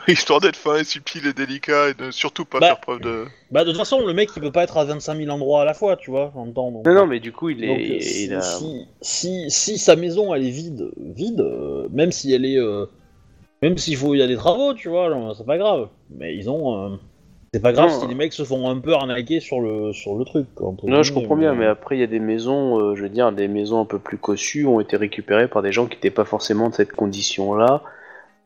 Histoire 0.19 0.39
d'être 0.41 0.55
fin 0.55 0.75
et 0.77 0.83
subtil 0.83 1.25
et 1.27 1.33
délicat 1.33 1.89
et 1.89 1.93
de 1.93 2.11
surtout 2.11 2.45
pas 2.45 2.59
Bah. 2.59 2.67
faire 2.67 2.79
preuve 2.79 2.99
de... 3.01 3.25
Bah, 3.51 3.63
de 3.63 3.69
toute 3.69 3.77
façon, 3.79 4.05
le 4.05 4.13
mec 4.13 4.29
il 4.35 4.41
peut 4.41 4.51
pas 4.51 4.63
être 4.63 4.77
à 4.77 4.83
25 4.85 5.15
000 5.17 5.29
endroits 5.29 5.61
à 5.61 5.65
la 5.65 5.73
fois, 5.73 5.95
tu 5.97 6.09
vois, 6.11 6.31
en 6.35 6.45
même 6.45 6.53
temps. 6.53 6.71
donc- 6.71 6.85
Non, 6.85 6.93
non, 6.93 7.05
mais 7.07 7.19
du 7.19 7.31
coup, 7.31 7.49
il 7.49 7.65
Donc, 7.65 7.79
est. 7.79 7.99
si, 8.01 8.25
il 8.25 8.33
a... 8.33 8.41
si, 8.41 8.85
si, 9.01 9.45
si 9.51 9.77
sa 9.77 9.95
maison 9.95 10.33
elle 10.33 10.45
est 10.45 10.49
vide, 10.51 10.89
vide, 10.97 11.41
euh, 11.41 11.87
même 11.91 12.11
si 12.11 12.33
elle 12.33 12.45
est, 12.45 12.57
euh, 12.57 12.85
même 13.61 13.77
s'il 13.77 13.97
faut 13.97 14.13
il 14.15 14.19
y 14.19 14.23
a 14.23 14.27
des 14.27 14.35
travaux, 14.37 14.73
tu 14.73 14.89
vois, 14.89 15.09
genre, 15.09 15.35
c'est 15.35 15.45
pas 15.45 15.57
grave. 15.57 15.89
Mais 16.15 16.35
ils 16.35 16.49
ont, 16.49 16.93
euh, 16.93 16.95
c'est 17.53 17.61
pas 17.61 17.73
grave 17.73 17.89
Non. 17.89 17.99
si 18.01 18.07
les 18.07 18.15
mecs 18.15 18.33
se 18.33 18.43
font 18.43 18.69
un 18.69 18.79
peu 18.79 18.93
arnaquer 18.93 19.39
sur 19.39 19.59
le 19.61 19.91
sur 19.93 20.15
le 20.15 20.23
truc. 20.25 20.47
quoi, 20.55 20.69
entre 20.69 20.85
Non, 20.87 21.01
je 21.03 21.11
comprends 21.13 21.35
bien, 21.35 21.53
mais 21.55 21.65
après, 21.65 21.97
il 21.97 21.99
y 21.99 22.03
a 22.03 22.07
des 22.07 22.19
maisons, 22.19 22.79
euh, 22.79 22.95
je 22.95 23.01
veux 23.03 23.09
dire, 23.09 23.31
des 23.31 23.47
maisons 23.47 23.81
un 23.81 23.85
peu 23.85 23.99
plus 23.99 24.17
cossues 24.17 24.65
ont 24.65 24.79
été 24.79 24.95
récupérées 24.97 25.47
par 25.47 25.61
des 25.61 25.71
gens 25.71 25.85
qui 25.87 25.95
n'étaient 25.95 26.09
pas 26.11 26.25
forcément 26.25 26.69
de 26.69 26.75
cette 26.75 26.93
condition-là, 26.93 27.81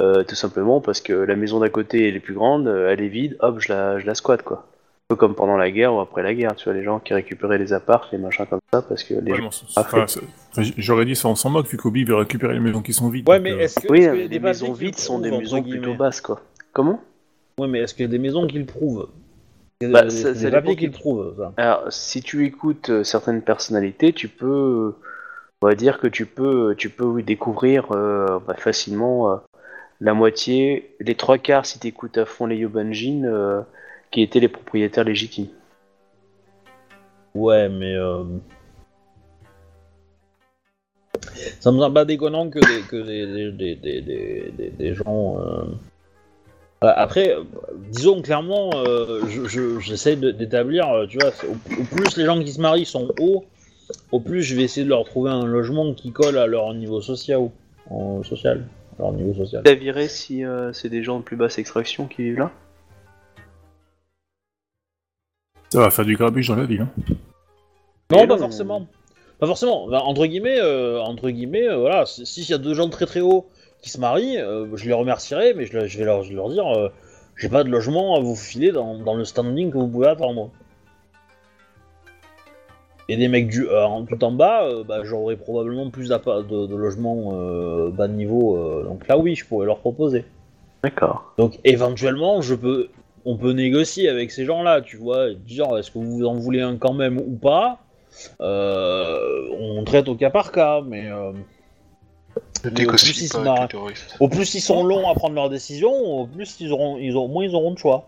euh, 0.01 0.23
tout 0.23 0.35
simplement 0.35 0.81
parce 0.81 1.01
que 1.01 1.13
la 1.13 1.35
maison 1.35 1.59
d'à 1.59 1.69
côté 1.69 2.07
elle 2.07 2.15
est 2.15 2.19
plus 2.19 2.33
grande, 2.33 2.67
euh, 2.67 2.89
elle 2.91 3.01
est 3.01 3.07
vide, 3.07 3.37
hop, 3.39 3.59
je 3.59 3.71
la, 3.71 3.99
je 3.99 4.05
la 4.05 4.15
squatte, 4.15 4.43
quoi. 4.43 4.65
Un 4.65 5.05
peu 5.09 5.15
comme 5.15 5.35
pendant 5.35 5.57
la 5.57 5.69
guerre 5.71 5.93
ou 5.93 5.99
après 5.99 6.23
la 6.23 6.33
guerre, 6.33 6.55
tu 6.55 6.65
vois, 6.65 6.73
les 6.73 6.83
gens 6.83 6.99
qui 6.99 7.13
récupéraient 7.13 7.57
les 7.57 7.73
apparts, 7.73 8.09
les 8.11 8.17
machins 8.17 8.45
comme 8.45 8.59
ça, 8.73 8.81
parce 8.81 9.03
que 9.03 9.13
les 9.15 9.31
Ouais, 9.31 9.37
gens... 9.37 9.43
bon, 9.45 9.51
c'est- 9.51 9.65
Ah, 9.75 9.81
enfin, 9.81 10.05
c'est- 10.07 10.73
J'aurais 10.77 11.05
dit 11.05 11.15
ça, 11.15 11.27
on 11.27 11.35
s'en 11.35 11.49
moque, 11.49 11.67
vu 11.67 11.77
qu'Obi 11.77 12.03
veut 12.03 12.15
récupérer 12.15 12.53
les 12.53 12.59
maisons 12.59 12.81
qui 12.81 12.93
sont 12.93 13.09
vides. 13.09 13.27
Ouais, 13.27 13.39
mais 13.39 13.51
euh, 13.51 13.59
est-ce 13.59 13.79
que, 13.79 13.87
Oui, 13.89 14.01
des 14.01 14.27
les 14.27 14.39
maisons 14.39 14.73
vides 14.73 14.97
sont 14.97 15.19
des 15.19 15.31
maisons 15.31 15.63
plutôt 15.63 15.93
basses, 15.95 16.21
quoi. 16.21 16.41
Comment? 16.73 17.01
Ouais, 17.59 17.67
mais 17.67 17.79
est-ce 17.79 17.93
qu'il 17.93 18.03
y 18.03 18.07
a 18.07 18.11
des 18.11 18.19
maisons 18.19 18.47
qui 18.47 18.59
le 18.59 18.65
prouvent? 18.65 19.09
Bah, 19.81 20.03
des, 20.03 20.23
papiers 20.23 20.49
dépend 20.49 20.75
qui 20.75 20.85
le 20.85 20.91
prouvent, 20.91 21.35
ça. 21.37 21.53
Alors, 21.57 21.91
si 21.91 22.21
tu 22.21 22.45
écoutes 22.45 23.03
certaines 23.03 23.41
personnalités, 23.41 24.13
tu 24.13 24.27
peux, 24.27 24.95
on 25.61 25.67
va 25.67 25.75
dire 25.75 25.99
que 25.99 26.07
tu 26.07 26.25
peux, 26.25 26.75
tu 26.77 26.89
peux 26.89 27.05
oui, 27.05 27.23
découvrir 27.23 27.91
euh, 27.91 28.39
bah, 28.47 28.55
facilement 28.57 29.31
euh, 29.31 29.35
la 30.03 30.13
moitié, 30.13 30.93
les 30.99 31.15
trois 31.15 31.37
quarts 31.37 31.65
si 31.65 31.79
t'écoutes 31.79 32.17
à 32.17 32.25
fond 32.25 32.45
les 32.45 32.57
Yobanjin, 32.57 33.23
euh, 33.23 33.61
qui 34.11 34.21
étaient 34.21 34.41
les 34.41 34.49
propriétaires 34.49 35.05
légitimes. 35.05 35.47
Ouais, 37.33 37.69
mais. 37.69 37.95
euh, 37.95 38.23
Ça 41.61 41.71
me 41.71 41.79
semble 41.79 41.93
pas 41.93 42.03
déconnant 42.03 42.49
que 42.49 42.59
des, 44.77 44.93
gens. 44.93 45.37
euh, 45.39 45.63
Après, 46.81 47.37
disons 47.89 48.21
clairement, 48.21 48.71
euh, 48.75 49.21
je- 49.29 49.45
je- 49.45 49.79
j'essaie 49.79 50.17
d'établir, 50.17 51.05
tu 51.07 51.17
vois, 51.17 51.31
au, 51.49 51.83
plus 51.85 52.17
les 52.17 52.25
gens 52.25 52.43
qui 52.43 52.51
se 52.51 52.59
marient 52.59 52.85
sont 52.85 53.07
hauts, 53.21 53.45
au 54.11 54.19
plus 54.19 54.43
je 54.43 54.53
vais 54.53 54.63
essayer 54.63 54.83
de 54.83 54.89
leur 54.89 55.05
trouver 55.05 55.31
un 55.31 55.45
logement 55.45 55.93
qui 55.93 56.11
colle 56.11 56.37
à 56.37 56.45
leur 56.45 56.73
niveau 56.73 56.99
social. 57.01 57.49
Leur 58.99 59.11
niveau 59.13 59.33
social. 59.33 59.63
T'as 59.63 59.73
viré 59.75 60.07
si 60.07 60.43
euh, 60.45 60.71
c'est 60.73 60.89
des 60.89 61.03
gens 61.03 61.19
de 61.19 61.23
plus 61.23 61.35
basse 61.37 61.57
extraction 61.57 62.07
qui 62.07 62.23
vivent 62.23 62.39
là 62.39 62.51
Ça 65.71 65.79
va 65.79 65.89
faire 65.91 66.05
du 66.05 66.15
grabuge 66.15 66.47
dans 66.47 66.55
la 66.55 66.65
ville. 66.65 66.81
Hein. 66.81 66.89
Non, 68.11 68.27
pas 68.27 68.37
forcément. 68.37 68.87
Pas 69.39 69.47
forcément. 69.47 69.85
Enfin, 69.85 69.97
entre 69.99 70.25
guillemets, 70.27 70.59
euh, 70.59 71.01
entre 71.01 71.29
guillemets, 71.29 71.67
euh, 71.67 71.77
voilà. 71.77 72.05
si- 72.05 72.25
S'il 72.25 72.47
y 72.49 72.53
a 72.53 72.57
deux 72.59 72.75
gens 72.75 72.89
très 72.89 73.05
très 73.07 73.21
hauts 73.21 73.47
qui 73.81 73.89
se 73.89 73.99
marient, 73.99 74.37
euh, 74.37 74.67
je 74.75 74.85
les 74.85 74.93
remercierai, 74.93 75.53
mais 75.55 75.65
je, 75.65 75.73
vais 75.73 76.05
leur, 76.05 76.21
je 76.23 76.29
vais 76.29 76.35
leur 76.35 76.49
dire, 76.49 76.67
euh, 76.67 76.89
j'ai 77.35 77.49
pas 77.49 77.63
de 77.63 77.69
logement 77.69 78.15
à 78.15 78.19
vous 78.19 78.35
filer 78.35 78.71
dans, 78.71 78.99
dans 78.99 79.15
le 79.15 79.25
standing 79.25 79.71
que 79.71 79.77
vous 79.77 79.87
pouvez 79.87 80.07
attendre. 80.07 80.51
Et 83.13 83.15
des 83.15 83.27
mecs 83.27 83.47
du 83.47 83.67
euh, 83.67 83.85
en- 83.85 84.05
tout 84.05 84.23
en 84.23 84.31
bas, 84.31 84.63
euh, 84.63 84.83
bah, 84.83 85.03
j'aurai 85.03 85.35
probablement 85.35 85.91
plus 85.91 86.09
de, 86.09 86.65
de 86.65 86.75
logements 86.75 87.33
euh, 87.33 87.91
bas 87.91 88.07
de 88.07 88.13
niveau. 88.13 88.57
euh, 88.57 88.83
donc 88.85 89.07
là, 89.07 89.19
oui, 89.19 89.35
je 89.35 89.45
pourrais 89.45 89.67
leur 89.67 89.77
proposer. 89.77 90.25
D'accord. 90.83 91.31
Donc 91.37 91.59
éventuellement, 91.63 92.41
je 92.41 92.55
peux, 92.55 92.89
on 93.23 93.37
peut 93.37 93.51
négocier 93.51 94.09
avec 94.09 94.31
ces 94.31 94.45
gens-là, 94.45 94.81
tu 94.81 94.97
vois, 94.97 95.29
et 95.29 95.35
dire 95.35 95.77
est-ce 95.77 95.91
que 95.91 95.99
vous 95.99 96.25
en 96.25 96.33
voulez 96.33 96.61
un 96.61 96.77
quand 96.77 96.93
même 96.93 97.19
ou 97.19 97.35
pas? 97.35 97.77
Euh, 98.41 99.47
on 99.59 99.83
traite 99.83 100.09
au 100.09 100.15
cas 100.15 100.31
par 100.31 100.51
cas, 100.51 100.81
mais 100.81 101.05
euh, 101.05 101.33
au 102.65 102.69
plus 102.97 103.31
pas 103.31 103.67
au 104.19 104.27
plus 104.27 104.55
ils 104.55 104.61
sont 104.61 104.83
longs 104.83 105.07
à 105.07 105.13
prendre 105.13 105.35
leurs 105.35 105.49
décisions, 105.51 105.93
au 105.93 106.25
plus 106.25 106.59
ils 106.59 106.71
auront, 106.71 106.97
ils 106.97 107.15
auront, 107.15 107.27
moins 107.27 107.45
ils 107.45 107.53
auront 107.53 107.73
de 107.73 107.77
choix. 107.77 108.07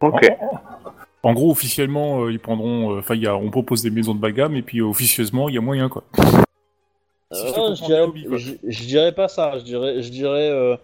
Ok. 0.00 0.28
En, 0.40 0.46
en- 0.46 0.81
en 1.22 1.32
gros, 1.34 1.50
officiellement, 1.50 2.24
euh, 2.24 2.32
ils 2.32 2.40
prendront. 2.40 2.94
euh, 2.94 2.98
Enfin, 2.98 3.14
il 3.14 3.22
y 3.22 3.26
a- 3.26 3.36
on 3.36 3.50
propose 3.50 3.82
des 3.82 3.90
maisons 3.90 4.14
de 4.14 4.20
bas 4.20 4.28
de 4.28 4.34
gamme, 4.36 4.56
et 4.56 4.62
puis 4.62 4.80
euh, 4.80 4.84
officieusement, 4.86 5.48
il 5.48 5.54
y 5.54 5.58
a 5.58 5.60
moyen, 5.60 5.88
quoi. 5.88 6.04
Si 7.32 7.46
je 7.46 7.84
dirais, 7.84 8.00
bien, 8.00 8.04
Obi, 8.04 8.24
quoi. 8.24 8.36
je- 8.36 8.52
je 8.62 8.84
dirais 8.84 9.12
pas 9.12 9.28
ça, 9.28 9.58
je 9.58 9.62
dirais, 9.64 10.02
je 10.02 10.10
dirais, 10.10 10.50
euh, 10.50 10.76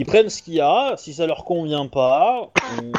ils 0.00 0.06
prennent 0.06 0.28
ce 0.28 0.42
qu'il 0.42 0.54
y 0.54 0.60
a, 0.60 0.94
si 0.96 1.14
ça 1.14 1.26
leur 1.26 1.44
convient 1.44 1.86
pas, 1.86 2.50
on, 2.78 2.92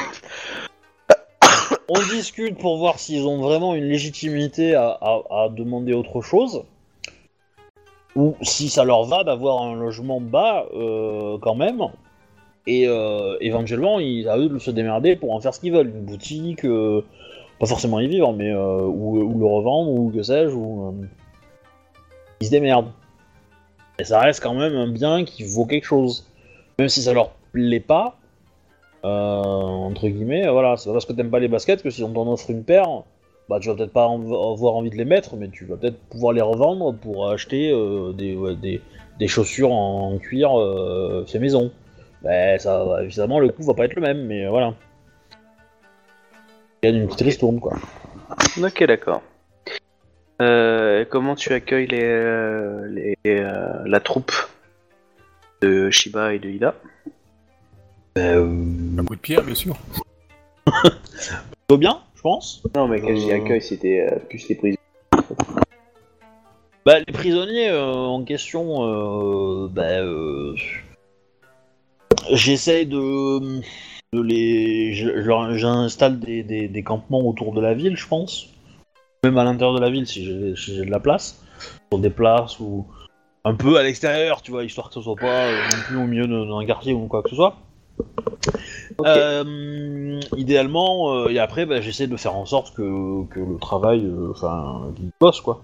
on 1.90 2.00
discute 2.14 2.58
pour 2.58 2.78
voir 2.78 2.98
s'ils 3.00 3.26
ont 3.28 3.42
vraiment 3.42 3.76
une 3.76 3.86
légitimité 3.86 4.74
à, 4.76 4.90
à- 5.02 5.22
à 5.44 5.50
demander 5.50 5.94
autre 5.94 6.22
chose, 6.22 6.64
ou 8.16 8.36
si 8.42 8.70
ça 8.70 8.84
leur 8.84 9.04
va 9.04 9.24
d'avoir 9.24 9.62
un 9.62 9.76
logement 9.76 10.20
bas 10.20 10.66
euh, 10.74 11.38
quand 11.42 11.56
même, 11.56 11.84
et 12.68 12.88
euh, 12.88 13.38
éventuellement, 13.42 14.00
ils, 14.00 14.28
à 14.28 14.38
eux 14.38 14.50
de 14.50 14.60
se 14.60 14.72
démerder 14.72 15.16
pour 15.16 15.34
en 15.34 15.40
faire 15.40 15.54
ce 15.54 15.60
qu'ils 15.60 15.74
veulent, 15.74 15.90
une 15.90 16.06
boutique, 16.06 16.66
euh, 16.66 17.04
pas 17.60 17.66
forcément 17.66 18.00
y 18.00 18.08
vivre, 18.08 18.34
mais 18.34 18.52
euh, 18.52 18.82
ou, 18.82 19.20
ou 19.20 19.40
le 19.40 19.46
revendre, 19.46 19.92
ou 19.92 20.12
que 20.12 20.22
sais-je, 20.22 20.54
ou... 20.54 20.96
ils 22.42 22.48
se 22.48 22.52
démerdent. 22.52 22.92
Et 23.98 24.04
ça 24.04 24.20
reste 24.20 24.42
quand 24.42 24.54
même 24.54 24.76
un 24.76 24.88
bien 24.88 25.26
qui 25.26 25.44
vaut 25.44 25.66
quelque 25.66 25.86
chose. 25.86 26.28
Même 26.78 26.90
si 26.90 27.02
ça 27.02 27.14
leur 27.14 27.32
plaît 27.52 27.82
pas, 27.82 28.18
entre 29.04 30.08
guillemets, 30.08 30.48
voilà, 30.48 30.78
c'est 30.78 30.92
parce 30.92 31.06
que 31.06 31.14
t'aimes 31.14 31.32
pas 31.32 31.40
les 31.40 31.48
baskets 31.48 31.82
que 31.82 31.90
si 31.90 32.04
on 32.04 32.12
t'en 32.12 32.32
offre 32.32 32.50
une 32.50 32.64
paire, 32.64 32.88
bah 33.50 33.60
tu 33.60 33.68
vas 33.68 33.76
peut-être 33.76 33.92
pas 33.92 34.06
avoir 34.06 34.76
envie 34.76 34.90
de 34.90 34.96
les 34.96 35.06
mettre, 35.06 35.36
mais 35.36 35.50
tu 35.50 35.66
vas 35.66 35.76
peut-être 35.76 35.98
pouvoir 36.10 36.34
les 36.34 36.42
revendre 36.42 36.94
pour 36.94 37.30
acheter 37.30 37.74
des, 38.16 38.38
des, 38.62 38.82
des 39.18 39.28
chaussures 39.28 39.72
en, 39.72 40.18
cuir 40.18 40.52
fait 41.28 41.40
maison. 41.40 41.72
Ben 42.22 42.60
ça, 42.60 42.84
va- 42.84 43.04
évidemment, 43.04 43.40
le 43.40 43.50
coût 43.50 43.64
va 43.64 43.74
pas 43.74 43.86
être 43.86 43.96
le 43.96 44.02
même, 44.02 44.26
mais 44.26 44.46
euh, 44.46 44.50
voilà. 44.50 44.74
Il 46.84 46.90
y 46.90 46.94
a 46.94 46.96
une 46.98 47.08
petite 47.08 47.22
ristourne, 47.22 47.60
quoi. 47.60 47.74
Ok, 48.62 48.84
d'accord. 48.86 49.22
Euh, 50.42 51.04
comment 51.10 51.36
tu 51.36 51.52
accueilles 51.54 51.88
les, 51.88 52.04
euh, 52.04 52.88
les, 52.90 53.18
euh, 53.28 53.84
la 53.86 54.00
troupe 54.00 54.32
de 55.62 55.90
Shiba 55.90 56.34
et 56.34 56.40
de 56.40 56.50
Ida? 56.50 56.76
Un 58.16 59.04
coup 59.06 59.16
de 59.16 59.22
pierre, 59.22 59.44
bien 59.44 59.56
sûr. 59.56 59.78
Plutôt 60.68 61.78
bien, 61.78 62.00
je 62.16 62.22
pense. 62.22 62.64
Non, 62.76 62.88
mais 62.88 63.00
quand 63.02 63.10
je 63.10 63.14
dis 63.14 63.32
Euh. 63.32 63.36
accueil, 63.36 63.62
c'était 63.62 64.08
euh, 64.12 64.18
plus 64.30 64.48
les 64.50 64.56
prisonniers. 64.56 64.78
Bah, 66.86 67.00
les 67.00 67.14
prisonniers 67.14 67.70
euh, 67.70 67.84
en 67.94 68.24
question, 68.24 68.84
euh, 68.84 69.68
bah, 69.70 70.00
euh, 72.14 72.16
j'essaie 72.34 72.86
de, 72.86 73.40
de 74.14 74.22
les, 74.22 74.94
j'installe 74.94 76.20
des, 76.20 76.44
des, 76.44 76.68
des 76.68 76.84
campements 76.84 77.22
autour 77.28 77.54
de 77.54 77.62
la 77.62 77.74
ville, 77.74 77.96
je 77.96 78.08
pense, 78.08 78.48
même 79.24 79.38
à 79.38 79.44
l'intérieur 79.44 79.76
de 79.76 79.82
la 79.82 79.90
ville 79.90 80.08
si 80.08 80.24
j'ai 80.26 80.56
si 80.56 80.78
de 80.78 80.84
la 80.92 81.00
place, 81.00 81.44
sur 81.92 82.00
des 82.00 82.10
places 82.10 82.60
ou 82.60 82.86
un 83.46 83.56
peu 83.56 83.78
à 83.78 83.84
l'extérieur, 83.84 84.42
tu 84.42 84.52
vois, 84.52 84.64
histoire 84.64 84.90
que 84.90 84.96
ce 84.96 85.02
soit 85.02 85.16
pas 85.16 85.46
euh, 85.46 85.52
non 85.72 85.84
plus 85.88 85.98
au 85.98 86.06
milieu 86.06 86.28
d'un 86.28 86.66
quartier 86.66 86.94
ou 86.94 87.08
quoi 87.08 87.24
que 87.24 87.30
ce 87.30 87.36
soit. 87.36 87.56
Euh, 89.06 90.20
idéalement, 90.36 91.14
euh, 91.14 91.30
et 91.30 91.40
après, 91.40 91.66
bah, 91.66 91.80
j'essaie 91.82 92.08
de 92.08 92.18
faire 92.18 92.36
en 92.36 92.46
sorte 92.46 92.74
que, 92.76 93.24
que 93.28 93.40
le 93.40 93.58
travail, 93.60 94.04
euh, 94.06 94.32
enfin, 94.32 94.92
qu'il 94.96 95.10
bosse 95.20 95.40
quoi. 95.42 95.62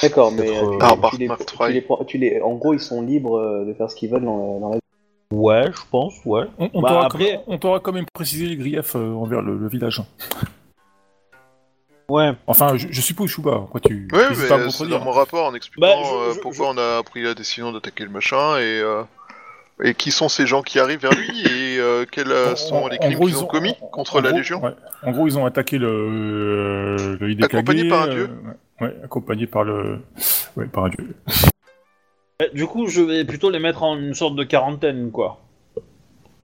D'accord, 0.00 0.32
mais 0.32 0.48
euh, 0.48 0.78
euh, 0.80 1.08
tu, 1.10 1.18
les, 1.18 1.28
Mark 1.28 1.40
tu 1.40 1.56
Try. 1.56 1.72
les 1.74 1.80
prends- 1.82 2.04
tu 2.04 2.16
les- 2.18 2.40
en 2.40 2.54
gros, 2.54 2.72
ils 2.72 2.80
sont 2.80 3.02
libres 3.02 3.36
euh, 3.38 3.64
de 3.66 3.74
faire 3.74 3.90
ce 3.90 3.96
qu'ils 3.96 4.10
veulent 4.10 4.24
dans, 4.24 4.58
dans 4.60 4.70
la 4.70 4.78
Ouais, 5.32 5.66
je 5.72 5.80
pense, 5.90 6.14
ouais. 6.24 6.44
On, 6.58 6.70
on 6.74 6.80
Bah, 6.82 6.88
t'aura 6.88 7.06
après- 7.06 7.18
quand 7.18 7.30
même- 7.30 7.40
on 7.46 7.58
t'aura 7.58 7.80
quand 7.80 7.92
même 7.92 8.06
précisé 8.12 8.46
les 8.46 8.56
griefs 8.56 8.96
euh, 8.96 9.12
envers 9.14 9.42
le, 9.42 9.56
le 9.56 9.68
village. 9.68 10.02
Ouais. 12.08 12.32
Enfin, 12.48 12.76
je, 12.76 12.88
je 12.90 13.00
suppose, 13.00 13.30
Chouba. 13.30 13.68
Quoi, 13.70 13.78
tu 13.78 14.08
Ouais, 14.12 14.28
n'hésites 14.30 14.50
mais 14.50 14.70
c'est 14.70 14.88
dans 14.88 14.98
mon 15.04 15.12
rapport 15.12 15.46
en 15.46 15.54
expliquant 15.54 15.86
Bah, 15.86 15.94
je- 16.04 16.12
euh, 16.30 16.34
je- 16.34 16.40
pourquoi 16.40 16.70
on 16.70 16.76
a 16.76 17.00
pris 17.04 17.22
la 17.22 17.34
décision 17.34 17.70
d'attaquer 17.70 18.02
le 18.02 18.10
machin 18.10 18.56
et, 18.58 18.80
euh, 18.80 19.04
et 19.84 19.94
qui 19.94 20.10
sont 20.10 20.28
ces 20.28 20.44
gens 20.44 20.62
qui 20.62 20.80
arrivent 20.80 21.02
vers 21.02 21.12
lui 21.14 21.40
et 21.46 21.78
euh, 21.78 22.04
quels 22.10 22.32
euh, 22.32 22.54
En- 22.54 22.56
sont 22.56 22.74
en- 22.78 22.88
les 22.88 22.98
crimes 22.98 23.12
gros, 23.14 23.26
qu'ils 23.26 23.36
ils 23.36 23.44
ont 23.44 23.46
commis 23.46 23.74
en- 23.80 23.86
contre 23.86 24.16
en 24.16 24.22
la 24.22 24.30
gros, 24.30 24.38
Légion. 24.38 24.60
ouais. 24.60 24.72
En 25.04 25.12
gros, 25.12 25.28
ils 25.28 25.38
ont 25.38 25.46
attaqué 25.46 25.78
le, 25.78 26.96
le 27.20 27.30
Hidekage, 27.30 27.54
Accompagné 27.60 27.88
par 27.88 28.02
un 28.02 28.08
euh, 28.08 28.12
dieu. 28.14 28.30
ouais, 28.80 28.86
ouais, 28.88 28.96
accompagné 29.04 29.46
par 29.46 29.62
le, 29.62 30.00
ouais, 30.56 30.66
par 30.66 30.86
un 30.86 30.88
dieu. 30.88 31.14
Euh, 32.40 32.48
Du 32.54 32.66
coup, 32.66 32.86
je 32.86 33.00
vais 33.02 33.24
plutôt 33.24 33.50
les 33.50 33.58
mettre 33.58 33.82
en 33.82 33.96
une 33.96 34.14
sorte 34.14 34.34
de 34.36 34.44
quarantaine, 34.44 35.10
quoi. 35.10 35.38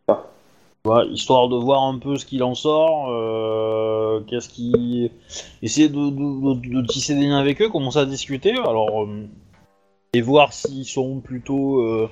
Ah. 0.09 0.23
Histoire 1.11 1.49
de 1.49 1.57
voir 1.57 1.83
un 1.83 1.99
peu 1.99 2.17
ce 2.17 2.25
qu'il 2.25 2.45
en 2.45 2.55
sort, 2.55 3.09
euh, 3.11 4.21
qu'est-ce 4.29 4.49
qui... 4.49 5.11
Essayer 5.63 5.89
de, 5.89 5.95
de- 5.95 6.55
de- 6.55 6.81
de 6.83 6.87
tisser 6.87 7.15
des 7.17 7.27
liens 7.27 7.39
avec 7.39 7.61
eux, 7.61 7.69
commencer 7.69 7.99
à 7.99 8.07
discuter, 8.07 8.53
alors... 8.53 9.03
euh, 9.03 9.27
et 10.15 10.21
voir 10.23 10.53
s'ils 10.53 10.85
sont 10.87 11.19
plutôt 11.21 11.81
euh, 11.83 12.09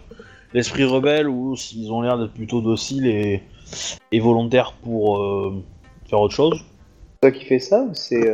l'esprit 0.52 0.84
rebelle 0.84 1.28
ou 1.28 1.56
s'ils 1.56 1.90
ont 1.92 2.02
l'air 2.02 2.18
d'être 2.18 2.32
plutôt 2.34 2.60
dociles 2.60 3.06
et, 3.06 3.42
et 4.12 4.20
volontaires 4.20 4.72
pour 4.82 5.24
faire 6.06 6.20
autre 6.20 6.34
chose. 6.34 6.64
Toi 7.22 7.30
qui 7.30 7.44
fais 7.46 7.60
ça 7.60 7.80
ou 7.82 7.94
c'est. 7.94 8.28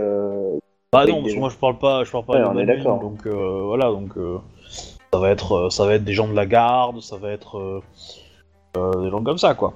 Bah 0.93 1.07
non, 1.07 1.17
parce 1.21 1.25
des- 1.29 1.35
que 1.35 1.39
moi 1.39 1.51
je 1.51 1.57
parle 1.57 1.79
pas, 1.79 2.03
je 2.03 2.11
parle 2.11 2.25
pas 2.25 2.33
Ouais, 2.33 2.45
on 2.49 2.59
est 2.59 2.67
d'accord. 2.67 2.99
donc 2.99 3.27
voilà, 3.27 3.91
donc 3.91 4.15
ça 5.13 5.19
va 5.19 5.31
être, 5.31 5.53
euh, 5.53 5.71
ça 5.71 5.87
va 5.87 5.95
être 5.95 6.05
des 6.05 6.13
gens 6.13 6.29
de 6.29 6.35
la 6.35 6.47
garde, 6.47 7.01
ça 7.01 7.17
va 7.17 7.31
être 7.31 7.59
euh, 7.59 7.83
euh, 8.77 9.03
des 9.03 9.11
gens 9.11 9.23
comme 9.23 9.39
ça 9.39 9.55
quoi. 9.55 9.75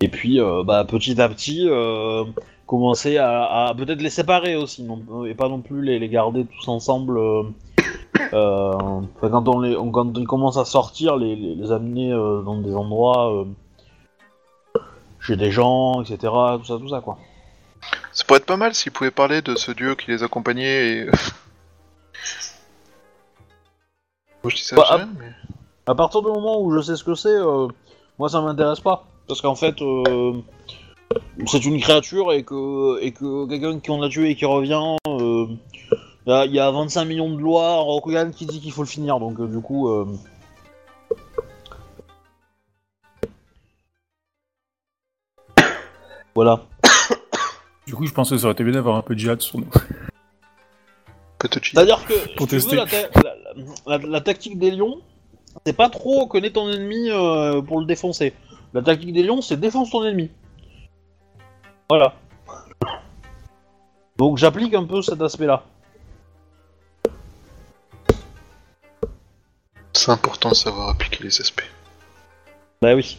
Et 0.00 0.08
puis 0.08 0.40
bah 0.64 0.84
petit 0.84 1.20
à 1.20 1.28
petit 1.28 1.68
commencer 2.66 3.18
à, 3.18 3.72
peut-être 3.76 4.02
les 4.02 4.10
séparer 4.10 4.56
aussi, 4.56 4.84
et 5.28 5.34
pas 5.34 5.48
non 5.48 5.60
plus 5.60 5.80
les, 5.80 6.08
garder 6.08 6.44
tous 6.44 6.66
ensemble. 6.66 7.20
quand 8.32 9.48
on 9.48 9.60
les, 9.60 9.76
quand 9.92 10.18
ils 10.18 10.26
commencent 10.26 10.56
à 10.56 10.64
sortir, 10.64 11.16
les, 11.16 11.70
amener 11.70 12.10
dans 12.10 12.58
des 12.58 12.74
endroits 12.74 13.46
chez 15.20 15.36
des 15.36 15.52
gens, 15.52 16.02
etc. 16.02 16.16
Tout 16.58 16.64
ça, 16.64 16.78
tout 16.78 16.88
ça 16.88 17.00
quoi. 17.00 17.16
Ça 18.10 18.24
pourrait 18.24 18.40
être 18.40 18.46
pas 18.46 18.56
mal 18.56 18.74
s'ils 18.74 18.90
pouvaient 18.90 19.12
parler 19.12 19.40
de 19.40 19.54
ce 19.54 19.70
dieu 19.70 19.94
qui 19.94 20.10
les 20.10 20.24
accompagnait 20.24 20.88
et. 20.88 21.06
Je 24.50 24.56
dis 24.56 24.62
ça, 24.62 24.76
Bah, 24.76 24.84
rien, 24.90 25.08
mais. 25.18 25.26
À 25.86 25.94
partir 25.94 26.22
du 26.22 26.28
moment 26.28 26.60
où 26.60 26.72
je 26.76 26.80
sais 26.80 26.96
ce 26.96 27.04
que 27.04 27.14
c'est, 27.14 27.28
euh, 27.34 27.66
moi 28.18 28.28
ça 28.28 28.40
m'intéresse 28.40 28.80
pas. 28.80 29.04
Parce 29.28 29.40
qu'en 29.40 29.54
fait, 29.56 29.80
euh, 29.82 30.32
c'est 31.46 31.64
une 31.64 31.80
créature 31.80 32.32
et 32.32 32.42
que, 32.44 33.00
et 33.00 33.12
que 33.12 33.46
quelqu'un 33.48 33.78
qui 33.80 33.90
en 33.90 34.00
a 34.02 34.08
tué 34.08 34.30
et 34.30 34.34
qui 34.36 34.44
revient, 34.44 34.96
euh, 35.08 35.46
Il 36.24 36.30
y, 36.30 36.32
a- 36.32 36.46
il 36.46 36.52
y 36.52 36.60
a 36.60 36.70
25 36.70 37.04
millions 37.04 37.34
de 37.34 37.40
lois 37.40 37.72
en 37.80 37.84
Rokugan 37.84 38.30
qui 38.30 38.46
dit 38.46 38.60
qu'il 38.60 38.70
faut 38.72 38.82
le 38.82 38.88
finir, 38.88 39.18
donc 39.18 39.40
euh, 39.40 39.48
du 39.48 39.60
coup. 39.60 39.88
euh, 39.88 40.06
Voilà. 46.34 46.60
Du 47.86 47.94
coup, 47.96 48.06
je 48.06 48.12
pense 48.12 48.30
que 48.30 48.38
ça 48.38 48.44
aurait 48.44 48.52
été 48.52 48.62
bien 48.64 48.72
d'avoir 48.74 48.96
un 48.96 49.02
peu 49.02 49.14
de 49.14 49.18
jihad 49.18 49.40
sur 49.40 49.58
nous. 49.58 49.66
C'est-à-dire 51.50 52.04
que 52.06 52.14
si 52.14 52.34
tu 52.34 52.40
veux, 52.40 52.46
tester. 52.46 52.76
la, 52.76 52.86
ta- 52.86 53.22
la- 53.86 53.98
la- 53.98 54.06
la 54.06 54.20
tactique 54.20 54.58
des 54.58 54.70
lions, 54.70 55.00
c'est 55.66 55.72
pas 55.72 55.88
trop 55.90 56.26
connaître 56.26 56.54
ton 56.54 56.70
ennemi 56.70 57.10
euh, 57.10 57.60
pour 57.62 57.80
le 57.80 57.86
défoncer. 57.86 58.32
La 58.74 58.82
tactique 58.82 59.12
des 59.12 59.22
lions, 59.22 59.42
c'est 59.42 59.58
défonce 59.58 59.90
ton 59.90 60.04
ennemi. 60.04 60.30
Voilà. 61.88 62.14
Donc 64.16 64.38
j'applique 64.38 64.72
un 64.74 64.84
peu 64.84 65.02
cet 65.02 65.20
aspect-là. 65.20 65.64
C'est 69.94 70.10
important 70.10 70.50
de 70.50 70.54
savoir 70.54 70.88
appliquer 70.88 71.22
les 71.24 71.40
aspects. 71.40 71.68
Bah 72.80 72.94
oui. 72.94 73.18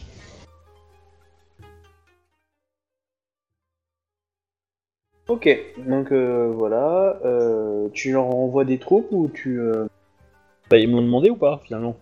Ok, 5.28 5.48
donc 5.78 6.12
euh, 6.12 6.52
voilà. 6.54 7.16
euh, 7.24 7.88
tu 7.94 8.12
leur 8.12 8.26
envoies 8.26 8.64
des 8.64 8.78
troupes 8.78 9.08
ou 9.10 9.28
tu. 9.32 9.58
euh, 9.58 9.86
Bah 10.70 10.76
ils 10.78 10.88
m'ont 10.88 11.00
demandé 11.02 11.30
ou 11.30 11.36
pas 11.36 11.60
finalement? 11.64 11.96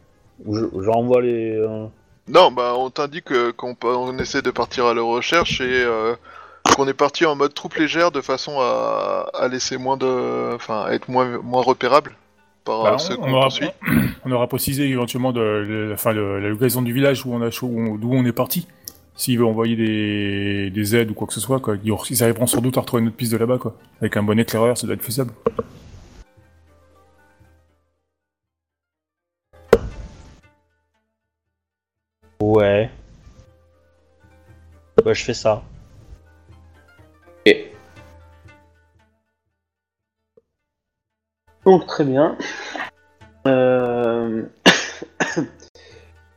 Ou 0.44 0.54
je, 0.56 0.64
je 0.80 0.90
renvoie 0.90 1.22
les. 1.22 1.56
euh, 1.56 1.86
Non, 2.28 2.50
bah 2.50 2.74
on 2.76 2.90
t'indique 2.90 3.30
euh, 3.30 3.52
qu'on 3.52 3.74
peut- 3.76 3.94
on 3.94 4.18
essaie 4.18 4.42
de 4.42 4.50
partir 4.50 4.86
à 4.86 4.94
leur 4.94 5.06
recherche 5.06 5.60
et 5.60 5.84
euh, 5.84 6.14
qu'on 6.74 6.88
est 6.88 6.94
parti 6.94 7.24
en 7.24 7.36
mode 7.36 7.54
troupe 7.54 7.74
légère 7.76 8.10
de 8.10 8.20
façon 8.20 8.58
à, 8.58 9.28
à 9.34 9.46
laisser 9.46 9.76
moins 9.78 9.96
de, 9.96 10.54
enfin, 10.54 10.82
à 10.86 10.92
être 10.92 11.08
moins 11.08 11.38
moins 11.42 11.62
repérable 11.62 12.16
par 12.64 12.82
Bah, 12.82 12.94
euh, 12.94 12.98
ceux 12.98 13.14
on, 13.14 13.22
qu'on 13.22 13.32
aura, 13.34 13.42
poursuit. 13.42 13.68
on 14.24 14.32
aura 14.32 14.48
précisé 14.48 14.88
éventuellement 14.88 15.32
de, 15.32 15.40
de- 15.68 15.90
enfin, 15.94 16.12
de 16.12 16.20
la 16.20 16.48
localisation 16.48 16.82
du 16.82 16.92
village 16.92 17.24
où 17.24 17.32
on 17.32 17.40
a 17.42 17.50
chaud- 17.50 17.68
où- 17.70 17.98
d'où 17.98 18.12
on 18.12 18.24
est 18.24 18.32
parti. 18.32 18.66
S'il 19.14 19.38
veut 19.38 19.44
envoyer 19.46 19.76
des, 19.76 20.70
des 20.70 20.96
aides 20.96 21.10
ou 21.10 21.14
quoi 21.14 21.26
que 21.26 21.34
ce 21.34 21.40
soit, 21.40 21.60
quoi, 21.60 21.76
ils, 21.84 21.92
ils 22.10 22.22
arriveront 22.22 22.46
sans 22.46 22.60
doute 22.60 22.76
à 22.78 22.80
retrouver 22.80 23.02
notre 23.02 23.16
piste 23.16 23.32
de 23.32 23.36
là-bas, 23.36 23.58
quoi. 23.58 23.76
Avec 24.00 24.16
un 24.16 24.22
bon 24.22 24.38
éclaireur, 24.38 24.76
ça 24.76 24.86
doit 24.86 24.94
être 24.94 25.02
faisable. 25.02 25.32
Ouais. 32.40 32.90
Bah 35.04 35.12
je 35.14 35.24
fais 35.24 35.34
ça. 35.34 35.62
Ok. 37.46 37.56
Donc 41.64 41.86
très 41.86 42.04
bien. 42.04 42.36
Euh, 43.46 44.44
euh, 45.36 45.42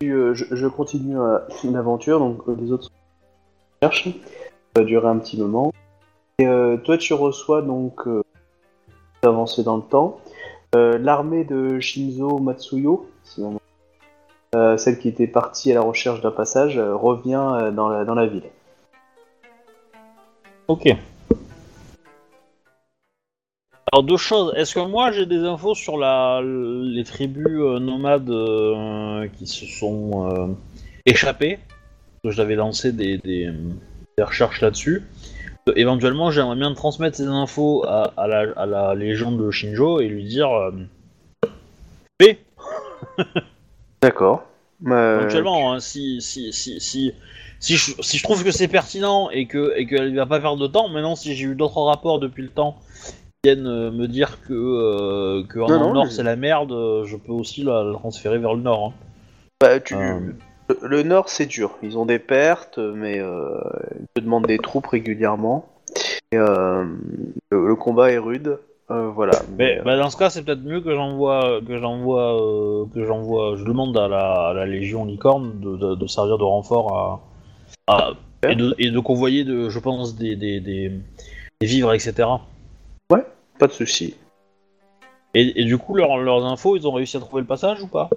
je, 0.02 0.34
je 0.34 0.68
continue 0.68 1.20
euh, 1.20 1.40
l'aventure, 1.64 2.20
donc 2.20 2.48
euh, 2.48 2.56
les 2.60 2.72
autres 2.72 2.92
cherchent. 3.82 4.10
Ça 4.10 4.82
va 4.82 4.84
durer 4.84 5.08
un 5.08 5.18
petit 5.18 5.40
moment. 5.40 5.72
Et 6.40 6.48
euh, 6.48 6.78
toi 6.78 6.98
tu 6.98 7.14
reçois 7.14 7.62
donc 7.62 8.08
euh, 8.08 8.22
d'avancer 9.24 9.64
dans 9.64 9.78
le 9.78 9.84
temps. 9.84 10.20
euh, 10.76 10.98
L'armée 10.98 11.46
de 11.46 11.80
Shinzo 11.80 12.40
Matsuyo, 12.40 13.08
euh, 14.56 14.78
celle 14.78 15.00
qui 15.00 15.08
était 15.08 15.28
partie 15.28 15.72
à 15.72 15.76
la 15.76 15.82
recherche 15.82 16.22
d'un 16.22 16.32
passage, 16.32 16.78
euh, 16.78 16.96
revient 16.96 17.42
euh, 17.54 17.72
dans, 17.72 17.88
la, 17.88 18.04
dans 18.06 18.16
la 18.16 18.28
ville. 18.28 18.50
Ok. 20.68 20.90
Alors 23.96 24.04
deux 24.04 24.18
choses. 24.18 24.52
Est-ce 24.58 24.76
que 24.76 24.82
moi 24.82 25.14
j'ai 25.14 25.26
des 25.26 25.38
infos 25.38 25.74
sur 25.74 25.98
la 25.98 26.42
les 26.44 27.06
tribus 27.06 27.48
euh, 27.48 27.80
nomades 27.80 28.30
euh, 28.30 29.26
qui 29.38 29.48
se 29.48 29.66
sont 29.66 30.30
euh, 30.30 30.48
échappées? 31.06 31.60
Que 32.22 32.30
j'avais 32.30 32.56
lancé 32.56 32.92
des, 32.92 33.18
des, 33.20 33.54
des 34.18 34.24
recherches 34.24 34.60
là-dessus. 34.60 35.04
Euh, 35.70 35.74
éventuellement, 35.78 36.30
j'aimerais 36.30 36.58
bien 36.58 36.74
transmettre 36.74 37.16
ces 37.16 37.28
infos 37.28 37.86
à, 37.88 38.12
à 38.18 38.28
la, 38.28 38.52
à 38.58 38.66
la 38.66 38.96
légion 38.96 39.32
de 39.32 39.50
Shinjo 39.50 40.02
et 40.02 40.10
lui 40.10 40.26
dire 40.26 40.50
fais 42.22 42.40
D'accord. 44.02 44.44
Éventuellement, 44.86 45.72
hein, 45.72 45.80
si, 45.80 46.22
si, 46.22 46.52
si, 46.52 46.82
si, 46.82 47.14
si, 47.62 47.78
je, 47.78 47.94
si 48.02 48.18
je 48.18 48.24
trouve 48.24 48.44
que 48.44 48.52
c'est 48.52 48.68
pertinent 48.68 49.30
et 49.30 49.46
que 49.46 49.72
et 49.78 49.88
qu'elle 49.88 50.14
va 50.14 50.26
pas 50.26 50.42
perdre 50.42 50.62
de 50.62 50.68
temps, 50.68 50.90
maintenant 50.90 51.16
si 51.16 51.34
j'ai 51.34 51.46
eu 51.46 51.56
d'autres 51.56 51.82
rapports 51.82 52.20
depuis 52.20 52.44
le 52.44 52.50
temps 52.50 52.78
viennent 53.46 53.68
euh, 53.68 53.92
me 53.92 54.08
dire 54.08 54.40
que, 54.48 54.54
euh, 54.54 55.44
que 55.48 55.60
Non, 55.60 55.68
non, 55.80 55.94
nord 55.94 56.06
mais- 56.06 56.12
c'est 56.12 56.24
la 56.24 56.36
merde, 56.36 56.72
euh, 56.72 57.06
je 57.06 57.16
peux 57.18 57.32
aussi 57.32 57.64
la, 57.64 57.84
la 57.84 57.94
transférer 57.94 58.38
vers 58.40 58.54
le 58.56 58.62
nord. 58.62 58.88
hein. 58.88 58.94
Bah, 59.62 59.80
tu... 59.80 59.96
Euh. 59.96 60.20
le, 60.70 60.78
le 60.88 61.04
Nord, 61.04 61.30
c'est 61.30 61.46
dur. 61.46 61.72
Ils 61.84 61.98
ont 61.98 62.06
des 62.06 62.20
pertes, 62.20 62.78
mais 62.80 63.18
ils 63.18 64.08
te 64.16 64.20
demandent 64.22 64.48
des 64.48 64.58
troupes 64.58 64.88
régulièrement. 64.88 65.66
Et, 66.32 66.38
le, 66.38 66.88
le 67.52 67.76
combat 67.76 68.12
est 68.12 68.18
rude. 68.18 68.58
Voilà. 68.90 69.34
Mais 69.58 69.82
bah, 69.86 69.96
dans 69.98 70.10
ce 70.10 70.18
cas, 70.18 70.30
c'est 70.30 70.44
peut-être 70.44 70.64
mieux 70.64 70.82
que 70.82 70.94
j'envoie, 70.94 71.60
que 71.66 71.78
j'envoie, 71.80 72.86
que 72.94 73.06
j'envoie. 73.06 73.56
Je 73.58 73.64
demande 73.64 73.98
à 73.98 74.08
la, 74.08 74.48
à 74.50 74.54
la 74.54 74.66
Légion 74.66 75.06
licorne 75.06 75.60
de, 75.62 75.78
de, 75.78 75.96
de 75.96 76.08
servir 76.08 76.38
de 76.38 76.44
renfort 76.44 77.22
à, 77.88 77.94
à- 77.96 78.12
et, 78.50 78.56
de, 78.56 78.76
et 78.78 78.92
de 78.92 79.00
convoyer, 79.00 79.44
de, 79.44 79.70
je 79.70 79.80
pense, 79.80 80.16
des, 80.16 80.36
des, 80.36 80.60
des, 80.60 80.92
des 81.62 81.66
vivres, 81.68 81.94
etc. 81.94 82.28
pas 83.58 83.68
de 83.68 83.74
souci. 83.74 84.16
Et, 85.34 85.62
et 85.62 85.66
du 85.66 85.78
coup, 85.78 85.96
leurs 85.96 86.18
leurs 86.18 86.46
infos, 86.46 86.76
ils 86.76 86.88
ont 86.88 86.94
réussi 86.94 87.18
à 87.18 87.20
trouver 87.20 87.42
le 87.42 87.48
passage 87.48 87.82
ou 87.82 87.88
pas? 87.88 88.10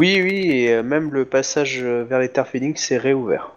Oui, 0.00 0.20
oui, 0.22 0.50
et 0.50 0.74
euh, 0.74 0.82
même 0.82 1.10
le 1.12 1.24
passage 1.24 1.82
euh, 1.82 2.04
vers 2.04 2.20
les 2.20 2.28
terres 2.28 2.46
phénix 2.46 2.90
est 2.92 2.98
réouvert. 2.98 3.52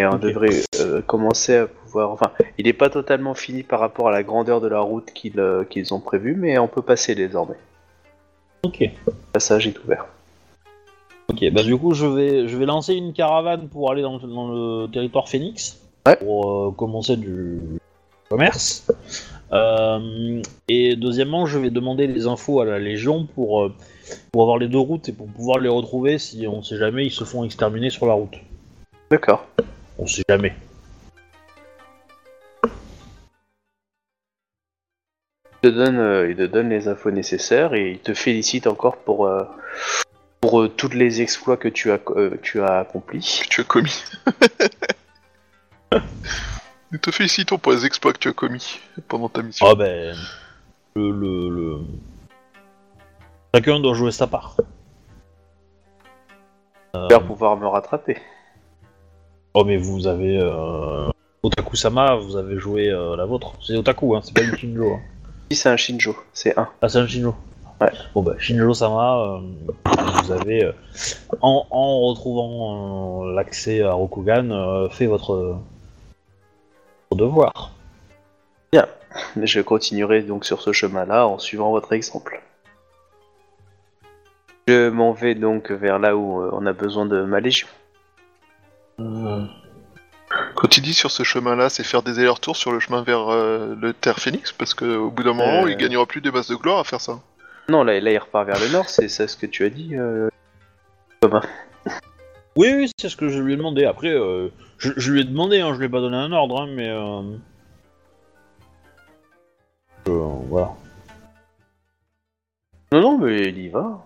Et 0.00 0.06
on 0.06 0.16
devrait 0.16 0.62
euh, 0.80 1.02
commencer 1.02 1.56
à 1.56 1.66
pouvoir. 1.66 2.12
Enfin, 2.12 2.30
il 2.56 2.66
n'est 2.66 2.72
pas 2.72 2.88
totalement 2.88 3.34
fini 3.34 3.64
par 3.64 3.80
rapport 3.80 4.08
à 4.08 4.12
la 4.12 4.22
grandeur 4.22 4.60
de 4.60 4.68
la 4.68 4.78
route 4.80 5.10
qu'ils 5.12 5.40
euh, 5.40 5.64
qu'ils 5.64 5.92
ont 5.92 6.00
prévue, 6.00 6.36
mais 6.36 6.56
on 6.58 6.68
peut 6.68 6.82
passer 6.82 7.16
désormais. 7.16 7.56
Ok. 8.62 8.78
Le 8.80 9.12
passage 9.32 9.66
est 9.66 9.78
ouvert. 9.84 10.06
Ok, 11.30 11.44
bah 11.52 11.62
du 11.62 11.76
coup, 11.76 11.92
je 11.92 12.06
vais, 12.06 12.48
je 12.48 12.56
vais 12.56 12.64
lancer 12.64 12.94
une 12.94 13.12
caravane 13.12 13.68
pour 13.68 13.90
aller 13.90 14.02
dans, 14.02 14.18
le- 14.18 14.28
dans 14.28 14.48
le 14.48 14.86
territoire 14.88 15.28
Phoenix. 15.28 15.78
Ouais. 16.06 16.16
Pour 16.16 16.50
euh, 16.50 16.70
commencer 16.70 17.16
du 17.16 17.60
commerce. 18.30 18.90
Euh, 19.52 20.42
et 20.68 20.96
deuxièmement, 20.96 21.46
je 21.46 21.58
vais 21.58 21.70
demander 21.70 22.06
les 22.06 22.26
infos 22.26 22.60
à 22.60 22.64
la 22.64 22.78
Légion 22.78 23.26
pour, 23.26 23.62
euh, 23.62 23.74
pour 24.32 24.42
avoir 24.42 24.58
les 24.58 24.68
deux 24.68 24.78
routes 24.78 25.08
et 25.08 25.12
pour 25.12 25.26
pouvoir 25.28 25.58
les 25.58 25.68
retrouver 25.68 26.18
si 26.18 26.46
on 26.46 26.62
sait 26.62 26.76
jamais 26.76 27.06
ils 27.06 27.10
se 27.10 27.24
font 27.24 27.44
exterminer 27.44 27.90
sur 27.90 28.06
la 28.06 28.14
route. 28.14 28.36
D'accord. 29.10 29.46
On 29.98 30.06
sait 30.06 30.22
jamais. 30.28 30.54
Il 35.62 35.70
te 35.70 35.74
donne, 35.74 35.98
euh, 35.98 36.30
il 36.30 36.36
te 36.36 36.46
donne 36.46 36.68
les 36.68 36.86
infos 36.86 37.10
nécessaires 37.10 37.74
et 37.74 37.90
il 37.92 37.98
te 37.98 38.14
félicite 38.14 38.68
encore 38.68 38.98
pour, 38.98 39.26
euh, 39.26 39.42
pour 40.40 40.60
euh, 40.60 40.68
tous 40.68 40.90
les 40.90 41.20
exploits 41.20 41.56
que 41.56 41.68
tu 41.68 41.90
as, 41.90 41.98
euh, 42.10 42.36
tu 42.42 42.60
as 42.62 42.78
accomplis. 42.78 43.40
que 43.42 43.48
tu 43.48 43.60
as 43.62 43.64
commis. 43.64 44.04
Nous 46.90 46.98
te 46.98 47.10
félicitons 47.10 47.58
pour 47.58 47.72
les 47.72 47.84
exploits 47.84 48.12
que 48.12 48.18
tu 48.18 48.28
as 48.28 48.32
commis 48.32 48.80
pendant 49.08 49.28
ta 49.28 49.42
mission. 49.42 49.66
Ah 49.68 49.74
ben. 49.74 50.16
Le, 50.94 51.10
le, 51.10 51.48
le- 51.50 51.80
Chacun 53.54 53.78
doit 53.80 53.94
jouer 53.94 54.10
sa 54.10 54.26
part. 54.26 54.56
J'espère 56.94 57.26
pouvoir 57.26 57.56
me 57.56 57.66
rattraper. 57.66 58.16
Oh 59.54 59.64
mais 59.64 59.76
vous 59.76 60.06
avez 60.06 60.38
euh... 60.38 61.10
Otaku-sama, 61.42 62.16
vous 62.16 62.36
avez 62.36 62.58
joué 62.58 62.90
euh, 62.90 63.16
la 63.16 63.24
vôtre. 63.26 63.52
C'est 63.62 63.76
Otaku, 63.76 64.16
hein, 64.16 64.20
c'est 64.22 64.34
pas 64.34 64.42
une 64.42 64.56
Shinjo. 64.56 64.94
Hein. 64.94 65.00
Si 65.50 65.56
c'est 65.56 65.68
un 65.68 65.76
Shinjo, 65.76 66.16
c'est 66.32 66.58
un. 66.58 66.68
Ah 66.82 66.88
c'est 66.88 66.98
un 66.98 67.06
Shinjo. 67.06 67.34
Ouais. 67.80 67.92
Bon 68.14 68.22
bah 68.22 68.34
Shinjo-sama, 68.38 69.18
euh, 69.18 69.40
vous 70.24 70.32
avez 70.32 70.64
euh, 70.64 70.72
en, 71.40 71.64
en 71.70 72.08
retrouvant 72.08 73.24
euh, 73.26 73.34
l'accès 73.34 73.82
à 73.82 73.92
Rokugan, 73.92 74.50
euh, 74.50 74.88
fait 74.88 75.06
votre, 75.06 75.58
devoir. 77.16 77.72
Je 79.36 79.60
continuerai 79.60 80.22
donc 80.22 80.44
sur 80.44 80.60
ce 80.60 80.72
chemin-là 80.72 81.26
en 81.26 81.38
suivant 81.38 81.70
votre 81.70 81.92
exemple. 81.92 82.40
Je 84.68 84.90
m'en 84.90 85.12
vais 85.12 85.34
donc 85.34 85.70
vers 85.70 85.98
là 85.98 86.14
où 86.16 86.42
euh, 86.42 86.50
on 86.52 86.66
a 86.66 86.72
besoin 86.72 87.06
de 87.06 87.22
ma 87.22 87.40
légion. 87.40 87.68
Quand 88.98 90.76
il 90.76 90.82
dit 90.82 90.92
sur 90.92 91.10
ce 91.10 91.22
chemin-là, 91.22 91.70
c'est 91.70 91.84
faire 91.84 92.02
des 92.02 92.18
allers-retours 92.18 92.56
sur 92.56 92.70
le 92.70 92.80
chemin 92.80 93.02
vers 93.02 93.32
euh, 93.32 93.74
le 93.80 93.94
Terre 93.94 94.18
Phoenix, 94.18 94.52
parce 94.52 94.74
qu'au 94.74 95.10
bout 95.10 95.22
d'un 95.22 95.32
moment, 95.32 95.64
Euh. 95.64 95.70
il 95.70 95.76
gagnera 95.76 96.04
plus 96.04 96.20
des 96.20 96.30
bases 96.30 96.48
de 96.48 96.56
gloire 96.56 96.80
à 96.80 96.84
faire 96.84 97.00
ça. 97.00 97.18
Non, 97.68 97.82
là, 97.82 97.98
là 98.00 98.12
il 98.12 98.18
repart 98.18 98.46
vers 98.46 98.60
le 98.60 98.68
nord, 98.68 98.88
c'est 98.88 99.08
ça 99.08 99.26
ce 99.26 99.36
que 99.36 99.46
tu 99.46 99.64
as 99.64 99.70
dit, 99.70 99.96
euh... 99.96 100.28
Thomas. 101.20 101.42
Oui, 102.56 102.72
oui, 102.74 102.90
c'est 103.00 103.08
ce 103.08 103.16
que 103.16 103.28
je 103.28 103.40
lui 103.40 103.54
ai 103.54 103.56
demandé. 103.56 103.84
Après, 103.84 104.08
euh, 104.12 104.48
je, 104.78 104.92
je 104.96 105.12
lui 105.12 105.20
ai 105.20 105.24
demandé, 105.24 105.60
hein, 105.60 105.72
je 105.74 105.78
lui 105.78 105.86
ai 105.86 105.88
pas 105.88 106.00
donné 106.00 106.16
un 106.16 106.32
ordre, 106.32 106.62
hein, 106.62 106.68
mais... 106.68 106.88
Euh... 106.88 107.22
Euh, 110.08 110.28
voilà. 110.48 110.72
Non, 112.90 113.00
non, 113.00 113.18
mais 113.18 113.42
il 113.48 113.58
y 113.58 113.68
va. 113.68 114.04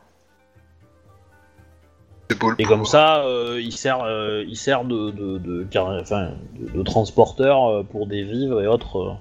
C'est 2.29 2.39
beau 2.39 2.51
le 2.51 2.61
Et 2.61 2.65
comme 2.65 2.85
ça, 2.85 3.25
euh, 3.25 3.61
il 3.61 3.73
sert, 3.73 4.03
euh, 4.03 4.45
il 4.47 4.57
sert 4.57 4.85
de, 4.85 5.11
de, 5.11 5.39
de, 5.39 5.63
de, 5.63 6.77
de 6.77 6.83
transporteur 6.83 7.67
euh, 7.67 7.83
pour 7.85 8.07
des 8.07 8.25
vivres 8.25 8.61
et 8.61 8.67
autres. 8.67 9.17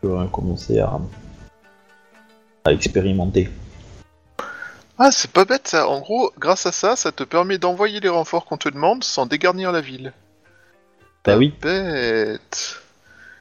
Que, 0.00 0.06
euh, 0.06 0.24
commencer 0.26 0.78
à, 0.78 1.00
à 2.64 2.72
expérimenter. 2.72 3.48
Ah, 4.98 5.10
c'est 5.10 5.30
pas 5.32 5.44
bête 5.44 5.68
ça. 5.68 5.88
En 5.88 6.00
gros, 6.00 6.32
grâce 6.38 6.66
à 6.66 6.72
ça, 6.72 6.94
ça 6.96 7.10
te 7.12 7.24
permet 7.24 7.58
d'envoyer 7.58 8.00
les 8.00 8.08
renforts 8.08 8.44
qu'on 8.46 8.56
te 8.56 8.68
demande 8.68 9.02
sans 9.04 9.26
dégarnir 9.26 9.72
la 9.72 9.80
ville. 9.80 10.12
Bah 11.24 11.36
oui, 11.36 11.54
Bête. 11.60 12.80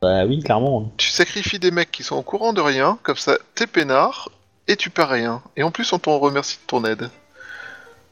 bah 0.01 0.25
oui, 0.25 0.41
clairement. 0.41 0.91
Tu 0.97 1.09
sacrifies 1.09 1.59
des 1.59 1.71
mecs 1.71 1.91
qui 1.91 2.01
sont 2.03 2.15
au 2.15 2.21
courant 2.23 2.53
de 2.53 2.61
rien, 2.61 2.97
comme 3.03 3.17
ça 3.17 3.38
t'es 3.55 3.67
peinard 3.67 4.30
et 4.67 4.77
tu 4.77 4.89
perds 4.89 5.09
rien. 5.09 5.43
Et 5.57 5.63
en 5.63 5.71
plus, 5.71 5.91
on 5.93 5.99
t'en 5.99 6.17
remercie 6.17 6.57
de 6.61 6.65
ton 6.67 6.85
aide. 6.85 7.09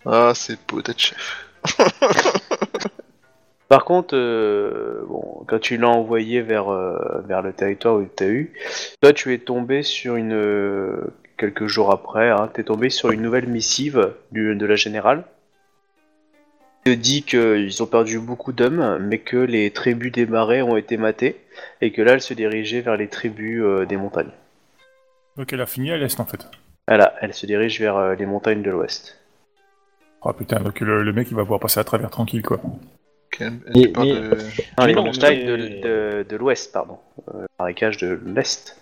Ah, 0.05 0.33
c'est 0.35 0.59
beau 0.67 0.81
d'être 0.81 0.99
chef. 0.99 1.45
Par 3.69 3.85
contre, 3.85 4.15
euh, 4.17 5.05
bon, 5.07 5.45
quand 5.47 5.59
tu 5.59 5.77
l'as 5.77 5.87
envoyé 5.87 6.41
vers, 6.41 6.69
euh, 6.69 7.21
vers 7.25 7.41
le 7.41 7.53
territoire 7.53 7.95
où 7.95 8.05
tu 8.17 8.23
as 8.23 8.27
eu, 8.27 8.53
toi 9.01 9.13
tu 9.13 9.33
es 9.33 9.37
tombé 9.39 9.81
sur 9.81 10.17
une. 10.17 10.33
euh, 10.33 11.13
quelques 11.41 11.67
jours 11.67 11.91
après, 11.91 12.29
hein, 12.29 12.49
tu 12.53 12.61
es 12.61 12.63
tombé 12.63 12.89
sur 12.89 13.11
une 13.11 13.21
nouvelle 13.21 13.47
missive 13.47 14.13
du, 14.31 14.55
de 14.55 14.65
la 14.65 14.75
générale. 14.75 15.23
qui 16.85 16.91
te 16.91 16.95
dit 16.95 17.23
qu'ils 17.23 17.83
ont 17.83 17.87
perdu 17.87 18.19
beaucoup 18.19 18.53
d'hommes, 18.53 18.97
mais 19.01 19.19
que 19.19 19.37
les 19.37 19.71
tribus 19.71 20.11
des 20.11 20.25
marais 20.25 20.61
ont 20.61 20.77
été 20.77 20.97
matées, 20.97 21.35
et 21.81 21.91
que 21.91 22.01
là 22.01 22.13
elle 22.13 22.21
se 22.21 22.33
dirigeait 22.33 22.81
vers 22.81 22.95
les 22.97 23.07
tribus 23.07 23.61
euh, 23.63 23.85
des 23.85 23.97
montagnes. 23.97 24.31
Donc 25.37 25.51
elle 25.53 25.61
a 25.61 25.65
fini 25.65 25.91
à 25.91 25.97
l'est 25.97 26.19
en 26.19 26.25
fait. 26.25 26.47
Voilà, 26.87 27.13
elle 27.21 27.33
se 27.33 27.45
dirige 27.45 27.79
vers 27.79 27.97
euh, 27.97 28.15
les 28.15 28.25
montagnes 28.25 28.61
de 28.63 28.71
l'ouest. 28.71 29.17
Oh 30.23 30.33
putain, 30.33 30.59
donc 30.59 30.79
le, 30.79 31.03
le 31.03 31.13
mec 31.13 31.27
il 31.31 31.35
va 31.35 31.43
pouvoir 31.43 31.59
passer 31.59 31.79
à 31.79 31.83
travers 31.83 32.09
tranquille 32.09 32.41
quoi. 32.43 32.59
Parles 33.37 33.59
mais- 33.75 33.87
de- 33.87 34.37
Non, 34.77 34.85
les 34.85 34.93
montagnes 34.95 35.39
mais- 35.45 35.45
de, 35.45 35.57
de, 36.21 36.25
de 36.29 36.35
l'ouest, 36.35 36.71
pardon. 36.73 36.97
Euh, 37.33 37.45
marécage 37.59 37.97
de 37.97 38.19
l'est. 38.25 38.75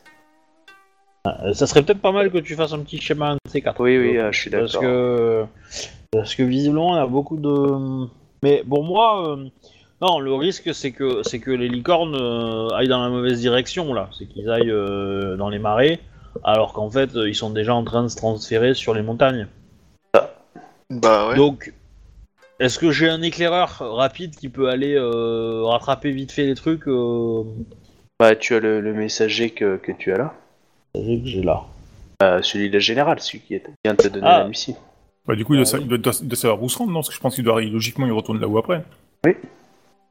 Euh, 1.28 1.54
Ça 1.54 1.68
serait 1.68 1.84
peut-être 1.84 2.02
pas 2.02 2.12
mal 2.12 2.32
que 2.32 2.38
tu 2.38 2.56
fasses 2.56 2.74
un 2.74 2.80
petit 2.80 3.00
schéma 3.00 3.34
de 3.34 3.40
ces 3.50 3.62
quatre. 3.62 3.82
Oui, 3.82 3.98
oui, 3.98 4.18
euh, 4.18 4.32
je 4.32 4.40
suis 4.40 4.50
Parce 4.50 4.74
d'accord. 4.74 4.82
que, 4.82 5.46
parce 6.12 6.36
que 6.36 6.44
visiblement, 6.44 6.96
il 6.96 7.00
y 7.00 7.02
a 7.02 7.08
beaucoup 7.08 7.38
de. 7.38 8.08
Mais 8.42 8.64
pour 8.68 8.84
moi, 8.84 9.30
euh, 9.30 9.46
non, 10.02 10.20
le 10.20 10.34
risque 10.34 10.74
c'est 10.74 10.92
que 10.92 11.22
c'est 11.24 11.40
que 11.40 11.52
les 11.52 11.68
licornes 11.68 12.16
euh, 12.16 12.70
aillent 12.70 12.88
dans 12.88 13.04
la 13.04 13.10
mauvaise 13.10 13.40
direction 13.42 13.94
là. 13.94 14.10
C'est 14.18 14.28
qu'ils 14.28 14.50
aillent 14.50 14.74
dans 15.38 15.50
les 15.50 15.60
marais, 15.60 16.00
alors 16.44 16.72
qu'en 16.74 16.90
fait, 16.90 17.10
ils 17.16 17.36
sont 17.36 17.50
déjà 17.50 17.76
en 17.76 17.84
train 17.84 18.04
de 18.04 18.08
se 18.08 18.16
transférer 18.16 18.74
sur 18.74 18.94
les 18.94 19.02
montagnes. 19.02 19.48
Bah 20.90 21.28
ouais. 21.28 21.36
Donc, 21.36 21.74
est-ce 22.60 22.80
que 22.80 22.92
j'ai 22.92 23.10
un 23.10 23.22
éclaireur 23.22 23.78
rapide 23.80 24.36
qui 24.36 24.48
peut 24.50 24.70
aller 24.70 24.98
rattraper 24.98 26.12
vite 26.12 26.32
fait 26.32 26.46
les 26.46 26.56
trucs. 26.56 26.86
Bah, 28.20 28.36
tu 28.36 28.56
as 28.56 28.60
le, 28.60 28.80
le 28.82 28.94
messager 28.94 29.50
que, 29.52 29.78
que 29.78 29.92
tu 29.92 30.14
as 30.14 30.18
là. 30.18 30.34
Que 30.94 31.26
j'ai 31.26 31.42
là 31.44 31.64
Euh, 32.22 32.42
celui 32.42 32.68
de 32.70 32.74
la 32.74 32.80
générale, 32.80 33.20
celui 33.22 33.40
qui 33.40 33.60
vient 33.84 33.94
de 33.94 33.98
te 33.98 34.08
donner 34.10 34.26
Ah. 34.28 34.40
la 34.40 34.48
missive. 34.48 34.76
Bah 35.26 35.36
du 35.36 35.46
coup 35.46 35.54
il 35.54 35.58
doit, 35.58 35.64
Ah 35.64 35.72
sa- 35.72 35.78
oui. 35.78 35.88
il 35.90 35.98
doit, 35.98 36.14
il 36.22 36.28
doit 36.28 36.36
savoir 36.38 36.62
où 36.64 36.68
se 36.70 36.78
rendre, 36.78 36.92
non? 36.92 37.00
Parce 37.00 37.10
que 37.10 37.16
je 37.16 37.20
pense 37.22 37.36
qu'il 37.36 37.44
doit 37.44 37.62
logiquement 37.62 38.06
il 38.06 38.12
retourne 38.12 38.40
là-haut 38.40 38.58
après. 38.58 38.84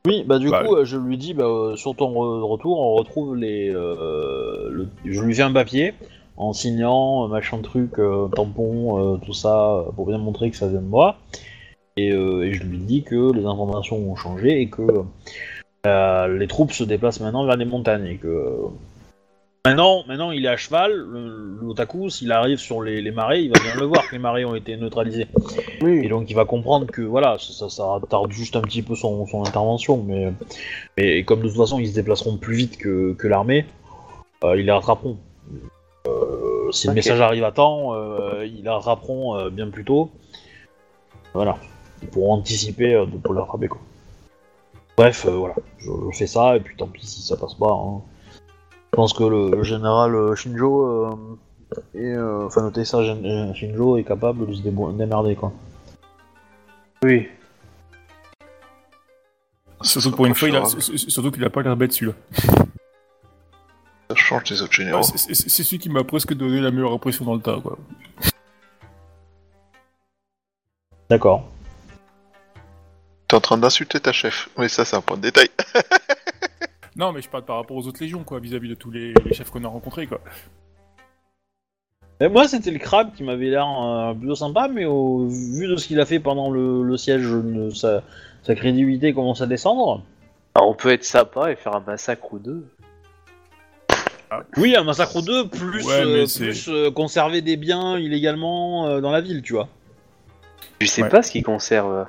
Oui, 0.06 0.22
bah 0.24 0.38
du 0.38 0.48
Bah, 0.48 0.64
coup, 0.64 0.76
euh, 0.76 0.84
je 0.84 0.96
lui 0.96 1.18
dis, 1.18 1.34
bah, 1.34 1.44
euh, 1.44 1.76
sur 1.76 1.94
ton 1.94 2.10
re- 2.12 2.40
retour, 2.42 2.78
on 2.80 2.94
retrouve 2.94 3.36
les. 3.36 3.68
euh, 3.68 4.68
le- 4.70 4.88
Je 5.05 5.20
lui 5.22 5.34
fais 5.34 5.42
un 5.42 5.52
papier 5.52 5.92
en 6.36 6.52
signant, 6.52 7.24
euh, 7.24 7.28
machin 7.28 7.59
truc, 7.60 7.98
euh, 7.98 8.28
tampon, 8.28 9.14
euh, 9.14 9.16
tout 9.18 9.32
ça, 9.34 9.72
euh, 9.74 9.82
pour 9.94 10.06
bien 10.06 10.18
montrer 10.18 10.50
que 10.50 10.56
ça 10.56 10.68
vient 10.68 10.80
de 10.80 10.86
moi. 10.86 11.16
Et, 11.96 12.12
euh, 12.12 12.44
et 12.46 12.52
je 12.55 12.62
lui 12.62 12.78
dis 12.78 13.02
que 13.02 13.32
les 13.32 13.44
informations 13.44 13.96
ont 13.96 14.14
changé 14.16 14.60
et 14.62 14.68
que 14.70 14.82
euh, 15.86 16.38
les 16.38 16.46
troupes 16.46 16.72
se 16.72 16.84
déplacent 16.84 17.20
maintenant 17.20 17.44
vers 17.44 17.56
les 17.56 17.64
montagnes 17.66 18.06
et 18.06 18.16
que. 18.16 18.55
Maintenant, 19.66 20.05
maintenant, 20.06 20.30
il 20.30 20.44
est 20.47 20.48
à 20.48 20.56
cheval, 20.56 20.93
le- 20.93 21.59
l'otaku, 21.60 22.09
s'il 22.10 22.32
arrive 22.32 22.59
sur 22.59 22.80
les, 22.82 23.02
les 23.02 23.10
marais, 23.10 23.43
il 23.44 23.51
va 23.52 23.59
bien 23.60 23.74
le 23.74 23.85
voir 23.86 24.06
que 24.09 24.12
les 24.12 24.18
marais 24.18 24.44
ont 24.44 24.55
été 24.55 24.76
neutralisés. 24.76 25.26
Et 26.05 26.09
donc 26.09 26.30
il 26.30 26.35
va 26.35 26.44
comprendre 26.44 26.86
que 26.86 27.02
voilà, 27.02 27.36
ça, 27.39 27.68
ça, 27.68 27.85
retarde 27.85 28.30
juste 28.32 28.56
un 28.56 28.62
petit 28.62 28.82
peu 28.82 28.94
son, 28.94 29.26
son 29.26 29.44
intervention, 29.44 30.02
mais, 30.02 30.32
mais 30.97 31.22
comme 31.24 31.40
de 31.43 31.48
toute 31.48 31.56
façon 31.56 31.78
ils 31.80 31.89
se 31.89 31.94
déplaceront 31.94 32.36
plus 32.36 32.55
vite 32.55 32.78
que, 32.78 33.12
que 33.14 33.26
l'armée, 33.26 33.66
euh, 34.44 34.59
ils 34.59 34.64
les 34.64 34.72
rattraperont. 34.72 35.18
Euh, 36.06 36.70
si 36.72 36.86
le 36.86 36.94
message 36.94 37.20
arrive 37.20 37.44
à 37.44 37.52
temps, 37.52 37.94
euh, 37.94 38.47
ils 38.47 38.62
les 38.62 38.70
rattraperont 38.70 39.51
bien 39.51 39.68
plus 39.68 39.85
tôt. 39.85 40.10
Voilà, 41.35 41.59
ils 42.02 42.09
pourront 42.09 42.35
anticiper 42.35 42.94
euh, 42.94 43.06
pour 43.06 43.35
les 43.35 43.40
rattraper 43.40 43.68
quoi. 43.68 43.80
Bref, 44.97 45.26
voilà, 45.26 45.55
je, 45.78 45.90
je 46.12 46.16
fais 46.16 46.26
ça 46.26 46.56
et 46.56 46.60
puis 46.60 46.76
tant 46.76 46.86
pis 46.86 47.06
si 47.06 47.22
ça 47.22 47.36
passe 47.36 47.55
pas. 47.55 47.70
hein. 47.70 48.01
Je 48.93 48.97
pense 48.97 49.12
que 49.12 49.23
le, 49.24 49.51
le 49.51 49.62
général 49.62 50.15
euh, 50.15 50.35
Shinjo, 50.35 50.86
euh, 50.86 51.39
est, 51.94 52.15
euh, 52.15 52.47
enfin 52.47 52.62
notez 52.62 52.85
ça, 52.85 53.02
Gen- 53.05 53.55
Shinjo 53.55 53.97
est 53.97 54.05
capable 54.05 54.47
de 54.47 54.52
se 54.55 54.62
démerder 54.62 55.36
quoi. 55.36 55.52
oui. 57.05 57.28
Surtout 59.81 60.10
pour 60.10 60.27
une 60.27 60.35
fois, 60.35 60.48
il 60.48 60.56
a, 60.56 60.65
surtout 60.66 61.31
qu'il 61.31 61.44
a 61.44 61.51
pas 61.51 61.62
l'air 61.62 61.77
bête 61.77 61.93
celui-là. 61.93 62.15
Ça 64.10 64.15
change 64.16 64.43
des 64.44 64.60
autres 64.62 64.73
généraux. 64.73 65.02
C'est- 65.05 65.35
celui 65.62 65.78
qui 65.78 65.89
m'a 65.89 66.02
presque 66.02 66.35
donné 66.35 66.60
la 66.60 66.73
meilleure 66.73 66.93
impression 66.93 67.24
dans 67.24 67.35
le 67.36 67.40
tas 67.40 67.60
quoi. 67.62 67.78
D'accord. 71.09 71.48
T'es 73.28 73.36
en 73.36 73.40
train 73.40 73.56
d'insulter 73.59 74.01
ta 74.01 74.10
chef. 74.12 74.48
Mais 74.59 74.69
ça, 74.69 74.85
c'est 74.85 74.97
un 74.97 75.01
point 75.01 75.16
de 75.16 75.23
détail. 75.23 75.48
Non 76.98 77.12
mais 77.12 77.22
je 77.22 77.28
parle 77.28 77.44
par 77.44 77.56
rapport 77.56 77.76
aux 77.76 77.86
autres 77.86 78.00
légions 78.02 78.24
quoi, 78.24 78.40
vis-à-vis 78.40 78.68
de 78.68 78.74
tous 78.74 78.90
les, 78.90 79.14
les 79.24 79.32
chefs 79.32 79.50
qu'on 79.50 79.64
a 79.64 79.68
rencontrés 79.68 80.06
quoi. 80.06 80.20
Mais 82.20 82.28
moi, 82.28 82.48
c'était 82.48 82.72
le 82.72 82.80
crabe 82.80 83.14
qui 83.14 83.22
m'avait 83.22 83.46
l'air 83.50 83.68
euh, 83.68 84.12
plutôt 84.12 84.34
sympa, 84.34 84.66
mais 84.66 84.84
au 84.84 85.28
vu 85.28 85.68
de 85.68 85.76
ce 85.76 85.86
qu'il 85.86 86.00
a 86.00 86.04
fait 86.04 86.18
pendant 86.18 86.50
le, 86.50 86.82
le 86.82 86.96
siège, 86.96 87.22
je 87.22 87.36
ne- 87.36 87.70
sa, 87.70 88.02
sa 88.42 88.56
crédibilité 88.56 89.14
commence 89.14 89.40
à 89.40 89.46
descendre? 89.46 90.02
Alors, 90.56 90.68
on 90.68 90.74
peut 90.74 90.90
être 90.90 91.04
sympa 91.04 91.52
et 91.52 91.54
faire 91.54 91.76
un 91.76 91.80
massacre 91.86 92.32
ou 92.34 92.40
deux. 92.40 92.66
Oui, 94.56 94.74
un 94.74 94.82
massacre 94.82 95.22
2, 95.22 95.46
plus, 95.48 95.86
Ouais, 95.86 96.04
mais 96.04 96.22
euh, 96.22 96.26
plus 96.26 96.68
euh, 96.68 96.90
conserver 96.90 97.40
des 97.40 97.56
biens 97.56 97.96
illégalement 97.96 98.86
euh, 98.88 99.00
dans 99.00 99.12
la 99.12 99.20
ville, 99.20 99.40
tu 99.40 99.52
vois. 99.52 99.68
Je 100.80 100.86
sais 100.88 101.04
Ouais. 101.04 101.08
pas 101.08 101.22
ce 101.22 101.30
qu'ils 101.30 101.44
conservent. 101.44 102.08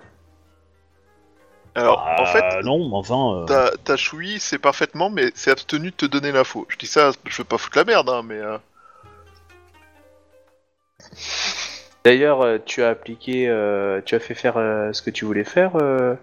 Alors, 1.80 2.06
en 2.20 2.26
fait, 2.26 2.44
non, 2.64 2.90
mais 2.90 2.96
enfin. 2.96 3.42
euh, 3.42 3.46
ta, 3.46 3.72
ta 3.84 3.98
chouille, 3.98 4.40
c'est 4.40 4.60
parfaitement, 4.60 5.10
mais 5.10 5.32
c'est 5.36 5.52
abstenu 5.52 5.92
de 5.92 5.96
te 5.96 6.06
donner 6.06 6.32
l'info. 6.32 6.66
Je 6.70 6.78
dis 6.78 6.88
ça, 6.88 7.12
je 7.26 7.38
veux 7.38 7.44
pas 7.44 7.58
foutre 7.58 7.78
la 7.78 7.84
merde, 7.86 8.10
hein, 8.10 8.22
mais... 8.26 8.38
euh, 8.40 8.58
D'ailleurs, 12.04 12.42
euh, 12.42 12.58
tu 12.66 12.82
as 12.84 12.90
appliqué, 12.90 13.48
euh, 13.50 14.02
tu 14.06 14.16
as 14.16 14.20
fait 14.20 14.34
faire 14.36 14.58
euh, 14.58 14.94
ce 14.94 15.02
que 15.02 15.10
tu 15.10 15.26
voulais 15.26 15.44
faire 15.44 15.72
euh, 15.76 16.16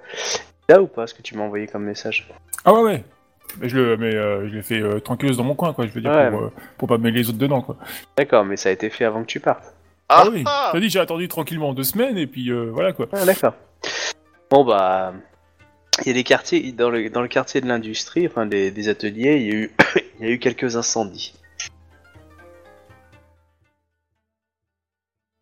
là 0.68 0.80
ou 0.80 0.86
pas 0.86 1.06
Ce 1.06 1.14
que 1.14 1.22
tu 1.22 1.36
m'as 1.36 1.44
envoyé 1.44 1.66
comme 1.66 1.84
message? 1.84 2.28
Ah 2.64 2.72
ouais 2.72 2.82
ouais. 2.82 3.04
Mais 3.58 3.68
je 3.68 3.76
le, 3.76 3.96
mais 3.96 4.14
euh, 4.14 4.48
je 4.48 4.54
l'ai 4.54 4.62
fait 4.62 4.80
euh, 4.80 5.00
tranquilleuse 5.00 5.36
dans 5.36 5.44
mon 5.44 5.54
coin 5.54 5.72
quoi. 5.72 5.86
Je 5.86 5.92
veux 5.92 6.00
dire 6.00 6.10
Ouais, 6.10 6.30
pour, 6.30 6.40
euh, 6.40 6.52
pour 6.78 6.88
pas 6.88 6.98
mêler 6.98 7.20
les 7.20 7.28
autres 7.28 7.38
dedans 7.38 7.60
quoi. 7.62 7.76
D'accord, 8.16 8.44
mais 8.44 8.56
ça 8.56 8.70
a 8.70 8.72
été 8.72 8.90
fait 8.90 9.04
avant 9.04 9.20
que 9.20 9.26
tu 9.26 9.38
partes. 9.40 9.64
Ah, 10.08 10.22
Ah, 10.24 10.28
oui. 10.32 10.42
ah 10.46 10.70
T'as 10.72 10.80
dit 10.80 10.88
j'ai 10.88 11.00
attendu 11.00 11.28
tranquillement 11.28 11.72
deux 11.74 11.84
semaines 11.84 12.16
et 12.18 12.26
puis 12.26 12.50
euh, 12.50 12.70
voilà 12.72 12.92
quoi. 12.92 13.06
Ah, 13.12 13.24
d'accord. 13.24 13.54
Bon 14.50 14.64
bah, 14.64 15.12
il 16.02 16.08
y 16.08 16.10
a 16.10 16.14
des 16.14 16.24
quartiers 16.24 16.72
dans 16.72 16.90
le 16.90 17.08
dans 17.10 17.22
le 17.22 17.28
quartier 17.28 17.60
de 17.60 17.66
l'industrie, 17.66 18.26
enfin 18.26 18.46
des, 18.46 18.70
des 18.70 18.88
ateliers, 18.88 19.36
il 19.36 19.42
y 19.46 19.50
a 19.50 19.54
eu 19.54 19.70
il 20.20 20.26
y 20.26 20.28
a 20.28 20.32
eu 20.32 20.38
quelques 20.38 20.76
incendies. 20.76 21.34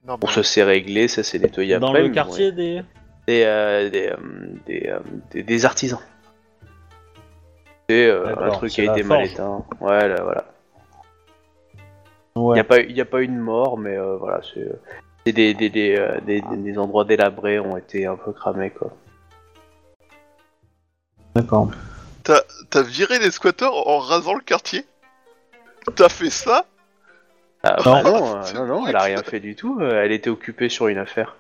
Non, 0.06 0.16
Bon, 0.18 0.26
mais- 0.26 0.32
ça 0.34 0.42
s'est 0.42 0.62
réglé, 0.62 1.08
ça 1.08 1.22
s'est 1.22 1.38
nettoyé 1.38 1.78
dans 1.78 1.88
après. 1.88 2.02
le 2.02 2.08
mais 2.08 2.14
quartier 2.14 2.46
ouais. 2.46 2.52
des. 2.52 2.82
des, 3.26 3.42
euh, 3.44 3.88
des, 3.90 4.08
euh, 4.08 4.16
des, 4.66 4.86
euh, 4.88 4.98
des, 5.30 5.42
des 5.42 5.64
artisans. 5.64 6.00
C'est 7.88 8.06
euh, 8.06 8.26
un 8.26 8.34
D'accord, 8.34 8.52
truc 8.58 8.70
c'est 8.70 8.82
qui 8.82 8.88
a 8.88 8.92
la 8.92 8.98
été 8.98 9.02
mal 9.02 9.18
forge. 9.20 9.32
éteint. 9.32 9.64
Ouais, 9.80 10.08
là, 10.08 10.22
voilà. 10.22 10.44
Il 12.36 12.42
Ouais. 12.42 12.54
n'y 12.54 12.60
a, 12.60 12.64
pas 12.64 12.80
eu- 12.80 12.90
y 12.90 13.00
a 13.00 13.04
pas 13.04 13.22
eu 13.22 13.28
de 13.28 13.32
mort, 13.32 13.78
mais 13.78 13.96
euh, 13.96 14.16
voilà, 14.16 14.40
c'est 14.52 14.60
euh, 14.60 14.80
c'est 15.24 15.32
des, 15.32 15.54
des, 15.54 15.70
des, 15.70 15.96
euh, 15.96 16.20
des, 16.20 16.40
des- 16.42 16.56
des 16.56 16.78
endroits 16.78 17.04
délabrés 17.04 17.58
ont 17.60 17.76
été 17.76 18.06
un 18.06 18.16
peu 18.16 18.32
cramés, 18.32 18.70
quoi. 18.70 18.92
D'accord. 21.34 21.70
T'as 22.22 22.82
viré 22.82 23.18
les 23.18 23.30
squatteurs 23.30 23.86
en 23.88 23.98
rasant 23.98 24.34
le 24.34 24.40
quartier? 24.40 24.84
T'as 25.96 26.08
fait 26.08 26.30
ça? 26.30 26.64
Ah, 27.62 27.76
Non. 27.84 27.92
bah 27.92 28.02
non, 28.02 28.36
euh, 28.36 28.42
C'est 28.44 28.54
non, 28.54 28.66
non, 28.66 28.76
brut. 28.80 28.88
elle 28.90 28.96
a 28.96 29.02
rien 29.02 29.22
fait 29.22 29.40
du 29.40 29.54
tout, 29.56 29.78
euh, 29.80 30.02
elle 30.02 30.12
était 30.12 30.30
occupée 30.30 30.68
sur 30.68 30.88
une 30.88 30.98
affaire. 30.98 31.36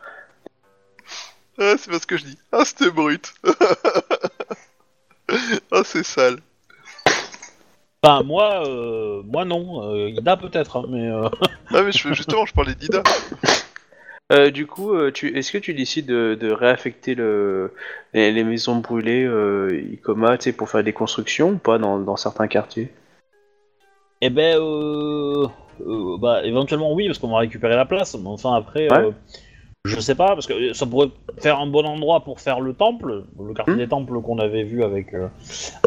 Ah, 1.58 1.74
c'est 1.78 1.90
pas 1.90 1.98
ce 1.98 2.06
que 2.06 2.16
je 2.16 2.24
dis. 2.24 2.38
Ah, 2.52 2.64
c'était 2.64 2.90
brut. 2.90 3.32
ah, 5.72 5.82
c'est 5.84 6.02
sale. 6.04 6.38
Enfin, 8.02 8.22
moi, 8.22 8.66
euh, 8.68 9.22
moi 9.24 9.44
non. 9.44 9.90
Euh, 9.94 10.08
Ida 10.10 10.36
peut-être, 10.36 10.76
hein, 10.78 10.84
mais. 10.88 11.08
euh, 11.08 11.28
Ah 11.70 11.82
mais 11.82 11.92
je- 11.92 12.12
justement, 12.12 12.44
je 12.46 12.52
parlais 12.52 12.74
d'Ida. 12.74 13.02
Euh, 14.32 14.50
du 14.50 14.66
coup, 14.66 14.94
euh, 14.94 15.10
tu, 15.12 15.36
est-ce 15.36 15.52
que 15.52 15.58
tu 15.58 15.74
décides 15.74 16.06
de, 16.06 16.34
de 16.34 16.50
réaffecter 16.50 17.14
le, 17.14 17.72
les, 18.14 18.32
les 18.32 18.42
maisons 18.44 18.76
brûlées 18.76 19.24
euh, 19.24 19.84
Icoma, 19.92 20.38
tu 20.38 20.44
sais, 20.44 20.52
pour 20.52 20.70
faire 20.70 20.82
des 20.82 20.94
constructions 20.94 21.50
ou 21.50 21.58
pas 21.58 21.78
dans, 21.78 21.98
dans 21.98 22.16
certains 22.16 22.48
quartiers? 22.48 22.90
Eh 24.22 24.30
ben, 24.30 24.56
euh, 24.58 25.46
bah, 26.18 26.42
éventuellement 26.44 26.94
oui, 26.94 27.06
parce 27.06 27.18
qu'on 27.18 27.28
va 27.28 27.38
récupérer 27.40 27.76
la 27.76 27.84
place. 27.84 28.14
Mais 28.16 28.28
enfin, 28.28 28.54
après, 28.54 28.90
Ouais. 28.90 29.10
je 29.84 30.00
sais 30.00 30.14
pas, 30.14 30.28
parce 30.28 30.46
que 30.46 30.72
ça 30.72 30.86
pourrait 30.86 31.10
faire 31.38 31.58
un 31.60 31.66
bon 31.66 31.84
endroit 31.84 32.24
pour 32.24 32.40
faire 32.40 32.60
le 32.62 32.72
temple, 32.72 33.24
le 33.38 33.52
quartier 33.52 33.74
Hmm. 33.74 33.78
des 33.78 33.88
temples 33.88 34.22
qu'on 34.22 34.38
avait 34.38 34.62
vu 34.64 34.82
avec 34.82 35.14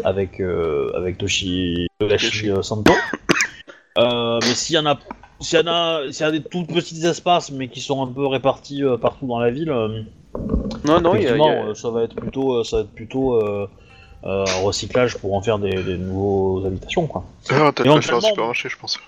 avec 0.04 0.40
avec 0.40 1.18
Toshi 1.18 1.88
euh, 2.02 2.62
Santo. 2.62 2.92
Mais 3.96 4.40
s'il 4.54 4.76
y 4.76 4.78
en 4.78 4.86
a, 4.86 4.96
s'il 5.40 5.58
y 5.58 5.62
en 5.62 5.66
a, 5.66 6.02
s'il 6.12 6.24
y 6.24 6.28
a 6.28 6.32
des 6.32 6.42
tout 6.42 6.64
petits 6.64 7.04
espaces, 7.06 7.50
mais 7.50 7.68
qui 7.68 7.80
sont 7.80 8.02
un 8.02 8.06
peu 8.12 8.26
répartis 8.26 8.82
euh, 8.84 8.96
partout 8.96 9.26
dans 9.26 9.38
la 9.38 9.50
ville, 9.50 9.70
euh, 9.70 10.02
Non, 10.84 11.00
non, 11.00 11.14
il 11.14 11.22
y 11.22 11.26
a- 11.28 11.36
il 11.36 11.42
y 11.42 11.48
effectivement, 11.48 11.62
a- 11.64 11.66
euh, 11.70 11.74
ça 11.74 11.90
va 11.90 12.02
être 12.02 12.14
plutôt, 12.16 12.54
euh, 12.54 12.64
ça 12.64 12.76
va 12.78 12.82
être 12.82 12.90
plutôt 12.92 13.34
euh, 13.34 13.68
euh, 14.24 14.44
un 14.46 14.60
recyclage 14.64 15.16
pour 15.18 15.34
en 15.34 15.40
faire 15.42 15.58
des, 15.58 15.82
des 15.82 15.96
nouveaux 15.96 16.64
habitations, 16.66 17.06
quoi. 17.06 17.24
Ah, 17.50 17.72
quoi 17.72 17.72
faire 17.72 17.86
un 17.86 17.90
Éventuellement, 17.92 18.20
supermarché, 18.20 18.68
je 18.68 18.76
pense. 18.78 18.98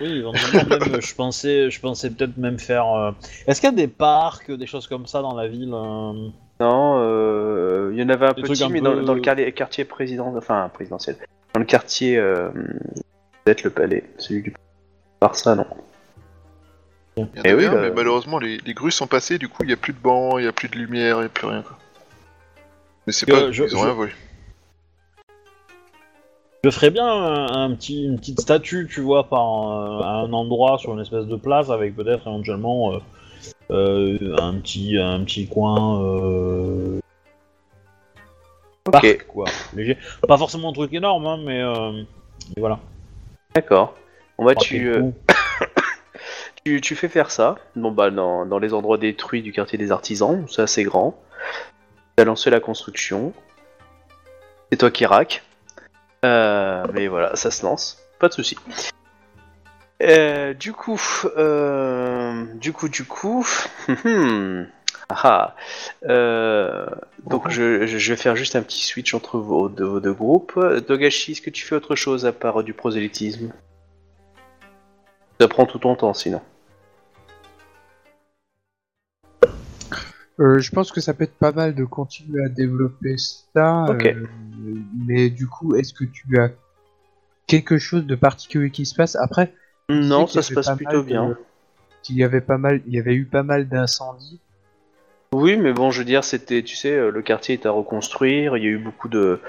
Oui, 0.00 0.18
éventuellement, 0.18 0.64
même, 0.78 1.00
je 1.00 1.14
pensais, 1.14 1.70
je 1.70 1.80
pensais 1.80 2.10
peut-être 2.10 2.36
même 2.36 2.58
faire. 2.58 2.86
euh, 2.94 3.10
Est-ce 3.46 3.60
qu'il 3.60 3.68
y 3.68 3.72
a 3.72 3.76
des 3.76 3.88
parcs, 3.88 4.50
des 4.50 4.66
choses 4.66 4.86
comme 4.86 5.06
ça 5.06 5.22
dans 5.22 5.34
la 5.34 5.48
ville 5.48 5.72
euh, 5.74 6.12
Non, 6.60 6.98
euh, 7.02 7.90
il 7.92 7.98
y 7.98 8.02
en 8.04 8.08
avait 8.08 8.26
un 8.26 8.32
Des 8.32 8.42
trucs 8.42 8.52
petit, 8.58 8.62
un 8.64 8.68
mais 8.68 8.78
peu- 8.80 8.84
dans, 8.84 9.02
dans 9.02 9.14
le 9.14 9.20
quartier, 9.20 9.52
quartier 9.52 9.84
président, 9.84 10.32
enfin 10.36 10.70
présidentiel, 10.72 11.16
dans 11.52 11.60
le 11.60 11.66
quartier, 11.66 12.16
euh, 12.16 12.48
peut-être 13.44 13.64
le 13.64 13.70
palais, 13.70 14.04
celui 14.18 14.42
du 14.42 14.54
par 15.20 15.34
ça, 15.36 15.54
non. 15.54 15.66
Il 17.16 17.22
y 17.22 17.24
en 17.24 17.28
Eh 17.44 17.54
oui, 17.54 17.66
un, 17.66 17.72
bah- 17.72 17.80
mais 17.82 17.90
malheureusement 17.90 18.38
les, 18.38 18.58
les 18.58 18.74
grues 18.74 18.92
sont 18.92 19.06
passées, 19.08 19.38
du 19.38 19.48
coup 19.48 19.64
il 19.64 19.66
n'y 19.66 19.72
a 19.72 19.76
plus 19.76 19.92
de 19.92 19.98
bancs, 19.98 20.34
il 20.38 20.42
n'y 20.42 20.48
a 20.48 20.52
plus 20.52 20.68
de 20.68 20.76
lumière, 20.76 21.16
il 21.16 21.20
n'y 21.20 21.26
a 21.26 21.30
plus 21.30 21.46
rien 21.48 21.62
quoi. 21.62 21.76
Mais 23.06 23.12
c'est 23.12 23.28
Euh, 23.30 23.46
pas, 23.46 23.52
je- 23.52 23.64
ils 23.64 23.74
ont 23.74 23.80
je- 23.80 23.84
rien 23.84 23.94
volé. 23.94 24.12
Je 26.64 26.70
ferais 26.70 26.90
bien 26.90 27.06
un, 27.06 27.46
un 27.70 27.74
petit, 27.74 28.04
une 28.04 28.18
petite 28.18 28.40
statue, 28.40 28.88
tu 28.90 29.00
vois, 29.00 29.28
par 29.28 29.40
un, 29.40 30.00
à 30.02 30.08
un 30.26 30.32
endroit 30.32 30.76
sur 30.78 30.92
une 30.92 31.00
espèce 31.00 31.26
de 31.26 31.36
place 31.36 31.70
avec 31.70 31.94
peut-être 31.94 32.26
éventuellement 32.26 32.92
euh, 32.94 32.98
euh, 33.70 34.36
un 34.38 34.54
petit, 34.54 34.96
un 34.98 35.22
petit 35.24 35.46
coin. 35.46 36.02
Euh... 36.02 36.98
Parc, 38.90 39.26
quoi, 39.26 39.44
léger. 39.74 39.98
Pas 40.26 40.38
forcément 40.38 40.70
un 40.70 40.72
truc 40.72 40.92
énorme, 40.94 41.26
hein, 41.26 41.38
mais, 41.44 41.60
euh, 41.62 41.92
mais 41.92 42.60
voilà. 42.60 42.80
D'accord. 43.54 43.94
On 44.38 44.44
va 44.44 44.54
tu, 44.54 44.78
le 44.78 44.96
euh, 44.96 45.10
tu, 46.64 46.80
tu 46.80 46.94
fais 46.94 47.08
faire 47.08 47.30
ça, 47.30 47.56
bon 47.74 47.90
bah 47.90 48.10
dans, 48.10 48.46
dans 48.46 48.58
les 48.58 48.72
endroits 48.72 48.96
détruits 48.96 49.42
du 49.42 49.52
quartier 49.52 49.78
des 49.78 49.90
artisans, 49.90 50.46
c'est 50.48 50.62
assez 50.62 50.84
grand. 50.84 51.20
Tu 52.16 52.22
as 52.22 52.24
lancé 52.24 52.48
la 52.50 52.60
construction. 52.60 53.32
C'est 54.70 54.78
toi 54.78 54.90
qui 54.90 55.06
rack. 55.06 55.42
Euh, 56.24 56.84
mais 56.92 57.08
voilà, 57.08 57.36
ça 57.36 57.50
se 57.50 57.64
lance, 57.64 57.98
pas 58.18 58.28
de 58.28 58.32
souci. 58.32 58.56
Euh, 60.02 60.54
du 60.54 60.72
coup, 60.72 61.00
euh, 61.36 62.44
du 62.54 62.72
coup, 62.72 62.88
du 62.88 63.04
coup, 63.04 63.46
hum, 64.04 64.66
ah, 65.08 65.56
euh, 66.04 66.86
donc 67.24 67.50
je 67.50 67.84
vais 67.84 68.16
faire 68.16 68.36
juste 68.36 68.54
un 68.54 68.62
petit 68.62 68.84
switch 68.84 69.14
entre 69.14 69.38
vos 69.38 69.68
deux, 69.68 69.84
vos 69.84 70.00
deux 70.00 70.12
groupes. 70.12 70.58
Dogashi, 70.86 71.32
est-ce 71.32 71.42
que 71.42 71.50
tu 71.50 71.64
fais 71.64 71.74
autre 71.74 71.96
chose 71.96 72.26
à 72.26 72.32
part 72.32 72.62
du 72.62 72.74
prosélytisme? 72.74 73.52
Ça 75.40 75.48
prend 75.48 75.66
tout 75.66 75.78
ton 75.78 75.94
temps 75.94 76.14
sinon. 76.14 76.40
Euh, 80.40 80.60
je 80.60 80.70
pense 80.70 80.92
que 80.92 81.00
ça 81.00 81.14
peut 81.14 81.24
être 81.24 81.36
pas 81.36 81.52
mal 81.52 81.74
de 81.74 81.84
continuer 81.84 82.44
à 82.44 82.48
développer 82.48 83.16
ça. 83.18 83.86
Ok. 83.88 84.06
euh, 84.06 84.26
mais 85.06 85.30
du 85.30 85.48
coup, 85.48 85.74
est-ce 85.74 85.92
que 85.92 86.04
tu 86.04 86.38
as 86.38 86.50
quelque 87.46 87.78
chose 87.78 88.06
de 88.06 88.14
particulier 88.14 88.70
qui 88.70 88.86
se 88.86 88.94
passe? 88.94 89.16
Après 89.16 89.52
Non, 89.88 90.26
ça 90.26 90.42
se 90.42 90.54
passe 90.54 90.66
pas 90.66 90.76
plutôt 90.76 91.02
bien. 91.02 91.36
Il 92.08 92.16
y 92.16 92.24
avait 92.24 92.40
pas 92.40 92.56
mal, 92.56 92.80
il 92.86 92.94
y 92.94 92.98
avait 92.98 93.14
eu 93.14 93.24
pas 93.24 93.42
mal 93.42 93.68
d'incendies. 93.68 94.40
Oui, 95.34 95.56
mais 95.58 95.72
bon, 95.74 95.90
je 95.90 95.98
veux 95.98 96.04
dire, 96.06 96.24
c'était, 96.24 96.62
tu 96.62 96.74
sais, 96.74 96.92
euh, 96.92 97.10
le 97.10 97.20
quartier 97.20 97.54
est 97.54 97.66
à 97.66 97.70
reconstruire. 97.70 98.56
Il 98.56 98.64
y 98.64 98.66
a 98.66 98.70
eu 98.70 98.78
beaucoup 98.78 99.08
de. 99.08 99.40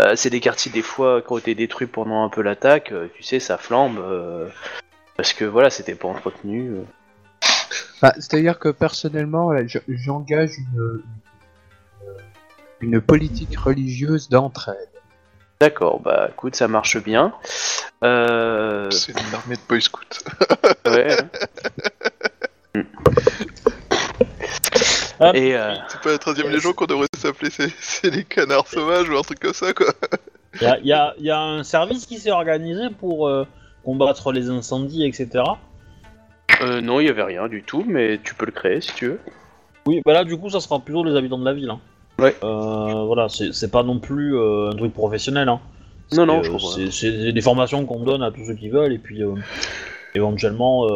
euh, 0.00 0.14
c'est 0.14 0.30
des 0.30 0.40
quartiers 0.40 0.70
des 0.70 0.82
fois 0.82 1.22
qui 1.22 1.32
ont 1.32 1.38
été 1.38 1.54
détruits 1.56 1.88
pendant 1.88 2.22
un 2.22 2.28
peu 2.28 2.42
l'attaque. 2.42 2.92
euh, 2.92 3.08
tu 3.14 3.22
sais, 3.22 3.40
ça 3.40 3.58
flambe 3.58 3.98
euh, 3.98 4.48
parce 5.18 5.32
que 5.34 5.44
voilà, 5.44 5.68
c'était 5.68 5.94
pas 5.96 6.08
entretenu. 6.08 6.70
euh. 6.70 6.82
Enfin, 7.96 8.12
C'est-à-dire 8.14 8.58
que 8.60 8.68
personnellement, 8.70 9.50
là, 9.52 9.66
je- 9.66 9.78
j'engage 9.88 10.52
une, 10.58 11.02
une, 12.80 12.94
une 12.94 13.00
politique 13.00 13.58
religieuse 13.58 14.28
d'entraide. 14.28 14.76
D'accord, 15.60 15.98
bah 16.00 16.28
écoute, 16.30 16.54
ça 16.54 16.68
marche 16.68 16.96
bien. 17.02 17.34
Euh, 18.04 18.88
C'est 18.92 19.10
une 19.10 19.34
armée 19.34 19.56
de 19.56 19.60
boy 19.68 19.82
scouts. 19.82 20.00
ouais. 20.86 21.16
Mm. 22.76 22.82
Ah, 25.20 25.32
Et 25.34 25.56
euh, 25.56 25.74
C'est 25.88 26.00
pas 26.00 26.12
la 26.12 26.18
troisième 26.18 26.48
légion 26.50 26.72
qu'on 26.72 26.86
devrait 26.86 27.08
s'appeler, 27.16 27.50
c'est, 27.50 27.72
c'est 27.80 28.10
les 28.10 28.22
canards 28.22 28.68
sauvages 28.68 29.08
ou 29.10 29.18
un 29.18 29.22
truc 29.22 29.40
comme 29.40 29.52
ça 29.52 29.72
quoi. 29.74 29.92
Il 30.54 30.62
y 30.62 30.66
a, 30.66 30.78
y 30.78 30.92
a- 30.92 31.14
y 31.18 31.30
a 31.30 31.40
un 31.40 31.64
service 31.64 32.06
qui 32.06 32.18
s'est 32.20 32.30
organisé 32.30 32.90
pour 33.00 33.26
euh, 33.26 33.44
combattre 33.88 34.32
les 34.32 34.50
incendies, 34.50 35.06
etc. 35.06 35.44
euh, 36.60 36.82
non, 36.82 37.00
il 37.00 37.06
y 37.06 37.08
avait 37.08 37.22
rien 37.22 37.48
du 37.48 37.62
tout, 37.62 37.84
mais 37.88 38.20
tu 38.22 38.34
peux 38.34 38.44
le 38.44 38.52
créer 38.52 38.82
si 38.82 38.92
tu 38.94 39.06
veux. 39.06 39.20
Oui, 39.86 40.02
bah 40.04 40.12
là, 40.12 40.24
du 40.24 40.36
coup, 40.36 40.50
ça 40.50 40.60
sera 40.60 40.78
plutôt 40.78 41.02
les 41.04 41.16
habitants 41.16 41.38
de 41.38 41.44
la 41.46 41.54
ville. 41.54 41.70
Hein. 41.70 41.80
Ouais. 42.18 42.36
Euh, 42.44 43.04
voilà, 43.06 43.28
c'est 43.30 43.70
pas 43.70 43.82
non 43.82 43.98
plus 43.98 44.36
euh, 44.36 44.68
un 44.70 44.76
truc 44.76 44.92
professionnel. 44.92 45.48
Hein. 45.48 45.60
Non, 46.12 46.26
non, 46.26 46.42
C'est, 46.42 46.46
je 46.48 46.50
comprends. 46.52 46.90
c'est- 46.90 47.32
des 47.32 47.40
formations 47.40 47.86
qu'on 47.86 48.00
donne 48.02 48.22
à 48.22 48.30
tous 48.30 48.44
ceux 48.46 48.54
qui 48.56 48.68
veulent, 48.68 48.92
et 48.92 48.98
puis 48.98 49.22
éventuellement 50.14 50.86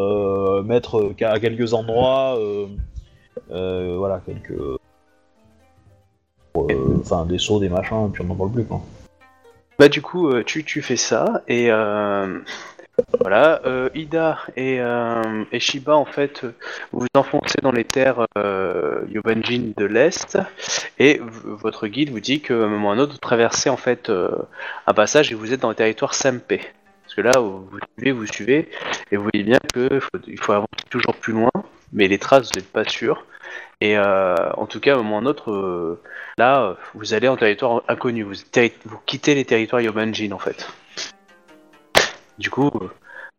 mettre 0.63 1.15
à 1.23 1.41
quelques 1.41 1.73
endroits, 1.73 2.39
voilà, 3.49 4.21
quelques. 4.27 4.61
Enfin, 6.55 7.25
des 7.25 7.39
sauts, 7.39 7.59
des 7.59 7.71
machins, 7.71 8.09
et 8.09 8.11
puis 8.13 8.23
on 8.23 8.27
n'en 8.27 8.35
parle 8.35 8.53
plus, 8.53 8.65
quoi. 8.65 8.83
Bah 9.79 9.89
du 9.89 10.03
coup, 10.03 10.31
tu, 10.45 10.65
tu 10.65 10.83
fais 10.83 10.97
ça 10.99 11.43
et 11.49 11.71
voilà, 13.21 13.63
euh, 13.65 13.89
Ida 13.95 14.39
et, 14.57 14.81
euh, 14.81 15.45
et 15.51 15.61
Shiba 15.61 15.97
en 15.97 16.05
fait, 16.05 16.45
vous 16.93 17.01
vous 17.01 17.07
enfoncez 17.15 17.59
dans 17.63 17.73
les 17.73 17.85
terres 17.85 18.27
euh, 18.37 19.03
Yobanjin 19.09 19.73
de 19.77 19.85
l'est 19.87 20.39
et 20.99 21.21
votre 21.45 21.87
guide 21.87 22.11
vous 22.11 22.21
dit 22.21 22.41
qu'à 22.41 22.55
un 22.55 22.69
moment 22.69 22.89
ou 22.89 22.93
à 22.93 22.95
un 22.95 22.99
autre 22.99 23.13
vous 23.13 23.19
traversez 23.19 23.71
en 23.71 23.77
fait 23.77 24.11
euh, 24.11 24.31
un 24.87 24.93
passage 24.93 25.33
et 25.33 25.35
vous 25.35 25.53
êtes 25.53 25.61
dans 25.61 25.71
le 25.71 25.75
territoire 25.75 26.15
Sampe. 26.15 26.49
Parce 26.49 27.15
que 27.17 27.21
là, 27.21 27.41
vous 27.41 27.69
suivez, 27.99 28.13
vous 28.13 28.27
suivez 28.27 28.69
et 29.11 29.17
vous 29.17 29.25
voyez 29.25 29.45
bien 29.45 29.59
qu'il 29.75 30.01
faut, 30.01 30.19
il 30.27 30.39
faut 30.39 30.53
avancer 30.53 30.85
toujours 30.89 31.15
plus 31.15 31.35
loin, 31.35 31.51
mais 31.93 32.09
les 32.09 32.19
traces 32.19 32.51
vous 32.53 32.61
n'êtes 32.61 32.73
pas 32.73 32.85
sûr. 32.85 33.27
Et 33.83 33.99
en 33.99 34.67
tout 34.67 34.81
cas, 34.81 34.95
à 34.95 34.99
un 34.99 35.03
moment 35.03 35.17
ou 35.17 35.19
à 35.19 35.23
un 35.23 35.27
autre, 35.27 35.99
Là, 36.39 36.77
vous 36.95 37.13
allez 37.13 37.29
en 37.29 37.37
territoire 37.37 37.83
inconnu, 37.89 38.23
vous, 38.23 38.35
vous 38.87 38.99
quittez 39.05 39.35
les 39.35 39.45
territoires 39.45 39.83
Yobanjin 39.83 40.33
en 40.33 40.39
fait. 40.39 40.67
Du 42.43 42.51
coup, 42.51 42.71
euh, 42.83 42.89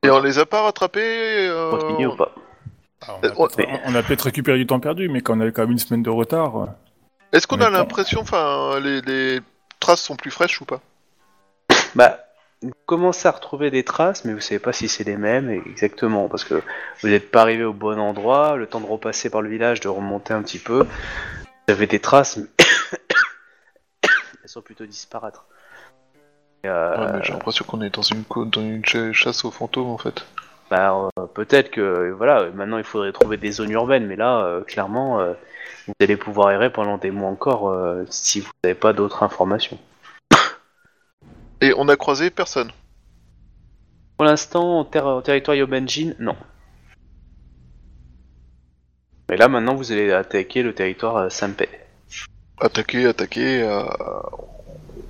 Et 0.02 0.10
on 0.10 0.22
les 0.22 0.40
a 0.40 0.46
pas 0.46 0.62
rattrapés 0.62 1.02
euh, 1.50 1.72
continuez 1.72 2.06
ou 2.06 2.16
pas 2.16 2.34
Ah, 3.02 3.16
on, 3.22 3.46
a 3.46 3.50
peut-être- 3.50 3.70
on 3.86 3.96
a 3.96 4.02
peut-être 4.02 4.22
récupéré 4.22 4.58
du 4.58 4.66
temps 4.66 4.80
perdu, 4.80 5.10
mais 5.10 5.20
quand 5.22 5.36
on 5.38 5.42
avait 5.42 5.52
quand 5.52 5.64
même 5.64 5.72
une 5.72 5.78
semaine 5.78 6.04
de 6.04 6.10
retard. 6.10 6.70
Est-ce 7.34 7.46
qu'on 7.46 7.60
a 7.60 7.70
l'impression, 7.70 8.22
enfin, 8.22 8.80
les, 8.80 9.02
les 9.02 9.42
traces 9.82 10.02
sont 10.02 10.16
plus 10.16 10.32
fraîches 10.32 10.62
ou 10.62 10.66
pas? 10.66 10.80
Bah, 11.96 12.20
vous 12.62 12.72
commencez 12.86 13.28
à 13.28 13.32
retrouver 13.32 13.72
des 13.72 13.84
traces, 13.84 14.24
mais 14.24 14.34
vous 14.34 14.40
savez 14.40 14.60
pas 14.60 14.72
si 14.72 14.88
c'est 14.88 15.04
les 15.04 15.18
mêmes 15.18 15.50
exactement, 15.50 16.30
parce 16.30 16.46
que 16.46 16.62
vous 17.02 17.10
n'êtes 17.10 17.30
pas 17.30 17.42
arrivé 17.42 17.66
au 17.66 17.74
bon 17.74 18.00
endroit, 18.00 18.56
le 18.56 18.68
temps 18.68 18.80
de 18.80 18.86
repasser 18.86 19.30
par 19.30 19.42
le 19.42 19.50
village, 19.50 19.82
de 19.82 19.90
remonter 19.90 20.34
un 20.34 20.42
petit 20.44 20.60
peu. 20.60 20.84
Vous 21.68 21.74
avez 21.74 21.88
des 21.88 22.00
traces, 22.00 22.38
mais 22.38 22.46
elles 24.44 24.50
sont 24.50 24.62
plutôt 24.62 24.86
disparates. 24.86 25.42
Et, 26.64 26.68
euh, 26.68 26.98
Ouais, 26.98 27.12
mais 27.14 27.24
J'ai 27.24 27.34
l'impression 27.34 27.66
qu'on 27.66 27.82
est 27.82 27.94
dans 27.94 28.02
une, 28.02 28.24
dans 28.50 28.62
une 28.62 28.84
ch- 28.86 29.12
chasse 29.14 29.46
aux 29.46 29.52
fantômes 29.52 29.90
en 29.90 29.98
fait. 29.98 30.26
Bah, 30.70 31.10
euh, 31.20 31.26
peut-être 31.34 31.72
que 31.72 32.12
voilà, 32.12 32.50
maintenant 32.52 32.78
il 32.78 32.84
faudrait 32.84 33.12
trouver 33.12 33.38
des 33.38 33.52
zones 33.52 33.72
urbaines, 33.72 34.06
mais 34.08 34.16
là, 34.16 34.40
euh, 34.46 34.62
clairement, 34.62 35.20
vous 35.88 35.94
allez 36.02 36.18
pouvoir 36.18 36.52
errer 36.52 36.72
pendant 36.72 36.98
des 36.98 37.12
mois 37.12 37.30
encore 37.30 37.76
si 38.10 38.40
vous 38.40 38.50
n'avez 38.64 38.76
pas 38.76 38.94
d'autres 38.94 39.24
informations. 39.24 39.78
Et 41.62 41.74
on 41.78 41.88
a 41.88 41.96
croisé 41.96 42.30
personne. 42.30 42.72
Pour 44.18 44.26
l'instant, 44.26 44.80
en, 44.80 44.86
ter- 44.86 45.06
en 45.06 45.22
territoire 45.22 45.56
Yobanjin, 45.56 46.14
non. 46.20 46.36
Mais 49.30 49.38
là, 49.38 49.48
maintenant, 49.48 49.76
vous 49.76 49.92
allez 49.92 50.12
attaquer 50.12 50.64
le 50.64 50.74
territoire 50.74 51.18
euh, 51.18 51.30
Sampe. 51.30 51.64
Attaquer, 52.60 53.06
attaquer. 53.08 53.64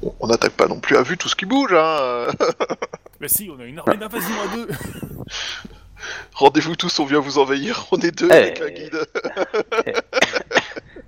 Euh, 0.07 0.09
on- 0.19 0.27
n'attaque 0.27 0.53
pas 0.53 0.67
non 0.67 0.79
plus 0.79 0.97
à 0.97 1.03
vue 1.03 1.17
tout 1.17 1.29
ce 1.29 1.35
qui 1.35 1.45
bouge, 1.45 1.73
hein. 1.73 2.27
Bah 3.21 3.27
si, 3.27 3.49
on 3.49 3.59
a 3.59 3.63
une 3.65 3.79
armée 3.79 3.97
d'invasion 3.97 4.35
à 4.41 4.55
deux. 4.55 4.67
Rendez-vous 6.33 6.75
tous, 6.75 6.99
on 6.99 7.05
vient 7.05 7.19
vous 7.19 7.37
envahir. 7.37 7.85
On 7.91 7.97
est 7.99 8.11
deux 8.11 8.27
Eh. 8.29 8.33
avec 8.33 8.61
un 8.61 8.69
guide. 8.69 8.97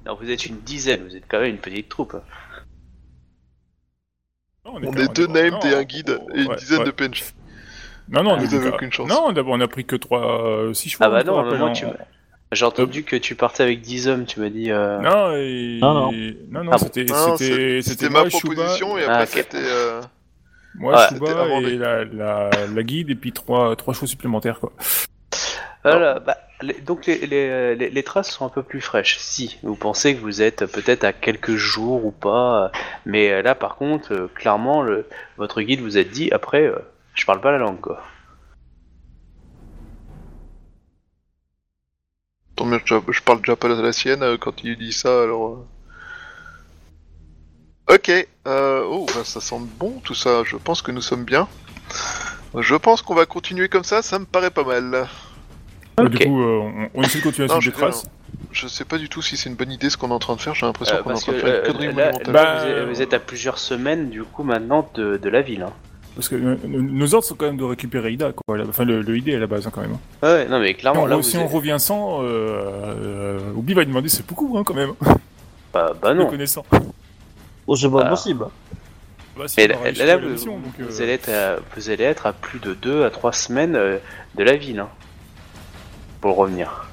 Non, 0.05 0.15
vous 0.21 0.29
êtes 0.29 0.45
une 0.45 0.59
dizaine, 0.59 1.03
vous 1.07 1.15
êtes 1.15 1.23
quand 1.27 1.39
même 1.39 1.49
une 1.49 1.57
petite 1.57 1.89
troupe. 1.89 2.13
hein. 2.13 2.21
Non, 4.63 4.73
On 4.75 4.93
est 4.93 5.13
deux 5.15 5.25
named 5.25 5.53
non, 5.53 5.59
et 5.61 5.73
un 5.73 5.83
guide 5.83 6.19
et 6.35 6.41
une 6.41 6.47
ouais, 6.49 6.55
dizaine 6.57 6.79
ouais. 6.79 6.85
de 6.85 6.91
PNJ. 6.91 7.23
Non, 8.09 8.21
non, 8.23 8.31
on 8.33 8.37
Vous 8.37 8.53
avez 8.53 8.69
aucune 8.69 8.93
chance. 8.93 9.09
Non, 9.09 9.31
d'abord 9.31 9.53
on 9.55 9.61
a 9.61 9.67
pris 9.67 9.83
que 9.83 9.95
3, 9.95 10.73
6 10.75 10.89
chevaux. 10.91 11.03
Ah 11.05 11.09
bah 11.09 11.23
non, 11.23 11.35
rappelle, 11.37 11.53
moment, 11.57 11.71
en- 11.71 11.73
tu 11.73 11.85
J'ai 12.55 12.65
entendu 12.65 13.03
que 13.03 13.15
tu 13.15 13.35
partais 13.35 13.63
avec 13.63 13.81
10 13.81 14.07
hommes, 14.07 14.25
tu 14.25 14.39
m'as 14.39 14.49
dit. 14.49 14.71
euh, 14.71 14.99
Non, 14.99 15.31
et... 15.35 15.79
Non, 15.81 15.93
non. 15.93 16.11
non, 16.49 16.63
non, 16.63 16.71
Ah 16.73 16.77
bon. 16.77 16.83
c'était, 16.85 17.03
Non, 17.05 17.37
c'était, 17.37 17.37
c'est- 17.37 17.81
c'était 17.81 17.81
C'était 17.81 18.09
moi, 18.09 18.23
ma 18.23 18.29
proposition 18.29 18.97
et 18.97 19.03
Ah, 19.05 19.13
après 19.19 19.25
c'était. 19.27 19.57
euh, 19.61 20.01
Moi, 20.73 20.93
Ouais, 20.93 20.99
c'était 21.09 21.19
Chouba 21.27 21.41
amendé. 21.43 21.73
et 21.73 21.77
la, 21.77 22.03
la, 22.05 22.49
la 22.73 22.83
guide, 22.83 23.09
et 23.09 23.15
puis 23.15 23.31
3, 23.31 23.75
trois 23.75 23.93
chevaux 23.93 24.07
supplémentaires, 24.07 24.59
quoi. 24.59 24.73
Voilà, 25.83 26.19
bah, 26.19 26.35
les- 26.61 26.73
donc 26.81 27.05
les, 27.05 27.17
les, 27.27 27.75
les, 27.75 27.89
les 27.91 28.03
traces 28.03 28.31
sont 28.31 28.45
un 28.45 28.49
peu 28.49 28.63
plus 28.63 28.81
fraîches. 28.81 29.17
Si 29.19 29.57
vous 29.61 29.75
pensez 29.75 30.15
que 30.15 30.19
vous 30.21 30.41
êtes 30.41 30.65
peut-être 30.65 31.03
à 31.03 31.13
quelques 31.13 31.55
jours 31.55 32.03
ou 32.05 32.11
pas, 32.11 32.65
euh, 32.65 32.69
mais 33.05 33.29
euh, 33.31 33.41
là 33.43 33.53
par 33.53 33.75
contre, 33.75 34.11
euh, 34.13 34.27
clairement, 34.33 34.81
le, 34.81 35.05
votre 35.37 35.61
guide 35.61 35.81
vous 35.81 35.97
a 35.97 36.03
dit 36.03 36.29
après, 36.31 36.63
euh, 36.63 36.75
je 37.13 37.25
parle 37.25 37.39
pas 37.39 37.51
la 37.51 37.59
langue 37.59 37.79
quoi. 37.79 38.01
Tant 42.55 42.65
mieux, 42.65 42.79
je, 42.85 42.95
je 43.09 43.21
parle 43.21 43.39
déjà 43.39 43.55
pas 43.55 43.67
la 43.67 43.91
sienne 43.93 44.23
euh, 44.23 44.37
quand 44.37 44.63
il 44.63 44.77
dit 44.77 44.93
ça, 44.93 45.23
alors. 45.23 45.65
euh. 47.89 47.95
Ok, 47.95 48.09
euh, 48.47 48.83
oh, 48.89 49.05
bah, 49.13 49.23
ça 49.23 49.41
sent 49.41 49.59
bon 49.79 49.99
tout 50.03 50.15
ça, 50.15 50.43
je 50.43 50.55
pense 50.57 50.81
que 50.81 50.91
nous 50.91 51.01
sommes 51.01 51.23
bien. 51.23 51.47
Je 52.57 52.75
pense 52.75 53.01
qu'on 53.01 53.13
va 53.13 53.25
continuer 53.25 53.69
comme 53.69 53.83
ça, 53.83 54.01
ça 54.01 54.17
me 54.17 54.25
paraît 54.25 54.49
pas 54.49 54.63
mal. 54.63 55.07
Ok. 55.99 56.09
Du 56.09 56.25
coup, 56.25 56.41
euh, 56.41 56.59
on, 56.63 56.89
on 56.95 57.03
essaie 57.03 57.19
de 57.19 57.23
continuer 57.23 57.45
à 57.45 57.49
suivre 57.59 57.61
je 57.61 57.69
des 57.69 57.75
traces. 57.75 58.05
Je 58.51 58.67
sais 58.67 58.85
pas 58.85 58.97
du 58.97 59.07
tout 59.09 59.21
si 59.21 59.37
c'est 59.37 59.49
une 59.49 59.55
bonne 59.55 59.71
idée 59.71 59.89
ce 59.89 59.97
qu'on 59.97 60.09
est 60.09 60.13
en 60.13 60.19
train 60.19 60.35
de 60.35 60.41
faire, 60.41 60.55
j'ai 60.55 60.65
l'impression 60.65 60.95
Euh, 60.95 61.03
qu'on 61.03 61.11
est 61.11 61.13
en 61.13 61.17
train 61.19 61.31
que 61.33 61.37
de 61.37 61.41
faire 61.41 61.49
une 61.49 61.55
euh, 61.55 61.65
connerie 61.67 61.85
là, 61.93 62.11
monumentale. 62.11 62.33
Bah, 62.33 62.63
vous, 62.63 62.67
êtes, 62.71 62.87
vous 62.89 63.01
êtes 63.01 63.13
à 63.13 63.19
plusieurs 63.19 63.57
semaines 63.59 64.09
du 64.09 64.23
coup 64.23 64.43
maintenant 64.43 64.89
de, 64.95 65.17
de 65.17 65.29
la 65.29 65.41
ville. 65.41 65.61
Hein. 65.63 65.73
Parce 66.15 66.29
que 66.29 66.35
euh, 66.35 66.55
nos 66.65 67.13
ordres 67.13 67.27
sont 67.27 67.35
quand 67.35 67.45
même 67.45 67.57
de 67.57 67.63
récupérer 67.65 68.13
Ida, 68.13 68.31
quoi. 68.31 68.57
Enfin, 68.69 68.85
le, 68.85 69.01
le 69.01 69.17
ID 69.17 69.29
à 69.35 69.39
la 69.39 69.47
base, 69.47 69.67
hein, 69.67 69.71
quand 69.73 69.81
même. 69.81 69.97
Ouais, 70.23 70.47
non 70.47 70.59
mais 70.59 70.73
clairement 70.73 71.03
on, 71.03 71.05
là 71.07 71.15
re- 71.15 71.17
vous 71.17 71.23
si 71.23 71.37
on 71.37 71.45
êtes- 71.45 71.51
revient 71.51 71.75
sans, 71.77 72.21
euh, 72.23 72.25
euh, 72.25 73.39
Obi 73.57 73.73
va 73.73 73.81
lui 73.81 73.87
demander, 73.87 74.07
c'est 74.09 74.25
beaucoup, 74.25 74.57
hein, 74.57 74.63
quand 74.65 74.73
même. 74.73 74.93
bah, 75.73 75.91
bah 76.01 76.13
Le 76.13 76.19
non. 76.23 76.29
connaissant. 76.29 76.65
Oh, 77.67 77.75
c'est 77.75 77.89
pas 77.89 77.97
Alors. 78.01 78.09
possible. 78.11 78.45
Bah, 79.37 79.43
si, 79.47 79.55
Mais 79.57 79.75
on 79.75 80.05
là, 80.05 80.15
vous, 80.17 80.29
mission, 80.29 80.53
donc, 80.59 80.73
euh, 80.79 80.85
vous 80.87 81.01
allez 81.01 81.11
être 81.13 81.27
à, 81.29 81.57
vous 81.75 81.89
allez 81.89 82.05
être 82.05 82.25
à 82.27 82.31
plus 82.31 82.59
de 82.59 82.73
2 82.73 83.03
à 83.03 83.09
3 83.09 83.33
semaines 83.33 83.75
euh, 83.75 83.97
de 84.35 84.43
la 84.45 84.55
ville. 84.55 84.79
Hein, 84.79 84.89
pour 86.21 86.37
revenir. 86.37 86.87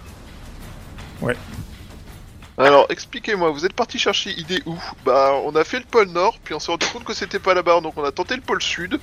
Alors, 2.65 2.87
expliquez-moi, 2.91 3.51
vous 3.51 3.67
êtes 3.67 3.73
parti 3.73 3.99
chercher 3.99 4.31
idée 4.39 4.63
où? 4.67 4.77
Bah, 5.05 5.33
on 5.45 5.57
a 5.57 5.65
fait 5.65 5.81
le 5.81 5.85
pôle 5.85 6.11
Nord, 6.11 6.39
puis 6.45 6.55
on 6.55 6.61
s'est 6.61 6.71
rendu 6.71 6.87
compte 6.87 7.03
que 7.03 7.13
c'était 7.13 7.41
pas 7.41 7.55
là-bas, 7.55 7.81
donc 7.81 7.95
on 7.97 8.05
a 8.05 8.13
tenté 8.13 8.37
le 8.37 8.41
pôle 8.41 8.63
Sud. 8.63 9.01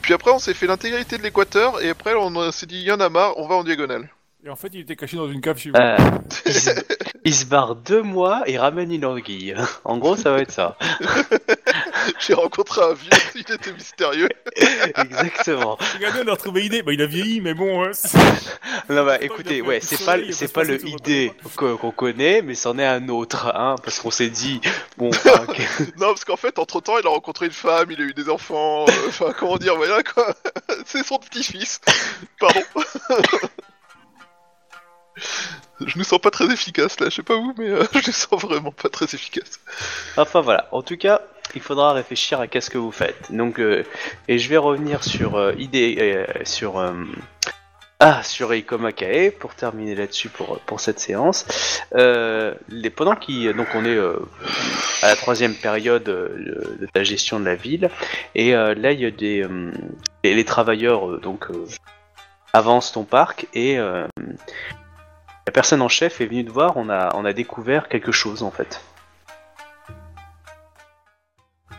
Puis 0.00 0.12
après, 0.12 0.32
on 0.32 0.40
s'est 0.40 0.52
fait 0.52 0.66
l'intégralité 0.66 1.16
de 1.16 1.22
l'équateur, 1.22 1.80
et 1.80 1.90
après, 1.90 2.14
on 2.16 2.50
s'est 2.50 2.66
dit, 2.66 2.82
y 2.82 2.90
en 2.90 2.98
a 2.98 3.08
marre, 3.08 3.38
on 3.38 3.46
va 3.46 3.54
en 3.54 3.62
diagonale. 3.62 4.10
Et 4.44 4.50
en 4.50 4.56
fait, 4.56 4.70
il 4.72 4.80
était 4.80 4.96
caché 4.96 5.16
dans 5.16 5.30
une 5.30 5.40
cave 5.40 5.56
chez 5.56 5.70
vous. 5.70 5.76
Euh, 5.76 5.96
il, 6.46 6.52
se, 6.54 6.70
il 7.24 7.32
se 7.34 7.44
barre 7.44 7.76
deux 7.76 8.02
mois 8.02 8.42
et 8.46 8.58
ramène 8.58 8.90
une 8.92 9.04
anguille. 9.04 9.54
En 9.84 9.98
gros, 9.98 10.16
ça 10.16 10.32
va 10.32 10.40
être 10.40 10.50
ça. 10.50 10.76
J'ai 12.18 12.34
rencontré 12.34 12.80
un 12.82 12.94
vieux, 12.94 13.10
il 13.36 13.40
était 13.40 13.72
mystérieux. 13.72 14.28
Exactement. 14.96 15.78
Regardez, 15.94 16.22
on 16.24 16.28
a 16.28 16.32
retrouvé 16.32 16.64
idée. 16.64 16.82
Bah, 16.82 16.92
il 16.92 17.00
a 17.02 17.06
vieilli, 17.06 17.40
mais 17.40 17.54
bon. 17.54 17.88
c'est- 17.92 18.18
Non 18.88 19.04
bah 19.04 19.18
écoutez, 19.20 19.62
ouais, 19.62 19.78
c'est 19.80 20.04
pas 20.04 20.16
c'est 20.32 20.52
pas 20.52 20.64
le 20.64 20.84
idée 20.88 21.32
qu'on 21.56 21.90
connaît, 21.92 22.42
mais 22.42 22.54
c'en 22.56 22.78
est 22.78 22.86
un 22.86 23.08
autre, 23.08 23.52
hein, 23.54 23.76
parce 23.84 24.00
qu'on 24.00 24.10
s'est 24.10 24.30
dit 24.30 24.60
bon, 24.96 25.10
enfin, 25.10 25.46
que- 25.46 25.84
Non, 26.00 26.08
parce 26.08 26.24
qu'en 26.24 26.36
fait, 26.36 26.58
entre 26.58 26.80
temps, 26.80 26.98
il 26.98 27.06
a 27.06 27.10
rencontré 27.10 27.46
une 27.46 27.52
femme, 27.52 27.90
il 27.90 28.00
a 28.00 28.04
eu 28.04 28.14
des 28.14 28.28
enfants, 28.28 28.84
euh, 28.88 28.92
enfin, 29.08 29.32
comment 29.38 29.56
dire, 29.58 29.76
voilà 29.76 30.02
quoi. 30.02 30.34
C'est 30.86 31.04
son 31.04 31.18
petit-fils. 31.18 31.80
Pardon. 32.40 32.60
Je 35.86 35.98
nous 35.98 36.04
sens 36.04 36.20
pas 36.20 36.30
très 36.30 36.46
efficace 36.52 37.00
là, 37.00 37.06
je 37.10 37.16
sais 37.16 37.22
pas 37.22 37.36
vous, 37.36 37.54
mais 37.58 37.68
euh, 37.68 37.84
je 37.92 38.06
nous 38.06 38.12
sens 38.12 38.40
vraiment 38.40 38.72
pas 38.72 38.88
très 38.88 39.06
efficace. 39.06 39.60
enfin 40.16 40.40
voilà. 40.40 40.68
En 40.72 40.82
tout 40.82 40.96
cas, 40.96 41.20
il 41.54 41.60
faudra 41.60 41.92
réfléchir 41.92 42.40
à 42.40 42.46
qu'est-ce 42.46 42.70
que 42.70 42.78
vous 42.78 42.92
faites. 42.92 43.30
Donc 43.30 43.58
euh, 43.58 43.84
et 44.28 44.38
je 44.38 44.48
vais 44.48 44.56
revenir 44.56 45.04
sur 45.04 45.36
euh, 45.36 45.52
idée 45.58 45.96
euh, 46.00 46.26
sur 46.44 46.78
euh, 46.78 46.92
ah 48.00 48.22
sur 48.22 48.52
Eiko 48.52 48.78
Makae 48.78 49.30
pour 49.38 49.54
terminer 49.54 49.94
là-dessus 49.94 50.28
pour 50.28 50.58
pour 50.60 50.80
cette 50.80 50.98
séance. 50.98 51.46
Les 51.94 52.90
pendant 52.90 53.16
qui 53.16 53.52
donc 53.52 53.68
on 53.74 53.84
est 53.84 53.98
à 55.02 55.08
la 55.08 55.16
troisième 55.16 55.54
période 55.54 56.02
de 56.04 56.88
la 56.94 57.04
gestion 57.04 57.38
de 57.38 57.44
la 57.44 57.54
ville 57.54 57.90
et 58.34 58.52
là 58.52 58.90
il 58.90 59.00
y 59.00 59.06
a 59.06 59.10
des 59.12 59.46
les, 60.24 60.34
les 60.34 60.44
travailleurs 60.44 61.20
donc 61.20 61.46
avancent 62.52 62.90
ton 62.90 63.04
parc 63.04 63.46
et 63.54 63.78
la 65.46 65.52
personne 65.52 65.82
en 65.82 65.88
chef 65.88 66.20
est 66.20 66.26
venue 66.26 66.44
te 66.44 66.50
voir. 66.50 66.76
On 66.76 66.88
a 66.88 67.14
on 67.16 67.24
a 67.24 67.32
découvert 67.32 67.88
quelque 67.88 68.12
chose 68.12 68.42
en 68.42 68.50
fait. 68.50 68.80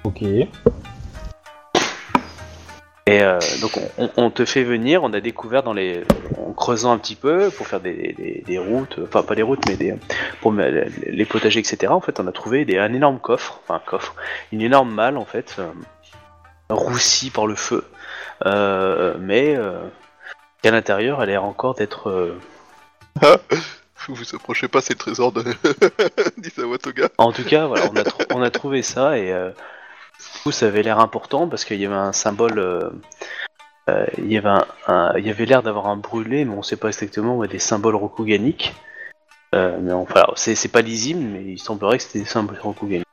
Ok. 0.04 0.22
Et 3.06 3.22
euh, 3.22 3.38
donc 3.62 3.72
on, 4.18 4.30
te 4.32 4.46
fait 4.46 4.64
venir, 4.64 5.04
on 5.04 5.12
a 5.12 5.20
découvert 5.20 5.62
dans 5.62 5.74
les, 5.74 6.04
en 6.38 6.54
creusant 6.54 6.94
un 6.94 6.98
petit 6.98 7.16
peu 7.18 7.50
pour 7.52 7.68
faire 7.68 7.82
des, 7.82 8.14
des- 8.14 8.44
des 8.46 8.58
routes, 8.58 8.98
enfin 9.04 9.24
pas 9.24 9.36
des 9.36 9.42
routes 9.42 9.60
mais 9.68 9.76
des 9.76 9.94
pour 10.42 10.54
les 10.54 11.26
potagers 11.26 11.60
etc. 11.60 11.92
En 11.92 12.00
fait 12.00 12.22
on 12.22 12.28
a 12.28 12.32
trouvé 12.32 12.64
des, 12.64 12.78
un 12.78 12.94
énorme 12.94 13.20
coffre, 13.20 13.60
enfin 13.64 13.76
un 13.76 13.80
coffre, 13.90 14.16
une 14.54 14.62
énorme 14.62 14.90
malle 14.90 15.18
en 15.18 15.26
fait, 15.26 15.58
euh, 15.60 15.68
roussie 16.70 17.30
par 17.30 17.46
le 17.46 17.56
feu, 17.56 17.84
Euh, 18.46 19.16
mais 19.20 19.54
euh, 19.58 19.80
à 20.64 20.72
l'intérieur 20.72 21.22
elle 21.22 21.30
a 21.30 21.32
l'air 21.34 21.44
encore 21.44 21.76
d'être 21.76 22.10
euh, 22.10 22.40
Vous 24.08 24.16
vous 24.16 24.36
approchez 24.36 24.68
pas 24.68 24.82
ces 24.82 24.96
trésors 24.96 25.32
de 25.32 25.44
d'Isawatoga. 26.38 27.10
En 27.18 27.32
tout 27.32 27.44
cas, 27.46 27.68
on 27.68 27.96
a, 27.96 28.04
a 28.42 28.50
trouvé 28.52 28.82
ça 28.82 29.18
et 29.18 29.32
euh, 29.32 29.50
du 29.50 30.40
coup, 30.44 30.52
ça 30.52 30.68
avait 30.68 30.84
l'air 30.84 31.00
important 31.00 31.48
parce 31.48 31.64
qu'il 31.64 31.80
y 31.80 31.86
avait 31.86 31.96
un 31.96 32.12
symbole. 32.12 32.60
euh, 32.60 32.90
euh, 33.90 34.06
il 34.18 34.32
y 34.32 34.38
avait 34.38 34.50
avait 35.30 35.46
l'air 35.46 35.64
d'avoir 35.64 35.88
un 35.88 35.96
brûlé, 35.98 36.44
mais 36.46 36.54
on 36.56 36.64
sait 36.64 36.76
pas 36.76 36.88
exactement 36.90 37.38
ouais, 37.38 37.48
des 37.48 37.60
symboles 37.60 37.96
rokuganiques. 37.96 38.74
Euh, 39.56 39.78
mais 39.82 39.94
c'est 40.56 40.68
pas 40.72 40.82
lisible, 40.82 41.20
mais 41.22 41.44
il 41.44 41.60
semblerait 41.60 41.98
que 41.98 42.04
c'était 42.04 42.20
des 42.20 42.26
symboles 42.26 42.60
rokuganiques. 42.60 43.06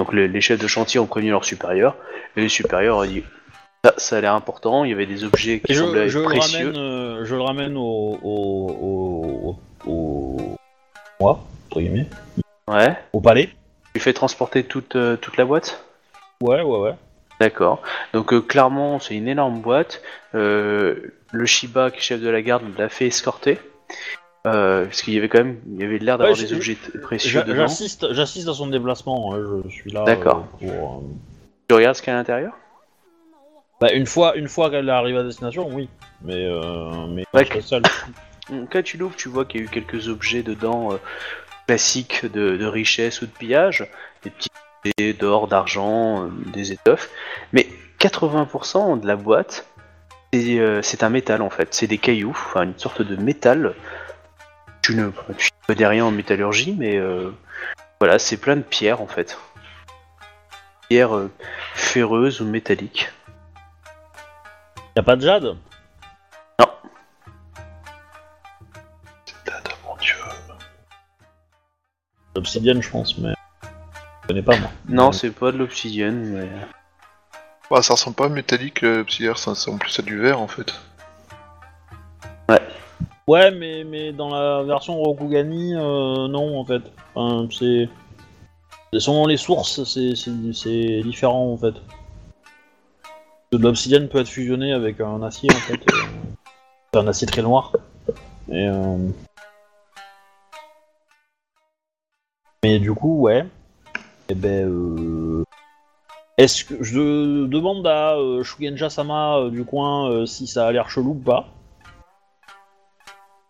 Donc 0.00 0.12
le- 0.12 0.26
les 0.26 0.40
chefs 0.40 0.58
de 0.60 0.66
chantier 0.66 0.98
ont 0.98 1.06
prévenu 1.06 1.30
leurs 1.30 1.44
supérieurs 1.44 1.96
et 2.36 2.40
les 2.40 2.48
supérieurs 2.48 2.96
ont 2.98 3.04
dit 3.04 3.22
ça, 3.84 3.94
ça 3.98 4.16
a 4.16 4.20
l'air 4.20 4.34
important. 4.34 4.84
Il 4.84 4.90
y 4.90 4.92
avait 4.94 5.06
des 5.06 5.24
objets 5.24 5.60
qui 5.60 5.74
semblaient 5.74 6.08
je, 6.08 6.18
le 6.18 6.24
précieux. 6.24 6.66
ramène, 6.66 6.76
euh, 6.80 7.24
je 7.24 7.34
le 7.34 7.42
ramène 7.42 7.76
au, 7.76 8.18
au, 8.22 9.56
au, 9.86 9.90
au, 9.90 10.36
moi, 11.20 11.40
entre 11.70 11.80
guillemets, 11.80 12.06
Ouais. 12.68 12.96
au 13.12 13.20
palais. 13.20 13.50
Tu 13.94 14.00
fais 14.00 14.12
transporter 14.12 14.64
toute 14.64 14.96
euh, 14.96 15.16
toute 15.16 15.36
la 15.36 15.44
boîte? 15.44 15.84
Ouais, 16.40 16.62
ouais, 16.62 16.78
ouais. 16.78 16.94
D'accord. 17.40 17.82
Donc 18.12 18.32
euh, 18.32 18.40
clairement, 18.40 18.98
c'est 19.00 19.14
une 19.14 19.28
énorme 19.28 19.60
boîte. 19.60 20.02
Euh, 20.34 21.12
le 21.32 21.46
Shiba, 21.46 21.90
qui 21.90 21.98
est 21.98 22.00
chef 22.00 22.20
de 22.20 22.28
la 22.28 22.42
garde, 22.42 22.62
l'a 22.78 22.88
fait 22.88 23.06
escorter. 23.06 23.58
Euh, 24.46 24.84
parce 24.84 25.00
qu'il 25.02 25.14
y 25.14 25.18
avait 25.18 25.28
quand 25.28 25.38
même, 25.38 25.58
il 25.72 25.80
y 25.80 25.84
avait 25.84 25.98
l'air 25.98 26.18
d'avoir 26.18 26.36
Ouais, 26.36 26.42
des 26.44 26.52
objets 26.52 26.76
précieux 27.02 27.42
dedans. 27.44 27.56
J'assiste, 27.62 28.12
j'assiste 28.12 28.46
à 28.48 28.52
son 28.54 28.66
déplacement. 28.66 29.34
hein, 29.34 29.38
Je 29.66 29.70
suis 29.70 29.90
là. 29.90 30.04
D'accord. 30.04 30.44
pour, 30.60 31.02
Tu 31.68 31.74
regardes 31.74 31.96
ce 31.96 32.02
qu'il 32.02 32.10
y 32.10 32.12
a 32.12 32.16
à 32.16 32.18
l'intérieur? 32.18 32.52
Bah, 33.84 33.92
une 33.92 34.06
fois, 34.06 34.34
une 34.34 34.48
fois 34.48 34.70
qu'elle 34.70 34.88
arrive 34.88 35.18
à 35.18 35.22
destination, 35.22 35.68
oui. 35.70 35.90
Mais, 36.22 36.46
euh, 36.46 37.06
mais 37.06 37.24
Ouais, 37.34 37.46
seul. 37.60 37.82
Quand 38.72 38.82
tu 38.82 38.96
l'ouvres, 38.96 39.14
tu 39.14 39.28
vois 39.28 39.44
qu'il 39.44 39.60
y 39.60 39.62
a 39.62 39.66
eu 39.66 39.68
quelques 39.68 40.08
objets 40.08 40.42
dedans 40.42 40.94
euh, 40.94 40.96
classiques 41.66 42.24
de, 42.24 42.56
de 42.56 42.64
richesse 42.64 43.20
ou 43.20 43.26
de 43.26 43.30
pillage, 43.30 43.86
des 44.22 44.30
petits 44.30 44.48
objets 44.86 45.12
d'or, 45.12 45.48
d'argent, 45.48 46.24
euh, 46.24 46.28
des 46.54 46.72
étoffes. 46.72 47.10
Mais 47.52 47.66
80% 48.00 49.00
de 49.00 49.06
la 49.06 49.16
boîte, 49.16 49.66
c'est 50.32 50.58
euh, 50.58 50.80
c'est 50.80 51.02
un 51.02 51.10
métal 51.10 51.42
en 51.42 51.50
fait. 51.50 51.74
C'est 51.74 51.86
des 51.86 51.98
cailloux, 51.98 52.30
enfin 52.30 52.62
une 52.62 52.78
sorte 52.78 53.02
de 53.02 53.16
métal. 53.16 53.74
Tu 54.80 54.94
ne 54.94 55.10
tu 55.36 55.50
ne 55.68 55.74
connais 55.74 55.86
rien 55.86 56.06
en 56.06 56.10
métallurgie, 56.10 56.74
mais 56.78 56.96
euh, 56.96 57.32
voilà, 58.00 58.18
c'est 58.18 58.38
plein 58.38 58.56
de 58.56 58.62
pierres 58.62 59.02
en 59.02 59.06
fait. 59.08 59.36
Pierres 60.88 61.14
euh, 61.14 61.30
ferreuses 61.74 62.40
ou 62.40 62.46
métalliques. 62.46 63.10
Y 64.96 65.00
a 65.00 65.02
pas 65.02 65.16
de 65.16 65.22
jade 65.22 65.56
Dada, 69.44 69.70
mon 69.86 69.96
dieu. 69.96 70.14
Obsidienne, 72.36 72.82
je 72.82 72.90
pense, 72.90 73.18
mais. 73.18 73.34
Je 74.22 74.28
connais 74.28 74.42
pas 74.42 74.56
moi. 74.56 74.70
Non, 74.88 75.06
Ouais. 75.08 75.12
c'est 75.12 75.30
pas 75.30 75.52
de 75.52 75.58
l'obsidienne, 75.58 76.30
mais. 76.34 76.48
Bah, 77.70 77.82
ça 77.82 77.94
ressemble 77.94 78.16
pas 78.16 78.26
à 78.26 78.28
métallique, 78.28 78.82
euh, 78.84 79.04
Psyllier, 79.04 79.32
ça 79.36 79.50
ressemble 79.50 79.78
plus 79.80 79.98
à 79.98 80.02
du 80.02 80.18
verre 80.18 80.40
en 80.40 80.48
fait. 80.48 80.74
Ouais, 83.26 83.50
mais, 83.52 83.84
mais 83.84 84.12
dans 84.12 84.28
la 84.28 84.62
version 84.64 84.96
Rokugani, 84.96 85.74
euh, 85.74 86.28
non 86.28 86.58
en 86.60 86.64
fait. 86.66 86.82
Enfin, 87.14 87.48
c'est. 87.50 87.88
Selon 88.98 89.26
les 89.26 89.38
sources, 89.38 89.82
c'est- 89.84 90.14
c'est 90.14 90.30
c'est 90.52 91.00
différent 91.02 91.50
en 91.52 91.56
fait. 91.56 91.72
De 93.54 93.62
l'obsidienne 93.62 94.08
peut 94.08 94.18
être 94.18 94.28
fusionné 94.28 94.72
avec 94.72 95.00
un 95.00 95.22
acier 95.22 95.48
en 95.52 95.54
fait. 95.54 95.80
euh, 95.92 97.00
un 97.00 97.06
acier 97.06 97.28
très 97.28 97.40
noir. 97.40 97.70
Et, 98.48 98.66
euh, 98.66 98.96
Mais 102.64 102.80
du 102.80 102.92
coup, 102.92 103.20
ouais. 103.20 103.46
Et 104.28 104.34
ben. 104.34 104.68
Euh... 104.68 105.44
Est-ce 106.36 106.64
que. 106.64 106.82
Je 106.82 107.46
demande 107.46 107.86
à 107.86 108.16
Shugenja 108.42 108.90
Sama 108.90 109.48
du 109.50 109.64
coin 109.64 110.26
si 110.26 110.48
ça 110.48 110.66
a 110.66 110.72
l'air 110.72 110.90
chelou 110.90 111.10
ou 111.10 111.14
pas. 111.14 111.46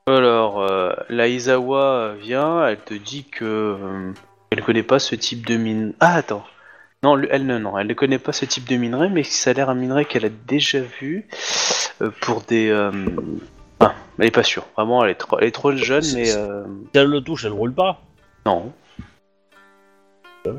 Alors, 0.06 0.66
la 1.09 1.28
Izawa 1.28 2.12
vient, 2.20 2.66
elle 2.66 2.78
te 2.78 2.93
dit 2.93 3.24
que 3.24 4.12
elle 4.51 4.62
connaît 4.62 4.82
pas 4.82 4.98
ce 4.98 5.14
type 5.14 5.47
de 5.47 5.56
mine. 5.56 5.94
Ah 6.01 6.16
attends, 6.16 6.44
non, 7.05 7.14
le- 7.16 7.28
elle 7.32 7.47
non, 7.47 7.78
elle 7.78 7.86
ne 7.86 7.94
connaît 7.94 8.18
pas 8.18 8.32
ce 8.32 8.47
type 8.47 8.66
de 8.68 8.76
minerai, 8.76 9.10
mais 9.10 9.22
ça 9.22 9.51
a 9.51 9.52
l'air 9.52 9.68
un 9.70 9.74
minerai 9.74 10.06
qu'elle 10.06 10.24
a 10.24 10.31
déjà 10.31 10.81
vu 10.81 11.28
euh, 12.02 12.10
pour 12.22 12.40
des. 12.43 12.68
euh, 12.70 12.90
Ah, 13.81 13.94
elle 14.18 14.26
est 14.26 14.31
pas 14.31 14.43
sûre. 14.43 14.64
Vraiment, 14.76 15.05
elle 15.05 15.10
est 15.10 15.14
trop, 15.14 15.39
elle 15.39 15.47
est 15.48 15.52
trop 15.52 15.72
jeune, 15.76 16.05
mais 16.14 16.32
euh, 16.32 16.64
Si 16.93 16.98
elle 16.98 17.09
le 17.09 17.20
touche, 17.20 17.44
elle 17.44 17.52
roule 17.52 17.74
pas. 17.74 18.01
non. 18.47 18.72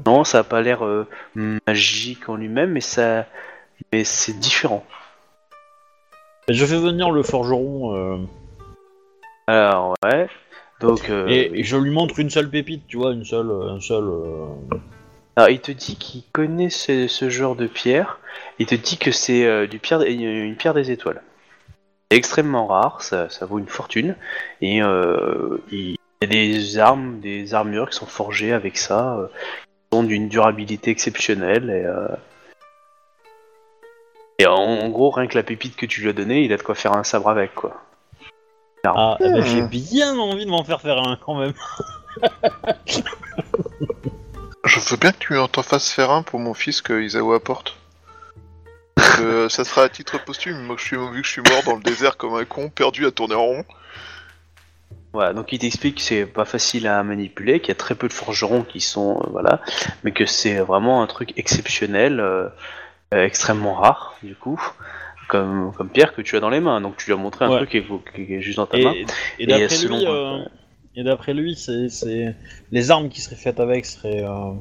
Non, 0.07 0.23
ça 0.23 0.39
a 0.39 0.43
pas 0.43 0.61
l'air 0.61 0.83
euh, 0.85 1.07
magique 1.67 2.27
en 2.29 2.35
lui-même, 2.35 2.71
mais 2.71 2.81
ça, 2.81 3.25
mais 3.91 4.03
c'est 4.03 4.33
différent. 4.39 4.83
Je 6.47 6.65
fais 6.65 6.77
venir 6.79 7.11
le 7.11 7.21
forgeron 7.23 7.95
euh, 7.95 8.17
Alors 9.47 9.95
ouais, 10.03 10.27
donc. 10.79 11.09
euh, 11.09 11.27
et, 11.27 11.59
et 11.59 11.63
je 11.63 11.77
lui 11.77 11.91
montre 11.91 12.19
une 12.19 12.29
seule 12.31 12.49
pépite, 12.49 12.85
tu 12.87 12.97
vois, 12.97 13.13
une 13.13 13.25
seule, 13.25 13.51
un 13.51 13.79
seul. 13.79 14.03
euh, 14.05 14.45
Alors, 15.35 15.49
il 15.49 15.59
te 15.59 15.71
dit 15.71 15.95
qu'il 15.97 16.23
connaît 16.31 16.69
ce, 16.69 17.07
ce 17.07 17.29
genre 17.29 17.55
de 17.55 17.67
pierre. 17.67 18.19
Il 18.59 18.65
te 18.65 18.75
dit 18.75 18.97
que 18.97 19.11
c'est 19.11 19.45
euh, 19.45 19.67
du 19.67 19.79
pierre, 19.79 20.01
une 20.01 20.55
pierre 20.55 20.73
des 20.73 20.91
étoiles. 20.91 21.21
C'est 22.09 22.17
extrêmement 22.17 22.67
rare, 22.67 23.01
ça, 23.01 23.29
ça 23.29 23.45
vaut 23.45 23.59
une 23.59 23.67
fortune. 23.67 24.15
Et 24.61 24.81
euh, 24.81 25.57
il 25.71 25.91
y 25.91 25.97
a 26.23 26.27
des 26.27 26.77
armes, 26.77 27.19
des 27.19 27.53
armures 27.53 27.89
qui 27.89 27.97
sont 27.97 28.05
forgées 28.05 28.53
avec 28.53 28.77
ça, 28.77 29.17
euh, 29.17 29.27
qui 29.27 29.97
sont 29.97 30.03
d'une 30.03 30.29
durabilité 30.29 30.91
exceptionnelle. 30.91 31.69
Et, 31.69 31.83
euh, 31.85 32.07
et 34.39 34.45
en, 34.47 34.53
en 34.53 34.89
gros, 34.89 35.09
rien 35.09 35.27
que 35.27 35.35
la 35.37 35.43
pépite 35.43 35.75
que 35.75 35.85
tu 35.85 36.01
lui 36.01 36.09
as 36.09 36.13
donnée, 36.13 36.43
il 36.43 36.53
a 36.53 36.57
de 36.57 36.61
quoi 36.63 36.75
faire 36.75 36.93
un 36.93 37.03
sabre 37.03 37.29
avec, 37.29 37.53
quoi. 37.55 37.81
Ah, 38.85 39.17
eh 39.19 39.23
ben, 39.23 39.41
Hmm. 39.41 39.45
j'ai 39.45 39.61
bien 39.63 40.17
envie 40.17 40.45
de 40.45 40.51
m'en 40.51 40.63
faire 40.63 40.79
faire 40.79 40.99
un 40.99 41.17
quand 41.17 41.35
même. 41.39 41.53
Je 44.65 44.79
veux 44.79 44.97
bien 44.97 45.11
que 45.11 45.17
tu 45.19 45.37
en 45.37 45.47
t'en 45.47 45.63
fasses 45.63 45.91
faire 45.91 46.11
un 46.11 46.23
pour 46.23 46.39
mon 46.39 46.53
fils 46.53 46.81
que 46.81 47.01
Isawa 47.01 47.35
apporte. 47.37 47.77
Que 49.17 49.47
ça 49.49 49.63
sera 49.63 49.83
à 49.83 49.89
titre 49.89 50.23
posthume, 50.23 50.59
moi 50.63 50.75
je 50.77 50.83
suis, 50.83 50.97
vu 50.97 51.21
que 51.21 51.27
je 51.27 51.31
suis 51.31 51.41
mort 51.41 51.63
dans 51.65 51.75
le 51.75 51.83
désert 51.83 52.17
comme 52.17 52.33
un 52.35 52.45
con, 52.45 52.69
perdu 52.69 53.05
à 53.05 53.11
tourner 53.11 53.35
en 53.35 53.45
rond. 53.45 53.65
Voilà, 55.13 55.33
donc 55.33 55.53
il 55.53 55.59
t'explique 55.59 55.95
que 55.95 56.01
c'est 56.01 56.25
pas 56.25 56.43
facile 56.43 56.87
à 56.87 57.01
manipuler, 57.03 57.59
qu'il 57.61 57.69
y 57.69 57.71
a 57.71 57.75
très 57.75 57.95
peu 57.95 58.07
de 58.09 58.13
forgerons 58.13 58.63
qui 58.63 58.81
sont 58.81 59.21
euh, 59.21 59.27
voilà, 59.31 59.61
mais 60.03 60.11
que 60.11 60.25
c'est 60.25 60.57
vraiment 60.57 61.01
un 61.01 61.07
truc 61.07 61.31
exceptionnel, 61.37 62.19
euh, 62.19 62.49
euh, 63.13 63.23
extrêmement 63.23 63.75
rare 63.75 64.15
du 64.23 64.35
coup, 64.35 64.61
comme 65.29 65.71
comme 65.77 65.87
pierre 65.89 66.13
que 66.13 66.21
tu 66.21 66.35
as 66.35 66.41
dans 66.41 66.49
les 66.49 66.59
mains. 66.59 66.81
Donc 66.81 66.97
tu 66.97 67.05
lui 67.05 67.13
as 67.13 67.17
montré 67.17 67.45
un 67.45 67.49
Ouais. 67.51 67.57
truc 67.57 67.69
qui 67.69 67.77
est, 67.77 67.85
qui 68.25 68.33
est 68.33 68.41
juste 68.41 68.57
dans 68.57 68.65
ta 68.65 68.77
main. 68.77 68.91
Et, 68.93 69.05
et 69.39 69.45
d'après 69.47 69.77
lui, 69.77 70.05
euh, 70.05 70.39
euh, 70.39 70.45
et 70.95 71.03
d'après 71.03 71.33
lui, 71.33 71.55
c'est, 71.55 72.35
les 72.71 72.91
armes 72.91 73.09
qui 73.09 73.21
seraient 73.21 73.35
faites 73.35 73.59
avec 73.59 73.85
seraient 73.85 74.23
euh, 74.23 74.53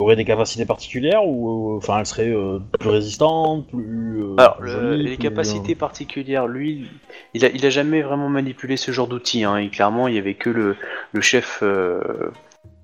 auraient 0.00 0.16
des 0.16 0.24
capacités 0.24 0.64
particulières 0.64 1.26
ou 1.26 1.74
euh, 1.74 1.76
enfin 1.78 1.98
elles 1.98 2.06
seraient 2.06 2.28
euh, 2.28 2.60
plus 2.78 2.88
résistantes, 2.90 3.66
plus. 3.68 4.22
euh, 4.22 4.34
Alors, 4.36 4.58
plus 4.58 4.66
le- 4.66 4.72
jolies, 4.72 5.02
les 5.04 5.16
plus, 5.16 5.22
capacités 5.22 5.74
particulières, 5.74 6.46
lui, 6.46 6.86
il 7.34 7.44
a, 7.44 7.48
il 7.48 7.64
a 7.64 7.70
jamais 7.70 8.02
vraiment 8.02 8.28
manipulé 8.28 8.76
ce 8.76 8.92
genre 8.92 9.08
d'outils. 9.08 9.44
Hein, 9.44 9.56
et 9.56 9.70
clairement, 9.70 10.08
il 10.08 10.14
y 10.14 10.18
avait 10.18 10.34
que 10.34 10.50
le, 10.50 10.76
le 11.12 11.20
chef, 11.20 11.62
on 11.62 12.30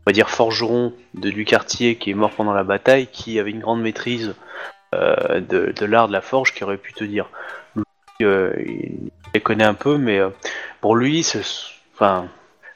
va 0.07 0.13
dire 0.13 0.31
forgeron 0.31 0.93
de, 1.15 1.31
du 1.31 1.45
quartier 1.45 1.97
qui 1.97 2.11
est 2.11 2.15
mort 2.15 2.31
pendant 2.31 2.53
la 2.53 2.65
bataille, 2.65 3.07
qui 3.07 3.39
avait 3.39 3.51
une 3.51 3.61
grande 3.61 3.83
maîtrise 3.83 4.35
de, 4.93 5.73
de 5.73 5.87
l'art 5.87 6.09
de 6.09 6.13
la 6.13 6.21
forge, 6.21 6.55
qui 6.55 6.63
aurait 6.65 6.79
pu 6.79 6.93
te 6.93 7.05
dire. 7.05 7.29
Lui, 7.77 7.85
il 8.21 9.11
les 9.35 9.41
connaît 9.41 9.65
un 9.65 9.75
peu, 9.75 9.99
mais 9.99 10.21
pour 10.81 10.95
lui, 10.95 11.23
c'est, 11.23 11.43
enfin, 11.95 12.27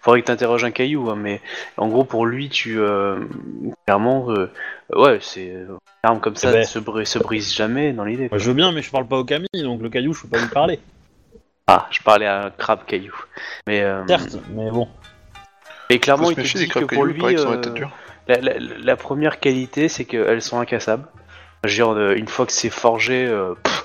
faudrait 0.01 0.21
que 0.23 0.27
tu 0.27 0.33
interroges 0.33 0.65
un 0.65 0.71
caillou, 0.71 1.11
hein, 1.11 1.17
mais 1.17 1.41
en 1.77 1.89
gros, 1.89 2.05
pour 2.05 2.25
lui, 2.27 2.49
tu, 2.49 2.79
euh, 2.81 3.21
clairement, 3.87 4.31
euh, 4.31 4.51
ouais, 4.95 5.19
c'est 5.21 5.47
une 5.47 5.79
arme 6.03 6.21
comme 6.21 6.37
ça 6.37 6.49
Eh 6.51 6.53
ben. 6.53 6.61
ne 6.61 6.65
se, 6.65 6.79
brise, 6.79 7.09
se 7.09 7.19
brise 7.19 7.53
jamais 7.55 7.93
dans 7.93 8.05
l'idée. 8.05 8.29
Moi, 8.31 8.39
je 8.39 8.49
veux 8.49 8.55
bien, 8.55 8.73
mais 8.73 8.83
je 8.83 8.91
parle 8.91 9.07
pas 9.07 9.19
au 9.19 9.25
Camille, 9.25 9.49
donc 9.63 9.83
le 9.83 9.89
caillou, 9.91 10.13
je 10.15 10.23
peux 10.23 10.29
pas 10.29 10.39
lui 10.39 10.49
parler. 10.49 10.79
Ah, 11.71 11.87
je 11.91 12.01
parlais 12.01 12.25
à 12.25 12.47
un 12.47 12.51
crabe 12.51 12.87
caillou. 12.87 13.15
Mais, 13.67 13.83
euh, 13.83 14.03
Certes, 14.09 14.39
mais 14.55 14.71
bon. 14.71 14.89
et 15.91 15.97
Faut 15.97 16.01
clairement, 16.01 16.25
se 16.29 16.31
il 16.31 16.37
te 16.37 16.41
méfier 16.41 16.61
dit 16.61 16.67
que 16.69 16.73
crabes 16.73 16.85
pour 16.87 16.89
cailloux, 16.89 17.09
il 17.09 17.13
lui, 17.13 17.21
paraît 17.21 17.35
qu'ils 17.35 17.43
sont 17.43 17.51
euh, 17.51 17.55
à 17.55 17.59
tête 17.59 17.75
dure. 17.75 17.91
la, 18.27 18.41
la- 18.41 18.55
la 18.59 18.97
première 18.97 19.39
qualité, 19.39 19.91
c'est 19.91 20.07
qu'elles 20.07 20.41
sont 20.41 20.59
incassables. 20.61 21.05
Je 21.65 21.69
veux 21.69 21.75
dire, 21.75 21.93
euh, 21.95 22.15
une 22.17 22.27
fois 22.27 22.47
que 22.47 22.53
c'est 22.53 22.71
forgé, 22.71 23.27
euh, 23.27 23.53
pff, 23.63 23.78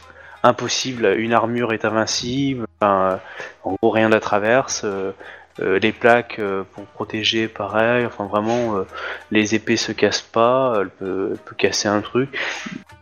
impossible, 0.44 1.06
une 1.18 1.34
armure 1.34 1.74
est 1.74 1.86
invincible, 1.86 2.66
enfin, 2.80 3.12
euh, 3.14 3.18
en 3.64 3.76
gros, 3.82 3.90
rien 3.90 4.10
ne 4.10 4.14
la 4.14 4.20
traverse. 4.20 4.84
euh, 4.84 5.12
euh, 5.60 5.78
les 5.78 5.92
plaques 5.92 6.42
pour 6.74 6.84
protéger, 6.86 7.48
pareil, 7.48 8.08
enfin 8.08 8.26
vraiment, 8.26 8.84
les 9.30 9.54
épées 9.54 9.78
se 9.78 9.92
cassent 9.92 10.22
pas, 10.22 10.80
elle 10.82 10.90
peut, 10.90 11.30
elle 11.32 11.38
peut 11.38 11.56
casser 11.56 11.88
un 11.88 12.02
truc. 12.02 12.36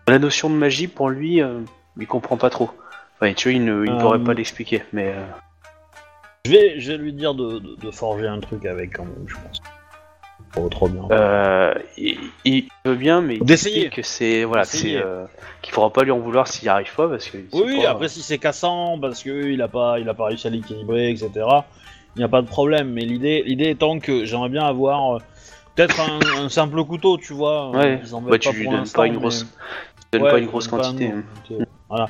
La 0.07 0.19
notion 0.19 0.49
de 0.49 0.55
magie, 0.55 0.87
pour 0.87 1.09
lui, 1.09 1.41
il 1.97 2.07
comprend 2.07 2.35
pas 2.35 2.49
trop. 2.49 2.69
Enfin, 3.15 3.33
tu 3.33 3.47
vois, 3.49 3.57
il 3.57 3.63
ne, 3.63 3.85
il 3.85 3.97
pourrait 3.97 4.19
pas 4.19 4.33
l'expliquer, 4.33 4.83
mais... 4.91 5.15
Je 6.43 6.51
vais, 6.51 6.79
je 6.79 6.91
vais 6.91 6.97
lui 6.97 7.13
dire 7.13 7.35
de, 7.35 7.59
de, 7.59 7.75
de 7.75 7.91
forger 7.91 8.27
un 8.27 8.39
truc 8.41 8.65
avec 8.65 8.97
quand 8.97 9.05
même, 9.05 9.25
je 9.27 9.35
pense. 9.35 9.61
Oh, 10.57 10.67
trop 10.69 10.89
bien. 10.89 11.03
Euh, 11.11 11.73
il, 11.97 12.17
il 12.45 12.67
veut 12.85 12.95
bien, 12.95 13.21
mais 13.21 13.35
il 13.35 13.43
D'essayer. 13.43 13.85
explique 13.85 13.95
que 13.95 14.01
c'est 14.01 14.43
voilà, 14.43 14.65
c'est 14.65 14.77
D'essayer. 14.77 14.97
euh, 15.01 15.25
qu'il 15.61 15.73
faudra 15.73 15.89
pas 15.91 16.03
lui 16.03 16.11
en 16.11 16.19
vouloir 16.19 16.47
s'il 16.47 16.63
n'y 16.65 16.69
arrive 16.69 16.93
pas 16.95 17.07
parce 17.07 17.29
que 17.29 17.37
il 17.37 17.45
Oui, 17.53 17.59
sait 17.59 17.65
oui, 17.77 17.83
pas- 17.83 17.89
après 17.91 18.09
si 18.09 18.21
c'est 18.21 18.37
cassant 18.37 18.99
parce 18.99 19.23
que 19.23 19.47
il 19.49 19.61
a 19.61 19.67
pas, 19.69 19.99
il 19.99 20.09
a 20.09 20.13
pas 20.13 20.25
réussi 20.25 20.47
à 20.47 20.49
l'équilibrer, 20.49 21.09
etc. 21.09 21.29
Il 22.15 22.19
n'y 22.19 22.23
a 22.25 22.27
pas 22.27 22.41
de 22.41 22.47
problème. 22.47 22.89
Mais 22.91 23.01
l'idée, 23.01 23.43
l'idée 23.45 23.69
étant 23.69 23.99
que 23.99 24.25
j'aimerais 24.25 24.49
bien 24.49 24.65
avoir 24.65 25.15
euh, 25.15 25.19
peut-être 25.75 26.01
un, 26.01 26.43
un 26.43 26.49
simple 26.49 26.83
couteau, 26.83 27.17
tu 27.17 27.31
vois. 27.33 27.71
euh, 27.73 27.77
Ouais. 27.79 28.01
s'embête 28.03 28.31
Bah, 28.31 28.37
tu 28.39 28.49
pas 28.49 28.55
lui 28.55 28.63
pour 28.63 28.71
donnes 28.73 28.79
l'instant, 28.81 28.99
pas 29.01 29.07
une 29.07 29.13
mais- 29.13 29.19
grosse, 29.19 29.45
tu 29.45 30.17
donnes 30.19 30.21
Ouais, 30.23 30.31
pas 30.31 30.39
une 30.39 30.47
grosse 30.47 30.67
pas 30.67 30.77
quantité. 30.77 31.07
hein. 31.07 31.63
Voilà. 31.87 32.07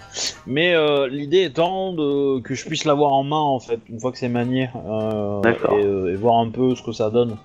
Mais 0.48 0.74
euh, 0.76 1.08
l'idée 1.08 1.44
étant 1.44 1.94
de, 1.94 2.40
que 2.40 2.54
je 2.56 2.66
puisse 2.66 2.86
l'avoir 2.86 3.14
en 3.14 3.24
main 3.24 3.38
en 3.40 3.60
fait 3.60 3.80
une 3.90 4.00
fois 4.00 4.12
que 4.12 4.18
c'est 4.20 4.30
manié 4.30 4.70
euh, 4.76 5.40
D'accord. 5.42 5.78
et, 5.78 5.84
euh, 5.84 6.12
et 6.12 6.16
voir 6.16 6.38
un 6.40 6.50
peu 6.50 6.74
ce 6.76 6.82
que 6.84 6.92
ça 6.92 7.10
donne. 7.12 7.36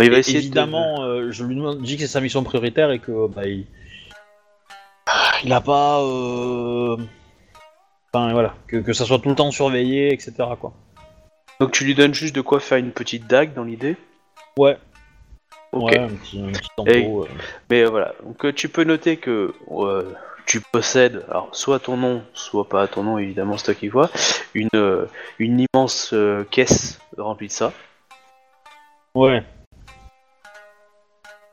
Il 0.00 0.10
va 0.10 0.16
Et 0.16 0.20
essayer 0.20 0.38
de- 0.38 0.44
évidemment, 0.44 1.02
euh, 1.02 1.30
je 1.32 1.44
lui 1.44 1.56
demande, 1.56 1.82
dis 1.82 1.96
que 1.96 2.02
c'est 2.02 2.06
sa 2.08 2.20
mission 2.20 2.44
prioritaire 2.44 2.90
et 2.92 3.00
que 3.00 3.26
bah, 3.28 3.46
il, 3.46 3.66
il 5.44 5.52
a 5.52 5.60
pas, 5.60 6.00
euh... 6.02 6.96
enfin 8.12 8.32
voilà, 8.32 8.54
que, 8.68 8.76
que 8.76 8.92
ça 8.92 9.04
soit 9.04 9.18
tout 9.18 9.28
le 9.28 9.34
temps 9.34 9.50
surveillé, 9.50 10.12
etc. 10.12 10.32
Quoi. 10.60 10.72
Donc 11.60 11.72
tu 11.72 11.84
lui 11.84 11.94
donnes 11.96 12.14
juste 12.14 12.34
de 12.34 12.40
quoi 12.40 12.60
faire 12.60 12.78
une 12.78 12.92
petite 12.92 13.26
dague 13.26 13.54
dans 13.54 13.64
l'idée? 13.64 13.96
Ouais. 14.56 14.78
Ok. 15.72 15.90
Ouais, 15.90 15.98
un 15.98 16.08
petit, 16.08 16.40
un 16.40 16.52
petit 16.52 16.68
tempo. 16.76 16.90
Et- 16.90 17.06
euh. 17.06 17.24
Mais 17.70 17.82
euh, 17.82 17.90
voilà. 17.90 18.14
Donc 18.22 18.54
tu 18.54 18.68
peux 18.68 18.84
noter 18.84 19.16
que 19.16 19.52
tu 20.46 20.60
possèdes, 20.60 21.24
alors 21.28 21.48
soit 21.52 21.80
ton 21.80 21.96
nom, 21.96 22.22
soit 22.34 22.68
pas 22.68 22.86
ton 22.86 23.02
nom 23.02 23.18
évidemment, 23.18 23.58
c'est 23.58 23.64
toi 23.64 23.74
qui 23.74 23.88
vois, 23.88 24.10
une 24.54 24.68
une 25.40 25.66
immense 25.74 26.14
caisse 26.52 27.00
remplie 27.18 27.48
de 27.48 27.52
ça. 27.52 27.72
Ouais. 29.14 29.42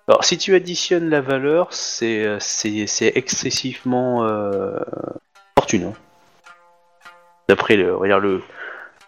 Alors, 0.08 0.24
si 0.24 0.38
tu 0.38 0.54
additionnes 0.54 1.10
la 1.10 1.20
valeur, 1.22 1.74
c'est 1.74 2.24
euh, 2.24 2.38
c'est 2.40 2.86
c'est 2.86 3.12
excessivement 3.16 4.24
euh, 4.24 4.78
fortuneux. 5.58 5.94
D'après 7.50 7.76
le, 7.76 7.98
dire 8.06 8.20
le, 8.20 8.44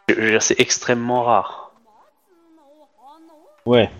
je 0.10 0.16
veux 0.16 0.30
dire, 0.32 0.42
c'est 0.42 0.60
extrêmement 0.60 1.24
rare. 1.24 1.72
Ouais. 3.66 3.92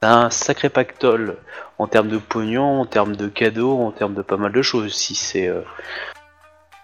T'as 0.00 0.14
un 0.14 0.30
sacré 0.30 0.68
pactole 0.68 1.38
en 1.78 1.86
termes 1.86 2.08
de 2.08 2.18
pognon, 2.18 2.80
en 2.80 2.86
termes 2.86 3.16
de 3.16 3.28
cadeaux, 3.28 3.80
en 3.80 3.90
termes 3.90 4.14
de 4.14 4.22
pas 4.22 4.36
mal 4.36 4.52
de 4.52 4.62
choses. 4.62 4.92
Si 4.92 5.14
c'est 5.14 5.48
euh, 5.48 5.62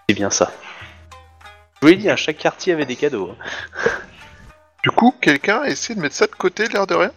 c'est 0.07 0.15
bien 0.15 0.31
ça. 0.31 0.51
Je 1.81 1.81
vous 1.81 1.87
l'ai 1.87 1.97
dit, 1.97 2.09
hein, 2.09 2.15
chaque 2.15 2.37
quartier 2.37 2.73
avait 2.73 2.85
des 2.85 2.95
cadeaux. 2.95 3.31
hein. 3.31 3.89
Du 4.81 4.89
coup, 4.89 5.13
quelqu'un 5.21 5.61
a 5.61 5.67
essayé 5.67 5.95
de 5.95 6.01
mettre 6.01 6.15
ça 6.15 6.25
de 6.25 6.31
côté, 6.31 6.67
l'air 6.67 6.87
de 6.87 6.95
rien? 6.95 7.11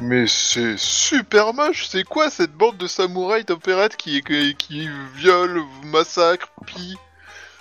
Mais 0.00 0.26
c'est 0.26 0.76
super 0.76 1.54
moche, 1.54 1.86
c'est 1.86 2.04
quoi 2.04 2.28
cette 2.28 2.52
bande 2.52 2.76
de 2.76 2.86
samouraïs 2.86 3.46
d'opérette 3.46 3.96
qui, 3.96 4.22
qui, 4.22 4.54
qui 4.54 4.90
viole, 5.14 5.62
massacre, 5.84 6.50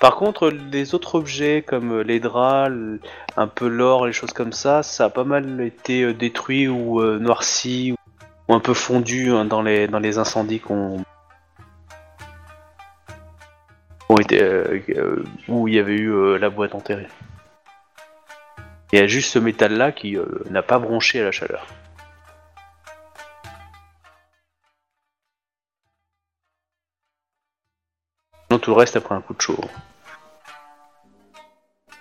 Par 0.01 0.17
contre, 0.17 0.49
les 0.49 0.93
autres 0.93 1.15
objets 1.15 1.63
comme 1.65 2.01
les 2.01 2.19
draps, 2.19 2.75
un 3.37 3.47
peu 3.47 3.69
l'or, 3.69 4.05
les 4.05 4.11
choses 4.11 4.33
comme 4.33 4.51
ça, 4.51 4.83
ça 4.83 5.05
a 5.05 5.09
pas 5.09 5.23
mal 5.23 5.61
été 5.61 6.03
euh, 6.03 6.13
détruit 6.13 6.67
ou 6.67 6.99
euh, 6.99 7.19
noirci 7.19 7.95
ou, 8.49 8.53
un 8.53 8.59
peu 8.59 8.73
fondu 8.73 9.31
hein, 9.31 9.45
dans 9.45 9.61
les 9.61 9.87
dans 9.87 9.99
les 9.99 10.17
incendies 10.17 10.59
qu'on 10.59 11.03
été 14.19 14.43
euh, 14.43 15.23
où 15.47 15.69
il 15.69 15.75
y 15.75 15.79
avait 15.79 15.95
eu 15.95 16.37
la 16.37 16.49
boîte 16.49 16.75
enterrée. 16.75 17.07
Il 18.91 18.99
y 18.99 19.01
a 19.01 19.07
juste 19.07 19.31
ce 19.31 19.39
métal 19.39 19.73
là 19.73 19.93
qui 19.93 20.17
n'a 20.49 20.61
pas 20.61 20.79
bronché 20.79 21.21
à 21.21 21.23
la 21.23 21.31
chaleur. 21.31 21.65
Tout 28.65 28.71
le 28.71 28.77
reste 28.77 28.95
a 28.95 29.01
pris 29.01 29.13
un 29.13 29.21
coup 29.21 29.35
de 29.35 29.41
chaud. 29.41 29.59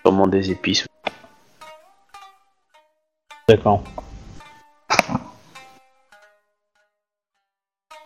Sûrement 0.00 0.26
des 0.26 0.50
épices. 0.50 0.86
D'accord. 3.46 3.84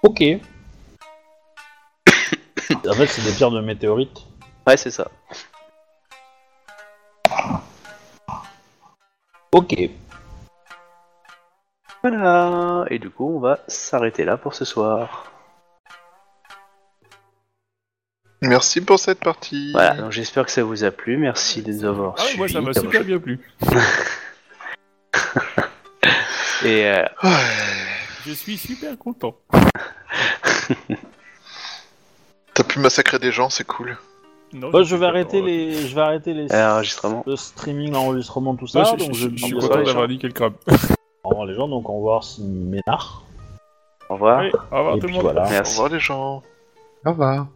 Ok. 0.02 0.24
en 2.84 2.94
fait, 2.94 3.06
c'est 3.06 3.22
des 3.22 3.32
pierres 3.32 3.52
de 3.52 3.60
météorites. 3.60 4.26
Ouais, 4.66 4.76
c'est 4.76 4.90
ça. 4.90 5.08
Ok. 9.52 9.76
Voilà. 12.02 12.86
Et 12.90 12.98
du 12.98 13.08
coup, 13.08 13.36
on 13.36 13.38
va 13.38 13.60
s'arrêter 13.68 14.24
là 14.24 14.36
pour 14.36 14.54
ce 14.54 14.64
soir. 14.64 15.30
Merci 18.42 18.80
pour 18.80 18.98
cette 18.98 19.20
partie. 19.20 19.72
Voilà. 19.72 19.94
Donc, 19.96 20.12
j'espère 20.12 20.44
que 20.46 20.52
ça 20.52 20.62
vous 20.62 20.84
a 20.84 20.90
plu. 20.90 21.16
Merci 21.16 21.62
de 21.62 21.72
nous 21.72 21.84
avoir 21.84 22.14
Ah, 22.18 22.22
suivis. 22.22 22.38
moi 22.38 22.48
ça 22.48 22.60
m'a 22.60 22.72
super 22.72 23.04
bien 23.04 23.18
plu. 23.18 23.40
Et 26.64 26.86
euh, 26.86 27.02
Ouais. 27.22 27.30
Je 28.26 28.32
suis 28.32 28.56
super 28.58 28.96
content. 28.98 29.36
T'as 32.54 32.64
pu 32.64 32.78
massacrer 32.80 33.18
des 33.18 33.32
gens, 33.32 33.48
c'est 33.50 33.66
cool. 33.66 33.96
Non, 34.52 34.70
Moi, 34.70 34.82
je 34.82 34.96
vais 34.96 35.06
arrêter 35.06 35.42
les, 35.42 35.86
je 35.86 35.94
vais 35.94 36.00
arrêter 36.00 36.32
les 36.34 36.50
euh, 36.52 36.72
enregistrement. 36.74 37.22
le 37.26 37.36
streaming, 37.36 37.94
enregistrement, 37.94 38.54
tout 38.56 38.66
ça. 38.66 38.82
Donc 38.82 39.12
je- 39.12 39.12
je, 39.12 39.20
je 39.24 39.26
dis 39.28 39.42
suis 39.44 39.54
au 39.54 39.56
revoir, 39.58 39.70
content 39.70 39.80
les 39.80 39.86
d'avoir 39.86 40.04
gens. 40.04 40.08
dit 40.08 40.18
quelques 40.18 40.36
crabes. 40.36 40.54
revoir 41.24 41.46
les 41.46 41.54
gens, 41.54 41.68
donc 41.68 41.88
on 41.88 41.94
va 41.94 42.00
voir 42.00 42.24
si 42.24 42.42
Ménard. 42.42 43.22
Au 44.08 44.14
revoir. 44.14 44.42
Au 44.72 44.76
revoir 44.78 44.96
Et 44.96 45.00
tout 45.00 45.06
le 45.06 45.12
monde. 45.12 45.22
voilà. 45.22 45.42
Au 45.42 45.62
revoir 45.68 45.88
les 45.90 46.00
gens. 46.00 46.42
Au 47.04 47.10
revoir. 47.10 47.48